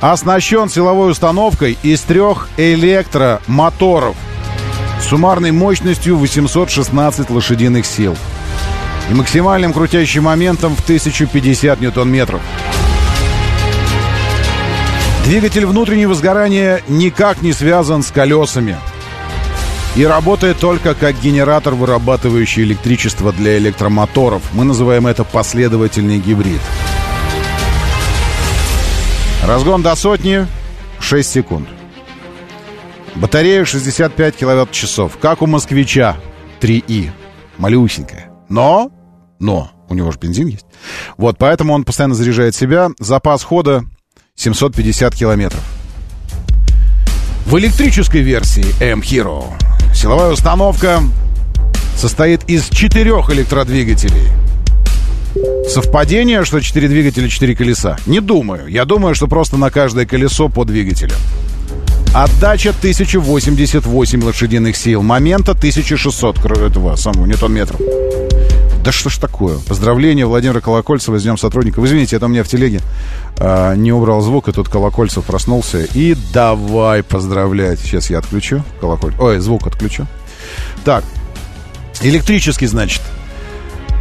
оснащен 0.00 0.68
силовой 0.68 1.10
установкой 1.10 1.76
из 1.82 2.00
трех 2.02 2.48
электромоторов 2.56 4.14
суммарной 5.02 5.50
мощностью 5.50 6.16
816 6.16 7.30
лошадиных 7.30 7.84
сил 7.84 8.16
и 9.10 9.14
максимальным 9.14 9.72
крутящим 9.72 10.24
моментом 10.24 10.76
в 10.76 10.84
1050 10.84 11.80
ньютон-метров. 11.80 12.40
Двигатель 15.24 15.66
внутреннего 15.66 16.14
сгорания 16.14 16.80
никак 16.86 17.42
не 17.42 17.52
связан 17.52 18.04
с 18.04 18.12
колесами 18.12 18.76
и 19.96 20.04
работает 20.04 20.58
только 20.58 20.94
как 20.94 21.20
генератор, 21.20 21.74
вырабатывающий 21.74 22.62
электричество 22.62 23.32
для 23.32 23.58
электромоторов. 23.58 24.42
Мы 24.52 24.64
называем 24.64 25.06
это 25.06 25.24
последовательный 25.24 26.18
гибрид. 26.18 26.60
Разгон 29.46 29.82
до 29.82 29.94
сотни 29.94 30.46
6 31.00 31.30
секунд. 31.30 31.68
Батарея 33.14 33.66
65 33.66 34.36
киловатт-часов, 34.36 35.18
как 35.20 35.42
у 35.42 35.46
москвича 35.46 36.16
3И. 36.60 37.10
Малюсенькая. 37.58 38.30
Но, 38.48 38.90
но, 39.38 39.70
у 39.90 39.94
него 39.94 40.10
же 40.10 40.18
бензин 40.18 40.46
есть. 40.46 40.64
Вот, 41.18 41.36
поэтому 41.36 41.74
он 41.74 41.84
постоянно 41.84 42.14
заряжает 42.14 42.54
себя. 42.54 42.88
Запас 42.98 43.42
хода 43.44 43.84
750 44.34 45.14
километров. 45.14 45.62
В 47.44 47.58
электрической 47.58 48.22
версии 48.22 48.64
M-Hero 48.82 49.44
силовая 49.94 50.32
установка 50.32 51.00
состоит 51.96 52.44
из 52.48 52.70
четырех 52.70 53.28
электродвигателей. 53.30 54.28
Совпадение, 55.68 56.44
что 56.44 56.60
четыре 56.60 56.88
двигателя, 56.88 57.28
четыре 57.28 57.56
колеса? 57.56 57.96
Не 58.06 58.20
думаю. 58.20 58.68
Я 58.68 58.84
думаю, 58.84 59.14
что 59.14 59.26
просто 59.26 59.56
на 59.56 59.70
каждое 59.70 60.06
колесо 60.06 60.48
по 60.48 60.64
двигателю. 60.64 61.14
Отдача 62.14 62.70
1088 62.70 64.22
лошадиных 64.22 64.76
сил. 64.76 65.02
Момента 65.02 65.52
1600 65.52 66.38
кр- 66.38 66.62
этого 66.62 66.94
самого 66.94 67.26
ньютон-метров. 67.26 67.80
Да 68.84 68.92
что 68.92 69.08
ж 69.10 69.16
такое? 69.16 69.58
Поздравления 69.66 70.26
Владимира 70.26 70.60
Колокольцева 70.60 71.18
с 71.18 71.22
Днем 71.22 71.38
сотрудника. 71.38 71.82
Извините, 71.84 72.16
это 72.16 72.26
у 72.26 72.28
меня 72.28 72.44
в 72.44 72.48
телеге 72.48 72.80
а, 73.38 73.74
не 73.74 73.92
убрал 73.92 74.20
звук, 74.20 74.48
и 74.48 74.52
тут 74.52 74.68
Колокольцев 74.68 75.24
проснулся. 75.24 75.84
И 75.94 76.14
давай 76.32 77.02
поздравлять. 77.02 77.80
Сейчас 77.80 78.10
я 78.10 78.18
отключу 78.18 78.62
колоколь. 78.80 79.14
Ой, 79.18 79.40
звук 79.40 79.66
отключу. 79.66 80.06
Так, 80.84 81.02
электрический, 82.02 82.66
значит. 82.66 83.00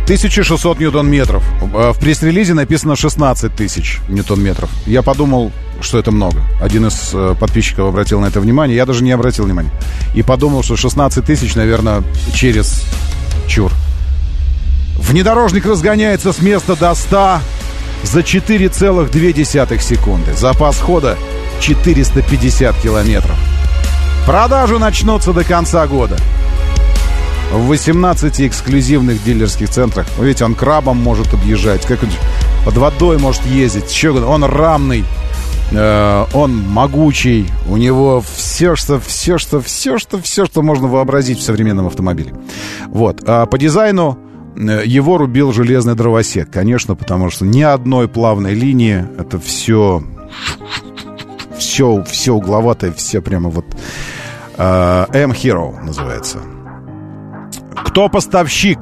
1600 0.03 0.79
ньютон-метров. 0.79 1.43
А 1.73 1.93
В 1.93 1.99
пресс-релизе 1.99 2.53
написано 2.53 2.95
16 2.95 3.55
тысяч 3.55 3.99
ньютон-метров. 4.09 4.69
Я 4.85 5.01
подумал, 5.01 5.51
что 5.81 5.97
это 5.97 6.11
много. 6.11 6.41
Один 6.61 6.87
из 6.87 7.11
э, 7.13 7.35
подписчиков 7.39 7.87
обратил 7.87 8.19
на 8.19 8.25
это 8.25 8.41
внимание. 8.41 8.75
Я 8.75 8.85
даже 8.85 9.03
не 9.03 9.11
обратил 9.11 9.45
внимания. 9.45 9.71
И 10.13 10.21
подумал, 10.21 10.63
что 10.63 10.75
16 10.75 11.25
тысяч, 11.25 11.55
наверное, 11.55 12.03
через 12.33 12.83
чур. 13.47 13.71
Внедорожник 14.97 15.65
разгоняется 15.65 16.33
с 16.33 16.41
места 16.41 16.75
до 16.75 16.93
100 16.93 17.39
за 18.03 18.19
4,2 18.19 19.79
секунды. 19.79 20.33
Запас 20.33 20.79
хода 20.79 21.17
450 21.59 22.75
километров. 22.81 23.37
Продажи 24.25 24.79
начнутся 24.79 25.33
до 25.33 25.43
конца 25.43 25.85
года. 25.87 26.17
В 27.53 27.67
18 27.67 28.41
эксклюзивных 28.41 29.23
дилерских 29.23 29.69
центрах. 29.69 30.07
Вы 30.17 30.25
видите, 30.25 30.43
он 30.43 30.55
крабом 30.55 30.97
может 30.97 31.33
объезжать. 31.35 31.85
Как 31.85 31.99
под 32.65 32.77
водой 32.77 33.19
может 33.19 33.45
ездить. 33.45 33.91
Еще 33.91 34.09
он 34.09 34.43
рамный. 34.43 35.05
Э, 35.71 36.25
он 36.33 36.55
могучий, 36.55 37.47
у 37.67 37.77
него 37.77 38.23
все, 38.35 38.75
что, 38.75 38.99
все, 38.99 39.37
что, 39.37 39.61
все, 39.61 39.97
что, 39.97 40.19
все, 40.19 40.45
что 40.45 40.61
можно 40.61 40.87
вообразить 40.87 41.39
в 41.39 41.43
современном 41.43 41.87
автомобиле. 41.87 42.33
Вот. 42.87 43.23
А 43.27 43.45
по 43.45 43.57
дизайну 43.57 44.17
э, 44.55 44.83
его 44.85 45.17
рубил 45.17 45.51
железный 45.51 45.95
дровосек, 45.95 46.51
конечно, 46.51 46.95
потому 46.95 47.29
что 47.29 47.45
ни 47.45 47.61
одной 47.61 48.07
плавной 48.07 48.53
линии, 48.53 49.05
это 49.17 49.39
все, 49.39 50.03
все, 51.57 52.03
все 52.03 52.33
угловатое, 52.33 52.93
все 52.93 53.21
прямо 53.21 53.49
вот 53.49 53.65
э, 54.57 55.05
M-Hero 55.13 55.83
называется. 55.83 56.39
Кто 57.75 58.09
поставщик? 58.09 58.79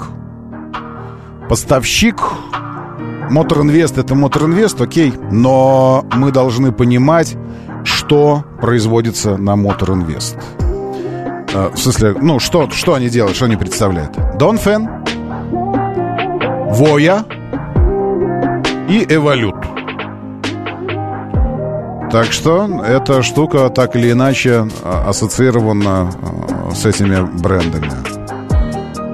Поставщик 1.49 2.21
Мотор 3.29 3.61
Инвест 3.61 3.97
это 3.97 4.15
Мотор 4.15 4.43
Инвест, 4.43 4.79
окей, 4.81 5.13
но 5.31 6.05
мы 6.13 6.31
должны 6.31 6.71
понимать, 6.71 7.37
что 7.83 8.43
производится 8.61 9.37
на 9.37 9.55
Мотор 9.55 9.91
Инвест. 9.91 10.37
В 11.53 11.77
смысле, 11.77 12.15
ну, 12.21 12.39
что, 12.39 12.69
что 12.69 12.93
они 12.93 13.09
делают, 13.09 13.35
что 13.35 13.45
они 13.45 13.57
представляют? 13.57 14.17
Донфен, 14.37 14.89
Воя 16.71 17.25
и 18.87 19.05
Эволют. 19.09 19.55
Так 22.11 22.33
что 22.33 22.83
эта 22.83 23.23
штука 23.23 23.69
так 23.69 23.95
или 23.95 24.11
иначе 24.11 24.67
а, 24.83 25.09
ассоциирована 25.09 26.11
а, 26.11 26.71
с 26.75 26.85
этими 26.85 27.21
брендами. 27.39 28.20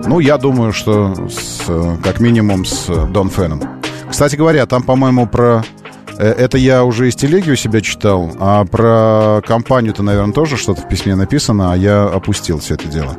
Ну, 0.07 0.19
я 0.19 0.37
думаю, 0.37 0.71
что 0.73 1.13
с, 1.29 1.61
как 2.03 2.19
минимум 2.19 2.65
с 2.65 2.87
Донфеном. 3.07 3.61
Кстати 4.09 4.35
говоря, 4.37 4.65
там, 4.65 4.81
по-моему, 4.83 5.27
про... 5.27 5.63
э, 6.17 6.31
Это 6.37 6.57
я 6.57 6.83
уже 6.85 7.09
из 7.09 7.15
телеги 7.15 7.51
у 7.51 7.55
себя 7.55 7.81
читал, 7.81 8.31
а 8.39 8.63
про 8.65 9.41
компанию-то, 9.45 10.03
наверное, 10.03 10.33
тоже 10.33 10.55
что-то 10.55 10.81
в 10.81 10.87
письме 10.87 11.15
написано, 11.15 11.73
а 11.73 11.75
я 11.77 12.05
опустил 12.05 12.59
все 12.59 12.75
это 12.75 12.87
дело. 12.87 13.17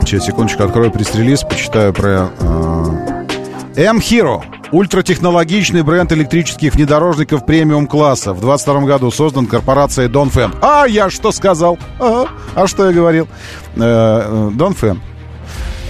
Сейчас, 0.00 0.24
секундочку, 0.24 0.62
открою 0.64 0.90
пресс-релиз, 0.90 1.42
почитаю 1.42 1.92
про... 1.92 2.30
Э... 2.40 3.26
M-Hero. 3.76 4.42
Ультратехнологичный 4.72 5.82
бренд 5.82 6.12
электрических 6.12 6.74
внедорожников 6.74 7.44
премиум-класса. 7.44 8.32
В 8.32 8.40
22 8.40 8.82
году 8.82 9.10
создан 9.10 9.46
корпорацией 9.46 10.08
Донфен. 10.08 10.52
А 10.62 10.86
я 10.86 11.10
что 11.10 11.32
сказал? 11.32 11.78
А, 11.98 12.26
а 12.54 12.66
что 12.66 12.86
я 12.86 12.92
говорил? 12.92 13.26
Донфен. 13.74 14.96
Э, 14.96 15.10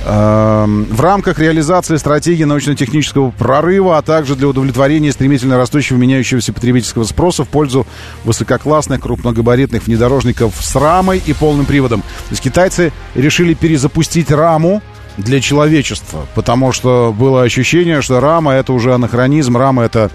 Эм, 0.07 0.85
в 0.85 1.01
рамках 1.03 1.39
реализации 1.39 1.97
стратегии 1.97 2.45
научно-технического 2.45 3.31
прорыва, 3.33 3.99
а 3.99 4.03
также 4.03 4.35
для 4.35 4.49
удовлетворения 4.49 5.13
стремительно 5.13 5.59
растущего 5.59 5.99
меняющегося 5.99 6.55
потребительского 6.55 7.05
спроса 7.05 7.45
в 7.45 7.49
пользу 7.49 7.87
высококлассных 8.25 9.03
крупногабаритных 9.03 9.87
внедорожников 9.87 10.55
с 10.59 10.75
рамой 10.75 11.23
и 11.25 11.35
полным 11.35 11.67
приводом. 11.67 12.01
То 12.01 12.31
есть 12.31 12.43
китайцы 12.43 12.93
решили 13.15 13.53
перезапустить 13.53 14.31
раму 14.31 14.81
для 15.17 15.41
человечества, 15.41 16.27
потому 16.35 16.73
что 16.73 17.15
было 17.17 17.43
ощущение, 17.43 18.03
что 18.03 18.21
рама 18.21 18.53
это 18.53 18.73
уже 18.73 18.95
анахронизм, 18.95 19.57
рама 19.57 19.83
это 19.85 20.11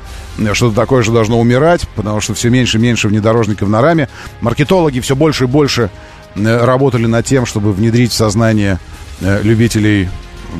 что-то 0.53 0.75
такое, 0.75 1.03
что 1.03 1.11
должно 1.11 1.39
умирать, 1.39 1.87
потому 1.95 2.21
что 2.21 2.33
все 2.33 2.49
меньше 2.49 2.77
и 2.77 2.81
меньше 2.81 3.07
внедорожников 3.07 3.69
на 3.69 3.81
раме. 3.81 4.09
Маркетологи 4.41 4.99
все 4.99 5.15
больше 5.15 5.45
и 5.45 5.47
больше 5.47 5.89
э, 6.35 6.65
работали 6.65 7.05
над 7.05 7.25
тем, 7.25 7.45
чтобы 7.45 7.73
внедрить 7.73 8.11
в 8.11 8.15
сознание 8.15 8.79
Э, 9.21 9.41
любителей 9.43 10.09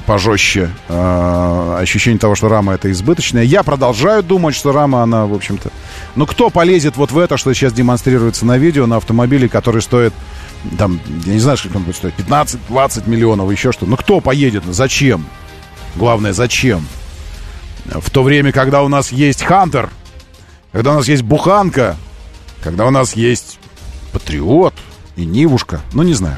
пожестче 0.05 0.69
э, 0.87 1.77
ощущение 1.79 2.19
того, 2.19 2.35
что 2.35 2.49
рама 2.49 2.73
это 2.73 2.91
избыточная. 2.91 3.43
Я 3.43 3.63
продолжаю 3.63 4.23
думать, 4.23 4.55
что 4.55 4.71
рама, 4.71 5.03
она, 5.03 5.25
в 5.25 5.33
общем-то... 5.33 5.71
Ну, 6.15 6.25
кто 6.25 6.49
полезет 6.49 6.97
вот 6.97 7.11
в 7.11 7.17
это, 7.17 7.37
что 7.37 7.53
сейчас 7.53 7.73
демонстрируется 7.73 8.45
на 8.45 8.57
видео, 8.57 8.87
на 8.87 8.97
автомобиле, 8.97 9.47
который 9.47 9.81
стоит, 9.81 10.13
там, 10.77 10.99
я 11.25 11.33
не 11.33 11.39
знаю, 11.39 11.57
сколько 11.57 11.77
он 11.77 11.83
будет 11.83 11.95
стоить, 11.95 12.13
15-20 12.15 13.09
миллионов, 13.09 13.51
еще 13.51 13.71
что. 13.71 13.85
Ну, 13.85 13.97
кто 13.97 14.19
поедет? 14.19 14.63
Зачем? 14.65 15.25
Главное, 15.95 16.33
зачем? 16.33 16.85
В 17.85 18.09
то 18.09 18.23
время, 18.23 18.51
когда 18.51 18.81
у 18.83 18.87
нас 18.87 19.11
есть 19.11 19.43
Хантер, 19.43 19.89
когда 20.71 20.91
у 20.91 20.95
нас 20.95 21.07
есть 21.07 21.23
Буханка, 21.23 21.95
когда 22.61 22.85
у 22.85 22.89
нас 22.89 23.15
есть 23.15 23.59
Патриот 24.11 24.73
и 25.15 25.25
Нивушка, 25.25 25.81
ну, 25.93 26.03
не 26.03 26.13
знаю. 26.13 26.37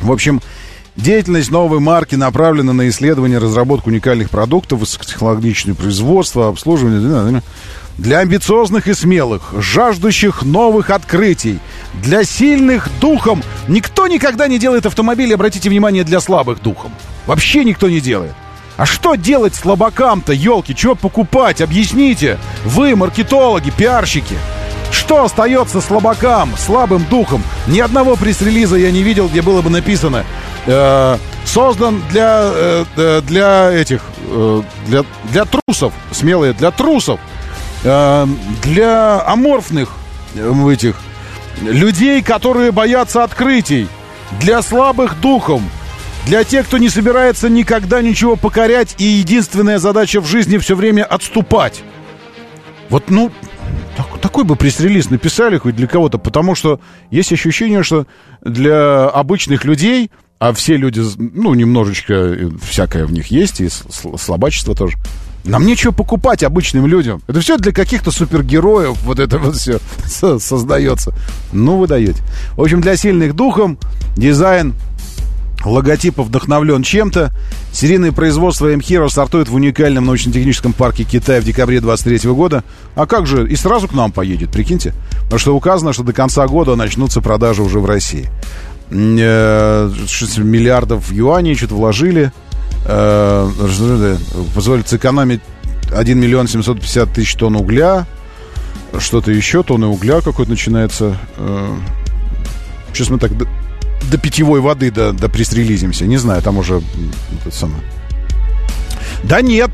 В 0.00 0.10
общем, 0.12 0.40
Деятельность 0.96 1.50
новой 1.50 1.80
марки 1.80 2.14
направлена 2.14 2.74
на 2.74 2.88
исследование 2.90 3.38
разработку 3.38 3.88
уникальных 3.88 4.28
продуктов, 4.28 4.80
высокотехнологичное 4.80 5.74
производство, 5.74 6.48
обслуживание 6.48 7.42
для 7.98 8.18
амбициозных 8.18 8.88
и 8.88 8.94
смелых, 8.94 9.52
жаждущих 9.58 10.42
новых 10.42 10.90
открытий, 10.90 11.58
для 11.94 12.24
сильных 12.24 12.88
духом. 13.00 13.42
Никто 13.68 14.06
никогда 14.06 14.46
не 14.48 14.58
делает 14.58 14.86
автомобили, 14.86 15.34
обратите 15.34 15.68
внимание, 15.68 16.04
для 16.04 16.20
слабых 16.20 16.62
духом. 16.62 16.92
Вообще 17.26 17.64
никто 17.64 17.88
не 17.88 18.00
делает. 18.00 18.32
А 18.76 18.86
что 18.86 19.14
делать 19.14 19.54
слабакам-то, 19.54 20.32
елки? 20.32 20.74
Чего 20.74 20.94
покупать? 20.94 21.60
Объясните. 21.60 22.38
Вы, 22.64 22.96
маркетологи, 22.96 23.70
пиарщики. 23.70 24.36
Что 24.90 25.24
остается 25.24 25.80
слабакам, 25.80 26.50
слабым 26.56 27.04
духом? 27.04 27.42
Ни 27.66 27.78
одного 27.80 28.16
пресс-релиза 28.16 28.76
я 28.76 28.90
не 28.90 29.02
видел, 29.02 29.28
где 29.28 29.42
было 29.42 29.60
бы 29.62 29.70
написано 29.70 30.24
э, 30.66 31.18
создан 31.44 32.02
для, 32.10 32.50
э, 32.96 33.22
для 33.26 33.70
этих, 33.70 34.00
э, 34.28 34.62
для, 34.86 35.04
для 35.30 35.44
трусов, 35.44 35.92
смелые, 36.10 36.54
для 36.54 36.70
трусов, 36.70 37.20
э, 37.20 37.39
для 37.82 39.22
аморфных 39.26 39.90
э, 40.34 40.72
этих 40.72 40.96
людей, 41.62 42.22
которые 42.22 42.72
боятся 42.72 43.24
открытий, 43.24 43.88
для 44.40 44.62
слабых 44.62 45.20
духом, 45.20 45.62
для 46.26 46.44
тех, 46.44 46.66
кто 46.66 46.78
не 46.78 46.88
собирается 46.88 47.48
никогда 47.48 48.02
ничего 48.02 48.36
покорять, 48.36 48.94
и 48.98 49.04
единственная 49.04 49.78
задача 49.78 50.20
в 50.20 50.26
жизни 50.26 50.58
все 50.58 50.76
время 50.76 51.04
отступать. 51.04 51.82
Вот, 52.90 53.08
ну, 53.08 53.30
так, 53.96 54.20
такой 54.20 54.44
бы 54.44 54.56
пресс-релиз 54.56 55.10
написали 55.10 55.58
хоть 55.58 55.76
для 55.76 55.86
кого-то, 55.86 56.18
потому 56.18 56.54
что 56.54 56.80
есть 57.10 57.32
ощущение, 57.32 57.82
что 57.82 58.06
для 58.42 59.08
обычных 59.08 59.64
людей 59.64 60.10
а 60.40 60.54
все 60.54 60.78
люди, 60.78 61.02
ну, 61.18 61.52
немножечко 61.52 62.14
э, 62.14 62.48
всякое 62.62 63.04
в 63.04 63.12
них 63.12 63.26
есть, 63.26 63.60
и 63.60 63.68
слабачество 63.68 64.74
тоже. 64.74 64.96
Нам 65.44 65.64
нечего 65.64 65.92
покупать 65.92 66.42
обычным 66.42 66.86
людям. 66.86 67.22
Это 67.26 67.40
все 67.40 67.56
для 67.56 67.72
каких-то 67.72 68.10
супергероев, 68.10 69.00
вот 69.02 69.18
это 69.18 69.38
вот 69.38 69.56
все 69.56 69.80
создается. 70.38 71.14
Ну, 71.52 71.78
вы 71.78 71.86
даете. 71.86 72.22
В 72.56 72.62
общем, 72.62 72.80
для 72.80 72.96
сильных 72.96 73.34
духом 73.34 73.78
дизайн 74.16 74.74
логотипа 75.64 76.22
вдохновлен 76.22 76.82
чем-то. 76.82 77.32
Серийное 77.72 78.12
производство 78.12 78.68
M-Hero 78.68 79.08
стартует 79.08 79.48
в 79.48 79.54
уникальном 79.54 80.06
научно-техническом 80.06 80.72
парке 80.72 81.04
Китая 81.04 81.40
в 81.40 81.44
декабре 81.44 81.80
23 81.80 82.30
года. 82.30 82.64
А 82.94 83.06
как 83.06 83.26
же? 83.26 83.48
И 83.48 83.56
сразу 83.56 83.88
к 83.88 83.92
нам 83.92 84.12
поедет, 84.12 84.50
прикиньте. 84.50 84.94
Потому 85.24 85.38
что 85.38 85.56
указано, 85.56 85.92
что 85.92 86.02
до 86.02 86.12
конца 86.12 86.46
года 86.46 86.76
начнутся 86.76 87.20
продажи 87.20 87.62
уже 87.62 87.78
в 87.78 87.86
России. 87.86 88.28
Э, 88.90 89.90
миллиардов 90.38 91.12
юаней 91.12 91.54
что-то 91.54 91.74
вложили. 91.74 92.32
Э, 92.84 93.50
позволит 94.54 94.88
сэкономить 94.88 95.40
1 95.94 96.18
миллион 96.18 96.48
750 96.48 97.12
тысяч 97.12 97.34
тонн 97.34 97.56
угля. 97.56 98.06
Что-то 98.98 99.30
еще, 99.30 99.62
тонны 99.62 99.86
угля 99.86 100.20
какой-то 100.20 100.50
начинается. 100.50 101.16
Э, 101.36 101.76
сейчас 102.92 103.10
мы 103.10 103.18
так 103.18 103.36
до, 103.36 103.46
до 104.10 104.18
питьевой 104.18 104.60
воды 104.60 104.90
до, 104.90 105.12
до 105.12 105.28
пристрелизимся. 105.28 106.06
Не 106.06 106.16
знаю, 106.16 106.42
там 106.42 106.58
уже... 106.58 106.82
Это 107.44 107.54
самое. 107.54 107.82
Да 109.22 109.42
нет, 109.42 109.70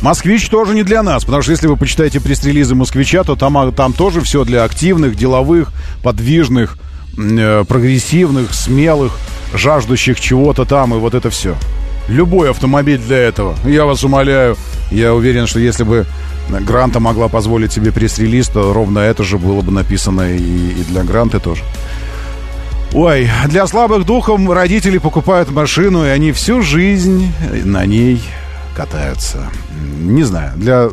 Москвич 0.00 0.48
тоже 0.48 0.74
не 0.74 0.82
для 0.82 1.02
нас, 1.02 1.24
потому 1.24 1.42
что 1.42 1.52
если 1.52 1.66
вы 1.66 1.76
почитаете 1.76 2.20
пресс-релизы 2.20 2.74
москвича, 2.74 3.22
то 3.22 3.36
там, 3.36 3.72
там 3.74 3.92
тоже 3.92 4.22
все 4.22 4.44
для 4.44 4.64
активных, 4.64 5.14
деловых, 5.16 5.72
подвижных, 6.02 6.78
Э, 7.18 7.64
прогрессивных, 7.66 8.54
смелых, 8.54 9.12
жаждущих 9.52 10.20
чего-то 10.20 10.64
там, 10.64 10.94
и 10.94 10.98
вот 10.98 11.14
это 11.14 11.30
все. 11.30 11.56
Любой 12.08 12.50
автомобиль 12.50 12.98
для 12.98 13.18
этого. 13.18 13.54
Я 13.64 13.84
вас 13.84 14.02
умоляю, 14.02 14.56
я 14.90 15.14
уверен, 15.14 15.46
что 15.46 15.60
если 15.60 15.84
бы 15.84 16.06
Гранта 16.48 17.00
могла 17.00 17.28
позволить 17.28 17.72
себе 17.72 17.92
пресс-релиз, 17.92 18.48
то 18.48 18.72
ровно 18.72 19.00
это 19.00 19.22
же 19.22 19.38
было 19.38 19.60
бы 19.60 19.70
написано 19.70 20.32
и, 20.34 20.38
и 20.38 20.84
для 20.88 21.04
Гранты 21.04 21.38
тоже. 21.38 21.62
Ой, 22.94 23.28
для 23.48 23.66
слабых 23.66 24.06
духом 24.06 24.50
родители 24.50 24.96
покупают 24.96 25.50
машину, 25.50 26.06
и 26.06 26.08
они 26.08 26.32
всю 26.32 26.62
жизнь 26.62 27.30
на 27.64 27.84
ней 27.84 28.22
катаются. 28.74 29.50
Не 30.00 30.22
знаю, 30.22 30.52
для... 30.56 30.88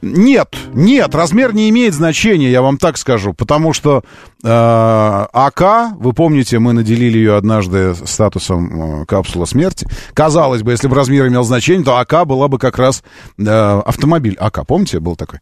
Нет, 0.00 0.56
нет, 0.72 1.14
размер 1.14 1.54
не 1.54 1.68
имеет 1.70 1.94
значения, 1.94 2.50
я 2.50 2.62
вам 2.62 2.78
так 2.78 2.96
скажу, 2.98 3.34
потому 3.34 3.72
что 3.72 4.04
э, 4.44 4.48
АК, 4.48 5.96
вы 5.96 6.12
помните, 6.12 6.58
мы 6.60 6.72
наделили 6.72 7.18
ее 7.18 7.36
однажды 7.36 7.94
статусом 8.04 9.02
э, 9.02 9.06
капсула 9.06 9.44
смерти. 9.44 9.88
Казалось 10.14 10.62
бы, 10.62 10.70
если 10.70 10.86
бы 10.86 10.94
размер 10.94 11.26
имел 11.26 11.42
значение, 11.42 11.84
то 11.84 11.96
АК 11.98 12.26
была 12.26 12.46
бы 12.46 12.58
как 12.58 12.78
раз 12.78 13.02
э, 13.38 13.44
автомобиль 13.44 14.36
АК, 14.38 14.66
помните, 14.66 15.00
был 15.00 15.16
такой, 15.16 15.40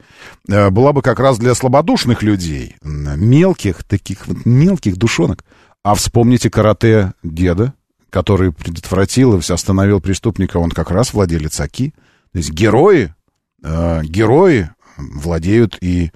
э, 0.48 0.70
была 0.70 0.92
бы 0.92 1.02
как 1.02 1.20
раз 1.20 1.38
для 1.38 1.54
слабодушных 1.54 2.22
людей, 2.22 2.76
мелких 2.82 3.84
таких 3.84 4.26
вот 4.26 4.46
мелких 4.46 4.96
душонок. 4.96 5.44
А 5.84 5.94
вспомните 5.94 6.50
карате 6.50 7.12
деда, 7.22 7.74
который 8.10 8.52
предотвратил 8.52 9.36
и 9.36 9.52
остановил 9.52 10.00
преступника, 10.00 10.56
он 10.56 10.70
как 10.70 10.90
раз 10.90 11.12
владелец 11.12 11.60
АКИ. 11.60 11.92
То 12.32 12.38
есть 12.38 12.50
герои 12.50 13.14
э, 13.62 14.02
герои 14.04 14.70
владеют 14.96 15.78
и 15.80 16.10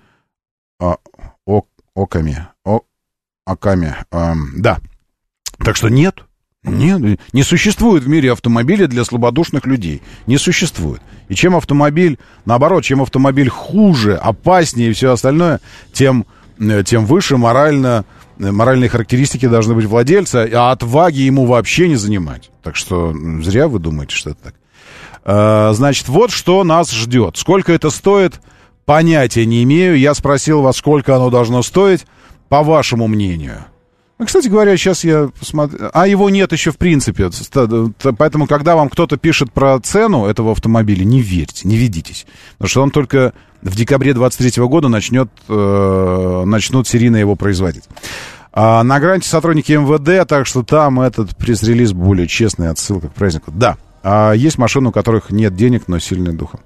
э, 0.81 0.93
ок, 1.45 1.69
оками, 1.95 2.49
о, 2.65 2.81
оками, 3.45 3.97
э, 4.11 4.33
да. 4.57 4.79
Так 5.59 5.77
что 5.77 5.89
нет, 5.89 6.25
нет, 6.63 7.19
не 7.33 7.43
существует 7.43 8.05
в 8.05 8.09
мире 8.09 8.33
автомобиля 8.33 8.87
для 8.87 9.05
слабодушных 9.05 9.67
людей. 9.67 10.03
Не 10.27 10.37
существует. 10.37 11.01
И 11.29 11.35
чем 11.35 11.57
автомобиль, 11.57 12.19
наоборот, 12.45 12.85
чем 12.85 13.01
автомобиль 13.01 13.49
хуже, 13.49 14.17
опаснее 14.17 14.91
и 14.91 14.93
все 14.93 15.13
остальное, 15.13 15.61
тем, 15.93 16.27
э, 16.59 16.83
тем 16.85 17.07
выше 17.07 17.39
морально, 17.39 18.05
э, 18.39 18.51
моральные 18.51 18.91
характеристики 18.91 19.49
должны 19.49 19.75
быть 19.75 19.87
владельца, 19.87 20.47
а 20.53 20.71
отваги 20.71 21.21
ему 21.21 21.47
вообще 21.47 21.89
не 21.89 21.97
занимать. 21.97 22.51
Так 22.63 22.77
что 22.77 23.15
зря 23.43 23.67
вы 23.67 23.79
думаете, 23.79 24.15
что 24.15 24.31
это 24.31 24.43
так. 24.45 24.55
Э, 25.31 25.71
значит, 25.75 26.09
вот 26.09 26.33
что 26.33 26.65
нас 26.65 26.91
ждет. 26.91 27.37
Сколько 27.37 27.73
это 27.73 27.91
стоит, 27.91 28.41
понятия 28.85 29.47
не 29.47 29.63
имею. 29.63 29.97
Я 29.97 30.15
спросил 30.15 30.61
вас, 30.61 30.77
сколько 30.77 31.15
оно 31.15 31.31
должно 31.31 31.63
стоить, 31.63 32.05
по 32.49 32.65
вашему 32.65 33.07
мнению. 33.07 33.65
Ну, 34.19 34.27
кстати 34.27 34.49
говоря, 34.49 34.77
сейчас 34.77 35.05
я 35.05 35.31
посмотрю... 35.39 35.89
А 35.95 36.09
его 36.09 36.29
нет 36.31 36.53
еще 36.53 36.73
в 36.73 36.79
принципе. 36.79 37.31
Поэтому, 38.19 38.49
когда 38.49 38.75
вам 38.75 38.89
кто-то 38.89 39.17
пишет 39.17 39.53
про 39.53 39.79
цену 39.79 40.27
этого 40.27 40.51
автомобиля, 40.51 41.05
не 41.05 41.21
верьте, 41.21 41.69
не 41.69 41.77
ведитесь. 41.77 42.27
Потому 42.59 42.69
что 42.69 42.83
он 42.83 42.91
только 42.91 43.33
в 43.63 43.77
декабре 43.77 44.13
23 44.13 44.65
года 44.65 44.89
начнет, 44.89 45.31
э, 45.49 46.43
начнут 46.45 46.89
серийно 46.89 47.17
его 47.17 47.37
производить. 47.37 47.85
А 48.53 48.83
на 48.83 48.99
гранте 48.99 49.29
сотрудники 49.29 49.73
МВД, 49.73 50.29
так 50.29 50.47
что 50.47 50.65
там 50.65 51.01
этот 51.01 51.37
пресс-релиз 51.37 51.93
более 51.93 52.27
честный, 52.27 52.69
отсылка 52.69 53.09
к 53.09 53.15
празднику. 53.15 53.53
Да, 53.53 53.77
а 54.03 54.33
есть 54.33 54.59
машины, 54.59 54.89
у 54.89 54.93
которых 54.93 55.31
нет 55.31 55.55
денег, 55.55 55.85
но 55.87 55.99
сильные 55.99 56.35
духом. 56.35 56.61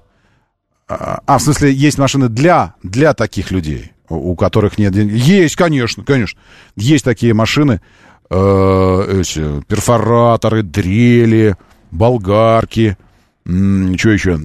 А, 0.89 1.21
а, 1.27 1.39
в 1.39 1.43
смысле, 1.43 1.73
есть 1.73 1.99
машины 1.99 2.29
для, 2.29 2.75
для 2.83 3.15
таких 3.15 3.51
людей, 3.51 3.93
у 4.09 4.35
которых 4.37 4.79
нет 4.79 4.93
денег. 4.93 5.15
Есть, 5.15 5.57
конечно, 5.57 6.05
конечно. 6.05 6.39
Есть 6.77 7.05
такие 7.05 7.33
машины, 7.35 7.81
э, 8.31 9.21
эти, 9.21 9.63
перфораторы, 9.65 10.63
дрели, 10.63 11.57
болгарки, 11.91 12.97
что 13.45 14.11
еще, 14.11 14.39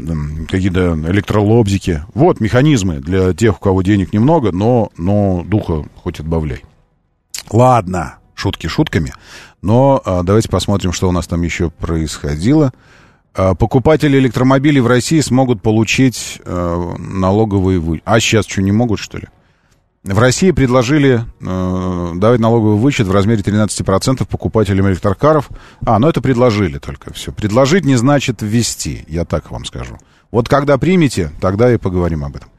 какие-то 0.49 0.93
электролобзики. 1.07 2.03
Вот 2.13 2.39
механизмы 2.39 2.95
для 2.95 3.33
тех, 3.33 3.57
у 3.57 3.59
кого 3.59 3.81
денег 3.81 4.13
немного, 4.13 4.51
но, 4.51 4.91
но 4.97 5.43
духа 5.45 5.85
хоть 5.95 6.19
отбавляй. 6.19 6.63
Ладно, 7.51 8.18
шутки 8.39 8.67
шутками. 8.67 9.13
Но 9.61 10.01
а, 10.03 10.23
давайте 10.23 10.49
посмотрим, 10.49 10.93
что 10.93 11.09
у 11.09 11.11
нас 11.11 11.27
там 11.27 11.41
еще 11.41 11.69
происходило. 11.69 12.71
А, 13.35 13.55
покупатели 13.55 14.17
электромобилей 14.17 14.81
в 14.81 14.87
России 14.87 15.19
смогут 15.19 15.61
получить 15.61 16.41
а, 16.45 16.95
налоговые 16.97 17.79
вы... 17.79 18.01
А 18.05 18.19
сейчас 18.19 18.45
что, 18.45 18.61
не 18.61 18.71
могут, 18.71 18.99
что 18.99 19.17
ли? 19.17 19.25
В 20.03 20.17
России 20.17 20.51
предложили 20.51 21.25
э, 21.41 22.11
давать 22.15 22.39
налоговый 22.39 22.77
вычет 22.77 23.07
в 23.07 23.11
размере 23.11 23.41
13% 23.41 24.25
покупателям 24.25 24.87
электрокаров. 24.87 25.49
А, 25.85 25.99
ну 25.99 26.07
это 26.07 26.21
предложили 26.21 26.77
только 26.77 27.13
все. 27.13 27.33
Предложить 27.33 27.83
не 27.83 27.97
значит 27.97 28.41
ввести, 28.41 29.03
я 29.09 29.25
так 29.25 29.51
вам 29.51 29.65
скажу. 29.65 29.97
Вот 30.31 30.47
когда 30.47 30.77
примете, 30.77 31.31
тогда 31.41 31.73
и 31.73 31.77
поговорим 31.77 32.23
об 32.23 32.37
этом. 32.37 32.49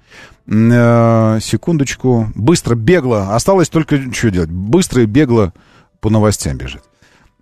Э, 0.47 1.39
секундочку. 1.41 2.31
Быстро, 2.35 2.75
бегло. 2.75 3.35
Осталось 3.35 3.71
только 3.71 4.13
что 4.13 4.31
делать? 4.31 4.51
Быстро 4.51 5.03
и 5.03 5.07
бегло 5.07 5.55
по 6.01 6.11
новостям 6.11 6.57
бежит. 6.57 6.83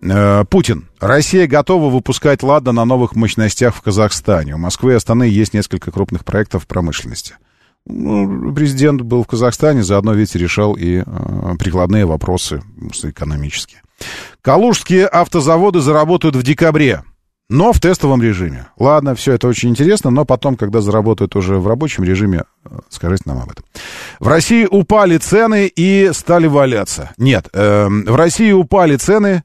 Э, 0.00 0.44
Путин. 0.44 0.88
Россия 1.00 1.46
готова 1.46 1.90
выпускать 1.90 2.42
«Лада» 2.42 2.72
на 2.72 2.84
новых 2.84 3.16
мощностях 3.16 3.74
в 3.74 3.82
Казахстане. 3.82 4.54
У 4.54 4.58
Москвы 4.58 4.92
и 4.92 4.94
Астаны 4.94 5.24
есть 5.24 5.54
несколько 5.54 5.90
крупных 5.90 6.24
проектов 6.24 6.66
промышленности. 6.66 7.36
Ну, 7.86 8.52
президент 8.54 9.00
был 9.00 9.24
в 9.24 9.26
Казахстане, 9.26 9.82
заодно, 9.82 10.12
видите, 10.12 10.38
решал 10.38 10.74
и 10.74 11.02
э, 11.04 11.54
прикладные 11.58 12.04
вопросы 12.04 12.62
экономические. 13.02 13.82
Калужские 14.42 15.06
автозаводы 15.06 15.80
заработают 15.80 16.36
в 16.36 16.42
декабре, 16.42 17.02
но 17.48 17.72
в 17.72 17.80
тестовом 17.80 18.22
режиме. 18.22 18.68
Ладно, 18.78 19.14
все 19.14 19.32
это 19.32 19.48
очень 19.48 19.70
интересно, 19.70 20.10
но 20.10 20.24
потом, 20.24 20.56
когда 20.56 20.80
заработают 20.80 21.34
уже 21.36 21.58
в 21.58 21.66
рабочем 21.66 22.04
режиме, 22.04 22.44
э, 22.64 22.78
скажите 22.88 23.22
нам 23.26 23.38
об 23.38 23.50
этом. 23.50 23.64
В 24.20 24.28
России 24.28 24.66
упали 24.70 25.18
цены 25.18 25.66
и 25.66 26.10
стали 26.12 26.46
валяться. 26.46 27.10
Нет, 27.16 27.48
э, 27.52 27.88
в 27.88 28.14
России 28.14 28.52
упали 28.52 28.96
цены 28.96 29.42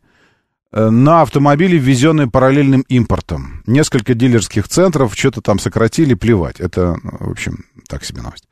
Э, 0.75 0.89
на 0.89 1.21
автомобили, 1.21 1.77
ввезенные 1.77 2.27
параллельным 2.27 2.81
импортом. 2.89 3.61
Несколько 3.67 4.15
дилерских 4.15 4.67
центров 4.67 5.13
что-то 5.15 5.41
там 5.41 5.59
сократили, 5.59 6.15
плевать. 6.15 6.59
Это, 6.59 6.97
ну, 7.03 7.11
в 7.27 7.31
общем, 7.31 7.65
так 7.87 8.03
себе 8.03 8.23
новость. 8.23 8.47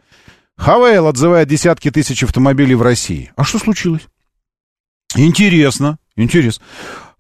Хавейл 0.56 1.08
отзывает 1.08 1.48
десятки 1.48 1.90
тысяч 1.90 2.24
автомобилей 2.24 2.76
в 2.76 2.84
России. 2.84 3.32
А 3.36 3.44
что 3.44 3.58
случилось? 3.58 4.08
Интересно, 5.16 5.98
интересно. 6.16 6.64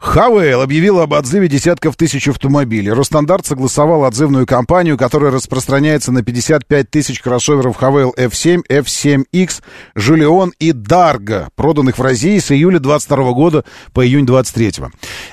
Хавейл 0.01 0.61
объявил 0.61 0.99
об 0.99 1.13
отзыве 1.13 1.47
десятков 1.47 1.95
тысяч 1.95 2.27
автомобилей. 2.27 2.91
Ростандарт 2.91 3.45
согласовал 3.45 4.03
отзывную 4.03 4.47
кампанию, 4.47 4.97
которая 4.97 5.31
распространяется 5.31 6.11
на 6.11 6.23
55 6.23 6.89
тысяч 6.89 7.22
кроссоверов 7.22 7.77
Хавейл 7.77 8.11
F7, 8.18 8.63
F7X, 8.68 9.61
Жулион 9.93 10.53
и 10.57 10.72
Дарго, 10.72 11.49
проданных 11.55 11.99
в 11.99 12.01
России 12.01 12.39
с 12.39 12.51
июля 12.51 12.80
22 12.80 13.31
года 13.34 13.63
по 13.93 14.03
июнь 14.05 14.26
23. 14.26 14.73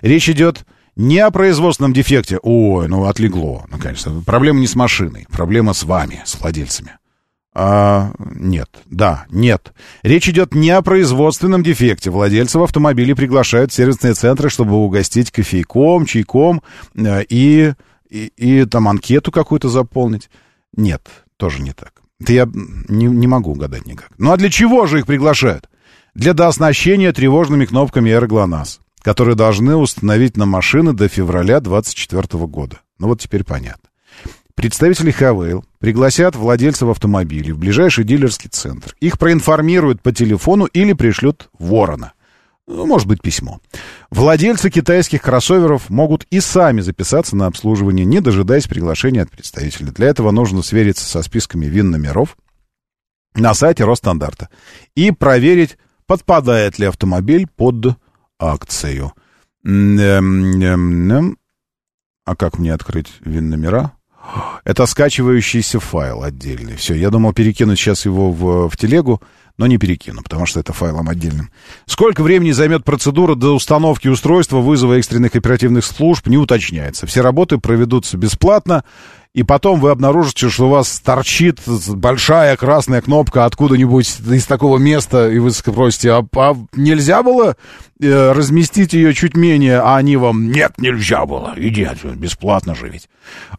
Речь 0.03 0.29
идет 0.29 0.67
не 0.97 1.19
о 1.21 1.31
производственном 1.31 1.95
дефекте. 1.95 2.39
Ой, 2.43 2.89
ну 2.89 3.07
отлегло, 3.07 3.65
наконец-то. 3.71 4.23
Проблема 4.27 4.61
не 4.61 4.67
с 4.67 4.75
машиной, 4.75 5.27
проблема 5.33 5.73
с 5.73 5.85
вами, 5.85 6.21
с 6.27 6.39
владельцами. 6.39 6.99
А, 7.61 8.13
нет, 8.21 8.69
да, 8.87 9.27
нет. 9.31 9.73
Речь 10.05 10.29
идет 10.29 10.55
не 10.55 10.71
о 10.71 10.81
производственном 10.81 11.65
дефекте. 11.65 12.09
Владельцев 12.09 12.63
автомобилей 12.63 13.15
приглашают 13.15 13.73
в 13.73 13.75
сервисные 13.75 14.15
центры, 14.15 14.49
чтобы 14.49 14.77
угостить 14.77 15.33
кофейком, 15.33 16.07
чайком 16.07 16.63
э, 16.95 17.25
и, 17.29 17.73
и, 18.09 18.33
и 18.37 18.65
там 18.65 18.87
анкету 18.87 19.33
какую-то 19.33 19.69
заполнить. 19.69 20.31
Нет, 20.77 21.03
тоже 21.37 21.61
не 21.61 21.73
так. 21.73 21.95
Это 22.21 22.33
я 22.33 22.49
не, 22.55 23.07
не 23.07 23.27
могу 23.27 23.51
угадать 23.51 23.87
никак. 23.87 24.11
Ну 24.19 24.31
а 24.31 24.37
для 24.37 24.51
чего 24.51 24.87
же 24.87 25.01
их 25.01 25.07
приглашают? 25.07 25.69
Для 26.15 26.35
дооснащения 26.35 27.13
тревожными 27.13 27.67
кнопками 27.67 28.11
«Эроглонасс», 28.11 28.79
которые 29.03 29.35
должны 29.35 29.75
установить 29.75 30.37
на 30.37 30.47
машины 30.47 30.93
до 30.93 31.09
февраля 31.09 31.59
2024 31.59 32.47
года. 32.47 32.79
Ну 33.01 33.09
вот 33.09 33.21
теперь 33.21 33.43
понятно. 33.43 33.88
Представители 34.59 35.13
Хавейл 35.13 35.65
пригласят 35.79 36.35
владельцев 36.35 36.89
автомобилей 36.89 37.53
в 37.53 37.59
ближайший 37.59 38.03
дилерский 38.03 38.51
центр. 38.51 38.97
Их 38.99 39.17
проинформируют 39.17 40.03
по 40.03 40.11
телефону 40.11 40.65
или 40.65 40.95
пришлют 40.95 41.49
ворона. 41.61 42.15
Ну, 42.67 42.85
может 42.85 43.07
быть, 43.07 43.23
письмо. 43.23 43.61
Владельцы 44.11 44.69
китайских 44.69 45.23
кроссоверов 45.23 45.91
могут 45.91 46.27
и 46.31 46.41
сами 46.41 46.81
записаться 46.81 47.37
на 47.37 47.47
обслуживание, 47.47 48.05
не 48.05 48.19
дожидаясь 48.19 48.67
приглашения 48.67 49.23
от 49.23 49.31
представителя. 49.31 49.93
Для 49.93 50.09
этого 50.09 50.33
нужно 50.33 50.63
свериться 50.63 51.09
со 51.09 51.23
списками 51.23 51.67
ВИН-номеров 51.67 52.37
на 53.37 53.55
сайте 53.55 53.85
Росстандарта 53.85 54.49
и 54.97 55.13
проверить, 55.13 55.79
подпадает 56.07 56.81
ли 56.81 56.87
автомобиль 56.87 57.47
под 57.47 57.97
акцию. 58.41 59.13
А 62.25 62.37
как 62.37 62.59
мне 62.59 62.75
открыть 62.75 63.13
ВИН-номера? 63.21 63.93
Это 64.65 64.87
скачивающийся 64.87 65.81
файл 65.81 66.23
отдельный. 66.23 66.77
Все, 66.77 66.95
я 66.95 67.11
думал 67.11 67.33
перекинуть 67.33 67.79
сейчас 67.79 68.05
его 68.05 68.31
в, 68.31 68.69
в 68.69 68.77
телегу, 68.77 69.23
но 69.59 69.67
не 69.67 69.77
перекину, 69.77 70.23
потому 70.23 70.47
что 70.47 70.61
это 70.61 70.73
файлом 70.73 71.09
отдельным. 71.09 71.51
Сколько 71.87 72.23
времени 72.23 72.53
займет 72.53 72.85
процедура 72.85 73.35
до 73.35 73.55
установки 73.55 74.07
устройства, 74.09 74.59
вызова 74.59 74.95
экстренных 74.99 75.35
оперативных 75.35 75.85
служб, 75.85 76.27
не 76.29 76.39
уточняется. 76.39 77.07
Все 77.07 77.23
работы 77.23 77.59
проведутся 77.59 78.17
бесплатно 78.17 78.85
и 79.35 79.43
потом 79.43 79.81
вы 79.81 79.91
обнаружите, 79.91 80.49
что 80.49 80.67
у 80.67 80.71
вас 80.71 81.01
торчит 81.01 81.61
большая 81.67 82.57
красная 82.57 83.01
кнопка 83.03 83.45
откуда-нибудь 83.45 84.21
из 84.31 84.47
такого 84.47 84.79
места, 84.79 85.31
и 85.31 85.39
вы 85.39 85.51
спросите, 85.51 86.13
а, 86.13 86.27
а 86.37 86.57
нельзя 86.75 87.23
было 87.23 87.57
э, 88.01 88.33
разместить 88.33 88.95
ее 88.95 89.15
чуть 89.15 89.37
менее, 89.37 89.81
а 89.81 89.97
они 89.97 90.17
вам, 90.17 90.51
нет, 90.51 90.73
нельзя 90.79 91.27
было, 91.27 91.55
иди 91.57 91.85
отсюда, 91.85 92.17
бесплатно 92.17 92.75
ведь. 92.81 93.09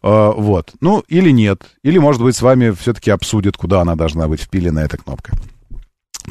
Э, 0.02 0.32
вот, 0.36 0.74
ну, 0.82 1.04
или 1.08 1.30
нет, 1.30 1.62
или, 1.84 1.98
может 1.98 2.22
быть, 2.22 2.36
с 2.36 2.42
вами 2.42 2.72
все-таки 2.72 3.12
обсудят, 3.12 3.56
куда 3.56 3.82
она 3.82 3.96
должна 3.96 4.28
быть 4.28 4.42
впилена, 4.42 4.80
эта 4.80 4.98
кнопка. 4.98 5.34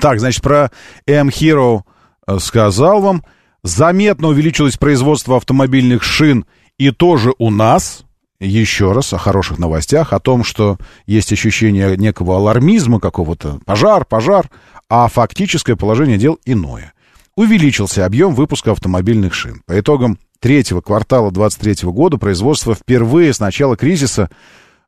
Так, 0.00 0.20
значит, 0.20 0.42
про 0.42 0.70
M-Hero 1.06 1.82
э, 2.26 2.38
сказал 2.38 3.00
вам, 3.00 3.24
заметно 3.62 4.28
увеличилось 4.28 4.76
производство 4.76 5.36
автомобильных 5.36 6.02
шин, 6.02 6.44
и 6.76 6.90
тоже 6.90 7.32
у 7.38 7.50
нас, 7.50 8.04
еще 8.40 8.92
раз 8.92 9.12
о 9.12 9.18
хороших 9.18 9.58
новостях, 9.58 10.12
о 10.12 10.20
том, 10.20 10.44
что 10.44 10.78
есть 11.06 11.32
ощущение 11.32 11.96
некого 11.96 12.36
алармизма 12.36 13.00
какого-то, 13.00 13.60
пожар, 13.64 14.04
пожар, 14.04 14.48
а 14.88 15.08
фактическое 15.08 15.76
положение 15.76 16.18
дел 16.18 16.38
иное. 16.44 16.92
Увеличился 17.36 18.04
объем 18.04 18.34
выпуска 18.34 18.72
автомобильных 18.72 19.34
шин. 19.34 19.62
По 19.66 19.78
итогам 19.78 20.18
третьего 20.40 20.80
квартала 20.80 21.30
2023 21.30 21.90
года 21.90 22.16
производство 22.18 22.74
впервые 22.74 23.32
с 23.32 23.40
начала 23.40 23.76
кризиса, 23.76 24.30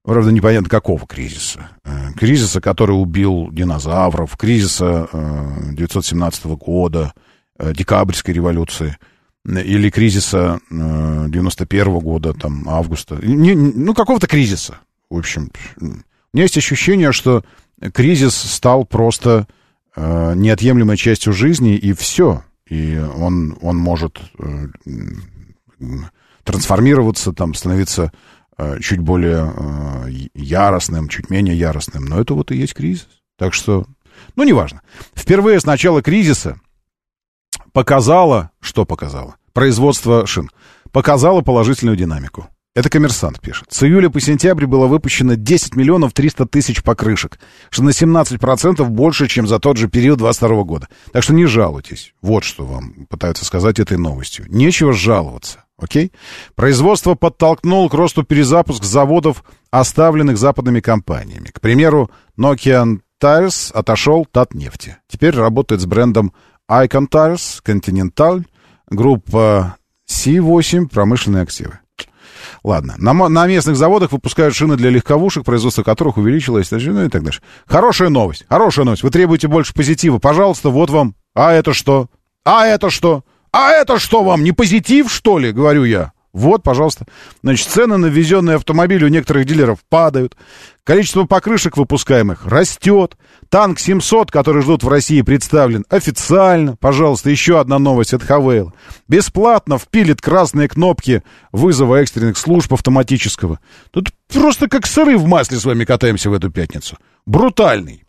правда, 0.03 0.33
непонятно 0.33 0.69
какого 0.69 1.07
кризиса, 1.07 1.71
э, 1.85 2.13
кризиса, 2.17 2.61
который 2.61 2.93
убил 2.93 3.49
динозавров, 3.53 4.37
кризиса 4.37 5.09
1917 5.13 6.45
э, 6.45 6.49
года, 6.57 7.13
э, 7.59 7.73
декабрьской 7.73 8.35
революции– 8.35 8.97
или 9.47 9.91
кризиса 9.91 10.61
э, 10.71 11.27
91 11.29 11.89
-го 11.89 12.01
года, 12.01 12.35
там, 12.35 12.69
августа. 12.69 13.19
Не, 13.23 13.55
ну, 13.55 13.95
какого-то 13.95 14.27
кризиса. 14.27 14.79
В 15.09 15.17
общем, 15.17 15.51
у 15.81 15.87
меня 16.33 16.45
есть 16.45 16.59
ощущение, 16.59 17.13
что 17.13 17.45
кризис 17.93 18.35
стал 18.35 18.85
просто 18.85 19.47
э, 19.97 20.35
неотъемлемой 20.35 20.97
частью 20.97 21.33
жизни, 21.33 21.77
и 21.77 21.93
все. 21.93 22.45
И 22.69 22.97
он, 22.99 23.57
он 23.63 23.77
может 23.77 24.21
э, 24.39 24.69
трансформироваться, 26.45 27.33
там, 27.33 27.55
становиться 27.55 28.13
э, 28.57 28.79
чуть 28.81 29.01
более 29.01 29.53
э, 29.57 30.11
яростным, 30.35 31.09
чуть 31.09 31.31
менее 31.31 31.59
яростным. 31.59 32.05
Но 32.05 32.21
это 32.21 32.35
вот 32.35 32.53
и 32.53 32.57
есть 32.57 32.75
кризис. 32.75 33.09
Так 33.37 33.55
что, 33.55 33.87
ну, 34.37 34.45
неважно. 34.45 34.83
Впервые 35.15 35.59
с 35.59 35.65
начала 35.65 36.03
кризиса 36.03 36.61
показало, 37.73 38.51
что 38.61 38.85
показало? 38.85 39.37
Производство 39.53 40.27
шин. 40.27 40.51
Показало 40.93 41.41
положительную 41.43 41.97
динамику. 41.97 42.49
Это 42.73 42.89
коммерсант 42.89 43.41
пишет. 43.41 43.67
С 43.73 43.83
июля 43.83 44.11
по 44.11 44.21
сентябрь 44.21 44.67
было 44.67 44.87
выпущено 44.87 45.35
10 45.35 45.75
миллионов 45.75 46.13
300 46.13 46.47
тысяч 46.47 46.85
покрышек, 46.85 47.41
что 47.69 47.83
на 47.83 47.91
17% 47.91 48.85
больше, 48.85 49.27
чем 49.27 49.49
за 49.49 49.59
тот 49.59 49.77
же 49.77 49.89
период 49.89 50.19
22 50.19 50.63
года. 50.63 50.89
Так 51.13 51.25
что 51.25 51.35
не 51.35 51.47
жалуйтесь. 51.47 52.15
Вот 52.23 52.45
что 52.45 52.65
вам 52.65 53.07
пытаются 53.09 53.45
сказать 53.45 53.81
этой 53.81 53.99
новостью. 53.99 54.47
Нечего 54.49 54.93
жаловаться. 54.93 55.65
Окей? 55.79 56.13
Производство 56.55 57.15
подтолкнуло 57.15 57.89
к 57.89 57.95
росту 57.95 58.23
перезапуск 58.23 58.85
заводов, 58.85 59.43
оставленных 59.73 60.39
западными 60.39 60.79
компаниями. 60.79 61.51
К 61.53 61.61
примеру, 61.61 62.11
Nokian 62.39 63.01
Tires 63.21 63.73
отошел 63.73 64.27
Татнефти. 64.31 64.97
Теперь 65.09 65.35
работает 65.35 65.81
с 65.81 65.87
брендом 65.87 66.33
Icon 66.71 67.09
Tires, 67.09 67.61
Continental, 67.65 68.45
группа 68.89 69.77
C8, 70.09 70.87
промышленные 70.89 71.43
активы. 71.43 71.81
Ладно. 72.63 72.95
На, 72.99 73.13
на 73.13 73.47
местных 73.47 73.77
заводах 73.77 74.13
выпускают 74.13 74.55
шины 74.55 74.77
для 74.77 74.91
легковушек, 74.91 75.45
производство 75.45 75.83
которых 75.83 76.17
увеличилось, 76.17 76.71
ну 76.71 77.05
и 77.05 77.09
так 77.09 77.25
дальше. 77.25 77.43
Хорошая 77.67 78.09
новость. 78.09 78.45
Хорошая 78.49 78.85
новость. 78.85 79.03
Вы 79.03 79.11
требуете 79.11 79.49
больше 79.49 79.75
позитива. 79.75 80.19
Пожалуйста, 80.19 80.71
вот 80.71 80.91
вам. 80.91 81.15
А 81.35 81.53
это 81.53 81.73
что? 81.73 82.09
А 82.45 82.67
это 82.67 82.91
что? 82.91 83.25
А 83.53 83.73
это 83.73 83.99
что 83.99 84.23
вам? 84.23 84.45
Не 84.45 84.53
позитив, 84.53 85.11
что 85.11 85.39
ли? 85.39 85.53
Говорю 85.53 85.85
я. 85.85 86.13
Вот, 86.33 86.63
пожалуйста. 86.63 87.07
Значит, 87.43 87.69
цены 87.69 87.97
на 87.97 88.07
ввезенные 88.07 88.57
автомобили 88.57 89.05
у 89.05 89.09
некоторых 89.09 89.47
дилеров 89.47 89.79
падают. 89.89 90.37
Количество 90.85 91.25
покрышек 91.25 91.77
выпускаемых 91.77 92.47
растет. 92.47 93.17
Танк 93.49 93.81
700, 93.81 94.31
который 94.31 94.63
ждут 94.63 94.85
в 94.85 94.89
России, 94.89 95.23
представлен 95.23 95.85
официально. 95.89 96.77
Пожалуйста, 96.77 97.31
еще 97.31 97.59
одна 97.59 97.81
новость 97.81 98.15
от 98.15 98.23
Хавейла. 98.23 98.73
Бесплатно 99.09 99.77
впилит 99.77 100.21
красные 100.21 100.69
кнопки 100.69 101.25
вызова 101.51 101.97
экстренных 101.97 102.39
служб 102.39 102.73
автоматического. 102.73 103.59
Тут 103.91 104.11
просто 104.29 104.69
как 104.69 104.87
сыры 104.87 105.19
в 105.19 105.27
масле 105.27 105.59
с 105.59 105.65
вами 105.65 105.85
катаемся 105.85 106.31
в 106.31 106.35
эту 106.35 106.51
пятницу. 106.51 106.97
Брутальный. 107.27 108.05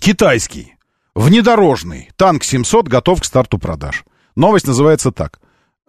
Китайский. 0.00 0.76
Внедорожный. 1.14 2.10
Танк 2.16 2.42
700 2.42 2.88
готов 2.88 3.20
к 3.20 3.24
старту 3.24 3.58
продаж. 3.58 4.04
Новость 4.34 4.66
называется 4.66 5.12
так. 5.12 5.40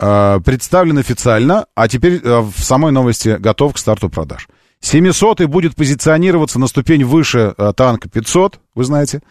Э, 0.02 0.40
представлен 0.44 0.98
официально, 0.98 1.66
а 1.76 1.90
теперь 1.90 2.22
э, 2.24 2.40
в 2.40 2.64
самой 2.64 2.94
новости 2.94 3.36
готов 3.38 3.74
к 3.74 3.78
старту 3.78 4.10
продаж. 4.10 4.48
700 4.80 5.44
будет 5.46 5.76
позиционироваться 5.76 6.58
на 6.58 6.68
ступень 6.68 7.04
выше 7.04 7.54
э, 7.58 7.74
танка 7.76 8.08
500, 8.08 8.60
вы 8.76 8.84
знаете. 8.86 9.22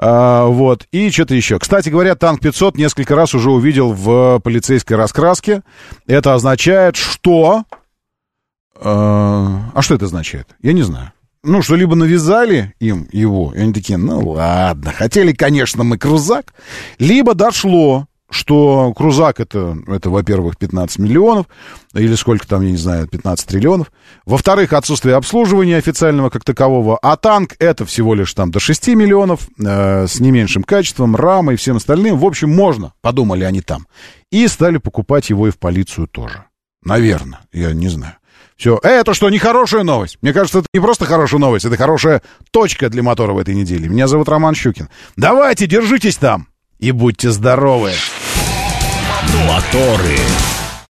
Вот, 0.00 0.86
и 0.92 1.10
что-то 1.10 1.34
еще. 1.34 1.58
Кстати 1.58 1.88
говоря, 1.88 2.14
танк 2.14 2.40
500 2.40 2.76
несколько 2.76 3.16
раз 3.16 3.34
уже 3.34 3.50
увидел 3.50 3.92
в 3.92 4.38
полицейской 4.44 4.96
раскраске. 4.96 5.64
Это 6.06 6.34
означает, 6.34 6.94
что... 6.94 7.64
А 8.80 9.72
что 9.80 9.94
это 9.96 10.04
означает? 10.04 10.54
Я 10.62 10.72
не 10.72 10.82
знаю. 10.82 11.10
Ну, 11.42 11.62
что 11.62 11.74
либо 11.74 11.96
навязали 11.96 12.74
им 12.78 13.08
его, 13.10 13.52
и 13.56 13.58
они 13.58 13.72
такие, 13.72 13.98
ну 13.98 14.20
ладно, 14.20 14.92
хотели, 14.92 15.32
конечно, 15.32 15.82
мы 15.82 15.98
крузак, 15.98 16.54
либо 17.00 17.34
дошло, 17.34 18.06
что 18.30 18.92
крузак 18.94 19.40
это, 19.40 19.76
это, 19.86 20.10
во-первых, 20.10 20.58
15 20.58 20.98
миллионов, 20.98 21.46
или 21.94 22.14
сколько 22.14 22.46
там, 22.46 22.62
я 22.62 22.70
не 22.70 22.76
знаю, 22.76 23.08
15 23.08 23.46
триллионов. 23.46 23.90
Во-вторых, 24.26 24.72
отсутствие 24.72 25.16
обслуживания 25.16 25.76
официального 25.76 26.28
как 26.28 26.44
такового. 26.44 26.98
А 27.00 27.16
танк 27.16 27.54
это 27.58 27.86
всего 27.86 28.14
лишь 28.14 28.32
там 28.34 28.50
до 28.50 28.60
6 28.60 28.88
миллионов, 28.88 29.48
э, 29.58 30.06
с 30.06 30.20
не 30.20 30.30
меньшим 30.30 30.62
качеством, 30.62 31.16
рамой 31.16 31.54
и 31.54 31.56
всем 31.56 31.76
остальным. 31.76 32.18
В 32.18 32.24
общем, 32.24 32.54
можно, 32.54 32.92
подумали 33.00 33.44
они 33.44 33.62
там. 33.62 33.86
И 34.30 34.46
стали 34.46 34.76
покупать 34.76 35.30
его 35.30 35.48
и 35.48 35.50
в 35.50 35.58
полицию 35.58 36.06
тоже. 36.06 36.44
Наверное, 36.84 37.40
я 37.52 37.72
не 37.72 37.88
знаю. 37.88 38.14
Все. 38.56 38.78
Это 38.82 39.14
что, 39.14 39.30
не 39.30 39.38
хорошая 39.38 39.84
новость? 39.84 40.18
Мне 40.20 40.32
кажется, 40.32 40.58
это 40.58 40.66
не 40.74 40.80
просто 40.80 41.06
хорошая 41.06 41.40
новость, 41.40 41.64
это 41.64 41.76
хорошая 41.76 42.22
точка 42.50 42.90
для 42.90 43.04
мотора 43.04 43.32
в 43.32 43.38
этой 43.38 43.54
неделе. 43.54 43.88
Меня 43.88 44.08
зовут 44.08 44.28
Роман 44.28 44.54
Щукин. 44.54 44.88
Давайте, 45.16 45.66
держитесь 45.66 46.16
там 46.16 46.47
и 46.78 46.92
будьте 46.92 47.30
здоровы. 47.30 47.92
Моторы. 49.46 50.18